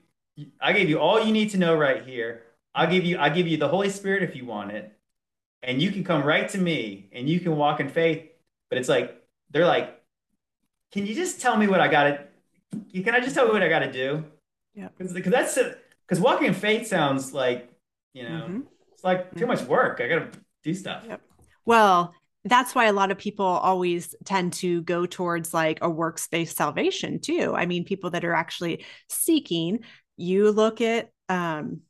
I 0.59 0.73
gave 0.73 0.89
you 0.89 0.99
all 0.99 1.23
you 1.23 1.33
need 1.33 1.51
to 1.51 1.57
know 1.57 1.75
right 1.75 2.03
here. 2.05 2.43
I'll 2.73 2.89
give 2.89 3.05
you, 3.05 3.17
I 3.17 3.29
give 3.29 3.47
you 3.47 3.57
the 3.57 3.67
Holy 3.67 3.89
Spirit 3.89 4.23
if 4.23 4.35
you 4.35 4.45
want 4.45 4.71
it, 4.71 4.91
and 5.63 5.81
you 5.81 5.91
can 5.91 6.03
come 6.03 6.23
right 6.23 6.47
to 6.49 6.57
me 6.57 7.09
and 7.13 7.29
you 7.29 7.39
can 7.39 7.55
walk 7.55 7.79
in 7.79 7.89
faith. 7.89 8.23
But 8.69 8.79
it's 8.79 8.89
like 8.89 9.21
they're 9.51 9.65
like, 9.65 10.01
can 10.91 11.05
you 11.05 11.15
just 11.15 11.41
tell 11.41 11.57
me 11.57 11.67
what 11.67 11.79
I 11.79 11.87
got 11.87 12.03
to? 12.03 12.19
Can 13.01 13.15
I 13.15 13.19
just 13.19 13.35
tell 13.35 13.45
me 13.45 13.53
what 13.53 13.63
I 13.63 13.69
got 13.69 13.79
to 13.79 13.91
do? 13.91 14.23
Yeah, 14.73 14.89
because 14.97 15.13
that's 15.13 15.57
because 16.07 16.19
walking 16.21 16.47
in 16.47 16.53
faith 16.53 16.87
sounds 16.87 17.33
like 17.33 17.69
you 18.13 18.23
know 18.23 18.43
mm-hmm. 18.43 18.59
it's 18.91 19.03
like 19.03 19.31
too 19.31 19.41
mm-hmm. 19.41 19.47
much 19.47 19.61
work. 19.63 20.01
I 20.01 20.07
got 20.07 20.33
to 20.33 20.39
do 20.63 20.73
stuff. 20.73 21.03
Yep. 21.07 21.21
Well, 21.65 22.13
that's 22.45 22.75
why 22.75 22.85
a 22.85 22.93
lot 22.93 23.11
of 23.11 23.17
people 23.17 23.45
always 23.45 24.13
tend 24.23 24.53
to 24.53 24.83
go 24.83 25.07
towards 25.07 25.53
like 25.53 25.79
a 25.81 25.89
works 25.89 26.27
based 26.27 26.55
salvation 26.55 27.19
too. 27.19 27.53
I 27.55 27.65
mean, 27.65 27.85
people 27.85 28.11
that 28.11 28.23
are 28.23 28.35
actually 28.35 28.85
seeking, 29.09 29.79
you 30.15 30.51
look 30.51 30.79
at, 30.79 31.09
um, 31.27 31.81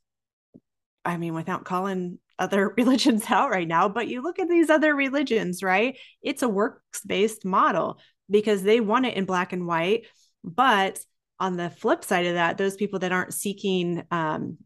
I 1.04 1.18
mean, 1.18 1.34
without 1.34 1.66
calling 1.66 2.20
other 2.40 2.70
religions 2.78 3.26
out 3.30 3.50
right 3.50 3.68
now, 3.68 3.90
but 3.90 4.08
you 4.08 4.24
look 4.24 4.40
at 4.40 4.48
these 4.48 4.70
other 4.70 4.96
religions, 4.96 5.62
right? 5.62 5.98
It's 6.22 6.42
a 6.42 6.50
works 6.50 7.02
based 7.06 7.44
model 7.44 8.00
because 8.30 8.64
they 8.64 8.80
want 8.80 9.06
it 9.06 9.18
in 9.18 9.26
black 9.26 9.52
and 9.52 9.68
white. 9.68 10.06
But 10.42 11.00
on 11.38 11.58
the 11.58 11.70
flip 11.70 12.06
side 12.06 12.28
of 12.28 12.36
that, 12.36 12.58
those 12.58 12.78
people 12.78 13.00
that 13.00 13.12
aren't 13.12 13.34
seeking 13.34 14.04
um, 14.10 14.58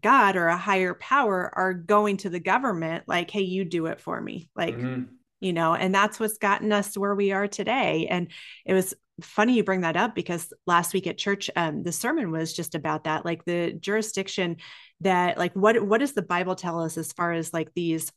God 0.00 0.36
or 0.36 0.48
a 0.48 0.56
higher 0.56 0.94
power 0.94 1.50
are 1.54 1.74
going 1.74 2.18
to 2.18 2.30
the 2.30 2.40
government 2.40 3.04
like, 3.06 3.30
hey, 3.30 3.42
you 3.42 3.64
do 3.64 3.86
it 3.86 4.00
for 4.00 4.20
me. 4.20 4.50
Like, 4.56 4.76
mm-hmm. 4.76 5.04
you 5.40 5.52
know, 5.52 5.74
and 5.74 5.94
that's 5.94 6.18
what's 6.20 6.38
gotten 6.38 6.72
us 6.72 6.96
where 6.96 7.14
we 7.14 7.32
are 7.32 7.48
today. 7.48 8.06
And 8.08 8.28
it 8.64 8.74
was 8.74 8.94
funny 9.22 9.54
you 9.54 9.64
bring 9.64 9.80
that 9.80 9.96
up 9.96 10.14
because 10.14 10.52
last 10.66 10.94
week 10.94 11.06
at 11.06 11.18
church, 11.18 11.50
um, 11.56 11.82
the 11.82 11.92
sermon 11.92 12.30
was 12.30 12.52
just 12.52 12.74
about 12.74 13.04
that, 13.04 13.24
like 13.24 13.44
the 13.44 13.72
jurisdiction 13.72 14.56
that, 15.00 15.38
like, 15.38 15.54
what 15.54 15.82
what 15.82 15.98
does 15.98 16.12
the 16.12 16.22
Bible 16.22 16.54
tell 16.54 16.80
us 16.80 16.96
as 16.98 17.12
far 17.12 17.32
as 17.32 17.52
like 17.52 17.72
these 17.74 18.10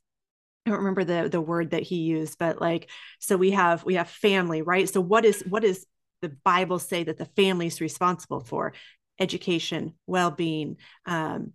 I 0.66 0.70
don't 0.70 0.80
remember 0.80 1.04
the 1.04 1.28
the 1.30 1.42
word 1.42 1.72
that 1.72 1.84
he 1.84 1.98
used, 1.98 2.38
but 2.38 2.62
like 2.62 2.90
so 3.20 3.36
we 3.36 3.52
have 3.52 3.84
we 3.84 3.96
have 3.96 4.10
family, 4.10 4.62
right? 4.62 4.88
So 4.88 5.02
what 5.02 5.26
is 5.26 5.44
what 5.48 5.64
is 5.64 5.86
the 6.22 6.30
Bible 6.30 6.78
say 6.78 7.04
that 7.04 7.18
the 7.18 7.26
family 7.26 7.68
is 7.68 7.82
responsible 7.82 8.42
for? 8.42 8.74
Education, 9.20 9.94
well-being, 10.08 10.78
um, 11.06 11.54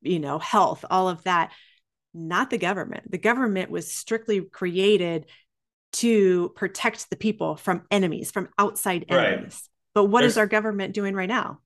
you 0.00 0.18
know, 0.18 0.38
health, 0.38 0.84
all 0.90 1.08
of 1.08 1.22
that. 1.24 1.52
Not 2.14 2.50
the 2.50 2.58
government. 2.58 3.10
The 3.10 3.18
government 3.18 3.70
was 3.70 3.90
strictly 3.90 4.42
created 4.42 5.26
to 5.94 6.50
protect 6.50 7.08
the 7.10 7.16
people 7.16 7.56
from 7.56 7.82
enemies, 7.90 8.30
from 8.30 8.48
outside 8.58 9.06
enemies. 9.08 9.42
Right. 9.42 9.68
But 9.94 10.04
what 10.06 10.20
There's, 10.20 10.32
is 10.32 10.38
our 10.38 10.46
government 10.46 10.94
doing 10.94 11.14
right 11.14 11.28
now? 11.28 11.60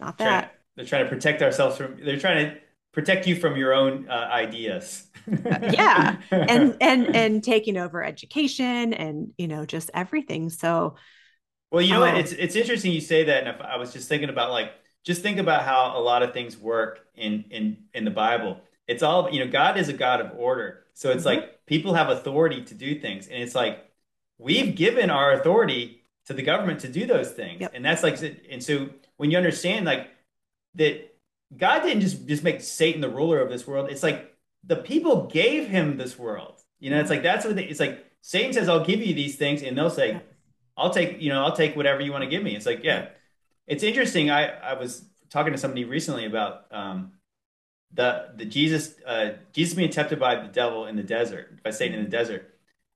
Not 0.00 0.18
that. 0.18 0.40
Trying, 0.40 0.50
they're 0.76 0.86
trying 0.86 1.04
to 1.04 1.08
protect 1.08 1.42
ourselves 1.42 1.76
from. 1.76 1.96
They're 2.04 2.18
trying 2.18 2.46
to 2.46 2.60
protect 2.92 3.26
you 3.26 3.36
from 3.36 3.56
your 3.56 3.72
own 3.72 4.08
uh, 4.08 4.28
ideas. 4.30 5.06
yeah, 5.26 6.16
and 6.30 6.76
and 6.80 7.16
and 7.16 7.44
taking 7.44 7.76
over 7.76 8.02
education 8.02 8.92
and 8.92 9.32
you 9.38 9.48
know 9.48 9.66
just 9.66 9.90
everything. 9.94 10.50
So, 10.50 10.96
well, 11.70 11.82
you 11.82 11.92
know 11.92 12.02
um, 12.02 12.14
what? 12.14 12.18
It's 12.18 12.32
it's 12.32 12.56
interesting 12.56 12.92
you 12.92 13.00
say 13.00 13.24
that, 13.24 13.46
and 13.46 13.48
if 13.48 13.60
I 13.60 13.76
was 13.76 13.92
just 13.92 14.08
thinking 14.08 14.30
about 14.30 14.50
like 14.50 14.72
just 15.04 15.22
think 15.22 15.38
about 15.38 15.62
how 15.62 15.94
a 15.96 16.00
lot 16.00 16.22
of 16.22 16.32
things 16.32 16.56
work 16.56 17.00
in 17.14 17.44
in 17.50 17.78
in 17.94 18.04
the 18.04 18.10
Bible. 18.10 18.60
It's 18.86 19.02
all 19.02 19.30
you 19.30 19.44
know. 19.44 19.50
God 19.50 19.78
is 19.78 19.88
a 19.88 19.92
God 19.92 20.20
of 20.20 20.32
order, 20.36 20.84
so 20.94 21.10
it's 21.10 21.24
mm-hmm. 21.24 21.40
like 21.40 21.66
people 21.66 21.94
have 21.94 22.08
authority 22.08 22.62
to 22.62 22.74
do 22.74 22.98
things, 22.98 23.28
and 23.28 23.42
it's 23.42 23.54
like 23.54 23.90
we've 24.38 24.74
given 24.74 25.10
our 25.10 25.32
authority 25.32 26.02
to 26.26 26.34
the 26.34 26.42
government 26.42 26.80
to 26.80 26.88
do 26.88 27.06
those 27.06 27.30
things, 27.30 27.60
yep. 27.60 27.72
and 27.74 27.84
that's 27.84 28.02
like, 28.02 28.18
and 28.50 28.62
so 28.62 28.88
when 29.16 29.30
you 29.30 29.36
understand 29.36 29.86
like 29.86 30.08
that 30.74 31.08
God 31.56 31.80
didn't 31.80 32.02
just 32.02 32.26
just 32.26 32.42
make 32.42 32.60
Satan 32.60 33.00
the 33.00 33.08
ruler 33.08 33.40
of 33.40 33.48
this 33.48 33.66
world. 33.66 33.90
It's 33.90 34.02
like 34.02 34.34
the 34.64 34.76
people 34.76 35.26
gave 35.26 35.68
him 35.68 35.96
this 35.96 36.18
world. 36.18 36.60
You 36.78 36.90
know, 36.90 37.00
it's 37.00 37.10
like 37.10 37.22
that's 37.22 37.44
what 37.44 37.56
they, 37.56 37.64
it's 37.64 37.80
like. 37.80 38.04
Satan 38.20 38.52
says, 38.52 38.68
"I'll 38.68 38.84
give 38.84 39.00
you 39.00 39.14
these 39.14 39.36
things," 39.36 39.62
and 39.62 39.78
they'll 39.78 39.90
say, 39.90 40.20
"I'll 40.76 40.90
take 40.90 41.22
you 41.22 41.30
know 41.30 41.42
I'll 41.42 41.56
take 41.56 41.76
whatever 41.76 42.00
you 42.00 42.12
want 42.12 42.24
to 42.24 42.30
give 42.30 42.42
me." 42.42 42.54
It's 42.54 42.66
like 42.66 42.82
yeah, 42.82 43.08
it's 43.68 43.82
interesting. 43.82 44.30
I 44.30 44.46
I 44.46 44.74
was 44.74 45.04
talking 45.30 45.52
to 45.52 45.58
somebody 45.58 45.84
recently 45.84 46.24
about 46.24 46.66
um, 46.72 47.12
the 47.92 48.30
the 48.36 48.44
Jesus 48.44 48.94
uh, 49.06 49.34
Jesus 49.52 49.74
being 49.74 49.90
tempted 49.90 50.18
by 50.18 50.34
the 50.36 50.48
devil 50.48 50.86
in 50.86 50.96
the 50.96 51.02
desert 51.02 51.62
by 51.62 51.70
Satan 51.70 51.98
in 51.98 52.04
the 52.04 52.10
desert. 52.10 52.54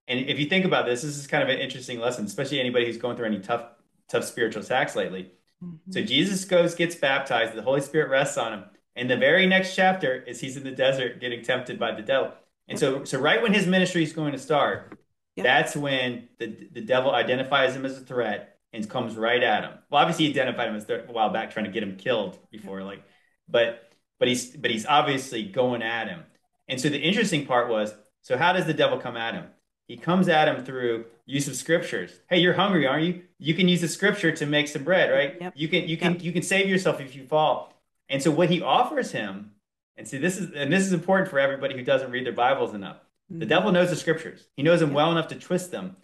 And 0.08 0.18
if 0.18 0.40
you 0.40 0.46
think 0.46 0.64
about 0.64 0.86
this, 0.86 1.02
this 1.02 1.16
is 1.16 1.28
kind 1.28 1.44
of 1.44 1.48
an 1.48 1.58
interesting 1.58 2.00
lesson, 2.00 2.24
especially 2.24 2.58
anybody 2.58 2.86
who's 2.86 2.96
going 2.96 3.16
through 3.16 3.26
any 3.26 3.38
tough 3.38 3.64
tough 4.08 4.24
spiritual 4.24 4.62
attacks 4.62 4.96
lately 4.96 5.30
Mm-hmm. 5.62 5.92
So 5.92 6.02
Jesus 6.02 6.44
goes, 6.44 6.74
gets 6.74 6.94
baptized, 6.94 7.54
the 7.54 7.62
Holy 7.62 7.80
Spirit 7.80 8.10
rests 8.10 8.36
on 8.36 8.52
him. 8.52 8.64
And 8.96 9.08
the 9.08 9.16
very 9.16 9.46
next 9.46 9.74
chapter 9.74 10.22
is 10.22 10.40
he's 10.40 10.56
in 10.56 10.64
the 10.64 10.70
desert 10.70 11.20
getting 11.20 11.42
tempted 11.42 11.78
by 11.78 11.92
the 11.92 12.02
devil. 12.02 12.32
And 12.68 12.78
so, 12.78 13.04
so 13.04 13.18
right 13.18 13.40
when 13.40 13.54
his 13.54 13.66
ministry 13.66 14.02
is 14.02 14.12
going 14.12 14.32
to 14.32 14.38
start, 14.38 14.98
yep. 15.36 15.44
that's 15.44 15.76
when 15.76 16.28
the, 16.38 16.68
the 16.72 16.80
devil 16.80 17.12
identifies 17.12 17.74
him 17.74 17.86
as 17.86 17.96
a 17.96 18.00
threat 18.00 18.51
and 18.72 18.88
comes 18.88 19.16
right 19.16 19.42
at 19.42 19.64
him. 19.64 19.72
Well, 19.90 20.00
obviously 20.00 20.26
he 20.26 20.30
identified 20.30 20.68
him 20.68 20.76
as 20.76 20.86
th- 20.86 21.04
a 21.08 21.12
while 21.12 21.30
back, 21.30 21.52
trying 21.52 21.66
to 21.66 21.70
get 21.70 21.82
him 21.82 21.96
killed 21.96 22.38
before, 22.50 22.82
like, 22.82 23.02
but 23.48 23.92
but 24.18 24.28
he's 24.28 24.56
but 24.56 24.70
he's 24.70 24.86
obviously 24.86 25.44
going 25.44 25.82
at 25.82 26.08
him. 26.08 26.24
And 26.68 26.80
so 26.80 26.88
the 26.88 26.98
interesting 26.98 27.46
part 27.46 27.68
was, 27.68 27.94
so 28.22 28.36
how 28.36 28.52
does 28.52 28.66
the 28.66 28.74
devil 28.74 28.98
come 28.98 29.16
at 29.16 29.34
him? 29.34 29.46
He 29.88 29.96
comes 29.96 30.28
at 30.28 30.48
him 30.48 30.64
through 30.64 31.06
use 31.26 31.48
of 31.48 31.56
scriptures. 31.56 32.12
Hey, 32.30 32.38
you're 32.38 32.54
hungry, 32.54 32.86
aren't 32.86 33.04
you? 33.04 33.22
You 33.38 33.54
can 33.54 33.68
use 33.68 33.80
the 33.80 33.88
scripture 33.88 34.32
to 34.32 34.46
make 34.46 34.68
some 34.68 34.84
bread, 34.84 35.10
right? 35.10 35.36
Yep. 35.40 35.52
You 35.56 35.68
can 35.68 35.88
you 35.88 35.96
can 35.96 36.12
yep. 36.14 36.22
you 36.22 36.32
can 36.32 36.42
save 36.42 36.68
yourself 36.68 37.00
if 37.00 37.14
you 37.14 37.26
fall. 37.26 37.74
And 38.08 38.22
so 38.22 38.30
what 38.30 38.50
he 38.50 38.62
offers 38.62 39.12
him, 39.12 39.52
and 39.96 40.06
see 40.06 40.18
this 40.18 40.38
is 40.38 40.52
and 40.54 40.72
this 40.72 40.84
is 40.84 40.92
important 40.92 41.28
for 41.28 41.38
everybody 41.38 41.74
who 41.74 41.84
doesn't 41.84 42.10
read 42.10 42.26
their 42.26 42.32
Bibles 42.32 42.74
enough. 42.74 42.96
Mm-hmm. 43.30 43.40
The 43.40 43.46
devil 43.46 43.72
knows 43.72 43.90
the 43.90 43.96
scriptures. 43.96 44.48
He 44.56 44.62
knows 44.62 44.80
them 44.80 44.94
well 44.94 45.10
enough 45.10 45.28
to 45.28 45.34
twist 45.34 45.70
them. 45.70 45.96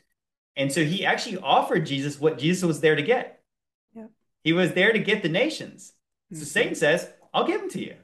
And 0.59 0.71
so 0.71 0.85
he 0.85 1.07
actually 1.07 1.39
offered 1.39 1.87
Jesus 1.87 2.21
what 2.21 2.39
Jesus 2.39 2.65
was 2.65 2.81
there 2.81 2.97
to 2.97 3.03
get. 3.03 3.37
He 4.45 4.53
was 4.53 4.73
there 4.73 4.93
to 4.93 4.99
get 4.99 5.23
the 5.23 5.29
nations. 5.29 5.93
Mm-hmm. 6.33 6.41
So 6.41 6.45
Satan 6.47 6.75
says, 6.75 7.11
I'll 7.35 7.47
give 7.47 7.61
them 7.61 7.71
to 7.71 7.81
you. 7.81 7.95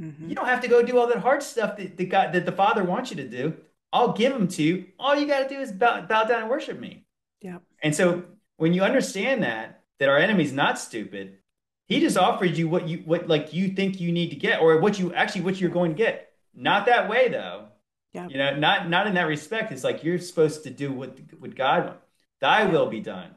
Mm-hmm. 0.00 0.28
You 0.28 0.34
don't 0.34 0.46
have 0.46 0.60
to 0.60 0.68
go 0.68 0.82
do 0.82 0.98
all 0.98 1.06
that 1.06 1.18
hard 1.18 1.42
stuff 1.42 1.76
that 1.78 1.96
the 1.96 2.04
God 2.04 2.32
that 2.34 2.44
the 2.44 2.52
Father 2.52 2.84
wants 2.84 3.10
you 3.10 3.16
to 3.16 3.28
do. 3.28 3.54
I'll 3.92 4.12
give 4.12 4.32
them 4.32 4.48
to 4.48 4.62
you. 4.62 4.86
All 4.98 5.16
you 5.16 5.26
got 5.26 5.48
to 5.48 5.48
do 5.48 5.60
is 5.60 5.72
bow, 5.72 6.02
bow 6.02 6.24
down 6.24 6.42
and 6.42 6.50
worship 6.50 6.78
me. 6.78 7.06
Yeah. 7.40 7.58
And 7.82 7.94
so 7.94 8.24
when 8.56 8.74
you 8.74 8.82
understand 8.82 9.42
that, 9.42 9.84
that 9.98 10.08
our 10.08 10.18
enemy's 10.18 10.52
not 10.52 10.78
stupid, 10.78 11.38
he 11.86 12.00
just 12.00 12.18
offers 12.18 12.58
you 12.58 12.68
what 12.68 12.88
you 12.88 12.98
what 13.06 13.28
like 13.28 13.54
you 13.54 13.68
think 13.68 14.00
you 14.00 14.12
need 14.12 14.30
to 14.30 14.36
get, 14.36 14.60
or 14.60 14.78
what 14.80 14.98
you 14.98 15.14
actually 15.14 15.42
what 15.42 15.60
you're 15.60 15.70
going 15.70 15.92
to 15.92 15.96
get. 15.96 16.30
Not 16.54 16.86
that 16.86 17.08
way 17.08 17.28
though. 17.28 17.68
Yeah. 18.16 18.28
You 18.28 18.38
know, 18.38 18.56
not 18.56 18.88
not 18.88 19.06
in 19.06 19.14
that 19.14 19.24
respect. 19.28 19.72
It's 19.72 19.84
like 19.84 20.02
you're 20.02 20.18
supposed 20.18 20.64
to 20.64 20.70
do 20.70 20.90
what 20.90 21.18
what 21.38 21.54
God 21.54 21.84
wants. 21.84 22.06
Thy 22.40 22.64
will 22.64 22.86
be 22.86 23.00
done. 23.00 23.30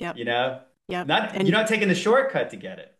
Yeah. 0.00 0.12
You 0.16 0.24
know. 0.24 0.60
Yeah. 0.88 1.04
Not 1.04 1.34
and, 1.34 1.46
you're 1.46 1.56
not 1.56 1.68
taking 1.68 1.88
the 1.88 1.94
shortcut 1.94 2.50
to 2.50 2.56
get 2.56 2.80
it. 2.80 2.92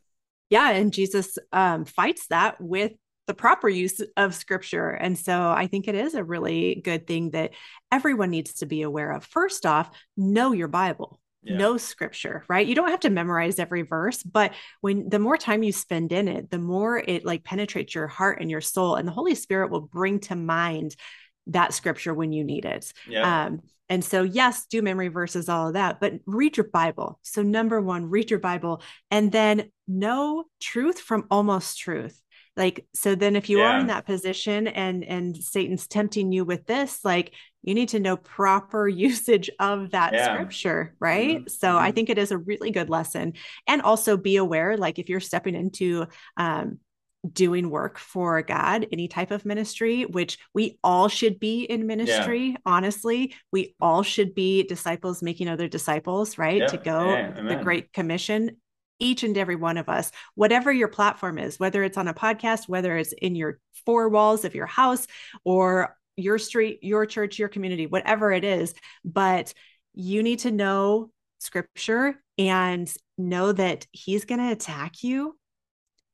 Yeah, 0.48 0.70
and 0.70 0.92
Jesus 0.92 1.36
um, 1.52 1.84
fights 1.84 2.28
that 2.28 2.60
with 2.60 2.92
the 3.26 3.34
proper 3.34 3.68
use 3.68 4.00
of 4.16 4.34
scripture. 4.34 4.90
And 4.90 5.18
so 5.18 5.50
I 5.50 5.66
think 5.66 5.88
it 5.88 5.96
is 5.96 6.14
a 6.14 6.22
really 6.22 6.80
good 6.84 7.06
thing 7.06 7.30
that 7.30 7.52
everyone 7.90 8.30
needs 8.30 8.54
to 8.54 8.66
be 8.66 8.82
aware 8.82 9.10
of. 9.12 9.24
First 9.24 9.66
off, 9.66 9.90
know 10.16 10.52
your 10.52 10.68
Bible. 10.68 11.20
Yeah. 11.46 11.58
know 11.58 11.76
scripture 11.76 12.42
right 12.48 12.66
you 12.66 12.74
don't 12.74 12.88
have 12.88 13.00
to 13.00 13.10
memorize 13.10 13.58
every 13.58 13.82
verse 13.82 14.22
but 14.22 14.54
when 14.80 15.10
the 15.10 15.18
more 15.18 15.36
time 15.36 15.62
you 15.62 15.72
spend 15.72 16.10
in 16.10 16.26
it 16.26 16.50
the 16.50 16.58
more 16.58 16.96
it 16.96 17.26
like 17.26 17.44
penetrates 17.44 17.94
your 17.94 18.06
heart 18.06 18.40
and 18.40 18.50
your 18.50 18.62
soul 18.62 18.94
and 18.94 19.06
the 19.06 19.12
holy 19.12 19.34
spirit 19.34 19.70
will 19.70 19.82
bring 19.82 20.20
to 20.20 20.36
mind 20.36 20.96
that 21.48 21.74
scripture 21.74 22.14
when 22.14 22.32
you 22.32 22.44
need 22.44 22.64
it 22.64 22.92
yeah. 23.08 23.46
um 23.46 23.60
and 23.88 24.04
so 24.04 24.22
yes 24.22 24.66
do 24.66 24.82
memory 24.82 25.08
verses 25.08 25.48
all 25.48 25.68
of 25.68 25.74
that 25.74 26.00
but 26.00 26.14
read 26.26 26.56
your 26.56 26.68
bible 26.68 27.18
so 27.22 27.42
number 27.42 27.80
one 27.80 28.08
read 28.08 28.30
your 28.30 28.40
bible 28.40 28.82
and 29.10 29.30
then 29.32 29.70
know 29.86 30.44
truth 30.60 31.00
from 31.00 31.26
almost 31.30 31.78
truth 31.78 32.20
like 32.56 32.86
so 32.94 33.14
then 33.14 33.36
if 33.36 33.48
you 33.48 33.58
yeah. 33.58 33.64
are 33.72 33.80
in 33.80 33.88
that 33.88 34.06
position 34.06 34.66
and 34.66 35.04
and 35.04 35.36
satan's 35.36 35.86
tempting 35.86 36.32
you 36.32 36.44
with 36.44 36.66
this 36.66 37.00
like 37.04 37.32
you 37.62 37.74
need 37.74 37.88
to 37.88 38.00
know 38.00 38.16
proper 38.16 38.86
usage 38.88 39.50
of 39.58 39.90
that 39.90 40.12
yeah. 40.12 40.34
scripture 40.34 40.94
right 41.00 41.38
mm-hmm. 41.38 41.48
so 41.48 41.68
mm-hmm. 41.68 41.84
i 41.84 41.90
think 41.90 42.08
it 42.08 42.18
is 42.18 42.30
a 42.30 42.38
really 42.38 42.70
good 42.70 42.88
lesson 42.88 43.32
and 43.66 43.82
also 43.82 44.16
be 44.16 44.36
aware 44.36 44.76
like 44.76 44.98
if 44.98 45.08
you're 45.08 45.20
stepping 45.20 45.54
into 45.54 46.06
um 46.36 46.78
doing 47.32 47.70
work 47.70 47.98
for 47.98 48.42
God, 48.42 48.86
any 48.92 49.08
type 49.08 49.30
of 49.30 49.44
ministry, 49.44 50.02
which 50.02 50.38
we 50.52 50.78
all 50.84 51.08
should 51.08 51.40
be 51.40 51.64
in 51.64 51.86
ministry. 51.86 52.48
Yeah. 52.48 52.56
Honestly, 52.66 53.34
we 53.52 53.74
all 53.80 54.02
should 54.02 54.34
be 54.34 54.64
disciples 54.64 55.22
making 55.22 55.48
other 55.48 55.68
disciples, 55.68 56.36
right? 56.36 56.60
Yeah. 56.60 56.66
To 56.66 56.76
go 56.76 57.08
yeah. 57.08 57.42
the 57.48 57.56
Great 57.56 57.92
Commission 57.92 58.56
each 59.00 59.22
and 59.22 59.36
every 59.36 59.56
one 59.56 59.76
of 59.76 59.88
us, 59.88 60.10
whatever 60.34 60.72
your 60.72 60.88
platform 60.88 61.38
is, 61.38 61.58
whether 61.58 61.82
it's 61.82 61.98
on 61.98 62.08
a 62.08 62.14
podcast, 62.14 62.68
whether 62.68 62.96
it's 62.96 63.12
in 63.12 63.34
your 63.34 63.58
four 63.84 64.08
walls 64.08 64.44
of 64.44 64.54
your 64.54 64.66
house 64.66 65.06
or 65.44 65.96
your 66.16 66.38
street, 66.38 66.78
your 66.82 67.06
church, 67.06 67.38
your 67.38 67.48
community, 67.48 67.86
whatever 67.86 68.32
it 68.32 68.44
is. 68.44 68.72
But 69.04 69.52
you 69.94 70.22
need 70.22 70.40
to 70.40 70.50
know 70.50 71.10
scripture 71.38 72.22
and 72.38 72.92
know 73.18 73.52
that 73.52 73.86
he's 73.92 74.24
going 74.24 74.40
to 74.40 74.52
attack 74.52 75.02
you, 75.02 75.36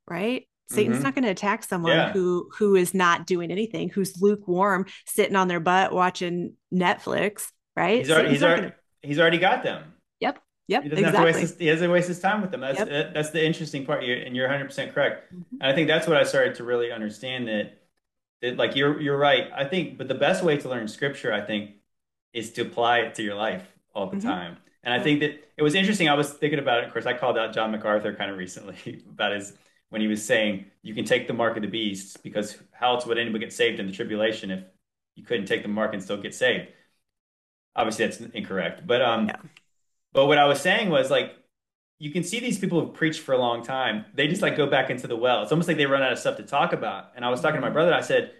right? 0.09 0.47
Satan's 0.71 0.97
mm-hmm. 0.97 1.05
not 1.05 1.15
going 1.15 1.25
to 1.25 1.31
attack 1.31 1.65
someone 1.65 1.93
yeah. 1.93 2.13
who 2.13 2.49
who 2.57 2.77
is 2.77 2.95
not 2.95 3.27
doing 3.27 3.51
anything, 3.51 3.89
who's 3.89 4.21
lukewarm, 4.21 4.87
sitting 5.07 5.37
on 5.37 5.49
their 5.49 5.61
butt 5.61 5.93
watching 5.93 6.55
Netflix, 6.73 7.49
right? 7.77 7.99
He's 7.99 8.11
already, 8.11 8.31
he's, 8.31 8.43
already, 8.43 8.63
gonna... 8.63 8.75
he's 9.03 9.19
already 9.19 9.39
got 9.39 9.63
them. 9.63 9.95
Yep. 10.21 10.39
Yep, 10.69 10.83
he 10.85 10.89
doesn't 10.89 11.05
exactly. 11.05 11.27
have 11.27 11.35
to 11.35 11.41
waste 11.41 11.53
his, 11.53 11.59
he 11.59 11.67
doesn't 11.67 11.91
waste 11.91 12.09
his 12.09 12.21
time 12.21 12.41
with 12.41 12.53
them. 12.53 12.61
That's 12.61 12.79
yep. 12.79 13.13
that's 13.13 13.31
the 13.31 13.45
interesting 13.45 13.85
part, 13.85 14.05
and 14.05 14.37
you're 14.37 14.47
100 14.47 14.67
percent 14.67 14.95
correct. 14.95 15.35
Mm-hmm. 15.35 15.57
And 15.61 15.73
I 15.73 15.75
think 15.75 15.89
that's 15.89 16.07
what 16.07 16.17
I 16.17 16.23
started 16.23 16.55
to 16.57 16.65
really 16.65 16.93
understand 16.93 17.49
that 17.49 17.81
that 18.43 18.57
like 18.57 18.77
you're 18.77 19.01
you're 19.01 19.19
right. 19.19 19.51
I 19.53 19.65
think, 19.65 19.99
but 19.99 20.07
the 20.07 20.15
best 20.15 20.45
way 20.45 20.57
to 20.59 20.69
learn 20.69 20.87
scripture, 20.87 21.33
I 21.33 21.41
think, 21.41 21.73
is 22.33 22.53
to 22.53 22.63
apply 22.63 23.01
it 23.01 23.17
to 23.17 23.23
your 23.25 23.35
life 23.35 23.67
all 23.95 24.07
the 24.07 24.19
mm-hmm. 24.19 24.29
time. 24.29 24.57
And 24.85 24.95
I 24.95 25.03
think 25.03 25.21
that 25.21 25.33
it 25.57 25.63
was 25.63 25.75
interesting. 25.75 26.09
I 26.09 26.15
was 26.15 26.33
thinking 26.33 26.59
about 26.59 26.79
it. 26.79 26.87
Of 26.87 26.93
course, 26.93 27.05
I 27.05 27.15
called 27.15 27.37
out 27.37 27.53
John 27.53 27.73
MacArthur 27.73 28.15
kind 28.15 28.31
of 28.31 28.39
recently 28.39 29.03
about 29.11 29.33
his 29.33 29.53
when 29.91 30.01
he 30.01 30.09
was 30.09 30.25
saying 30.25 30.67
you 30.83 30.95
can 30.95 31.05
take 31.05 31.27
the 31.27 31.33
mark 31.33 31.57
of 31.57 31.63
the 31.63 31.69
beast 31.69 32.23
because 32.23 32.57
how 32.73 32.95
else 32.95 33.07
would 33.07 33.19
anybody 33.19 33.45
get 33.45 33.53
saved 33.53 33.79
in 33.79 33.87
the 33.87 33.93
tribulation 33.93 34.51
if 34.51 34.65
you 35.17 35.25
couldn't 35.25 35.47
take 35.47 35.63
the 35.63 35.69
mark 35.69 35.93
and 35.93 36.03
still 36.03 36.17
get 36.17 36.35
saved? 36.35 36.69
Obviously, 37.77 38.07
that's 38.07 38.21
incorrect. 38.35 38.87
But 38.87 39.03
um, 39.03 39.27
yeah. 39.29 39.37
but 40.13 40.27
what 40.27 40.39
I 40.39 40.47
was 40.47 40.61
saying 40.61 40.91
was 40.91 41.11
like 41.11 41.35
you 41.99 42.11
can 42.11 42.25
see 42.25 42.41
these 42.41 42.59
people 42.59 42.81
who've 42.81 42.95
preached 42.95 43.21
for 43.21 43.33
a 43.33 43.39
long 43.39 43.63
time. 43.63 44.07
They 44.15 44.27
just 44.27 44.41
like 44.41 44.57
go 44.57 44.67
back 44.67 44.89
into 44.89 45.07
the 45.07 45.17
well. 45.17 45.43
It's 45.43 45.53
almost 45.53 45.69
like 45.69 45.77
they 45.77 45.87
run 45.87 46.03
out 46.03 46.13
of 46.13 46.19
stuff 46.19 46.39
to 46.39 46.43
talk 46.43 46.73
about. 46.73 47.13
And 47.15 47.25
I 47.25 47.29
was 47.29 47.43
talking 47.43 47.57
to 47.57 47.61
my 47.61 47.67
mm-hmm. 47.67 47.75
brother. 47.75 47.93
I 47.95 48.01
said, 48.01 48.33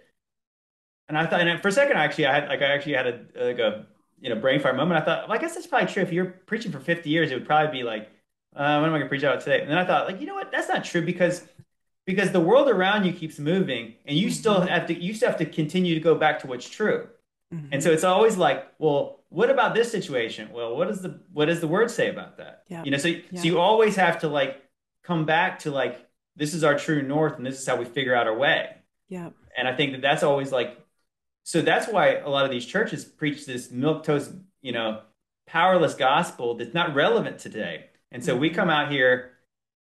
and 1.07 1.17
I 1.17 1.27
thought, 1.27 1.41
and 1.41 1.61
for 1.61 1.67
a 1.67 1.71
second, 1.71 1.95
I 1.95 2.05
actually, 2.05 2.25
I 2.25 2.33
had 2.33 2.49
like 2.49 2.61
I 2.61 2.73
actually 2.73 2.93
had 2.93 3.07
a 3.07 3.19
like 3.35 3.59
a 3.59 3.85
you 4.19 4.29
know 4.29 4.39
brain 4.39 4.59
fire 4.59 4.73
moment, 4.73 5.01
I 5.01 5.05
thought, 5.05 5.27
well, 5.27 5.37
I 5.37 5.41
guess 5.41 5.55
that's 5.55 5.67
probably 5.67 5.91
true. 5.91 6.03
If 6.03 6.13
you're 6.13 6.25
preaching 6.25 6.71
for 6.71 6.79
50 6.79 7.09
years, 7.09 7.31
it 7.31 7.35
would 7.35 7.45
probably 7.45 7.79
be 7.79 7.83
like, 7.83 8.09
uh, 8.55 8.79
what 8.79 8.87
am 8.87 8.93
I 8.93 8.97
going 8.97 9.01
to 9.01 9.07
preach 9.07 9.23
about 9.23 9.41
today? 9.41 9.61
And 9.61 9.69
then 9.69 9.77
I 9.77 9.85
thought, 9.85 10.07
like, 10.07 10.19
you 10.19 10.27
know 10.27 10.35
what? 10.35 10.51
That's 10.51 10.67
not 10.67 10.83
true 10.83 11.01
because 11.01 11.43
because 12.05 12.31
the 12.31 12.41
world 12.41 12.67
around 12.67 13.05
you 13.05 13.13
keeps 13.13 13.39
moving, 13.39 13.95
and 14.05 14.17
you 14.17 14.27
mm-hmm. 14.27 14.33
still 14.33 14.61
have 14.61 14.87
to 14.87 14.93
you 14.93 15.13
still 15.13 15.29
have 15.29 15.37
to 15.39 15.45
continue 15.45 15.93
to 15.93 16.01
go 16.01 16.15
back 16.15 16.39
to 16.39 16.47
what's 16.47 16.69
true. 16.69 17.07
Mm-hmm. 17.53 17.67
And 17.71 17.83
so 17.83 17.91
it's 17.91 18.03
always 18.03 18.37
like, 18.37 18.67
well, 18.79 19.19
what 19.29 19.49
about 19.49 19.75
this 19.75 19.91
situation? 19.91 20.49
Well, 20.51 20.75
what 20.75 20.87
does 20.87 21.01
the 21.01 21.21
what 21.31 21.45
does 21.45 21.61
the 21.61 21.67
word 21.67 21.91
say 21.91 22.09
about 22.09 22.37
that? 22.37 22.63
Yeah. 22.67 22.83
You 22.83 22.91
know, 22.91 22.97
so 22.97 23.09
yeah. 23.09 23.21
so 23.35 23.43
you 23.43 23.59
always 23.59 23.95
have 23.95 24.19
to 24.21 24.27
like 24.27 24.61
come 25.03 25.25
back 25.25 25.59
to 25.59 25.71
like 25.71 26.05
this 26.35 26.53
is 26.53 26.63
our 26.63 26.77
true 26.77 27.01
north, 27.01 27.37
and 27.37 27.45
this 27.45 27.59
is 27.59 27.67
how 27.67 27.75
we 27.75 27.85
figure 27.85 28.15
out 28.15 28.27
our 28.27 28.37
way. 28.37 28.69
Yeah. 29.09 29.29
And 29.57 29.67
I 29.67 29.75
think 29.75 29.91
that 29.91 30.01
that's 30.01 30.23
always 30.23 30.51
like, 30.51 30.77
so 31.43 31.61
that's 31.61 31.87
why 31.87 32.15
a 32.15 32.29
lot 32.29 32.45
of 32.45 32.51
these 32.51 32.65
churches 32.65 33.03
preach 33.03 33.45
this 33.45 33.69
milk 33.69 34.03
toast, 34.03 34.31
you 34.61 34.71
know, 34.71 35.01
powerless 35.45 35.93
gospel 35.93 36.55
that's 36.55 36.73
not 36.73 36.95
relevant 36.95 37.39
today. 37.39 37.89
And 38.11 38.23
so 38.23 38.33
mm-hmm. 38.33 38.41
we 38.41 38.49
come 38.49 38.69
out 38.69 38.91
here 38.91 39.31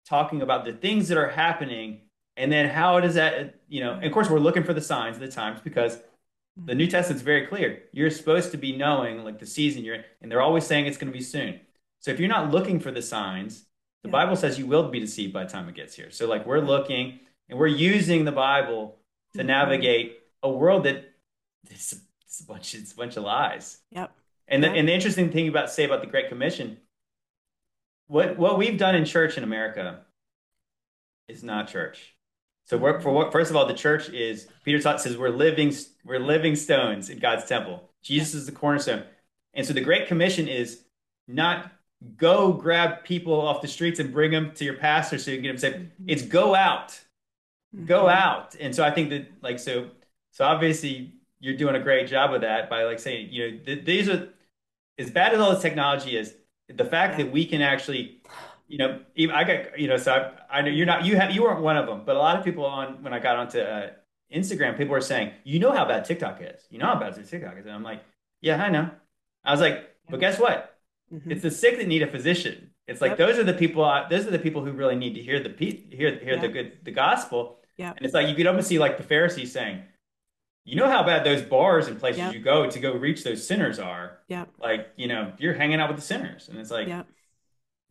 talking 0.06 0.42
about 0.42 0.64
the 0.64 0.72
things 0.72 1.08
that 1.08 1.18
are 1.18 1.28
happening 1.28 2.02
and 2.36 2.50
then 2.50 2.68
how 2.68 3.00
does 3.00 3.14
that, 3.14 3.56
you 3.68 3.82
know, 3.82 4.00
of 4.00 4.12
course 4.12 4.30
we're 4.30 4.38
looking 4.38 4.64
for 4.64 4.72
the 4.72 4.80
signs 4.80 5.16
of 5.16 5.20
the 5.20 5.28
times 5.28 5.60
because 5.60 5.98
the 6.56 6.74
New 6.74 6.86
Testament's 6.86 7.22
very 7.22 7.46
clear. 7.46 7.82
You're 7.92 8.10
supposed 8.10 8.50
to 8.52 8.56
be 8.56 8.76
knowing 8.76 9.24
like 9.24 9.38
the 9.38 9.46
season 9.46 9.84
you're 9.84 9.96
in, 9.96 10.04
and 10.22 10.30
they're 10.30 10.40
always 10.40 10.64
saying 10.64 10.86
it's 10.86 10.96
going 10.96 11.12
to 11.12 11.16
be 11.16 11.22
soon. 11.22 11.60
So 12.00 12.10
if 12.10 12.18
you're 12.18 12.28
not 12.28 12.50
looking 12.50 12.80
for 12.80 12.90
the 12.90 13.02
signs, 13.02 13.66
the 14.02 14.08
yeah. 14.08 14.12
Bible 14.12 14.36
says 14.36 14.58
you 14.58 14.66
will 14.66 14.88
be 14.88 15.00
deceived 15.00 15.32
by 15.32 15.44
the 15.44 15.50
time 15.50 15.68
it 15.68 15.74
gets 15.74 15.94
here. 15.94 16.10
So 16.10 16.26
like 16.26 16.46
we're 16.46 16.60
looking 16.60 17.20
and 17.48 17.58
we're 17.58 17.66
using 17.66 18.24
the 18.24 18.32
Bible 18.32 18.96
to 19.34 19.40
mm-hmm. 19.40 19.48
navigate 19.48 20.18
a 20.42 20.50
world 20.50 20.84
that 20.84 21.12
it's, 21.68 21.94
it's 22.24 22.40
a 22.40 22.46
bunch 22.46 22.74
it's 22.74 22.92
a 22.92 22.96
bunch 22.96 23.16
of 23.16 23.24
lies. 23.24 23.78
Yep. 23.90 24.12
And 24.48 24.64
the, 24.64 24.70
and 24.70 24.88
the 24.88 24.92
interesting 24.92 25.30
thing 25.30 25.48
about 25.48 25.70
say 25.70 25.84
about 25.84 26.00
the 26.00 26.06
Great 26.06 26.28
Commission, 26.28 26.78
what 28.10 28.36
what 28.36 28.58
we've 28.58 28.76
done 28.76 28.96
in 28.96 29.04
church 29.04 29.38
in 29.38 29.44
America 29.44 30.00
is 31.28 31.44
not 31.44 31.68
church. 31.68 32.16
So 32.64 32.76
we're, 32.76 33.00
for 33.00 33.12
what, 33.12 33.32
first 33.32 33.50
of 33.50 33.56
all, 33.56 33.66
the 33.66 33.74
church 33.74 34.08
is 34.10 34.48
Peter 34.64 34.80
taught 34.80 35.00
says 35.00 35.16
we're 35.16 35.30
living 35.30 35.72
we're 36.04 36.18
living 36.18 36.56
stones 36.56 37.08
in 37.08 37.20
God's 37.20 37.44
temple. 37.44 37.88
Jesus 38.02 38.34
is 38.34 38.46
the 38.46 38.52
cornerstone, 38.52 39.04
and 39.54 39.64
so 39.64 39.72
the 39.72 39.80
Great 39.80 40.08
Commission 40.08 40.48
is 40.48 40.82
not 41.28 41.70
go 42.16 42.52
grab 42.52 43.04
people 43.04 43.40
off 43.40 43.62
the 43.62 43.68
streets 43.68 44.00
and 44.00 44.12
bring 44.12 44.32
them 44.32 44.52
to 44.54 44.64
your 44.64 44.74
pastor 44.74 45.16
so 45.16 45.30
you 45.30 45.36
can 45.36 45.44
get 45.44 45.48
them 45.48 45.58
saved. 45.58 45.76
Mm-hmm. 45.76 46.10
It's 46.10 46.22
go 46.22 46.54
out, 46.56 46.98
go 47.84 48.04
mm-hmm. 48.04 48.08
out. 48.08 48.56
And 48.58 48.74
so 48.74 48.82
I 48.82 48.90
think 48.90 49.10
that 49.10 49.30
like 49.40 49.60
so 49.60 49.88
so 50.32 50.44
obviously 50.44 51.12
you're 51.38 51.56
doing 51.56 51.76
a 51.76 51.80
great 51.80 52.08
job 52.08 52.34
of 52.34 52.40
that 52.40 52.68
by 52.68 52.82
like 52.82 52.98
saying 52.98 53.28
you 53.30 53.52
know 53.52 53.58
th- 53.64 53.84
these 53.84 54.08
are 54.08 54.30
as 54.98 55.12
bad 55.12 55.32
as 55.32 55.38
all 55.38 55.52
this 55.52 55.62
technology 55.62 56.16
is 56.16 56.34
the 56.74 56.84
fact 56.84 57.18
that 57.18 57.30
we 57.30 57.44
can 57.46 57.62
actually 57.62 58.20
you 58.70 58.78
know, 58.78 59.00
even 59.16 59.34
I 59.34 59.42
got, 59.42 59.78
you 59.80 59.88
know, 59.88 59.96
so 59.96 60.12
I, 60.12 60.58
I 60.58 60.62
know 60.62 60.70
you're 60.70 60.86
not, 60.86 61.04
you 61.04 61.16
have, 61.16 61.32
you 61.32 61.42
weren't 61.42 61.60
one 61.60 61.76
of 61.76 61.86
them, 61.86 62.02
but 62.06 62.14
a 62.14 62.18
lot 62.20 62.38
of 62.38 62.44
people 62.44 62.64
on, 62.64 63.02
when 63.02 63.12
I 63.12 63.18
got 63.18 63.36
onto 63.36 63.58
uh, 63.58 63.90
Instagram, 64.32 64.78
people 64.78 64.92
were 64.92 65.00
saying, 65.00 65.32
you 65.42 65.58
know 65.58 65.72
how 65.72 65.84
bad 65.84 66.04
TikTok 66.04 66.40
is. 66.40 66.62
You 66.70 66.78
know 66.78 66.86
how 66.86 66.94
bad 66.94 67.16
TikTok 67.16 67.58
is. 67.58 67.66
And 67.66 67.74
I'm 67.74 67.82
like, 67.82 68.00
yeah, 68.40 68.62
I 68.62 68.70
know. 68.70 68.88
I 69.44 69.50
was 69.50 69.60
like, 69.60 69.90
but 70.08 70.20
guess 70.20 70.38
what? 70.38 70.78
Mm-hmm. 71.12 71.32
It's 71.32 71.42
the 71.42 71.50
sick 71.50 71.78
that 71.78 71.88
need 71.88 72.02
a 72.02 72.06
physician. 72.06 72.70
It's 72.86 73.00
like, 73.00 73.10
yep. 73.10 73.18
those 73.18 73.38
are 73.40 73.44
the 73.44 73.54
people, 73.54 73.82
those 74.08 74.24
are 74.28 74.30
the 74.30 74.38
people 74.38 74.64
who 74.64 74.70
really 74.70 74.96
need 74.96 75.14
to 75.14 75.20
hear 75.20 75.42
the, 75.42 75.50
hear, 75.58 75.80
hear 75.90 76.34
yep. 76.34 76.40
the 76.40 76.48
good, 76.48 76.78
the 76.84 76.92
gospel. 76.92 77.58
Yeah. 77.76 77.92
And 77.96 78.06
it's 78.06 78.14
like, 78.14 78.28
you 78.28 78.36
could 78.36 78.46
almost 78.46 78.68
see 78.68 78.78
like 78.78 78.98
the 78.98 79.02
Pharisees 79.02 79.50
saying, 79.50 79.82
you 80.70 80.76
know 80.76 80.88
how 80.88 81.02
bad 81.02 81.24
those 81.24 81.42
bars 81.42 81.88
and 81.88 81.98
places 81.98 82.20
yep. 82.20 82.32
you 82.32 82.38
go 82.38 82.70
to 82.70 82.78
go 82.78 82.92
reach 82.94 83.24
those 83.24 83.44
sinners 83.44 83.80
are. 83.80 84.20
Yeah. 84.28 84.44
Like, 84.60 84.92
you 84.94 85.08
know, 85.08 85.32
you're 85.36 85.52
hanging 85.52 85.80
out 85.80 85.88
with 85.88 85.98
the 85.98 86.04
sinners. 86.04 86.48
And 86.48 86.58
it's 86.58 86.70
like, 86.70 86.86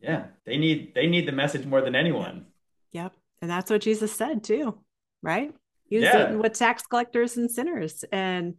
yeah, 0.00 0.24
they 0.46 0.56
need 0.56 0.94
they 0.94 1.06
need 1.06 1.28
the 1.28 1.32
message 1.32 1.66
more 1.66 1.82
than 1.82 1.94
anyone. 1.94 2.46
Yep. 2.92 3.12
And 3.42 3.50
that's 3.50 3.70
what 3.70 3.82
Jesus 3.82 4.12
said 4.12 4.42
too, 4.42 4.78
right? 5.22 5.54
He 5.84 5.96
was 5.96 6.04
yeah. 6.04 6.32
with 6.32 6.54
tax 6.54 6.86
collectors 6.86 7.36
and 7.36 7.50
sinners. 7.50 8.02
And 8.10 8.54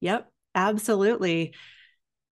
yep, 0.00 0.28
absolutely. 0.56 1.54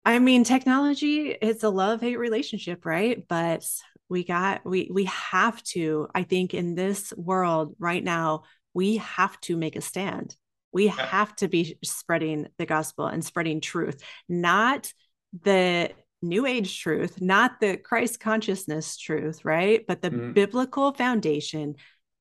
I 0.05 0.19
mean, 0.19 0.45
technology, 0.45 1.31
it's 1.31 1.63
a 1.63 1.69
love-hate 1.69 2.17
relationship, 2.17 2.85
right? 2.85 3.27
But 3.27 3.65
we 4.07 4.23
got 4.23 4.65
we 4.65 4.89
we 4.89 5.03
have 5.05 5.61
to, 5.63 6.07
I 6.15 6.23
think 6.23 6.53
in 6.53 6.75
this 6.75 7.11
world 7.17 7.75
right 7.79 8.03
now, 8.03 8.43
we 8.73 8.97
have 8.97 9.37
to 9.41 9.57
make 9.57 9.75
a 9.75 9.81
stand. 9.81 10.33
We 10.77 10.85
yeah. 10.85 11.07
have 11.07 11.35
to 11.37 11.47
be 11.47 11.79
spreading 11.83 12.49
the 12.59 12.67
gospel 12.67 13.07
and 13.07 13.25
spreading 13.25 13.61
truth, 13.61 13.99
not 14.29 14.93
the 15.41 15.89
new 16.21 16.45
age 16.45 16.79
truth, 16.79 17.19
not 17.19 17.59
the 17.59 17.77
Christ 17.77 18.19
consciousness 18.19 18.95
truth, 18.95 19.43
right? 19.43 19.83
But 19.87 20.03
the 20.03 20.11
mm-hmm. 20.11 20.33
biblical 20.33 20.93
foundation 20.93 21.77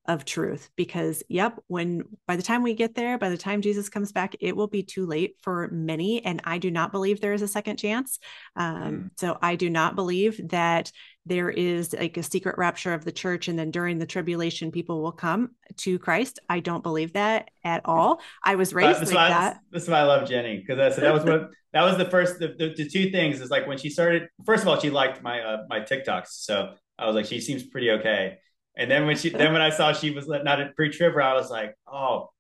of 0.08 0.24
truth. 0.24 0.70
Because, 0.76 1.22
yep, 1.28 1.58
when 1.66 2.04
by 2.26 2.36
the 2.36 2.42
time 2.42 2.62
we 2.62 2.74
get 2.74 2.94
there, 2.94 3.18
by 3.18 3.28
the 3.28 3.36
time 3.36 3.62
Jesus 3.62 3.88
comes 3.88 4.12
back, 4.12 4.34
it 4.40 4.56
will 4.56 4.66
be 4.66 4.82
too 4.82 5.06
late 5.06 5.36
for 5.42 5.68
many. 5.72 6.24
And 6.24 6.40
I 6.44 6.58
do 6.58 6.70
not 6.70 6.92
believe 6.92 7.20
there 7.20 7.32
is 7.32 7.42
a 7.42 7.48
second 7.48 7.76
chance. 7.76 8.18
Um, 8.56 8.76
mm-hmm. 8.76 9.06
So 9.16 9.38
I 9.42 9.56
do 9.56 9.70
not 9.70 9.94
believe 9.94 10.48
that 10.50 10.90
there 11.26 11.50
is 11.50 11.92
like 11.92 12.16
a 12.16 12.22
secret 12.22 12.56
rapture 12.56 12.94
of 12.94 13.04
the 13.04 13.12
church 13.12 13.48
and 13.48 13.58
then 13.58 13.70
during 13.70 13.98
the 13.98 14.06
tribulation 14.06 14.70
people 14.70 15.02
will 15.02 15.12
come 15.12 15.50
to 15.76 15.98
christ 15.98 16.38
i 16.48 16.60
don't 16.60 16.82
believe 16.82 17.12
that 17.12 17.50
at 17.64 17.82
all 17.84 18.20
i 18.44 18.54
was 18.54 18.72
raised 18.72 19.02
uh, 19.02 19.06
like 19.06 19.14
why, 19.14 19.28
that 19.28 19.58
this 19.72 19.82
is 19.82 19.88
why 19.88 19.98
i 19.98 20.04
love 20.04 20.26
jenny 20.28 20.58
because 20.58 20.96
that 20.96 21.12
was 21.12 21.24
what 21.24 21.50
that 21.72 21.82
was 21.82 21.98
the 21.98 22.06
first 22.06 22.38
the, 22.38 22.54
the, 22.56 22.72
the, 22.76 22.88
two 22.88 23.10
things 23.10 23.40
is 23.40 23.50
like 23.50 23.66
when 23.66 23.76
she 23.76 23.90
started 23.90 24.28
first 24.46 24.62
of 24.62 24.68
all 24.68 24.78
she 24.78 24.88
liked 24.88 25.22
my 25.22 25.40
uh, 25.40 25.58
my 25.68 25.80
tiktoks 25.80 26.28
so 26.28 26.72
i 26.98 27.06
was 27.06 27.14
like 27.14 27.26
she 27.26 27.40
seems 27.40 27.64
pretty 27.64 27.90
okay 27.90 28.38
and 28.76 28.90
then 28.90 29.06
when 29.06 29.16
she 29.16 29.30
then 29.30 29.52
when 29.52 29.62
i 29.62 29.70
saw 29.70 29.92
she 29.92 30.10
was 30.10 30.28
not 30.28 30.60
a 30.60 30.72
pre-tribber 30.76 31.20
i 31.20 31.34
was 31.34 31.50
like 31.50 31.74
oh 31.90 32.30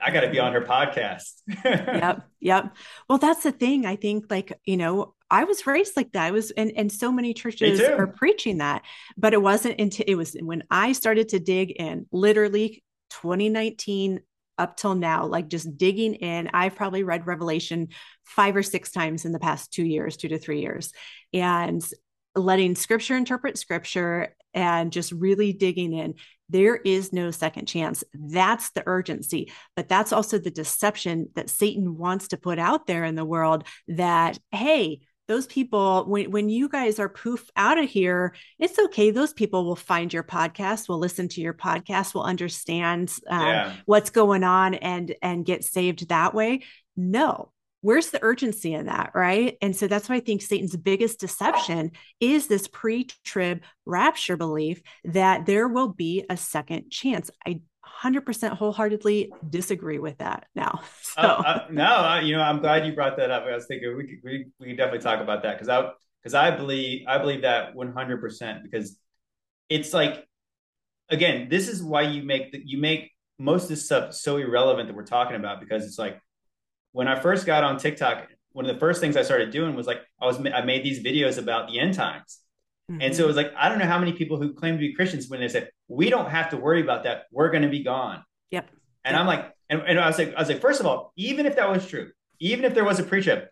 I 0.00 0.10
got 0.10 0.20
to 0.20 0.30
be 0.30 0.38
on 0.38 0.52
her 0.52 0.60
podcast. 0.60 1.40
yep. 1.64 2.22
Yep. 2.40 2.76
Well, 3.08 3.18
that's 3.18 3.42
the 3.42 3.52
thing. 3.52 3.86
I 3.86 3.96
think, 3.96 4.26
like, 4.30 4.52
you 4.64 4.76
know, 4.76 5.14
I 5.30 5.44
was 5.44 5.66
raised 5.66 5.96
like 5.96 6.12
that. 6.12 6.24
I 6.24 6.30
was, 6.30 6.50
and, 6.50 6.72
and 6.76 6.92
so 6.92 7.10
many 7.10 7.34
churches 7.34 7.80
are 7.80 8.06
preaching 8.06 8.58
that, 8.58 8.82
but 9.16 9.32
it 9.32 9.40
wasn't 9.40 9.80
until 9.80 10.04
it 10.06 10.14
was 10.14 10.36
when 10.38 10.64
I 10.70 10.92
started 10.92 11.30
to 11.30 11.38
dig 11.38 11.70
in, 11.70 12.06
literally 12.12 12.84
2019 13.10 14.20
up 14.58 14.76
till 14.76 14.94
now, 14.94 15.26
like 15.26 15.48
just 15.48 15.76
digging 15.76 16.14
in. 16.14 16.50
I've 16.52 16.76
probably 16.76 17.02
read 17.02 17.26
Revelation 17.26 17.88
five 18.24 18.54
or 18.54 18.62
six 18.62 18.92
times 18.92 19.24
in 19.24 19.32
the 19.32 19.40
past 19.40 19.72
two 19.72 19.84
years, 19.84 20.16
two 20.16 20.28
to 20.28 20.38
three 20.38 20.60
years, 20.60 20.92
and 21.32 21.84
letting 22.34 22.76
scripture 22.76 23.16
interpret 23.16 23.58
scripture 23.58 24.35
and 24.56 24.90
just 24.90 25.12
really 25.12 25.52
digging 25.52 25.92
in. 25.92 26.14
There 26.48 26.76
is 26.76 27.12
no 27.12 27.30
second 27.30 27.66
chance. 27.66 28.02
That's 28.14 28.70
the 28.70 28.82
urgency, 28.86 29.52
but 29.76 29.88
that's 29.88 30.12
also 30.12 30.38
the 30.38 30.50
deception 30.50 31.28
that 31.34 31.50
Satan 31.50 31.96
wants 31.96 32.28
to 32.28 32.36
put 32.36 32.58
out 32.58 32.86
there 32.86 33.04
in 33.04 33.14
the 33.14 33.24
world 33.24 33.64
that, 33.88 34.38
hey, 34.50 35.00
those 35.28 35.46
people 35.46 36.04
when, 36.06 36.30
when 36.30 36.48
you 36.48 36.68
guys 36.68 37.00
are 37.00 37.08
poof 37.08 37.50
out 37.56 37.78
of 37.78 37.90
here 37.90 38.32
it's 38.60 38.78
okay 38.78 39.10
those 39.10 39.32
people 39.32 39.64
will 39.64 39.74
find 39.74 40.12
your 40.12 40.22
podcast 40.22 40.88
will 40.88 41.00
listen 41.00 41.28
to 41.28 41.40
your 41.40 41.52
podcast 41.52 42.14
will 42.14 42.22
understand 42.22 43.12
um, 43.28 43.44
yeah. 43.44 43.72
what's 43.86 44.10
going 44.10 44.44
on 44.44 44.74
and 44.74 45.16
and 45.22 45.44
get 45.44 45.64
saved 45.64 46.08
that 46.10 46.32
way 46.32 46.62
no 46.96 47.50
where's 47.80 48.10
the 48.10 48.22
urgency 48.22 48.72
in 48.72 48.86
that 48.86 49.12
right 49.14 49.56
and 49.60 49.76
so 49.76 49.86
that's 49.86 50.08
why 50.08 50.16
i 50.16 50.20
think 50.20 50.42
satan's 50.42 50.76
biggest 50.76 51.20
deception 51.20 51.90
is 52.20 52.46
this 52.46 52.68
pre-trib 52.68 53.62
rapture 53.84 54.36
belief 54.36 54.82
that 55.04 55.46
there 55.46 55.68
will 55.68 55.88
be 55.88 56.24
a 56.28 56.36
second 56.36 56.90
chance 56.90 57.30
i 57.46 57.60
100% 58.02 58.50
wholeheartedly 58.50 59.32
disagree 59.48 59.98
with 59.98 60.18
that 60.18 60.46
now. 60.54 60.80
So. 61.16 61.22
Uh, 61.22 61.42
uh, 61.46 61.66
no, 61.70 61.84
uh, 61.84 62.20
you 62.20 62.36
know, 62.36 62.42
I'm 62.42 62.60
glad 62.60 62.84
you 62.84 62.92
brought 62.92 63.16
that 63.16 63.30
up. 63.30 63.44
I 63.44 63.54
was 63.54 63.66
thinking 63.66 63.96
we 63.96 64.06
could, 64.06 64.18
we, 64.22 64.46
we 64.60 64.66
could 64.66 64.76
definitely 64.76 64.98
talk 64.98 65.22
about 65.22 65.44
that 65.44 65.54
because 65.54 65.70
I, 65.70 65.90
because 66.22 66.34
I 66.34 66.50
believe, 66.50 67.06
I 67.08 67.16
believe 67.16 67.40
that 67.42 67.74
100% 67.74 68.62
because 68.64 68.98
it's 69.70 69.94
like, 69.94 70.26
again, 71.08 71.48
this 71.48 71.68
is 71.68 71.82
why 71.82 72.02
you 72.02 72.22
make 72.22 72.52
the, 72.52 72.60
you 72.62 72.76
make 72.78 73.12
most 73.38 73.64
of 73.64 73.68
this 73.70 73.86
stuff 73.86 74.12
so 74.12 74.36
irrelevant 74.36 74.88
that 74.88 74.96
we're 74.96 75.06
talking 75.06 75.36
about 75.36 75.60
because 75.60 75.86
it's 75.86 75.98
like 75.98 76.20
when 76.96 77.08
I 77.08 77.20
first 77.20 77.46
got 77.46 77.62
on 77.62 77.78
TikTok, 77.78 78.28
one 78.52 78.64
of 78.66 78.74
the 78.74 78.80
first 78.80 79.00
things 79.00 79.16
I 79.16 79.22
started 79.22 79.50
doing 79.50 79.74
was 79.74 79.86
like 79.86 80.00
I 80.20 80.26
was 80.26 80.38
I 80.38 80.62
made 80.62 80.82
these 80.82 81.00
videos 81.08 81.38
about 81.38 81.68
the 81.68 81.78
end 81.78 81.94
times 81.94 82.40
Mm-hmm. 82.90 83.02
And 83.02 83.16
so 83.16 83.24
it 83.24 83.26
was 83.26 83.36
like, 83.36 83.52
I 83.56 83.68
don't 83.68 83.78
know 83.78 83.86
how 83.86 83.98
many 83.98 84.12
people 84.12 84.40
who 84.40 84.52
claim 84.52 84.74
to 84.74 84.78
be 84.78 84.94
Christians 84.94 85.28
when 85.28 85.40
they 85.40 85.48
said, 85.48 85.70
we 85.88 86.08
don't 86.08 86.30
have 86.30 86.50
to 86.50 86.56
worry 86.56 86.80
about 86.80 87.04
that. 87.04 87.24
We're 87.32 87.50
going 87.50 87.62
to 87.62 87.68
be 87.68 87.82
gone. 87.82 88.22
Yep. 88.50 88.68
And 89.04 89.14
yep. 89.14 89.20
I'm 89.20 89.26
like, 89.26 89.52
and, 89.68 89.82
and 89.82 89.98
I 89.98 90.06
was 90.06 90.18
like, 90.18 90.34
I 90.34 90.40
was 90.40 90.48
like, 90.48 90.60
first 90.60 90.80
of 90.80 90.86
all, 90.86 91.12
even 91.16 91.46
if 91.46 91.56
that 91.56 91.68
was 91.68 91.86
true, 91.86 92.10
even 92.38 92.64
if 92.64 92.74
there 92.74 92.84
was 92.84 93.00
a 93.00 93.02
pre-trib, 93.02 93.44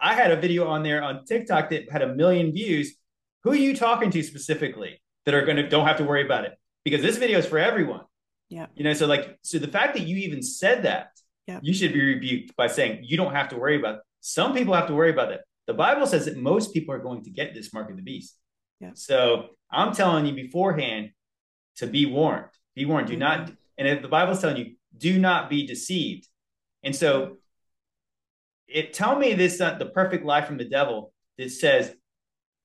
I 0.00 0.14
had 0.14 0.30
a 0.30 0.36
video 0.36 0.68
on 0.68 0.82
there 0.82 1.02
on 1.02 1.24
TikTok 1.24 1.70
that 1.70 1.90
had 1.90 2.02
a 2.02 2.14
million 2.14 2.52
views. 2.52 2.94
Who 3.42 3.50
are 3.50 3.56
you 3.56 3.76
talking 3.76 4.10
to 4.12 4.22
specifically 4.22 5.02
that 5.24 5.34
are 5.34 5.44
going 5.44 5.56
to 5.56 5.68
don't 5.68 5.86
have 5.86 5.98
to 5.98 6.04
worry 6.04 6.24
about 6.24 6.44
it? 6.44 6.52
Because 6.84 7.02
this 7.02 7.18
video 7.18 7.38
is 7.38 7.46
for 7.46 7.58
everyone. 7.58 8.02
Yeah. 8.48 8.66
You 8.76 8.84
know, 8.84 8.92
so 8.92 9.06
like, 9.06 9.38
so 9.42 9.58
the 9.58 9.68
fact 9.68 9.94
that 9.96 10.06
you 10.06 10.16
even 10.18 10.42
said 10.42 10.84
that, 10.84 11.08
yep. 11.46 11.60
you 11.62 11.74
should 11.74 11.92
be 11.92 12.00
rebuked 12.00 12.56
by 12.56 12.66
saying 12.66 13.00
you 13.02 13.16
don't 13.16 13.34
have 13.34 13.48
to 13.48 13.56
worry 13.56 13.76
about 13.76 14.00
Some 14.20 14.54
people 14.54 14.74
have 14.74 14.86
to 14.88 14.94
worry 14.94 15.10
about 15.10 15.28
that. 15.30 15.42
The 15.66 15.74
Bible 15.74 16.06
says 16.06 16.26
that 16.26 16.36
most 16.36 16.72
people 16.74 16.94
are 16.94 16.98
going 16.98 17.24
to 17.24 17.30
get 17.30 17.54
this 17.54 17.72
mark 17.72 17.90
of 17.90 17.96
the 17.96 18.02
beast. 18.02 18.36
Yeah. 18.80 18.90
So 18.94 19.48
I'm 19.70 19.94
telling 19.94 20.26
you 20.26 20.34
beforehand 20.34 21.10
to 21.76 21.86
be 21.86 22.06
warned. 22.06 22.46
Be 22.74 22.84
warned. 22.84 23.08
Do 23.08 23.16
not, 23.16 23.40
mm-hmm. 23.40 23.54
and 23.78 23.88
if 23.88 24.02
the 24.02 24.08
Bible's 24.08 24.40
telling 24.40 24.56
you, 24.56 24.74
do 24.96 25.18
not 25.18 25.50
be 25.50 25.66
deceived. 25.66 26.28
And 26.82 26.94
so 26.94 27.38
it 28.68 28.92
tell 28.92 29.18
me 29.18 29.34
this 29.34 29.60
uh, 29.60 29.76
the 29.78 29.86
perfect 29.86 30.24
lie 30.24 30.42
from 30.42 30.58
the 30.58 30.64
devil 30.64 31.12
that 31.38 31.50
says 31.50 31.94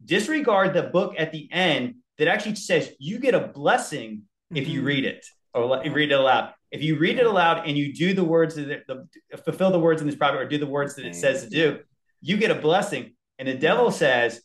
disregard 0.04 0.74
the 0.74 0.84
book 0.84 1.16
at 1.18 1.32
the 1.32 1.50
end 1.52 1.96
that 2.18 2.28
actually 2.28 2.56
says 2.56 2.92
you 3.00 3.20
get 3.20 3.34
a 3.34 3.48
blessing 3.48 4.12
mm-hmm. 4.12 4.58
if 4.58 4.68
you 4.68 4.80
mm-hmm. 4.80 4.88
read 4.88 5.06
it 5.06 5.26
or 5.54 5.82
read 5.90 6.12
it 6.12 6.16
aloud. 6.16 6.54
If 6.72 6.84
you 6.84 6.98
read 6.98 7.18
it 7.18 7.26
aloud 7.26 7.68
and 7.68 7.78
you 7.78 7.94
do 7.94 8.14
the 8.14 8.24
words 8.24 8.56
that 8.56 8.86
the, 8.88 9.08
fulfill 9.44 9.72
the 9.72 9.80
words 9.80 10.02
in 10.02 10.08
this 10.08 10.16
prophet 10.16 10.40
or 10.40 10.48
do 10.48 10.58
the 10.58 10.68
words 10.68 10.96
that 10.96 11.06
it 11.06 11.16
says 11.16 11.44
to 11.44 11.50
do, 11.50 11.80
you 12.22 12.38
get 12.38 12.52
a 12.52 12.56
blessing. 12.56 13.16
And 13.40 13.48
the 13.48 13.56
devil 13.56 13.92
says, 13.92 14.42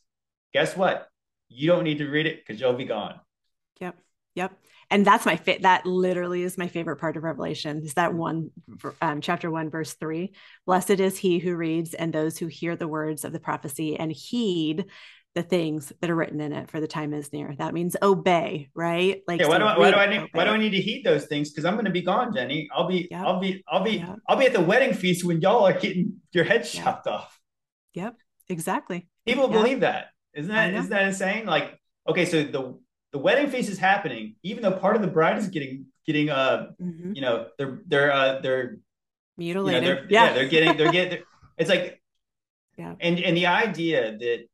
guess 0.53 0.77
what? 0.77 1.09
You 1.49 1.67
don't 1.67 1.85
need 1.85 1.99
to 1.99 2.09
read 2.09 2.27
it 2.27 2.39
because 2.39 2.61
you'll 2.61 2.73
be 2.73 2.87
gone. 2.87 3.21
Yep. 3.81 3.97
Yep. 4.37 4.53
And 4.91 5.07
that's 5.07 5.27
my 5.27 5.37
fit. 5.37 5.63
That 5.63 5.87
literally 5.87 6.43
is 6.43 6.59
my 6.59 6.69
favorite 6.69 6.97
part 6.97 7.17
of 7.17 7.25
Revelation. 7.25 7.83
Is 7.85 7.95
that 7.95 8.15
one, 8.15 8.51
um, 9.01 9.21
chapter 9.21 9.51
one, 9.51 9.71
verse 9.71 9.95
three. 9.95 10.35
Blessed 10.67 10.91
is 10.91 11.19
he 11.19 11.39
who 11.39 11.57
reads 11.57 11.95
and 11.95 12.13
those 12.13 12.39
who 12.39 12.47
hear 12.47 12.77
the 12.77 12.89
words 12.89 13.25
of 13.25 13.33
the 13.33 13.41
prophecy 13.41 13.99
and 13.99 14.13
heed 14.13 14.87
the 15.35 15.43
things 15.43 15.93
that 16.01 16.11
are 16.11 16.15
written 16.15 16.41
in 16.41 16.53
it 16.53 16.71
for 16.71 16.81
the 16.81 16.87
time 16.87 17.13
is 17.13 17.33
near. 17.33 17.55
That 17.59 17.75
means 17.75 17.97
obey, 18.01 18.71
right? 18.75 19.21
Like 19.27 19.41
yeah, 19.41 19.49
why 19.49 19.59
do 19.59 19.65
I, 19.65 19.79
why 19.79 19.91
do 19.91 19.97
I 19.97 20.07
need 20.07 20.19
obey. 20.19 20.31
why 20.33 20.45
do 20.45 20.51
I 20.51 20.57
need 20.57 20.71
to 20.71 20.81
heed 20.81 21.03
those 21.05 21.27
things? 21.27 21.51
Because 21.51 21.65
I'm 21.65 21.75
going 21.75 21.87
to 21.87 21.91
be 21.91 22.03
gone, 22.03 22.33
Jenny. 22.33 22.69
I'll 22.73 22.87
be 22.87 23.09
yep. 23.11 23.25
I'll 23.25 23.41
be 23.41 23.65
I'll 23.69 23.83
be 23.83 23.99
yep. 23.99 24.19
I'll 24.29 24.37
be 24.37 24.47
at 24.47 24.53
the 24.53 24.61
wedding 24.61 24.95
feast 24.95 25.25
when 25.25 25.41
y'all 25.41 25.67
are 25.67 25.73
getting 25.73 26.21
your 26.33 26.45
heads 26.45 26.73
yep. 26.75 26.85
chopped 26.85 27.07
off. 27.09 27.41
Yep, 27.95 28.17
exactly. 28.49 29.09
People 29.27 29.49
believe 29.49 29.81
that. 29.81 30.09
Isn't 30.35 30.53
that 30.53 30.73
isn't 30.75 30.91
that 30.91 31.09
insane? 31.09 31.47
Like, 31.47 31.81
okay, 32.09 32.27
so 32.27 32.45
the 32.45 32.79
the 33.13 33.19
wedding 33.19 33.51
feast 33.51 33.69
is 33.69 33.79
happening, 33.79 34.37
even 34.45 34.63
though 34.63 34.73
part 34.73 34.95
of 34.95 35.03
the 35.03 35.09
bride 35.09 35.39
is 35.39 35.49
getting 35.49 35.87
getting 36.07 36.31
uh 36.31 36.69
mm-hmm. 36.81 37.13
you 37.15 37.23
know 37.23 37.47
they're 37.59 37.81
they're 37.87 38.13
uh 38.13 38.41
they're 38.41 38.79
mutilated. 39.37 39.83
You 39.83 39.89
know, 39.89 39.95
they're, 39.95 40.07
yeah. 40.11 40.25
yeah, 40.27 40.33
they're 40.33 40.49
getting 40.49 40.77
they're 40.77 40.93
getting. 40.93 41.23
it's 41.57 41.71
like 41.71 42.01
yeah, 42.77 42.95
and 43.01 43.19
and 43.19 43.37
the 43.37 43.47
idea 43.47 44.17
that 44.17 44.47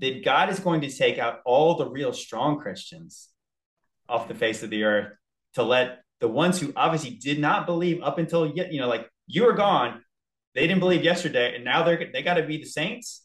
that 0.00 0.24
God 0.24 0.50
is 0.50 0.58
going 0.58 0.80
to 0.82 0.90
take 0.90 1.18
out 1.18 1.40
all 1.44 1.76
the 1.76 1.88
real 1.88 2.12
strong 2.12 2.58
Christians 2.58 3.28
off 4.08 4.28
the 4.28 4.34
face 4.34 4.62
of 4.62 4.70
the 4.70 4.84
earth 4.84 5.12
to 5.54 5.62
let 5.62 6.02
the 6.20 6.28
ones 6.28 6.60
who 6.60 6.72
obviously 6.76 7.10
did 7.10 7.38
not 7.38 7.66
believe 7.66 8.02
up 8.02 8.18
until 8.18 8.46
yet, 8.46 8.72
you 8.72 8.80
know, 8.80 8.88
like 8.88 9.08
you 9.26 9.48
are 9.48 9.52
gone, 9.52 10.02
they 10.54 10.66
didn't 10.66 10.80
believe 10.80 11.04
yesterday, 11.04 11.54
and 11.54 11.64
now 11.64 11.82
they're 11.82 12.10
they 12.12 12.22
got 12.22 12.34
to 12.34 12.42
be 12.42 12.58
the 12.58 12.66
saints. 12.66 13.24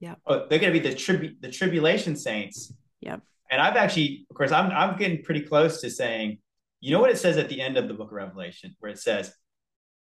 Yeah, 0.00 0.16
oh, 0.26 0.46
they're 0.48 0.58
going 0.58 0.72
to 0.72 0.78
be 0.78 0.86
the 0.86 0.94
tribu- 0.94 1.36
the 1.40 1.50
tribulation 1.50 2.16
saints. 2.16 2.72
Yep. 3.00 3.20
And 3.50 3.60
I've 3.60 3.76
actually, 3.76 4.26
of 4.30 4.36
course, 4.36 4.52
I'm 4.52 4.70
I'm 4.70 4.98
getting 4.98 5.22
pretty 5.22 5.42
close 5.42 5.80
to 5.80 5.90
saying, 5.90 6.38
you 6.80 6.92
know 6.92 7.00
what 7.00 7.10
it 7.10 7.18
says 7.18 7.38
at 7.38 7.48
the 7.48 7.60
end 7.60 7.76
of 7.76 7.88
the 7.88 7.94
book 7.94 8.08
of 8.08 8.14
Revelation, 8.14 8.76
where 8.80 8.92
it 8.92 8.98
says, 8.98 9.32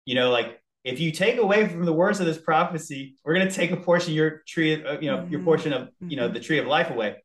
you 0.05 0.15
know, 0.15 0.31
like 0.31 0.61
if 0.85 1.01
you 1.01 1.11
take 1.11 1.39
away 1.39 1.69
from 1.69 1.85
the 1.85 1.93
words 1.93 2.21
of 2.21 2.27
this 2.27 2.39
prophecy, 2.39 3.17
we're 3.25 3.35
going 3.35 3.49
to 3.49 3.55
take 3.55 3.71
a 3.73 3.77
portion 3.77 4.13
of 4.13 4.17
your 4.17 4.43
tree, 4.47 4.75
of, 4.75 4.87
uh, 4.87 5.01
you 5.01 5.11
know, 5.11 5.19
mm-hmm. 5.19 5.33
your 5.33 5.43
portion 5.43 5.73
of, 5.73 5.89
you 6.01 6.17
know, 6.17 6.25
mm-hmm. 6.25 6.35
the 6.35 6.41
tree 6.41 6.59
of 6.59 6.67
life 6.67 6.91
away. 6.91 7.17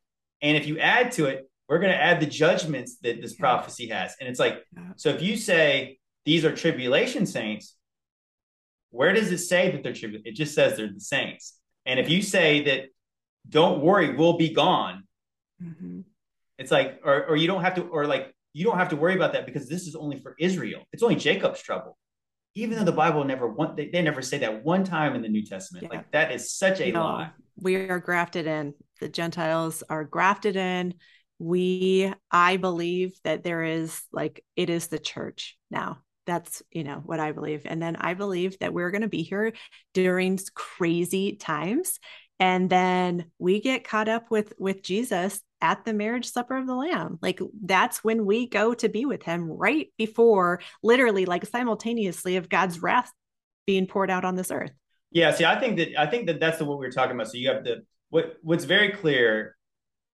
And 0.42 0.58
if 0.58 0.68
you 0.68 0.80
add 0.80 1.12
to 1.14 1.26
it, 1.26 1.50
we're 1.70 1.80
going 1.80 1.92
to 1.92 2.02
add 2.02 2.20
the 2.20 2.26
judgments 2.26 2.98
that 3.04 3.22
this 3.22 3.34
yeah. 3.34 3.40
prophecy 3.40 3.88
has. 3.88 4.16
And 4.20 4.28
it's 4.28 4.40
like, 4.40 4.64
yeah. 4.76 4.84
so 4.96 5.10
if 5.10 5.22
you 5.22 5.38
say 5.38 6.00
these 6.26 6.46
are 6.46 6.56
tribulation 6.56 7.26
saints, 7.26 7.76
where 8.92 9.14
does 9.14 9.32
it 9.32 9.40
say 9.40 9.72
that 9.72 9.84
they're 9.84 9.94
tribulation? 9.94 10.28
It 10.28 10.36
just 10.36 10.54
says 10.54 10.78
they're 10.78 10.92
the 10.92 11.00
saints. 11.00 11.58
And 11.86 12.00
if 12.00 12.10
you 12.10 12.22
say 12.22 12.64
that, 12.66 12.86
don't 13.50 13.82
worry, 13.82 14.16
we'll 14.16 14.38
be 14.38 14.50
gone. 14.50 15.04
Mm-hmm. 15.62 16.02
It's 16.58 16.72
like, 16.72 17.02
or, 17.04 17.26
or 17.28 17.36
you 17.36 17.48
don't 17.48 17.62
have 17.62 17.76
to, 17.76 17.84
or 17.84 18.06
like, 18.08 18.34
you 18.54 18.64
don't 18.66 18.78
have 18.78 18.90
to 18.90 18.96
worry 18.96 19.16
about 19.16 19.34
that 19.34 19.46
because 19.46 19.68
this 19.68 19.88
is 19.88 19.96
only 19.96 20.18
for 20.18 20.36
Israel. 20.40 20.84
It's 20.92 21.04
only 21.04 21.16
Jacob's 21.16 21.62
trouble 21.62 21.98
even 22.56 22.78
though 22.78 22.84
the 22.84 22.92
Bible 22.92 23.24
never 23.24 23.48
want 23.48 23.76
they, 23.76 23.90
they 23.90 24.02
never 24.02 24.22
say 24.22 24.40
that 24.40 24.64
one 24.64 24.84
time 24.84 25.16
in 25.16 25.22
the 25.22 25.30
New 25.30 25.46
Testament. 25.46 25.84
Yeah. 25.84 25.98
Like 25.98 26.12
that 26.12 26.32
is 26.32 26.54
such 26.54 26.82
a 26.82 26.92
no, 26.92 27.04
lie. 27.04 27.32
We 27.56 27.76
are 27.76 28.00
grafted 28.00 28.48
in. 28.48 28.74
The 29.00 29.10
Gentiles 29.10 29.84
are 29.90 30.04
grafted 30.04 30.56
in. 30.56 30.96
We, 31.40 32.14
I 32.32 32.58
believe 32.58 33.18
that 33.24 33.44
there 33.44 33.64
is 33.64 34.02
like 34.12 34.44
it 34.56 34.70
is 34.70 34.88
the 34.88 35.00
church 35.00 35.58
now. 35.72 36.00
That's 36.26 36.64
you 36.72 36.84
know 36.84 37.02
what 37.06 37.20
I 37.20 37.32
believe. 37.32 37.64
And 37.66 37.82
then 37.82 37.96
I 37.98 38.14
believe 38.14 38.58
that 38.60 38.74
we're 38.74 38.92
going 38.92 39.02
to 39.02 39.10
be 39.10 39.24
here 39.24 39.54
during 39.94 40.40
crazy 40.56 41.36
times 41.36 42.00
and 42.40 42.70
then 42.70 43.32
we 43.40 43.62
get 43.62 43.88
caught 43.88 44.10
up 44.10 44.32
with 44.32 44.54
with 44.58 44.84
Jesus 44.84 45.40
at 45.64 45.86
the 45.86 45.94
marriage 45.94 46.30
supper 46.30 46.58
of 46.58 46.68
the 46.68 46.76
lamb 46.76 47.18
like 47.22 47.40
that's 47.64 48.04
when 48.04 48.26
we 48.26 48.48
go 48.48 48.74
to 48.74 48.90
be 48.90 49.06
with 49.06 49.24
him 49.24 49.50
right 49.50 49.88
before 49.98 50.60
literally 50.84 51.26
like 51.26 51.46
simultaneously 51.46 52.36
of 52.36 52.50
god's 52.50 52.84
wrath 52.84 53.10
being 53.66 53.88
poured 53.88 54.12
out 54.12 54.26
on 54.26 54.36
this 54.36 54.52
earth 54.52 54.72
yeah 55.10 55.32
see 55.32 55.46
i 55.46 55.58
think 55.58 55.78
that 55.78 55.98
i 55.98 56.06
think 56.06 56.28
that 56.28 56.40
that's 56.40 56.58
the, 56.58 56.66
what 56.66 56.78
we 56.78 56.86
are 56.86 56.92
talking 56.92 57.16
about 57.16 57.30
so 57.30 57.38
you 57.38 57.48
have 57.48 57.64
the 57.64 57.78
what 58.10 58.36
what's 58.44 58.66
very 58.66 58.92
clear 58.92 59.56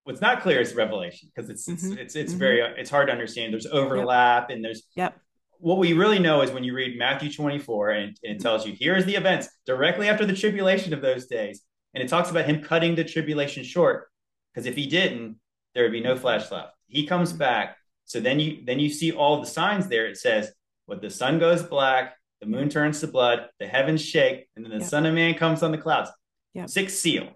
what's 0.04 0.22
not 0.22 0.42
clear 0.42 0.62
is 0.62 0.76
revelation 0.76 1.30
because 1.34 1.50
it's, 1.50 1.68
mm-hmm. 1.68 1.94
it's 1.94 2.02
it's 2.02 2.16
it's, 2.16 2.32
mm-hmm. 2.32 2.40
very 2.40 2.62
it's 2.78 2.92
hard 2.92 3.08
to 3.08 3.12
understand 3.12 3.52
there's 3.52 3.66
overlap 3.66 4.50
yep. 4.50 4.56
and 4.56 4.64
there's 4.64 4.84
yep 4.96 5.20
what 5.62 5.78
we 5.78 5.92
really 5.92 6.20
know 6.20 6.42
is 6.42 6.52
when 6.52 6.64
you 6.64 6.74
read 6.74 6.98
Matthew 6.98 7.30
24 7.30 7.90
and, 7.90 8.18
and 8.24 8.38
it 8.38 8.40
tells 8.40 8.66
you 8.66 8.74
here's 8.80 9.04
the 9.04 9.16
events 9.16 9.50
directly 9.66 10.08
after 10.08 10.26
the 10.26 10.34
tribulation 10.34 10.94
of 10.94 11.02
those 11.02 11.26
days 11.26 11.64
and 11.94 12.02
it 12.02 12.08
talks 12.08 12.30
about 12.30 12.46
him 12.46 12.62
cutting 12.62 12.96
the 12.96 13.04
tribulation 13.04 13.66
short 13.66 14.10
because 14.54 14.66
if 14.66 14.76
he 14.76 14.88
didn't, 14.88 15.38
there 15.74 15.84
would 15.84 15.92
be 15.92 16.02
no 16.02 16.16
flesh 16.16 16.52
left. 16.52 16.74
He 16.88 17.06
comes 17.06 17.34
back. 17.34 17.78
So 18.06 18.20
then 18.20 18.40
you 18.40 18.64
then 18.66 18.80
you 18.80 18.90
see 18.90 19.12
all 19.12 19.40
the 19.40 19.48
signs 19.48 19.88
there. 19.88 20.08
It 20.08 20.18
says, 20.18 20.52
"When 20.86 21.00
the 21.00 21.10
sun 21.10 21.40
goes 21.40 21.62
black, 21.62 22.16
the 22.42 22.48
moon 22.48 22.70
turns 22.70 23.00
to 23.02 23.08
blood, 23.08 23.48
the 23.60 23.68
heavens 23.68 24.04
shake, 24.04 24.50
and 24.56 24.66
then 24.66 24.72
the 24.72 24.80
yep. 24.80 24.90
Son 24.90 25.06
of 25.06 25.14
Man 25.14 25.36
comes 25.36 25.62
on 25.62 25.72
the 25.72 25.78
clouds." 25.78 26.10
Yep. 26.54 26.70
Sixth 26.70 26.98
seal. 26.98 27.30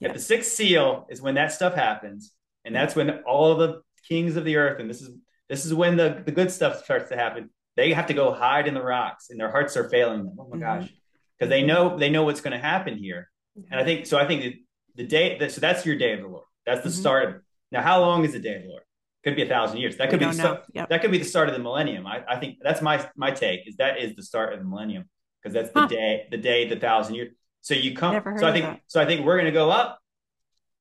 Yep. 0.00 0.10
At 0.10 0.14
the 0.14 0.22
sixth 0.22 0.52
seal 0.52 1.06
is 1.10 1.22
when 1.22 1.34
that 1.34 1.52
stuff 1.52 1.74
happens, 1.74 2.32
and 2.64 2.74
that's 2.74 2.94
when 2.94 3.10
all 3.26 3.56
the 3.56 3.82
kings 4.08 4.36
of 4.36 4.44
the 4.44 4.56
earth, 4.56 4.80
and 4.80 4.90
this 4.90 5.00
is 5.00 5.10
this 5.48 5.64
is 5.64 5.74
when 5.74 5.96
the 5.96 6.22
the 6.24 6.32
good 6.32 6.50
stuff 6.50 6.84
starts 6.84 7.08
to 7.10 7.16
happen. 7.16 7.50
They 7.76 7.92
have 7.92 8.06
to 8.06 8.14
go 8.14 8.32
hide 8.32 8.68
in 8.68 8.74
the 8.74 8.82
rocks, 8.82 9.30
and 9.30 9.40
their 9.40 9.50
hearts 9.50 9.76
are 9.76 9.88
failing 9.88 10.24
them. 10.24 10.36
Oh 10.38 10.48
my 10.48 10.56
mm-hmm. 10.56 10.60
gosh, 10.60 10.92
because 11.38 11.50
they 11.50 11.62
know 11.62 11.96
they 11.96 12.10
know 12.10 12.24
what's 12.24 12.40
going 12.40 12.52
to 12.52 12.58
happen 12.58 12.98
here, 12.98 13.30
and 13.70 13.80
I 13.80 13.84
think 13.84 14.06
so. 14.06 14.18
I 14.18 14.26
think 14.26 14.56
the 14.96 15.06
day 15.06 15.38
that 15.38 15.52
so 15.52 15.60
that's 15.60 15.86
your 15.86 15.96
day 15.96 16.12
of 16.12 16.20
the 16.20 16.28
Lord. 16.28 16.44
That's 16.66 16.82
the 16.82 16.90
mm-hmm. 16.90 17.00
start. 17.00 17.44
Now, 17.72 17.82
how 17.82 18.00
long 18.00 18.24
is 18.24 18.32
the 18.32 18.38
day 18.38 18.56
of 18.56 18.62
the 18.62 18.68
Lord? 18.68 18.82
Could 19.22 19.36
be 19.36 19.42
a 19.42 19.48
thousand 19.48 19.78
years. 19.78 19.98
That 19.98 20.08
could 20.08 20.18
be 20.18 20.24
the 20.24 20.32
start, 20.32 20.64
yep. 20.72 20.88
that 20.88 21.02
could 21.02 21.10
be 21.10 21.18
the 21.18 21.24
start 21.24 21.48
of 21.48 21.54
the 21.54 21.60
millennium. 21.60 22.06
I, 22.06 22.24
I, 22.26 22.36
think 22.40 22.56
that's 22.62 22.80
my 22.80 23.06
my 23.16 23.30
take 23.30 23.68
is 23.68 23.76
that 23.76 23.98
is 23.98 24.16
the 24.16 24.22
start 24.22 24.54
of 24.54 24.60
the 24.60 24.64
millennium 24.64 25.10
because 25.42 25.52
that's 25.52 25.70
the 25.72 25.80
huh. 25.80 25.86
day 25.88 26.26
the 26.30 26.38
day 26.38 26.68
the 26.68 26.76
thousand 26.76 27.16
years. 27.16 27.32
So 27.60 27.74
you 27.74 27.94
come. 27.94 28.14
so 28.38 28.46
I 28.46 28.52
think 28.52 28.64
that. 28.64 28.80
so 28.86 28.98
I 29.00 29.04
think 29.04 29.26
we're 29.26 29.36
gonna 29.36 29.52
go 29.52 29.68
up, 29.68 30.00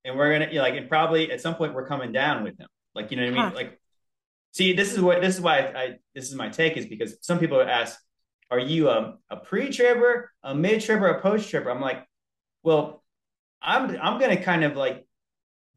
and 0.06 0.18
we're 0.18 0.32
gonna 0.32 0.48
you 0.52 0.56
know, 0.56 0.62
like 0.62 0.76
and 0.76 0.88
probably 0.88 1.32
at 1.32 1.42
some 1.42 1.56
point 1.56 1.74
we're 1.74 1.86
coming 1.86 2.14
down 2.14 2.44
with 2.44 2.58
them. 2.58 2.70
Like 2.96 3.12
you 3.12 3.18
know 3.18 3.30
what 3.30 3.40
I 3.40 3.46
mean? 3.46 3.56
Like, 3.56 3.80
see, 4.52 4.72
this 4.72 4.94
is 4.94 5.02
what 5.02 5.22
this 5.22 5.36
is 5.36 5.42
why 5.42 5.60
I, 5.60 5.82
I 5.82 5.96
this 6.16 6.30
is 6.30 6.36
my 6.36 6.48
take 6.48 6.78
is 6.78 6.86
because 6.86 7.18
some 7.22 7.40
people 7.40 7.62
ask, 7.62 8.00
are 8.50 8.60
you 8.60 8.90
a, 8.90 9.16
a 9.30 9.36
pre-tribber, 9.36 10.32
a 10.44 10.56
mid-tribber, 10.56 11.08
a 11.08 11.22
post-tribber? 11.22 11.70
I'm 11.70 11.82
like, 11.82 12.06
well, 12.64 13.04
I'm 13.62 13.98
I'm 14.02 14.20
gonna 14.20 14.42
kind 14.42 14.64
of 14.64 14.78
like 14.78 15.06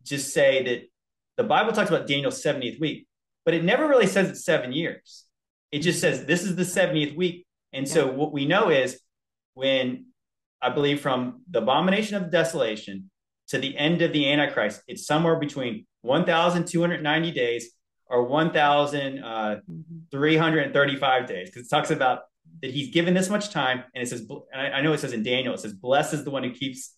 just 0.05 0.33
say 0.33 0.63
that 0.65 0.92
the 1.37 1.45
Bible 1.45 1.73
talks 1.73 1.91
about 1.91 2.07
Daniel's 2.07 2.43
70th 2.43 2.81
week, 2.81 3.07
but 3.45 3.53
it 3.55 3.65
never 3.65 3.89
really 3.89 4.07
says 4.07 4.31
it's 4.31 4.45
seven 4.45 4.73
years. 4.73 5.25
It 5.71 5.81
just 5.81 6.01
says 6.01 6.25
this 6.27 6.45
is 6.45 6.57
the 6.57 6.63
70th 6.63 7.17
week. 7.17 7.47
And 7.73 7.87
yeah. 7.87 7.95
so 7.95 8.07
what 8.07 8.33
we 8.33 8.47
know 8.47 8.69
is 8.69 9.01
when 9.55 10.07
I 10.61 10.69
believe 10.71 11.01
from 11.01 11.43
the 11.51 11.61
abomination 11.61 12.17
of 12.17 12.31
desolation 12.31 13.11
to 13.49 13.59
the 13.59 13.77
end 13.77 14.03
of 14.03 14.13
the 14.13 14.31
Antichrist, 14.31 14.83
it's 14.87 15.05
somewhere 15.07 15.37
between 15.37 15.87
1,290 16.03 17.31
days 17.31 17.73
or 18.07 18.25
1,335 18.25 21.23
uh, 21.23 21.27
days 21.27 21.49
because 21.49 21.67
it 21.67 21.71
talks 21.71 21.91
about 21.91 22.21
that 22.61 22.71
he's 22.71 22.93
given 22.93 23.15
this 23.15 23.31
much 23.31 23.51
time, 23.51 23.85
and 23.95 24.03
it 24.03 24.09
says, 24.09 24.27
and 24.53 24.75
I, 24.75 24.83
know 24.83 24.93
it 24.93 25.01
says 25.01 25.13
in 25.13 25.23
Daniel, 25.23 25.55
it 25.55 25.61
says, 25.61 25.73
"Blessed 25.73 26.15
is 26.15 26.25
the 26.25 26.31
one 26.31 26.45
who 26.45 26.51
keeps, 26.51 26.95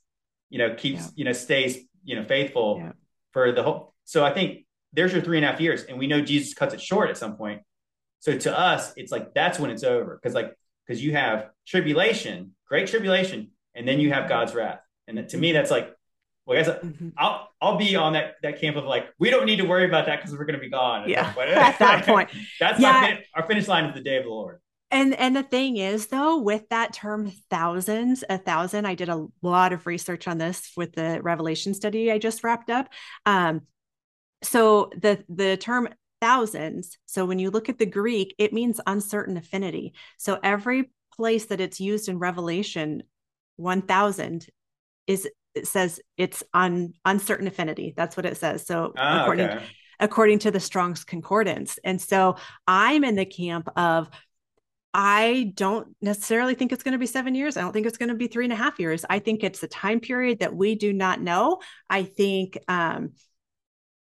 you 0.50 0.58
know, 0.58 0.74
keeps, 0.74 1.04
yeah. 1.04 1.10
you 1.14 1.24
know, 1.24 1.32
stays, 1.32 1.78
you 2.02 2.16
know, 2.16 2.24
faithful 2.24 2.78
yeah. 2.80 2.92
For 3.34 3.52
the 3.52 3.62
whole." 3.62 3.92
So 4.04 4.24
I 4.24 4.32
think 4.32 4.64
there's 4.94 5.12
your 5.12 5.20
three 5.20 5.36
and 5.36 5.44
a 5.44 5.50
half 5.50 5.60
years, 5.60 5.84
and 5.84 5.98
we 5.98 6.06
know 6.06 6.22
Jesus 6.22 6.54
cuts 6.54 6.72
it 6.72 6.80
short 6.80 7.10
at 7.10 7.18
some 7.18 7.36
point. 7.36 7.60
So 8.20 8.38
to 8.38 8.58
us, 8.58 8.94
it's 8.96 9.12
like 9.12 9.34
that's 9.34 9.58
when 9.58 9.70
it's 9.70 9.84
over 9.84 10.18
because, 10.20 10.34
like, 10.34 10.56
because 10.86 11.04
you 11.04 11.12
have 11.12 11.50
tribulation, 11.66 12.52
great 12.66 12.88
tribulation, 12.88 13.50
and 13.74 13.86
then 13.86 14.00
you 14.00 14.10
have 14.10 14.26
God's 14.26 14.54
wrath, 14.54 14.80
and 15.06 15.28
to 15.28 15.36
me, 15.36 15.52
that's 15.52 15.70
like 15.70 15.94
well, 16.46 16.62
guys, 16.62 16.74
mm-hmm. 16.74 17.08
I'll 17.16 17.48
I'll 17.60 17.76
be 17.76 17.96
on 17.96 18.12
that 18.12 18.34
that 18.42 18.60
camp 18.60 18.76
of 18.76 18.84
like 18.84 19.06
we 19.18 19.30
don't 19.30 19.46
need 19.46 19.56
to 19.56 19.64
worry 19.64 19.86
about 19.86 20.06
that 20.06 20.20
because 20.20 20.32
we're 20.36 20.44
going 20.44 20.58
to 20.58 20.60
be 20.60 20.68
gone. 20.70 21.08
Yeah, 21.08 21.32
at 21.38 21.78
that 21.78 22.06
point, 22.06 22.30
that's 22.60 22.80
yeah. 22.80 23.18
our 23.34 23.46
finish 23.46 23.66
line 23.66 23.84
of 23.84 23.94
the 23.94 24.00
day 24.00 24.16
of 24.16 24.24
the 24.24 24.30
Lord 24.30 24.60
and 24.94 25.12
and 25.14 25.34
the 25.34 25.42
thing 25.42 25.76
is 25.76 26.06
though 26.06 26.38
with 26.38 26.68
that 26.70 26.92
term 26.92 27.30
thousands 27.50 28.22
a 28.30 28.38
thousand 28.38 28.86
i 28.86 28.94
did 28.94 29.08
a 29.08 29.26
lot 29.42 29.72
of 29.72 29.86
research 29.86 30.28
on 30.28 30.38
this 30.38 30.70
with 30.76 30.92
the 30.92 31.20
revelation 31.20 31.74
study 31.74 32.10
i 32.10 32.18
just 32.18 32.44
wrapped 32.44 32.70
up. 32.70 32.88
Um 33.26 33.62
so 34.42 34.90
the 34.96 35.24
the 35.28 35.56
term 35.56 35.88
thousands 36.20 36.96
so 37.06 37.26
when 37.26 37.38
you 37.38 37.50
look 37.50 37.68
at 37.68 37.78
the 37.78 37.86
greek 37.86 38.34
it 38.38 38.52
means 38.52 38.80
uncertain 38.86 39.36
affinity. 39.36 39.94
So 40.16 40.38
every 40.42 40.90
place 41.14 41.46
that 41.46 41.60
it's 41.60 41.80
used 41.80 42.08
in 42.08 42.18
revelation 42.18 43.02
1000 43.56 44.46
is 45.06 45.28
it 45.54 45.66
says 45.66 46.00
it's 46.16 46.42
on 46.52 46.94
uncertain 47.04 47.46
affinity. 47.46 47.94
That's 47.96 48.16
what 48.16 48.26
it 48.26 48.36
says. 48.36 48.66
So 48.66 48.92
ah, 48.96 49.22
according 49.22 49.48
okay. 49.48 49.64
according 49.98 50.38
to 50.40 50.50
the 50.50 50.60
strong's 50.60 51.04
concordance. 51.04 51.80
And 51.82 52.00
so 52.00 52.36
i'm 52.68 53.02
in 53.02 53.16
the 53.16 53.26
camp 53.26 53.68
of 53.76 54.08
I 54.96 55.52
don't 55.56 55.96
necessarily 56.00 56.54
think 56.54 56.70
it's 56.72 56.84
going 56.84 56.92
to 56.92 56.98
be 56.98 57.06
seven 57.06 57.34
years. 57.34 57.56
I 57.56 57.62
don't 57.62 57.72
think 57.72 57.86
it's 57.86 57.98
going 57.98 58.10
to 58.10 58.14
be 58.14 58.28
three 58.28 58.44
and 58.44 58.52
a 58.52 58.56
half 58.56 58.78
years. 58.78 59.04
I 59.10 59.18
think 59.18 59.42
it's 59.42 59.62
a 59.64 59.68
time 59.68 59.98
period 59.98 60.38
that 60.38 60.54
we 60.54 60.76
do 60.76 60.92
not 60.92 61.20
know. 61.20 61.60
I 61.90 62.04
think, 62.04 62.56
um, 62.68 63.12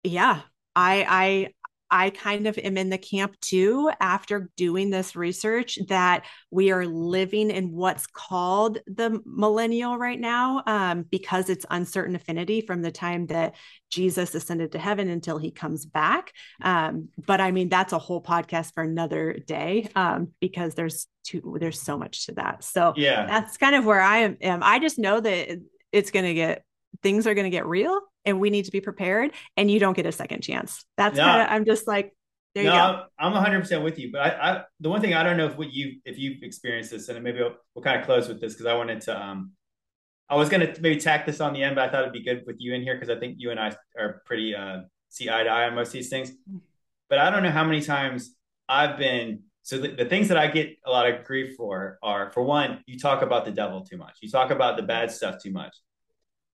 yeah, 0.02 0.40
I 0.74 1.06
I, 1.08 1.48
I, 1.92 2.10
kind 2.10 2.46
of 2.46 2.58
am 2.58 2.76
in 2.76 2.88
the 2.88 2.98
camp 2.98 3.38
too 3.40 3.90
after 4.00 4.50
doing 4.56 4.90
this 4.90 5.14
research 5.14 5.78
that 5.88 6.24
we 6.50 6.70
are 6.70 6.86
living 6.86 7.50
in 7.50 7.72
what's 7.72 8.06
called 8.06 8.78
the 8.86 9.20
millennial 9.24 9.98
right 9.98 10.18
now 10.18 10.62
um, 10.66 11.02
because 11.02 11.50
it's 11.50 11.66
uncertain 11.70 12.16
affinity 12.16 12.62
from 12.62 12.82
the 12.82 12.90
time 12.90 13.26
that 13.26 13.54
Jesus 13.90 14.34
ascended 14.34 14.72
to 14.72 14.78
heaven 14.78 15.08
until 15.08 15.38
he 15.38 15.50
comes 15.50 15.84
back. 15.84 16.32
Um, 16.62 17.08
but 17.26 17.40
I 17.40 17.50
mean, 17.50 17.68
that's 17.68 17.92
a 17.92 17.98
whole 17.98 18.22
podcast 18.22 18.72
for 18.74 18.82
another 18.82 19.34
day 19.46 19.88
um, 19.94 20.28
because 20.40 20.74
there's 20.74 21.06
too, 21.24 21.56
there's 21.60 21.80
so 21.80 21.98
much 21.98 22.26
to 22.26 22.32
that. 22.32 22.64
So 22.64 22.94
yeah, 22.96 23.26
that's 23.26 23.56
kind 23.56 23.74
of 23.74 23.84
where 23.84 24.00
I 24.00 24.18
am. 24.40 24.62
I 24.62 24.78
just 24.78 24.98
know 24.98 25.20
that 25.20 25.60
it's 25.92 26.10
going 26.10 26.24
to 26.24 26.34
get 26.34 26.64
things 27.02 27.26
are 27.26 27.34
going 27.34 27.44
to 27.44 27.50
get 27.50 27.66
real 27.66 28.00
and 28.24 28.40
we 28.40 28.50
need 28.50 28.64
to 28.66 28.70
be 28.70 28.80
prepared 28.80 29.32
and 29.56 29.70
you 29.70 29.78
don't 29.78 29.94
get 29.94 30.06
a 30.06 30.12
second 30.12 30.42
chance. 30.42 30.84
That's 30.96 31.16
no, 31.16 31.24
kind 31.24 31.42
of 31.42 31.48
i'm 31.50 31.64
just 31.64 31.86
like 31.86 32.14
there 32.54 32.64
no, 32.64 32.72
you 32.72 32.78
go. 32.78 33.04
I'm 33.18 33.32
100% 33.32 33.82
with 33.82 33.98
you 33.98 34.12
but 34.12 34.20
I, 34.20 34.28
I, 34.28 34.64
the 34.80 34.90
one 34.90 35.00
thing 35.00 35.14
i 35.14 35.22
don't 35.22 35.36
know 35.36 35.46
if 35.46 35.56
what 35.56 35.72
you 35.72 36.00
if 36.04 36.18
you've 36.18 36.42
experienced 36.42 36.90
this 36.90 37.08
and 37.08 37.22
maybe 37.22 37.38
we'll, 37.38 37.54
we'll 37.74 37.82
kind 37.82 37.98
of 37.98 38.06
close 38.06 38.28
with 38.28 38.40
this 38.40 38.52
because 38.52 38.66
i 38.66 38.74
wanted 38.74 39.00
to 39.02 39.20
um 39.20 39.52
i 40.28 40.36
was 40.36 40.48
going 40.48 40.60
to 40.60 40.80
maybe 40.80 41.00
tack 41.00 41.24
this 41.26 41.40
on 41.40 41.52
the 41.54 41.62
end 41.62 41.76
but 41.76 41.88
i 41.88 41.90
thought 41.90 42.02
it'd 42.02 42.12
be 42.12 42.22
good 42.22 42.42
with 42.46 42.56
you 42.58 42.74
in 42.74 42.82
here 42.82 42.94
because 42.94 43.10
i 43.10 43.18
think 43.18 43.36
you 43.38 43.50
and 43.50 43.58
i 43.58 43.74
are 43.98 44.22
pretty 44.26 44.54
uh 44.54 44.80
see 45.08 45.28
eye 45.28 45.42
to 45.42 45.50
eye 45.50 45.66
on 45.68 45.74
most 45.74 45.88
of 45.88 45.92
these 45.92 46.08
things. 46.08 46.32
But 47.08 47.18
i 47.18 47.30
don't 47.30 47.42
know 47.42 47.50
how 47.50 47.64
many 47.64 47.82
times 47.82 48.34
i've 48.68 48.96
been 48.98 49.42
so 49.62 49.78
the, 49.78 49.88
the 49.88 50.06
things 50.06 50.28
that 50.28 50.38
i 50.38 50.46
get 50.46 50.76
a 50.86 50.90
lot 50.90 51.08
of 51.08 51.24
grief 51.24 51.56
for 51.56 51.98
are 52.02 52.30
for 52.32 52.42
one 52.42 52.82
you 52.86 52.98
talk 52.98 53.22
about 53.22 53.44
the 53.44 53.52
devil 53.52 53.84
too 53.84 53.96
much. 53.96 54.18
You 54.22 54.30
talk 54.30 54.50
about 54.50 54.76
the 54.76 54.82
bad 54.82 55.10
stuff 55.10 55.42
too 55.42 55.52
much. 55.52 55.76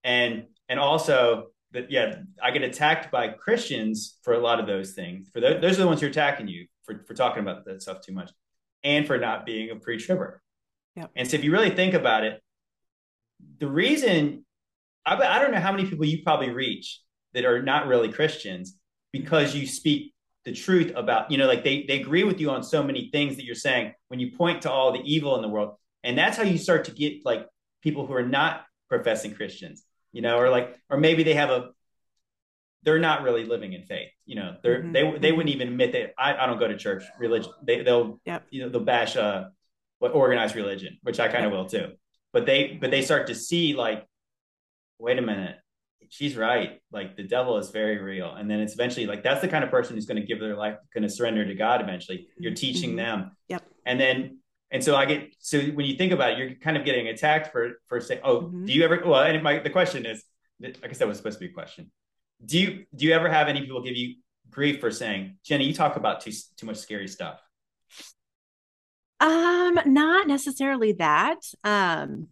And 0.03 0.45
and 0.67 0.79
also 0.79 1.47
that 1.71 1.91
yeah, 1.91 2.15
I 2.41 2.51
get 2.51 2.63
attacked 2.63 3.11
by 3.11 3.29
Christians 3.29 4.17
for 4.23 4.33
a 4.33 4.39
lot 4.39 4.59
of 4.59 4.67
those 4.67 4.93
things. 4.93 5.29
For 5.31 5.39
the, 5.39 5.59
those 5.61 5.77
are 5.77 5.83
the 5.83 5.87
ones 5.87 6.01
who 6.01 6.07
are 6.07 6.09
attacking 6.09 6.47
you 6.47 6.67
for 6.83 7.03
for 7.07 7.13
talking 7.13 7.41
about 7.41 7.65
that 7.65 7.81
stuff 7.81 8.01
too 8.01 8.13
much, 8.13 8.31
and 8.83 9.05
for 9.05 9.17
not 9.17 9.45
being 9.45 9.69
a 9.69 9.75
pre-tribber. 9.75 10.41
Yeah. 10.95 11.07
And 11.15 11.29
so 11.29 11.37
if 11.37 11.43
you 11.43 11.51
really 11.51 11.69
think 11.69 11.93
about 11.93 12.23
it, 12.23 12.41
the 13.59 13.67
reason 13.67 14.45
I, 15.05 15.15
I 15.15 15.39
don't 15.39 15.51
know 15.51 15.59
how 15.59 15.71
many 15.71 15.87
people 15.87 16.05
you 16.05 16.23
probably 16.23 16.49
reach 16.49 17.01
that 17.33 17.45
are 17.45 17.61
not 17.61 17.87
really 17.87 18.11
Christians 18.11 18.77
because 19.11 19.55
you 19.55 19.67
speak 19.67 20.13
the 20.45 20.53
truth 20.53 20.91
about 20.95 21.29
you 21.29 21.37
know 21.37 21.47
like 21.47 21.63
they 21.63 21.83
they 21.87 21.99
agree 21.99 22.23
with 22.23 22.39
you 22.39 22.49
on 22.49 22.63
so 22.63 22.81
many 22.81 23.09
things 23.11 23.35
that 23.35 23.43
you're 23.43 23.55
saying 23.55 23.93
when 24.07 24.19
you 24.19 24.31
point 24.35 24.63
to 24.63 24.71
all 24.71 24.91
the 24.91 25.01
evil 25.03 25.35
in 25.35 25.41
the 25.41 25.47
world 25.47 25.75
and 26.03 26.17
that's 26.17 26.37
how 26.37 26.43
you 26.43 26.57
start 26.57 26.85
to 26.85 26.91
get 26.91 27.25
like 27.25 27.45
people 27.83 28.07
who 28.07 28.13
are 28.13 28.25
not 28.25 28.63
professing 28.87 29.33
Christians 29.33 29.83
you 30.11 30.21
know, 30.21 30.37
or 30.37 30.49
like, 30.49 30.75
or 30.89 30.97
maybe 30.97 31.23
they 31.23 31.35
have 31.35 31.49
a, 31.49 31.69
they're 32.83 32.99
not 32.99 33.23
really 33.23 33.45
living 33.45 33.73
in 33.73 33.83
faith. 33.83 34.09
You 34.25 34.35
know, 34.35 34.55
they're, 34.63 34.81
mm-hmm. 34.81 34.91
they, 34.91 35.01
they 35.01 35.07
mm-hmm. 35.07 35.37
wouldn't 35.37 35.55
even 35.55 35.67
admit 35.67 35.91
that 35.91 36.13
I, 36.17 36.35
I 36.35 36.45
don't 36.47 36.59
go 36.59 36.67
to 36.67 36.77
church 36.77 37.03
religion. 37.19 37.51
They, 37.63 37.83
they'll, 37.83 38.19
yep. 38.25 38.45
you 38.49 38.61
know, 38.63 38.69
they'll 38.69 38.81
bash, 38.81 39.15
uh, 39.15 39.45
what 39.99 40.13
organized 40.13 40.55
religion, 40.55 40.97
which 41.03 41.19
I 41.19 41.27
kind 41.27 41.45
of 41.45 41.51
will 41.51 41.65
too. 41.65 41.91
But 42.31 42.45
they, 42.45 42.77
but 42.79 42.89
they 42.89 43.01
start 43.01 43.27
to 43.27 43.35
see 43.35 43.73
like, 43.73 44.05
wait 44.97 45.19
a 45.19 45.21
minute, 45.21 45.57
she's 46.09 46.35
right. 46.35 46.79
Like 46.91 47.17
the 47.17 47.23
devil 47.23 47.57
is 47.57 47.69
very 47.69 47.97
real. 47.97 48.33
And 48.33 48.49
then 48.49 48.61
it's 48.61 48.73
eventually 48.73 49.05
like, 49.05 49.23
that's 49.23 49.41
the 49.41 49.47
kind 49.47 49.63
of 49.63 49.69
person 49.69 49.95
who's 49.95 50.05
going 50.05 50.19
to 50.19 50.25
give 50.25 50.39
their 50.39 50.55
life, 50.55 50.77
going 50.93 51.03
to 51.03 51.09
surrender 51.09 51.45
to 51.45 51.53
God 51.53 51.81
eventually. 51.81 52.27
You're 52.37 52.55
teaching 52.55 52.91
mm-hmm. 52.91 52.97
them. 52.97 53.31
Yep. 53.49 53.63
And 53.85 53.99
then 53.99 54.38
and 54.71 54.83
so 54.83 54.95
I 54.95 55.05
get 55.05 55.33
so 55.39 55.59
when 55.59 55.85
you 55.85 55.95
think 55.95 56.11
about 56.11 56.33
it, 56.33 56.37
you're 56.37 56.51
kind 56.55 56.77
of 56.77 56.85
getting 56.85 57.07
attacked 57.07 57.51
for 57.51 57.81
for 57.87 57.99
saying, 57.99 58.21
"Oh, 58.23 58.41
mm-hmm. 58.41 58.65
do 58.65 58.73
you 58.73 58.83
ever?" 58.83 59.01
Well, 59.03 59.21
and 59.21 59.41
my 59.41 59.59
the 59.59 59.69
question 59.69 60.05
is, 60.05 60.23
I 60.63 60.87
guess 60.87 60.99
that 60.99 61.07
was 61.07 61.17
supposed 61.17 61.39
to 61.39 61.45
be 61.45 61.51
a 61.51 61.53
question. 61.53 61.91
Do 62.45 62.59
you 62.59 62.85
do 62.95 63.05
you 63.05 63.13
ever 63.13 63.29
have 63.29 63.47
any 63.47 63.61
people 63.61 63.81
give 63.81 63.95
you 63.95 64.15
grief 64.49 64.79
for 64.79 64.91
saying, 64.91 65.37
"Jenny, 65.43 65.65
you 65.65 65.73
talk 65.73 65.95
about 65.95 66.21
too 66.21 66.31
too 66.57 66.67
much 66.67 66.77
scary 66.77 67.07
stuff"? 67.07 67.41
Um, 69.19 69.79
not 69.85 70.27
necessarily 70.27 70.93
that. 70.93 71.39
Um, 71.63 72.27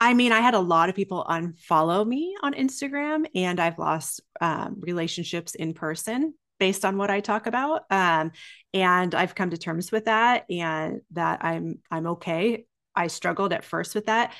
I 0.00 0.14
mean, 0.14 0.32
I 0.32 0.40
had 0.40 0.54
a 0.54 0.60
lot 0.60 0.88
of 0.88 0.96
people 0.96 1.24
unfollow 1.28 2.06
me 2.06 2.34
on 2.42 2.54
Instagram, 2.54 3.26
and 3.34 3.60
I've 3.60 3.78
lost 3.78 4.20
um, 4.40 4.76
relationships 4.80 5.54
in 5.54 5.74
person 5.74 6.34
based 6.60 6.84
on 6.84 6.96
what 6.96 7.10
I 7.10 7.18
talk 7.18 7.48
about. 7.48 7.82
Um, 7.90 8.30
and 8.72 9.12
I've 9.16 9.34
come 9.34 9.50
to 9.50 9.58
terms 9.58 9.90
with 9.90 10.04
that 10.04 10.44
and 10.48 11.00
that 11.12 11.44
I'm 11.44 11.80
I'm 11.90 12.06
okay. 12.06 12.66
I 12.94 13.08
struggled 13.08 13.52
at 13.52 13.64
first 13.64 13.96
with 13.96 14.06
that. 14.06 14.32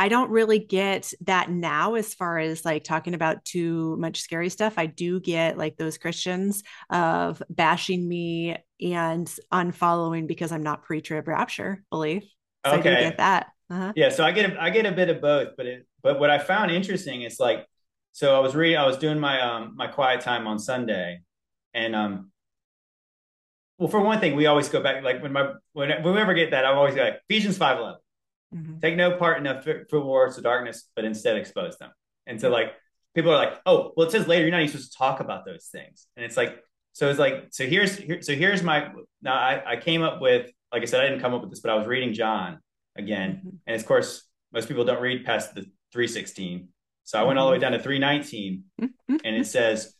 I 0.00 0.08
don't 0.08 0.30
really 0.30 0.58
get 0.58 1.12
that 1.22 1.50
now 1.50 1.94
as 1.94 2.14
far 2.14 2.38
as 2.38 2.64
like 2.64 2.84
talking 2.84 3.14
about 3.14 3.44
too 3.44 3.96
much 3.96 4.20
scary 4.20 4.48
stuff. 4.48 4.74
I 4.76 4.86
do 4.86 5.18
get 5.18 5.58
like 5.58 5.76
those 5.76 5.98
Christians 5.98 6.62
of 6.90 7.42
bashing 7.50 8.06
me 8.06 8.56
and 8.80 9.26
unfollowing 9.52 10.28
because 10.28 10.52
I'm 10.52 10.62
not 10.62 10.84
pre-trib 10.84 11.26
rapture 11.26 11.82
belief. 11.90 12.24
So 12.64 12.74
okay. 12.74 12.96
I 12.96 13.00
get 13.00 13.16
that. 13.16 13.46
Uh-huh. 13.70 13.92
Yeah, 13.96 14.10
so 14.10 14.24
I 14.24 14.30
get 14.30 14.52
a, 14.52 14.62
I 14.62 14.70
get 14.70 14.86
a 14.86 14.92
bit 14.92 15.10
of 15.10 15.20
both, 15.20 15.48
but 15.56 15.66
it, 15.66 15.86
but 16.02 16.20
what 16.20 16.30
I 16.30 16.38
found 16.38 16.70
interesting 16.70 17.22
is 17.22 17.40
like 17.40 17.66
so 18.12 18.36
I 18.36 18.38
was 18.38 18.54
reading 18.54 18.78
I 18.78 18.86
was 18.86 18.98
doing 18.98 19.18
my 19.18 19.40
um 19.40 19.74
my 19.76 19.88
quiet 19.88 20.20
time 20.20 20.46
on 20.46 20.58
Sunday 20.58 21.20
and 21.78 21.94
um, 21.94 22.30
well, 23.78 23.88
for 23.88 24.00
one 24.00 24.18
thing, 24.18 24.34
we 24.34 24.46
always 24.46 24.68
go 24.68 24.82
back 24.82 25.04
like 25.04 25.22
when 25.22 25.32
my 25.32 25.52
when, 25.72 25.90
when 26.02 26.14
we 26.14 26.20
ever 26.20 26.34
get 26.34 26.50
that, 26.50 26.66
I'm 26.66 26.76
always 26.76 26.96
like 26.96 27.20
Ephesians 27.28 27.56
five 27.56 27.78
eleven. 27.78 28.00
Mm-hmm. 28.54 28.78
Take 28.80 28.96
no 28.96 29.16
part 29.16 29.38
in 29.38 29.44
the 29.44 29.86
for 29.88 30.00
wars 30.00 30.36
of 30.36 30.42
darkness, 30.42 30.88
but 30.96 31.04
instead 31.04 31.36
expose 31.36 31.78
them. 31.78 31.90
And 32.26 32.40
so 32.40 32.50
like 32.50 32.72
people 33.14 33.30
are 33.30 33.36
like, 33.36 33.60
oh, 33.64 33.92
well, 33.96 34.06
it 34.06 34.10
says 34.10 34.26
later 34.26 34.42
you're 34.42 34.50
not 34.50 34.60
even 34.60 34.72
supposed 34.72 34.92
to 34.92 34.98
talk 34.98 35.20
about 35.20 35.44
those 35.44 35.66
things. 35.66 36.06
And 36.16 36.24
it's 36.24 36.36
like, 36.36 36.58
so 36.92 37.08
it's 37.08 37.18
like, 37.18 37.48
so 37.50 37.66
here's 37.66 37.96
here, 37.96 38.20
so 38.20 38.34
here's 38.34 38.62
my 38.62 38.90
now 39.22 39.34
I, 39.34 39.72
I 39.72 39.76
came 39.76 40.02
up 40.02 40.20
with 40.20 40.50
like 40.72 40.82
I 40.82 40.86
said, 40.86 41.00
I 41.00 41.08
didn't 41.08 41.20
come 41.20 41.32
up 41.32 41.42
with 41.42 41.50
this, 41.50 41.60
but 41.60 41.70
I 41.70 41.76
was 41.76 41.86
reading 41.86 42.12
John 42.12 42.58
again. 42.96 43.36
Mm-hmm. 43.36 43.56
And 43.68 43.76
of 43.80 43.86
course, 43.86 44.24
most 44.52 44.66
people 44.66 44.84
don't 44.84 45.00
read 45.00 45.24
past 45.24 45.54
the 45.54 45.62
316. 45.92 46.68
So 47.04 47.18
I 47.18 47.22
went 47.22 47.38
all 47.38 47.46
the 47.46 47.52
way 47.52 47.56
mm-hmm. 47.58 47.62
down 47.62 47.72
to 47.72 47.82
319 47.82 48.64
mm-hmm. 48.80 49.16
and 49.24 49.36
it 49.36 49.46
says, 49.46 49.94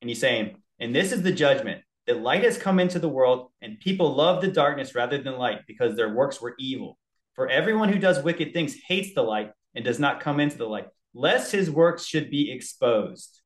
and 0.00 0.10
he's 0.10 0.20
saying, 0.20 0.56
and 0.78 0.94
this 0.94 1.12
is 1.12 1.22
the 1.22 1.32
judgment 1.32 1.82
that 2.06 2.22
light 2.22 2.44
has 2.44 2.58
come 2.58 2.78
into 2.78 2.98
the 2.98 3.08
world, 3.08 3.50
and 3.60 3.80
people 3.80 4.14
love 4.14 4.40
the 4.40 4.48
darkness 4.48 4.94
rather 4.94 5.18
than 5.18 5.38
light 5.38 5.60
because 5.66 5.96
their 5.96 6.14
works 6.14 6.40
were 6.40 6.54
evil. 6.58 6.98
For 7.34 7.48
everyone 7.48 7.92
who 7.92 7.98
does 7.98 8.22
wicked 8.22 8.52
things 8.52 8.76
hates 8.86 9.14
the 9.14 9.22
light 9.22 9.52
and 9.74 9.84
does 9.84 9.98
not 9.98 10.20
come 10.20 10.40
into 10.40 10.56
the 10.56 10.66
light, 10.66 10.86
lest 11.14 11.52
his 11.52 11.70
works 11.70 12.06
should 12.06 12.30
be 12.30 12.50
exposed. 12.50 13.40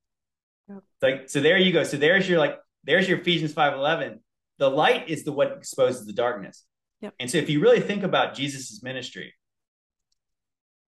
Yep. 0.68 0.82
Like 1.02 1.30
so, 1.30 1.40
there 1.40 1.58
you 1.58 1.72
go. 1.72 1.84
So 1.84 1.96
there's 1.96 2.28
your 2.28 2.38
like 2.38 2.58
there's 2.84 3.08
your 3.08 3.18
Ephesians 3.18 3.52
five 3.52 3.72
eleven. 3.74 4.20
The 4.58 4.70
light 4.70 5.08
is 5.08 5.24
the 5.24 5.32
what 5.32 5.52
exposes 5.56 6.06
the 6.06 6.12
darkness. 6.12 6.64
Yep. 7.00 7.14
And 7.18 7.30
so, 7.30 7.38
if 7.38 7.48
you 7.48 7.60
really 7.60 7.80
think 7.80 8.02
about 8.02 8.34
Jesus's 8.34 8.82
ministry, 8.82 9.34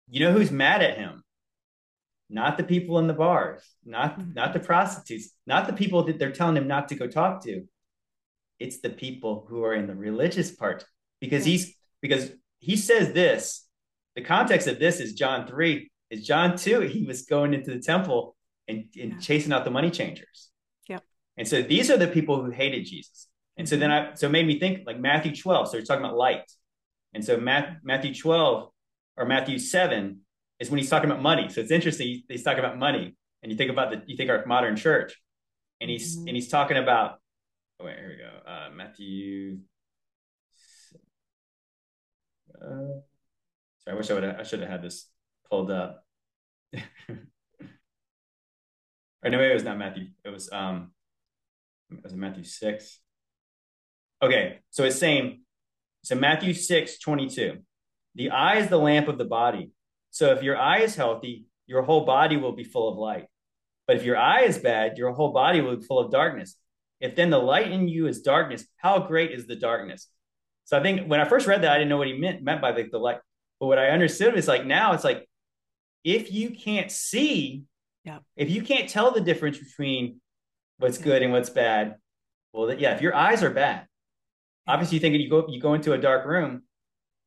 you 0.09 0.21
know 0.21 0.33
who's 0.33 0.51
mad 0.51 0.83
at 0.83 0.99
him? 0.99 1.23
Not 2.33 2.57
the 2.57 2.65
people 2.65 2.99
in 2.99 3.07
the 3.07 3.15
bars, 3.15 3.63
not 3.85 4.19
mm-hmm. 4.19 4.33
not 4.35 4.53
the 4.53 4.61
prostitutes, 4.61 5.31
not 5.47 5.67
the 5.67 5.73
people 5.73 6.05
that 6.05 6.19
they're 6.19 6.33
telling 6.33 6.57
him 6.57 6.67
not 6.67 6.89
to 6.89 6.95
go 6.95 7.07
talk 7.07 7.45
to. 7.45 7.63
It's 8.59 8.81
the 8.81 8.91
people 8.91 9.47
who 9.49 9.65
are 9.65 9.75
in 9.75 9.87
the 9.87 9.95
religious 9.95 10.51
part 10.51 10.85
because 11.21 11.45
he's 11.45 11.75
because 12.01 12.31
he 12.59 12.77
says 12.77 13.13
this. 13.13 13.67
The 14.15 14.23
context 14.23 14.67
of 14.67 14.79
this 14.79 15.01
is 15.01 15.15
John 15.15 15.47
3. 15.47 15.91
Is 16.11 16.27
John 16.27 16.59
2, 16.59 16.81
he 16.81 17.05
was 17.05 17.23
going 17.23 17.55
into 17.55 17.71
the 17.71 17.81
temple 17.81 18.37
and, 18.69 18.85
and 19.01 19.13
yeah. 19.13 19.19
chasing 19.19 19.51
out 19.51 19.65
the 19.65 19.71
money 19.71 19.91
changers. 19.91 20.51
Yep. 20.87 21.03
And 21.39 21.49
so 21.49 21.63
these 21.63 21.91
are 21.91 21.97
the 21.97 22.07
people 22.07 22.45
who 22.45 22.51
hated 22.51 22.85
Jesus. 22.85 23.29
And 23.57 23.67
so 23.67 23.77
then 23.77 23.89
mm-hmm. 23.89 24.13
I 24.13 24.15
so 24.15 24.27
it 24.27 24.33
made 24.33 24.47
me 24.47 24.59
think 24.59 24.87
like 24.87 24.99
Matthew 24.99 25.35
12. 25.35 25.69
So 25.69 25.77
you're 25.77 25.87
talking 25.87 26.05
about 26.05 26.17
light. 26.17 26.51
And 27.15 27.25
so 27.25 27.39
Matthew 27.39 28.15
12 28.15 28.71
or 29.17 29.27
Matthew 29.27 29.59
7 29.59 30.21
is 30.63 30.71
when 30.71 30.79
he's 30.79 30.89
talking 30.89 31.11
about 31.11 31.21
money. 31.21 31.49
So 31.49 31.61
it's 31.61 31.73
interesting. 31.73 32.23
He's 32.29 32.45
talking 32.45 32.61
about 32.61 32.79
money, 32.79 33.17
and 33.43 33.51
you 33.51 33.59
think 33.59 33.71
about 33.71 33.91
the 33.91 34.03
you 34.07 34.17
think 34.17 34.31
our 34.31 34.47
modern 34.47 34.77
church, 34.77 35.21
and 35.81 35.91
he's 35.91 36.17
mm-hmm. 36.17 36.29
and 36.29 36.37
he's 36.37 36.49
talking 36.49 36.77
about. 36.77 37.19
Oh 37.81 37.87
wait, 37.87 37.97
here 37.97 38.09
we 38.09 38.17
go. 38.17 38.31
Uh, 38.51 38.71
Matthew. 38.75 39.59
sorry, 42.61 43.03
I 43.89 43.95
wish 43.95 44.11
I 44.11 44.15
would 44.15 44.25
I 44.25 44.43
should 44.45 44.61
have 44.61 44.69
had 44.69 44.83
this 44.83 45.09
pulled 45.51 45.73
up. 45.73 46.05
or 46.75 46.79
no, 49.25 49.41
it 49.41 49.53
was 49.53 49.65
not 49.65 49.79
Matthew. 49.79 50.07
It 50.25 50.31
was 50.31 50.49
um 50.53 50.93
it 51.99 52.05
was 52.05 52.15
Matthew 52.15 52.45
6? 52.45 53.01
Okay, 54.23 54.61
so 54.71 54.85
it's 54.85 54.99
saying, 54.99 55.43
so 56.05 56.15
Matthew 56.15 56.55
6, 56.55 56.99
22. 57.01 57.59
The 58.15 58.31
eye 58.31 58.59
is 58.59 58.69
the 58.69 58.79
lamp 58.79 59.09
of 59.09 59.19
the 59.19 59.25
body. 59.25 59.73
So 60.13 60.33
if 60.33 60.43
your 60.43 60.57
eye 60.57 60.81
is 60.81 60.95
healthy, 60.95 61.47
your 61.67 61.83
whole 61.83 62.05
body 62.05 62.37
will 62.37 62.53
be 62.53 62.65
full 62.65 62.89
of 62.89 62.99
light. 62.99 63.27
But 63.87 63.97
if 63.97 64.05
your 64.05 64.17
eye 64.17 64.43
is 64.43 64.59
bad, 64.59 64.99
your 64.99 65.13
whole 65.13 65.33
body 65.33 65.61
will 65.61 65.77
be 65.77 65.85
full 65.85 65.99
of 65.99 66.13
darkness. 66.13 66.57
If 67.01 67.17
then 67.17 67.31
the 67.31 67.39
light 67.39 67.73
in 67.73 67.89
you 67.89 68.07
is 68.07 68.23
darkness, 68.23 68.65
how 68.77 69.01
great 69.01 69.33
is 69.33 69.47
the 69.47 69.57
darkness? 69.57 70.07
So 70.65 70.79
I 70.79 70.83
think 70.83 71.09
when 71.09 71.19
I 71.19 71.25
first 71.25 71.47
read 71.47 71.63
that, 71.63 71.73
I 71.73 71.79
didn't 71.79 71.89
know 71.89 71.97
what 71.97 72.07
he 72.07 72.17
meant 72.17 72.43
meant 72.43 72.61
by 72.61 72.73
the, 72.73 72.85
the 72.85 72.99
light. 72.99 73.19
But 73.59 73.67
what 73.67 73.79
I 73.79 73.89
understood 73.89 74.37
is 74.37 74.47
like 74.47 74.65
now 74.65 74.93
it's 74.93 75.03
like 75.03 75.29
if 76.05 76.33
you 76.33 76.51
can't 76.51 76.91
see, 76.91 77.65
yeah, 78.05 78.19
if 78.37 78.51
you 78.51 78.63
can't 78.63 78.89
tell 78.89 79.11
the 79.11 79.21
difference 79.21 79.59
between 79.59 80.21
what's 80.79 80.99
yeah. 80.99 81.05
good 81.05 81.23
and 81.23 81.33
what's 81.33 81.51
bad, 81.51 81.97
well, 82.53 82.73
yeah, 82.73 82.95
if 82.95 83.03
your 83.03 83.15
eyes 83.15 83.43
are 83.43 83.51
bad, 83.51 83.87
obviously 84.69 84.97
you 84.97 85.01
think 85.01 85.17
you 85.17 85.29
go 85.29 85.49
you 85.49 85.61
go 85.61 85.75
into 85.75 85.93
a 85.93 85.99
dark 85.99 86.27
room, 86.27 86.63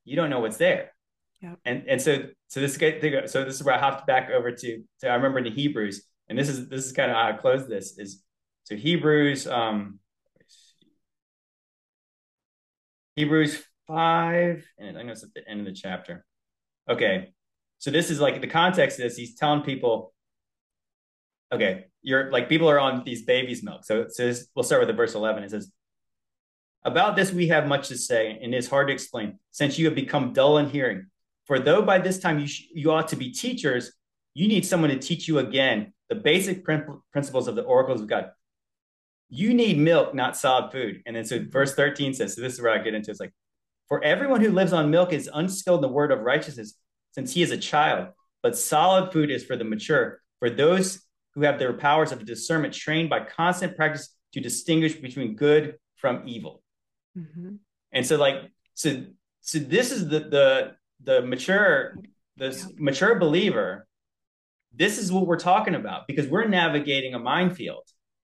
you 0.06 0.16
don't 0.16 0.30
know 0.30 0.40
what's 0.40 0.58
there. 0.58 0.95
Yeah. 1.42 1.56
And 1.66 1.84
and 1.88 2.02
so 2.02 2.24
so 2.48 2.60
this 2.60 2.76
so 2.76 3.46
this 3.46 3.56
is 3.56 3.64
where 3.64 3.76
I 3.76 3.80
hopped 3.80 4.08
back 4.08 4.30
over 4.30 4.52
to 4.52 4.84
to 5.02 5.10
I 5.10 5.16
remember 5.16 5.40
in 5.40 5.52
Hebrews, 5.52 6.04
and 6.30 6.38
this 6.38 6.50
is 6.50 6.70
this 6.70 6.86
is 6.86 6.92
kind 6.92 7.12
of 7.12 7.18
how 7.18 7.30
I 7.30 7.34
close 7.34 7.68
this 7.68 7.98
is 7.98 8.24
so 8.64 8.76
Hebrews 8.76 9.48
um 9.48 10.00
Hebrews 13.16 13.64
5, 13.88 14.66
and 14.78 14.98
I'm 14.98 15.08
to 15.08 15.14
at 15.14 15.34
the 15.34 15.48
end 15.48 15.62
of 15.62 15.66
the 15.66 15.74
chapter. 15.74 16.26
Okay. 16.90 17.34
So 17.80 17.92
this 17.92 18.10
is 18.10 18.20
like 18.20 18.42
the 18.42 18.48
context 18.48 19.00
is 19.00 19.16
he's 19.16 19.36
telling 19.36 19.62
people, 19.62 20.14
okay, 21.52 21.86
you're 22.02 22.32
like 22.32 22.50
people 22.50 22.70
are 22.70 22.80
on 22.80 23.04
these 23.06 23.24
babies' 23.24 23.64
milk. 23.64 23.86
So 23.86 24.02
it 24.02 24.14
says, 24.14 24.48
we'll 24.56 24.64
start 24.64 24.82
with 24.82 24.88
the 24.88 24.94
verse 24.94 25.16
11. 25.16 25.44
It 25.44 25.52
says, 25.52 25.72
About 26.84 27.16
this 27.16 27.32
we 27.32 27.48
have 27.48 27.68
much 27.68 27.88
to 27.88 27.98
say, 27.98 28.38
and 28.42 28.54
it 28.54 28.58
is 28.58 28.70
hard 28.70 28.88
to 28.88 28.94
explain, 28.94 29.40
since 29.52 29.80
you 29.80 29.86
have 29.86 29.96
become 29.96 30.34
dull 30.34 30.58
in 30.58 30.70
hearing. 30.70 31.08
For 31.46 31.60
though 31.60 31.82
by 31.82 32.00
this 32.00 32.20
time 32.20 32.40
you, 32.40 32.48
sh- 32.48 32.68
you 32.74 32.92
ought 32.92 33.08
to 33.10 33.16
be 33.16 33.32
teachers, 33.32 33.94
you 34.34 34.48
need 34.48 34.66
someone 34.66 34.90
to 34.90 35.00
teach 35.00 35.28
you 35.28 35.40
again 35.40 35.94
the 36.10 36.16
basic 36.16 36.64
prin- 36.64 37.02
principles 37.12 37.48
of 37.48 37.56
the 37.56 37.64
oracles 37.64 38.02
of 38.02 38.08
God 38.08 38.32
you 39.30 39.54
need 39.54 39.78
milk, 39.78 40.14
not 40.14 40.38
solid 40.38 40.72
food. 40.72 41.02
And 41.06 41.16
then 41.16 41.26
so 41.26 41.44
verse 41.50 41.74
13 41.74 42.14
says, 42.14 42.36
so 42.36 42.42
this 42.42 42.54
is 42.54 42.62
where 42.62 42.72
I 42.72 42.84
get 42.84 42.94
into. 42.94 43.12
It's 43.12 43.20
like, 43.20 43.34
for 43.88 44.04
everyone 44.04 44.42
who 44.42 44.52
lives 44.52 44.74
on 44.74 44.90
milk 44.90 45.14
is 45.14 45.30
unskilled 45.32 45.84
in 45.84 45.90
the 45.90 45.94
word 45.94 46.12
of 46.12 46.22
righteousness, 46.22 46.76
since 47.12 47.34
he 47.34 47.42
is 47.42 47.52
a 47.52 47.58
child. 47.58 48.10
But 48.42 48.58
solid 48.58 49.12
food 49.12 49.32
is 49.32 49.44
for 49.44 49.56
the 49.56 49.64
mature, 49.64 50.22
for 50.40 50.50
those 50.50 51.02
who 51.34 51.42
have 51.42 51.60
their 51.60 51.74
powers 51.74 52.12
of 52.12 52.26
discernment 52.26 52.74
trained 52.74 53.10
by 53.10 53.22
constant 53.22 53.76
practice 53.76 54.16
to 54.34 54.40
distinguish 54.40 54.96
between 54.96 55.36
good 55.36 55.78
from 55.96 56.24
evil. 56.26 56.64
Mm-hmm. 57.18 57.56
And 57.92 58.06
so, 58.06 58.18
like, 58.18 58.52
so 58.74 59.04
so 59.42 59.60
this 59.60 59.92
is 59.92 60.08
the 60.08 60.20
the 60.20 60.76
the 61.04 61.22
mature 61.22 61.98
the 62.38 62.48
yeah. 62.48 62.66
mature 62.78 63.20
believer. 63.20 63.88
This 64.74 64.98
is 64.98 65.10
what 65.12 65.26
we're 65.26 65.40
talking 65.40 65.74
about 65.74 66.06
because 66.06 66.28
we're 66.28 66.48
navigating 66.48 67.14
a 67.14 67.20
minefield 67.20 67.84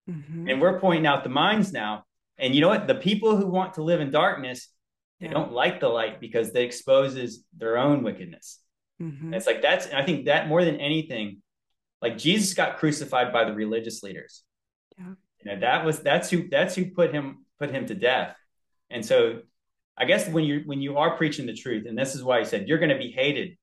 Mm-hmm. 0.09 0.49
And 0.49 0.61
we're 0.61 0.79
pointing 0.79 1.05
out 1.05 1.23
the 1.23 1.29
mines 1.29 1.71
now. 1.71 2.03
And 2.37 2.55
you 2.55 2.61
know 2.61 2.69
what? 2.69 2.87
The 2.87 2.95
people 2.95 3.37
who 3.37 3.47
want 3.47 3.75
to 3.75 3.83
live 3.83 4.01
in 4.01 4.11
darkness, 4.11 4.69
they 5.19 5.27
yeah. 5.27 5.33
don't 5.33 5.51
like 5.51 5.79
the 5.79 5.87
light 5.87 6.19
because 6.19 6.49
it 6.49 6.57
exposes 6.57 7.43
their 7.55 7.77
own 7.77 8.03
wickedness. 8.03 8.59
Mm-hmm. 9.01 9.33
It's 9.33 9.45
like 9.45 9.61
that's, 9.61 9.87
I 9.87 10.03
think 10.03 10.25
that 10.25 10.47
more 10.47 10.65
than 10.65 10.77
anything, 10.77 11.41
like 12.01 12.17
Jesus 12.17 12.53
got 12.53 12.77
crucified 12.77 13.31
by 13.31 13.45
the 13.45 13.53
religious 13.53 14.01
leaders. 14.01 14.43
Yeah. 14.97 15.13
You 15.43 15.51
know, 15.51 15.59
that 15.61 15.85
was 15.85 15.99
that's 15.99 16.29
who 16.29 16.49
that's 16.49 16.75
who 16.75 16.91
put 16.91 17.11
him 17.11 17.45
put 17.59 17.71
him 17.71 17.87
to 17.87 17.95
death. 17.95 18.35
And 18.91 19.03
so 19.03 19.41
I 20.01 20.05
guess 20.05 20.27
when 20.27 20.43
you 20.43 20.63
when 20.65 20.81
you 20.81 20.97
are 20.97 21.15
preaching 21.15 21.45
the 21.45 21.53
truth, 21.53 21.85
and 21.87 21.95
this 21.95 22.15
is 22.15 22.23
why 22.23 22.39
he 22.39 22.45
said 22.45 22.67
you're 22.67 22.79
going 22.79 22.89
to 22.89 22.97
be 22.97 23.11
hated 23.11 23.55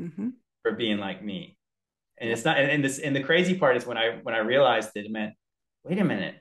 mm-hmm. 0.00 0.28
for 0.62 0.70
being 0.70 0.98
like 0.98 1.22
me. 1.22 1.58
And 2.16 2.30
it's 2.30 2.44
not 2.44 2.58
and, 2.58 2.70
and 2.70 2.84
this 2.84 3.00
and 3.00 3.14
the 3.14 3.24
crazy 3.24 3.58
part 3.58 3.76
is 3.76 3.84
when 3.84 3.98
I 3.98 4.20
when 4.22 4.36
I 4.36 4.38
realized 4.38 4.90
that 4.94 5.04
it 5.04 5.10
meant 5.10 5.32
wait 5.82 5.98
a 5.98 6.04
minute, 6.04 6.36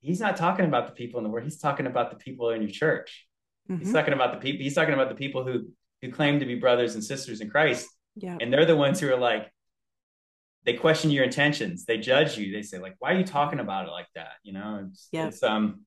he's 0.00 0.18
not 0.18 0.36
talking 0.36 0.64
about 0.64 0.88
the 0.88 0.92
people 0.92 1.18
in 1.18 1.24
the 1.24 1.30
world. 1.30 1.44
He's 1.44 1.60
talking 1.60 1.86
about 1.86 2.10
the 2.10 2.16
people 2.16 2.50
in 2.50 2.62
your 2.62 2.72
church. 2.72 3.28
Mm-hmm. 3.70 3.84
He's 3.84 3.92
talking 3.92 4.12
about 4.12 4.32
the 4.32 4.40
people. 4.40 4.64
He's 4.64 4.74
talking 4.74 4.94
about 4.94 5.08
the 5.08 5.14
people 5.14 5.44
who 5.44 5.68
who 6.02 6.10
claim 6.10 6.40
to 6.40 6.46
be 6.46 6.56
brothers 6.56 6.96
and 6.96 7.04
sisters 7.04 7.40
in 7.40 7.48
Christ. 7.48 7.88
Yeah. 8.16 8.38
And 8.40 8.52
they're 8.52 8.66
the 8.66 8.76
ones 8.76 8.98
who 8.98 9.08
are 9.08 9.16
like, 9.16 9.52
they 10.64 10.72
question 10.72 11.12
your 11.12 11.22
intentions. 11.22 11.84
They 11.84 11.98
judge 11.98 12.36
you. 12.36 12.52
They 12.52 12.62
say 12.62 12.78
like, 12.80 12.96
why 12.98 13.12
are 13.12 13.18
you 13.18 13.24
talking 13.24 13.60
about 13.60 13.86
it 13.86 13.92
like 13.92 14.08
that? 14.16 14.32
You 14.42 14.54
know. 14.54 14.88
It's, 14.90 15.08
yeah. 15.12 15.28
It's, 15.28 15.44
um. 15.44 15.82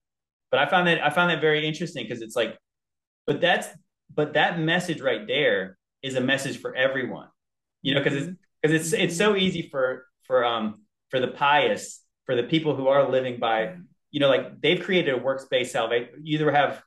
But 0.52 0.60
I 0.60 0.70
found 0.70 0.88
that 0.88 1.04
I 1.04 1.10
found 1.10 1.32
that 1.32 1.42
very 1.42 1.66
interesting 1.66 2.04
because 2.04 2.22
it's 2.22 2.36
like, 2.36 2.58
but 3.26 3.42
that's 3.42 3.68
but 4.14 4.34
that 4.34 4.60
message 4.60 5.02
right 5.02 5.26
there 5.26 5.78
is 6.04 6.16
a 6.16 6.22
message 6.22 6.60
for 6.60 6.76
everyone. 6.76 7.30
You 7.82 7.96
know, 7.96 8.04
because 8.04 8.28
it's 8.28 8.38
because 8.62 8.76
it's 8.76 8.94
it's 8.94 9.18
so 9.18 9.36
easy 9.36 9.70
for 9.70 10.06
for 10.24 10.46
um 10.46 10.82
for 11.10 11.20
the 11.20 11.30
pious 11.30 12.02
for 12.26 12.36
the 12.36 12.44
people 12.44 12.76
who 12.76 12.88
are 12.88 13.10
living 13.10 13.40
by, 13.40 13.76
you 14.12 14.20
know, 14.20 14.30
like 14.30 14.62
they've 14.62 14.82
created 14.82 15.14
a 15.14 15.18
works 15.18 15.46
based 15.50 15.72
salvation. 15.72 16.10
You 16.24 16.38
either 16.38 16.52
have 16.52 16.84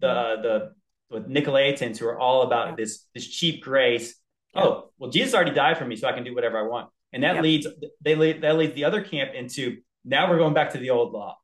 the 0.00 0.06
mm-hmm. 0.06 0.42
the 0.42 0.72
with 1.10 1.28
Nicolaitans 1.28 1.98
who 1.98 2.06
are 2.06 2.18
all 2.18 2.42
about 2.42 2.76
this 2.76 3.06
this 3.14 3.26
cheap 3.26 3.62
grace. 3.62 4.16
Oh, 4.56 4.90
well, 4.98 5.10
Jesus 5.10 5.34
already 5.34 5.50
died 5.50 5.78
for 5.78 5.84
me, 5.84 5.96
so 5.96 6.06
I 6.08 6.12
can 6.12 6.22
do 6.22 6.34
whatever 6.34 6.58
I 6.58 6.62
want. 6.62 6.88
And 7.12 7.22
that 7.22 7.34
yep. 7.34 7.42
leads 7.42 7.66
they 8.00 8.14
lead 8.14 8.42
that 8.42 8.56
leads 8.56 8.74
the 8.74 8.84
other 8.84 9.02
camp 9.02 9.34
into 9.34 9.78
now 10.04 10.30
we're 10.30 10.38
going 10.38 10.54
back 10.54 10.72
to 10.72 10.78
the 10.78 10.90
old 10.90 11.12
law. 11.12 11.36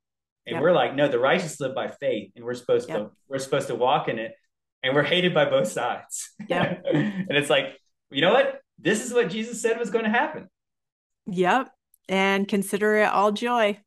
And 0.46 0.54
yep. 0.54 0.62
we're 0.62 0.72
like, 0.72 0.94
no, 0.94 1.08
the 1.08 1.18
righteous 1.18 1.60
live 1.60 1.74
by 1.74 1.88
faith, 1.88 2.32
and 2.34 2.44
we're 2.44 2.54
supposed 2.54 2.88
yep. 2.88 2.98
to 2.98 3.10
we're 3.28 3.38
supposed 3.38 3.68
to 3.68 3.74
walk 3.74 4.08
in 4.08 4.18
it, 4.18 4.32
and 4.82 4.94
we're 4.94 5.02
hated 5.02 5.34
by 5.34 5.44
both 5.44 5.68
sides. 5.68 6.30
Yeah, 6.48 6.78
and 6.92 7.30
it's 7.30 7.50
like, 7.50 7.78
you 8.10 8.22
know 8.22 8.32
what? 8.32 8.60
This 8.78 9.04
is 9.04 9.12
what 9.12 9.28
Jesus 9.30 9.60
said 9.60 9.78
was 9.78 9.90
going 9.90 10.04
to 10.04 10.10
happen. 10.10 10.48
Yep 11.26 11.70
and 12.10 12.48
consider 12.48 12.96
it 12.96 13.08
all 13.08 13.32
joy. 13.32 13.78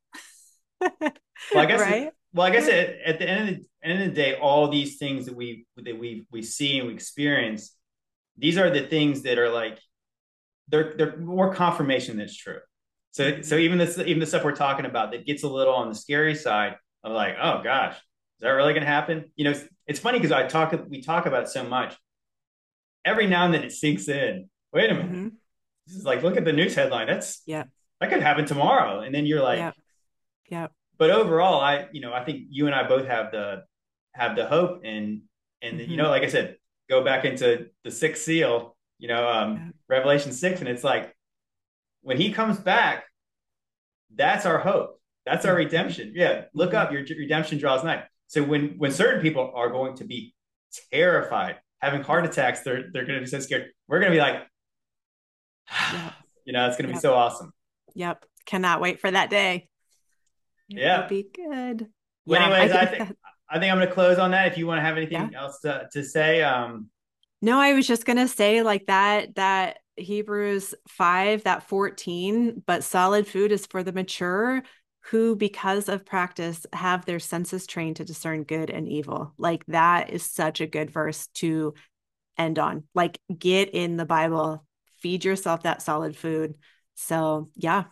well, 0.82 1.12
I 1.56 1.66
guess. 1.66 1.82
Right? 1.82 2.04
It, 2.04 2.14
well, 2.34 2.48
I 2.48 2.50
guess 2.50 2.68
at, 2.68 2.96
at 3.06 3.20
the 3.20 3.30
end 3.30 3.50
of 3.50 3.56
the 3.56 3.66
end 3.84 4.02
of 4.02 4.08
the 4.08 4.16
day, 4.16 4.36
all 4.36 4.70
these 4.70 4.98
things 4.98 5.26
that 5.28 5.36
we 5.36 5.68
that 5.76 6.00
we 6.00 6.26
we 6.32 6.42
see 6.42 6.80
and 6.80 6.88
we 6.88 6.94
experience, 6.94 7.76
these 8.38 8.58
are 8.58 8.72
the 8.72 8.88
things 8.88 9.22
that 9.24 9.38
are 9.38 9.50
like 9.50 9.78
they're 10.70 10.96
they're 10.98 11.18
more 11.18 11.54
confirmation 11.54 12.18
that's 12.18 12.36
true. 12.36 12.60
So 13.14 13.42
so 13.42 13.56
even 13.56 13.78
this 13.78 13.98
even 13.98 14.20
the 14.20 14.26
stuff 14.26 14.44
we're 14.44 14.56
talking 14.56 14.86
about 14.86 15.12
that 15.12 15.26
gets 15.26 15.44
a 15.44 15.48
little 15.48 15.74
on 15.74 15.90
the 15.90 15.96
scary 15.96 16.36
side 16.36 16.76
of 17.04 17.14
like, 17.14 17.36
oh 17.42 17.62
gosh, 17.64 17.96
is 17.96 18.42
that 18.42 18.50
really 18.50 18.74
going 18.74 18.84
to 18.84 18.92
happen? 18.92 19.32
You 19.36 19.46
know, 19.46 19.52
it's, 19.52 19.64
it's 19.88 20.00
funny 20.00 20.20
because 20.20 20.34
I 20.34 20.46
talk 20.46 20.74
we 20.90 21.02
talk 21.02 21.26
about 21.26 21.44
it 21.44 21.50
so 21.50 21.64
much. 21.64 21.96
Every 23.06 23.28
now 23.28 23.46
and 23.46 23.54
then 23.54 23.64
it 23.64 23.72
sinks 23.72 24.08
in. 24.08 24.50
Wait 24.74 24.92
a 24.92 24.94
minute. 24.94 25.12
Mm-hmm. 25.12 25.28
This 25.88 25.96
is 25.96 26.06
like 26.06 26.22
look 26.22 26.36
at 26.36 26.46
the 26.46 26.54
news 26.54 26.76
headline. 26.76 27.08
That's 27.08 27.42
yeah 27.46 27.64
that 28.04 28.12
could 28.12 28.22
happen 28.22 28.46
tomorrow. 28.46 29.00
And 29.00 29.16
then 29.16 29.26
you're 29.26 29.42
like, 29.42 29.60
yeah. 29.60 29.72
yeah. 30.50 30.68
But 30.98 31.10
overall, 31.10 31.62
I, 31.62 31.88
you 31.94 32.02
know, 32.02 32.14
I 32.14 32.26
think 32.26 32.48
you 32.50 32.66
and 32.66 32.76
I 32.76 32.86
both 32.86 33.08
have 33.08 33.32
the, 33.32 33.64
have 34.14 34.36
the 34.36 34.46
hope 34.46 34.82
and, 34.84 35.22
and, 35.62 35.80
mm-hmm. 35.80 35.90
you 35.90 35.96
know, 35.96 36.10
like 36.10 36.24
I 36.24 36.28
said, 36.28 36.58
go 36.90 37.04
back 37.04 37.24
into 37.24 37.68
the 37.86 37.92
sixth 37.92 38.24
seal, 38.24 38.76
you 39.00 39.08
know, 39.08 39.28
um, 39.28 39.54
yeah. 39.54 39.72
Revelation 39.88 40.34
six. 40.34 40.60
And 40.60 40.68
it's 40.68 40.84
like, 40.84 41.16
when 42.04 42.18
he 42.18 42.32
comes 42.32 42.60
back, 42.60 43.06
that's 44.14 44.46
our 44.46 44.60
hope. 44.60 45.02
That's 45.26 45.46
our 45.46 45.54
mm-hmm. 45.54 45.66
redemption. 45.66 46.14
Yeah. 46.16 46.46
Look 46.54 46.72
mm-hmm. 46.72 46.78
up 46.78 46.92
your 46.92 47.02
redemption 47.02 47.58
draws 47.58 47.84
nigh. 47.84 48.04
So 48.28 48.44
when, 48.44 48.76
when 48.78 48.92
certain 48.92 49.22
people 49.22 49.52
are 49.56 49.70
going 49.70 49.96
to 49.96 50.04
be 50.04 50.36
terrified, 50.92 51.58
having 51.80 52.04
heart 52.04 52.26
attacks, 52.26 52.62
they're, 52.62 52.86
they're 52.92 53.06
going 53.06 53.20
to 53.20 53.22
be 53.22 53.28
so 53.28 53.40
scared. 53.40 53.72
We're 53.88 54.00
going 54.00 54.12
to 54.12 54.18
be 54.18 54.22
like, 54.22 54.44
you 56.46 56.54
know, 56.54 56.68
it's 56.68 56.78
going 56.78 56.88
to 56.88 56.94
yeah. 56.94 56.98
be 56.98 57.00
so 57.00 57.14
awesome. 57.14 57.54
Yep. 57.96 58.26
Cannot 58.46 58.82
wait 58.82 59.00
for 59.00 59.10
that 59.10 59.30
day. 59.30 59.70
It 60.70 60.80
yeah. 60.80 61.08
be 61.08 61.26
good. 61.34 61.88
Well, 62.26 62.40
yeah, 62.40 62.56
anyways, 62.58 62.72
I 62.72 62.86
think, 62.86 63.02
I 63.02 63.06
think, 63.06 63.18
I 63.50 63.60
think 63.60 63.72
I'm 63.72 63.78
going 63.78 63.88
to 63.88 63.94
close 63.94 64.18
on 64.18 64.32
that. 64.32 64.52
If 64.52 64.58
you 64.58 64.68
want 64.68 64.80
to 64.80 64.84
have 64.84 64.98
anything 64.98 65.32
yeah. 65.32 65.42
else 65.42 65.60
to, 65.62 65.88
to 65.94 66.04
say, 66.04 66.42
um, 66.42 66.90
no, 67.42 67.60
I 67.60 67.74
was 67.74 67.86
just 67.86 68.06
going 68.06 68.18
to 68.18 68.28
say 68.28 68.64
like 68.64 68.86
that, 68.88 69.36
that 69.36 69.78
Hebrews 69.96 70.74
5, 70.88 71.44
that 71.44 71.68
14, 71.68 72.64
but 72.66 72.84
solid 72.84 73.28
food 73.28 73.52
is 73.52 73.66
for 73.66 73.84
the 73.84 73.94
mature 73.94 74.64
who, 75.08 75.36
because 75.36 75.90
of 75.90 76.06
practice, 76.06 76.66
have 76.72 77.06
their 77.06 77.20
senses 77.20 77.68
trained 77.68 77.98
to 77.98 78.06
discern 78.06 78.44
good 78.44 78.70
and 78.70 78.88
evil. 78.88 79.34
Like 79.38 79.66
that 79.68 80.12
is 80.12 80.24
such 80.24 80.62
a 80.62 80.68
good 80.68 80.90
verse 80.90 81.28
to 81.36 81.74
end 82.38 82.58
on. 82.58 82.84
Like, 82.96 83.20
get 83.38 83.72
in 83.72 83.98
the 83.98 84.06
Bible, 84.06 84.66
feed 85.02 85.26
yourself 85.26 85.64
that 85.64 85.82
solid 85.82 86.16
food. 86.16 86.56
So 86.96 87.50
yeah. 87.56 87.86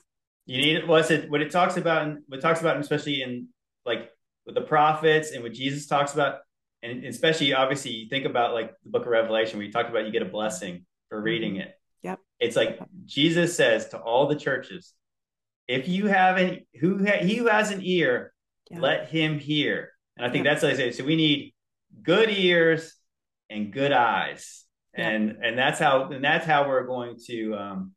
You 0.46 0.58
need 0.58 0.78
it 0.78 0.88
what 0.88 1.42
it 1.42 1.52
talks 1.52 1.78
about 1.78 2.04
and 2.04 2.20
what 2.28 2.40
it 2.40 2.42
talks 2.42 2.62
about 2.62 2.78
especially 2.80 3.22
in 3.22 3.48
like 3.86 4.10
with 4.46 4.56
the 4.56 4.62
prophets 4.62 5.32
and 5.32 5.44
what 5.44 5.54
Jesus 5.54 5.88
talks 5.88 6.14
about. 6.14 6.40
and 6.82 7.06
especially 7.06 7.54
obviously 7.54 7.92
you 7.92 8.10
think 8.10 8.26
about 8.26 8.54
like 8.54 8.72
the 8.84 8.90
book 8.90 9.04
of 9.04 9.12
Revelation 9.12 9.58
where 9.58 9.66
you 9.66 9.72
talked 9.72 9.90
about 9.90 10.06
you 10.06 10.12
get 10.12 10.24
a 10.24 10.26
blessing 10.26 10.86
for 11.10 11.18
mm-hmm. 11.18 11.26
reading 11.26 11.56
it. 11.58 11.76
It's 12.42 12.56
like 12.56 12.80
Jesus 13.06 13.56
says 13.56 13.90
to 13.90 14.00
all 14.00 14.28
the 14.28 14.36
churches, 14.36 14.94
if 15.68 15.88
you 15.88 16.08
have 16.08 16.38
any 16.38 16.66
who 16.82 17.06
ha, 17.06 17.18
he 17.22 17.36
who 17.36 17.48
has 17.48 17.72
an 17.72 17.82
ear, 17.84 18.34
yep. 18.70 18.82
let 18.82 19.10
him 19.10 19.40
hear. 19.40 19.92
And 20.18 20.26
I 20.26 20.32
think 20.32 20.44
yep. 20.44 20.56
that's 20.56 20.64
what 20.64 20.74
I 20.74 20.76
say. 20.76 20.92
So 20.92 21.06
we 21.06 21.16
need 21.16 21.54
good 22.02 22.30
ears 22.30 22.96
and 23.50 23.72
good 23.72 23.92
eyes. 23.92 24.66
And 24.94 25.38
and 25.42 25.58
that's 25.58 25.80
how 25.80 26.10
and 26.10 26.24
that's 26.24 26.46
how 26.46 26.68
we're 26.68 26.86
going 26.86 27.18
to 27.28 27.56
um 27.56 27.92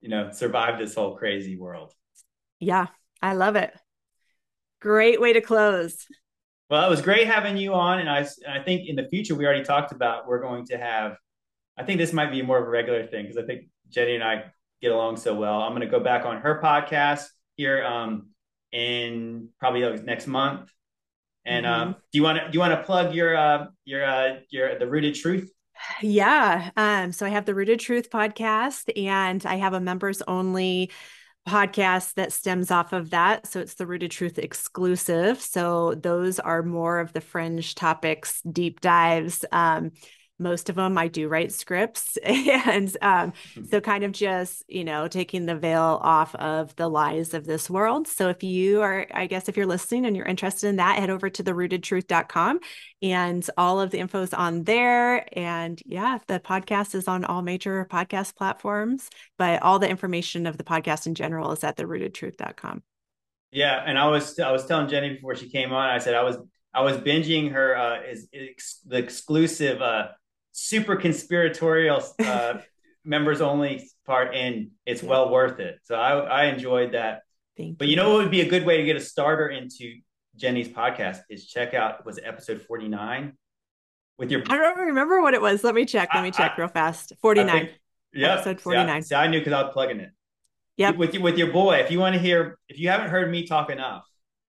you 0.00 0.10
know 0.10 0.30
survive 0.32 0.78
this 0.78 0.94
whole 0.94 1.16
crazy 1.16 1.56
world. 1.56 1.92
Yeah, 2.60 2.86
I 3.22 3.32
love 3.32 3.56
it. 3.56 3.72
Great 4.80 5.20
way 5.20 5.32
to 5.32 5.40
close. 5.40 6.06
Well, 6.68 6.86
it 6.86 6.90
was 6.90 7.00
great 7.00 7.26
having 7.26 7.56
you 7.56 7.72
on, 7.74 8.00
and 8.00 8.08
I 8.10 8.28
I 8.48 8.62
think 8.62 8.88
in 8.88 8.96
the 8.96 9.08
future 9.08 9.34
we 9.34 9.46
already 9.46 9.64
talked 9.64 9.92
about 9.92 10.28
we're 10.28 10.42
going 10.42 10.66
to 10.66 10.76
have. 10.76 11.16
I 11.76 11.84
think 11.84 11.98
this 11.98 12.12
might 12.12 12.30
be 12.30 12.42
more 12.42 12.58
of 12.58 12.66
a 12.66 12.70
regular 12.70 13.06
thing 13.06 13.24
because 13.24 13.36
I 13.36 13.46
think 13.46 13.66
Jenny 13.88 14.14
and 14.14 14.24
I 14.24 14.44
get 14.80 14.92
along 14.92 15.16
so 15.16 15.34
well. 15.34 15.60
I'm 15.62 15.72
going 15.72 15.82
to 15.82 15.86
go 15.86 16.00
back 16.00 16.24
on 16.24 16.40
her 16.40 16.60
podcast 16.62 17.26
here 17.56 17.84
um, 17.84 18.28
in 18.72 19.48
probably 19.58 19.80
next 20.02 20.26
month. 20.26 20.70
And 21.44 21.64
mm-hmm. 21.64 21.90
uh, 21.90 21.92
do 21.92 21.98
you 22.12 22.22
want 22.22 22.38
to 22.38 22.44
do 22.44 22.50
you 22.54 22.60
want 22.60 22.72
to 22.72 22.82
plug 22.82 23.14
your 23.14 23.36
uh, 23.36 23.66
your 23.84 24.04
uh, 24.04 24.36
your 24.50 24.78
the 24.78 24.86
Rooted 24.86 25.14
Truth? 25.14 25.52
Yeah. 26.00 26.70
Um, 26.76 27.12
so 27.12 27.26
I 27.26 27.28
have 27.28 27.44
the 27.44 27.54
Rooted 27.54 27.80
Truth 27.80 28.10
podcast, 28.10 28.90
and 28.96 29.44
I 29.44 29.56
have 29.56 29.74
a 29.74 29.80
members 29.80 30.22
only 30.26 30.90
podcast 31.46 32.14
that 32.14 32.32
stems 32.32 32.70
off 32.70 32.92
of 32.92 33.10
that. 33.10 33.46
So 33.46 33.60
it's 33.60 33.74
the 33.74 33.86
Rooted 33.86 34.10
Truth 34.10 34.38
exclusive. 34.38 35.40
So 35.40 35.94
those 35.94 36.40
are 36.40 36.62
more 36.62 36.98
of 36.98 37.12
the 37.12 37.20
fringe 37.20 37.74
topics, 37.74 38.40
deep 38.42 38.80
dives. 38.80 39.44
Um, 39.52 39.92
most 40.38 40.68
of 40.68 40.76
them 40.76 40.98
I 40.98 41.08
do 41.08 41.28
write 41.28 41.52
scripts. 41.52 42.16
and 42.22 42.96
um, 43.02 43.32
hmm. 43.54 43.64
so, 43.64 43.80
kind 43.80 44.04
of 44.04 44.12
just, 44.12 44.64
you 44.68 44.84
know, 44.84 45.08
taking 45.08 45.46
the 45.46 45.56
veil 45.56 45.98
off 46.02 46.34
of 46.34 46.74
the 46.76 46.88
lies 46.88 47.34
of 47.34 47.46
this 47.46 47.70
world. 47.70 48.08
So, 48.08 48.28
if 48.28 48.42
you 48.42 48.82
are, 48.82 49.06
I 49.12 49.26
guess, 49.26 49.48
if 49.48 49.56
you're 49.56 49.66
listening 49.66 50.06
and 50.06 50.16
you're 50.16 50.26
interested 50.26 50.68
in 50.68 50.76
that, 50.76 50.98
head 50.98 51.10
over 51.10 51.30
to 51.30 51.42
the 51.42 51.52
rootedtruth.com 51.52 52.60
and 53.02 53.48
all 53.56 53.80
of 53.80 53.90
the 53.90 53.98
info 53.98 54.22
is 54.22 54.34
on 54.34 54.64
there. 54.64 55.26
And 55.38 55.80
yeah, 55.86 56.18
the 56.26 56.40
podcast 56.40 56.94
is 56.94 57.08
on 57.08 57.24
all 57.24 57.42
major 57.42 57.86
podcast 57.90 58.36
platforms, 58.36 59.08
but 59.38 59.62
all 59.62 59.78
the 59.78 59.88
information 59.88 60.46
of 60.46 60.58
the 60.58 60.64
podcast 60.64 61.06
in 61.06 61.14
general 61.14 61.52
is 61.52 61.64
at 61.64 61.76
the 61.76 61.84
rootedtruth.com. 61.84 62.82
Yeah. 63.52 63.82
And 63.84 63.98
I 63.98 64.08
was, 64.08 64.38
I 64.38 64.52
was 64.52 64.66
telling 64.66 64.88
Jenny 64.88 65.14
before 65.14 65.34
she 65.34 65.48
came 65.48 65.72
on, 65.72 65.88
I 65.88 65.98
said, 65.98 66.14
I 66.14 66.22
was, 66.22 66.36
I 66.74 66.82
was 66.82 66.96
binging 66.98 67.52
her 67.52 67.76
uh, 67.76 68.02
is, 68.02 68.28
is 68.32 68.80
the 68.86 68.98
exclusive 68.98 69.80
uh, 69.80 70.08
super 70.56 70.96
conspiratorial 70.96 72.02
uh, 72.18 72.54
members 73.04 73.42
only 73.42 73.88
part, 74.06 74.34
and 74.34 74.70
it's 74.86 75.02
yeah. 75.02 75.10
well 75.10 75.30
worth 75.30 75.60
it. 75.60 75.78
So 75.82 75.94
I, 75.94 76.18
I 76.18 76.44
enjoyed 76.46 76.92
that. 76.92 77.22
Thank 77.56 77.78
but 77.78 77.88
you. 77.88 77.96
know 77.96 78.10
what 78.10 78.22
would 78.22 78.30
be 78.30 78.40
a 78.40 78.48
good 78.48 78.64
way 78.64 78.78
to 78.78 78.84
get 78.84 78.96
a 78.96 79.00
starter 79.00 79.48
into 79.48 79.98
Jenny's 80.34 80.68
podcast 80.68 81.20
is 81.30 81.46
check 81.46 81.72
out 81.72 82.04
was 82.04 82.18
it 82.18 82.24
episode 82.26 82.60
49 82.60 83.32
with 84.18 84.30
your 84.30 84.42
I 84.50 84.56
don't 84.56 84.78
remember 84.78 85.22
what 85.22 85.34
it 85.34 85.40
was. 85.40 85.62
Let 85.62 85.74
me 85.74 85.84
check. 85.84 86.10
Let 86.14 86.22
me 86.22 86.30
check 86.30 86.52
I, 86.56 86.60
real 86.60 86.68
fast. 86.68 87.12
49. 87.20 87.70
Yeah. 88.12 88.34
Episode 88.34 88.60
49. 88.60 89.02
See, 89.02 89.14
I 89.14 89.26
knew 89.26 89.38
because 89.38 89.52
I 89.52 89.62
was 89.62 89.72
plugging 89.72 90.00
it. 90.00 90.10
Yeah. 90.76 90.90
With 90.90 91.14
you 91.14 91.20
with 91.20 91.38
your 91.38 91.52
boy. 91.52 91.76
If 91.76 91.90
you 91.90 91.98
want 91.98 92.14
to 92.14 92.20
hear 92.20 92.58
if 92.68 92.78
you 92.78 92.88
haven't 92.88 93.08
heard 93.08 93.30
me 93.30 93.46
talk 93.46 93.70
enough, 93.70 94.04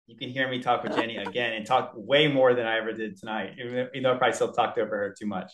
you 0.06 0.18
can 0.18 0.30
hear 0.30 0.50
me 0.50 0.62
talk 0.62 0.84
with 0.84 0.96
Jenny 0.96 1.18
again 1.28 1.54
and 1.54 1.66
talk 1.66 1.94
way 1.96 2.28
more 2.28 2.54
than 2.54 2.66
I 2.66 2.78
ever 2.78 2.92
did 2.92 3.18
tonight. 3.18 3.56
Even 3.58 4.04
though 4.04 4.14
I 4.14 4.18
probably 4.18 4.34
still 4.34 4.52
talked 4.52 4.78
over 4.78 4.96
her 4.98 5.16
too 5.18 5.28
much. 5.28 5.52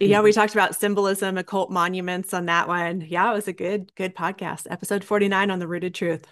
Yeah, 0.00 0.20
we 0.20 0.32
talked 0.32 0.52
about 0.52 0.76
symbolism, 0.76 1.38
occult 1.38 1.70
monuments 1.70 2.32
on 2.32 2.46
that 2.46 2.68
one. 2.68 3.00
Yeah, 3.00 3.30
it 3.30 3.34
was 3.34 3.48
a 3.48 3.52
good, 3.52 3.92
good 3.96 4.14
podcast. 4.14 4.66
Episode 4.70 5.02
49 5.02 5.50
on 5.50 5.58
the 5.58 5.66
rooted 5.66 5.94
truth. 5.94 6.26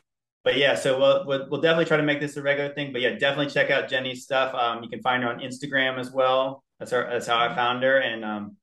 But 0.44 0.56
yeah, 0.56 0.76
so 0.76 0.96
we'll, 0.98 1.26
we'll, 1.26 1.50
we'll 1.50 1.60
definitely 1.60 1.86
try 1.86 1.96
to 1.96 2.04
make 2.04 2.20
this 2.20 2.36
a 2.36 2.42
regular 2.42 2.72
thing. 2.72 2.92
But 2.92 3.02
yeah, 3.02 3.10
definitely 3.18 3.52
check 3.52 3.70
out 3.70 3.88
Jenny's 3.88 4.22
stuff. 4.22 4.54
Um, 4.54 4.84
you 4.84 4.88
can 4.88 5.02
find 5.02 5.24
her 5.24 5.28
on 5.28 5.40
Instagram 5.40 5.98
as 5.98 6.12
well. 6.12 6.62
That's 6.78 6.92
our, 6.92 7.10
that's 7.10 7.26
how 7.26 7.38
I 7.38 7.52
found 7.54 7.82
her. 7.82 7.98
And 7.98 8.24
um, 8.24 8.56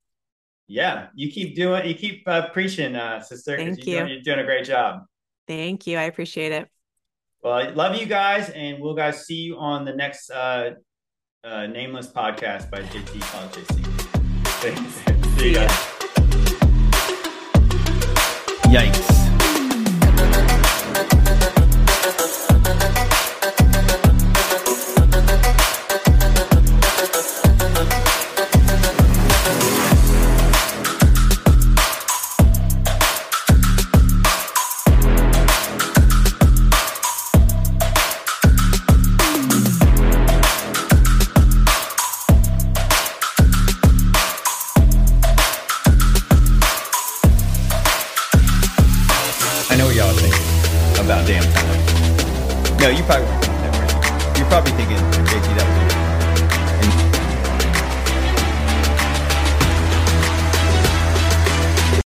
yeah, 0.68 1.08
you 1.14 1.30
keep 1.30 1.56
doing, 1.56 1.86
you 1.86 1.96
keep 1.96 2.26
uh, 2.26 2.50
preaching, 2.50 2.96
uh, 2.96 3.20
sister. 3.20 3.58
Thank 3.58 3.86
you're 3.86 3.86
you. 3.86 4.00
Doing, 4.00 4.12
you're 4.14 4.22
doing 4.22 4.40
a 4.40 4.46
great 4.46 4.66
job. 4.66 5.04
Thank 5.46 5.86
you. 5.86 5.98
I 5.98 6.04
appreciate 6.04 6.54
it. 6.54 6.70
Well, 7.42 7.54
I 7.54 7.70
love 7.72 7.98
you 7.98 8.06
guys, 8.06 8.50
and 8.52 8.82
we'll 8.82 8.94
guys 8.94 9.26
see 9.26 9.42
you 9.42 9.58
on 9.58 9.84
the 9.84 9.94
next 9.94 10.30
uh, 10.30 10.76
uh, 11.44 11.68
nameless 11.68 12.08
podcast 12.08 12.72
by 12.72 12.84
JT 12.84 13.20
Politics. 13.20 13.93
Thanks. 14.64 14.80
See. 15.38 15.56
Yikes. 18.70 18.70
You 18.72 18.72
probably 18.72 18.94
weren't 18.94 19.13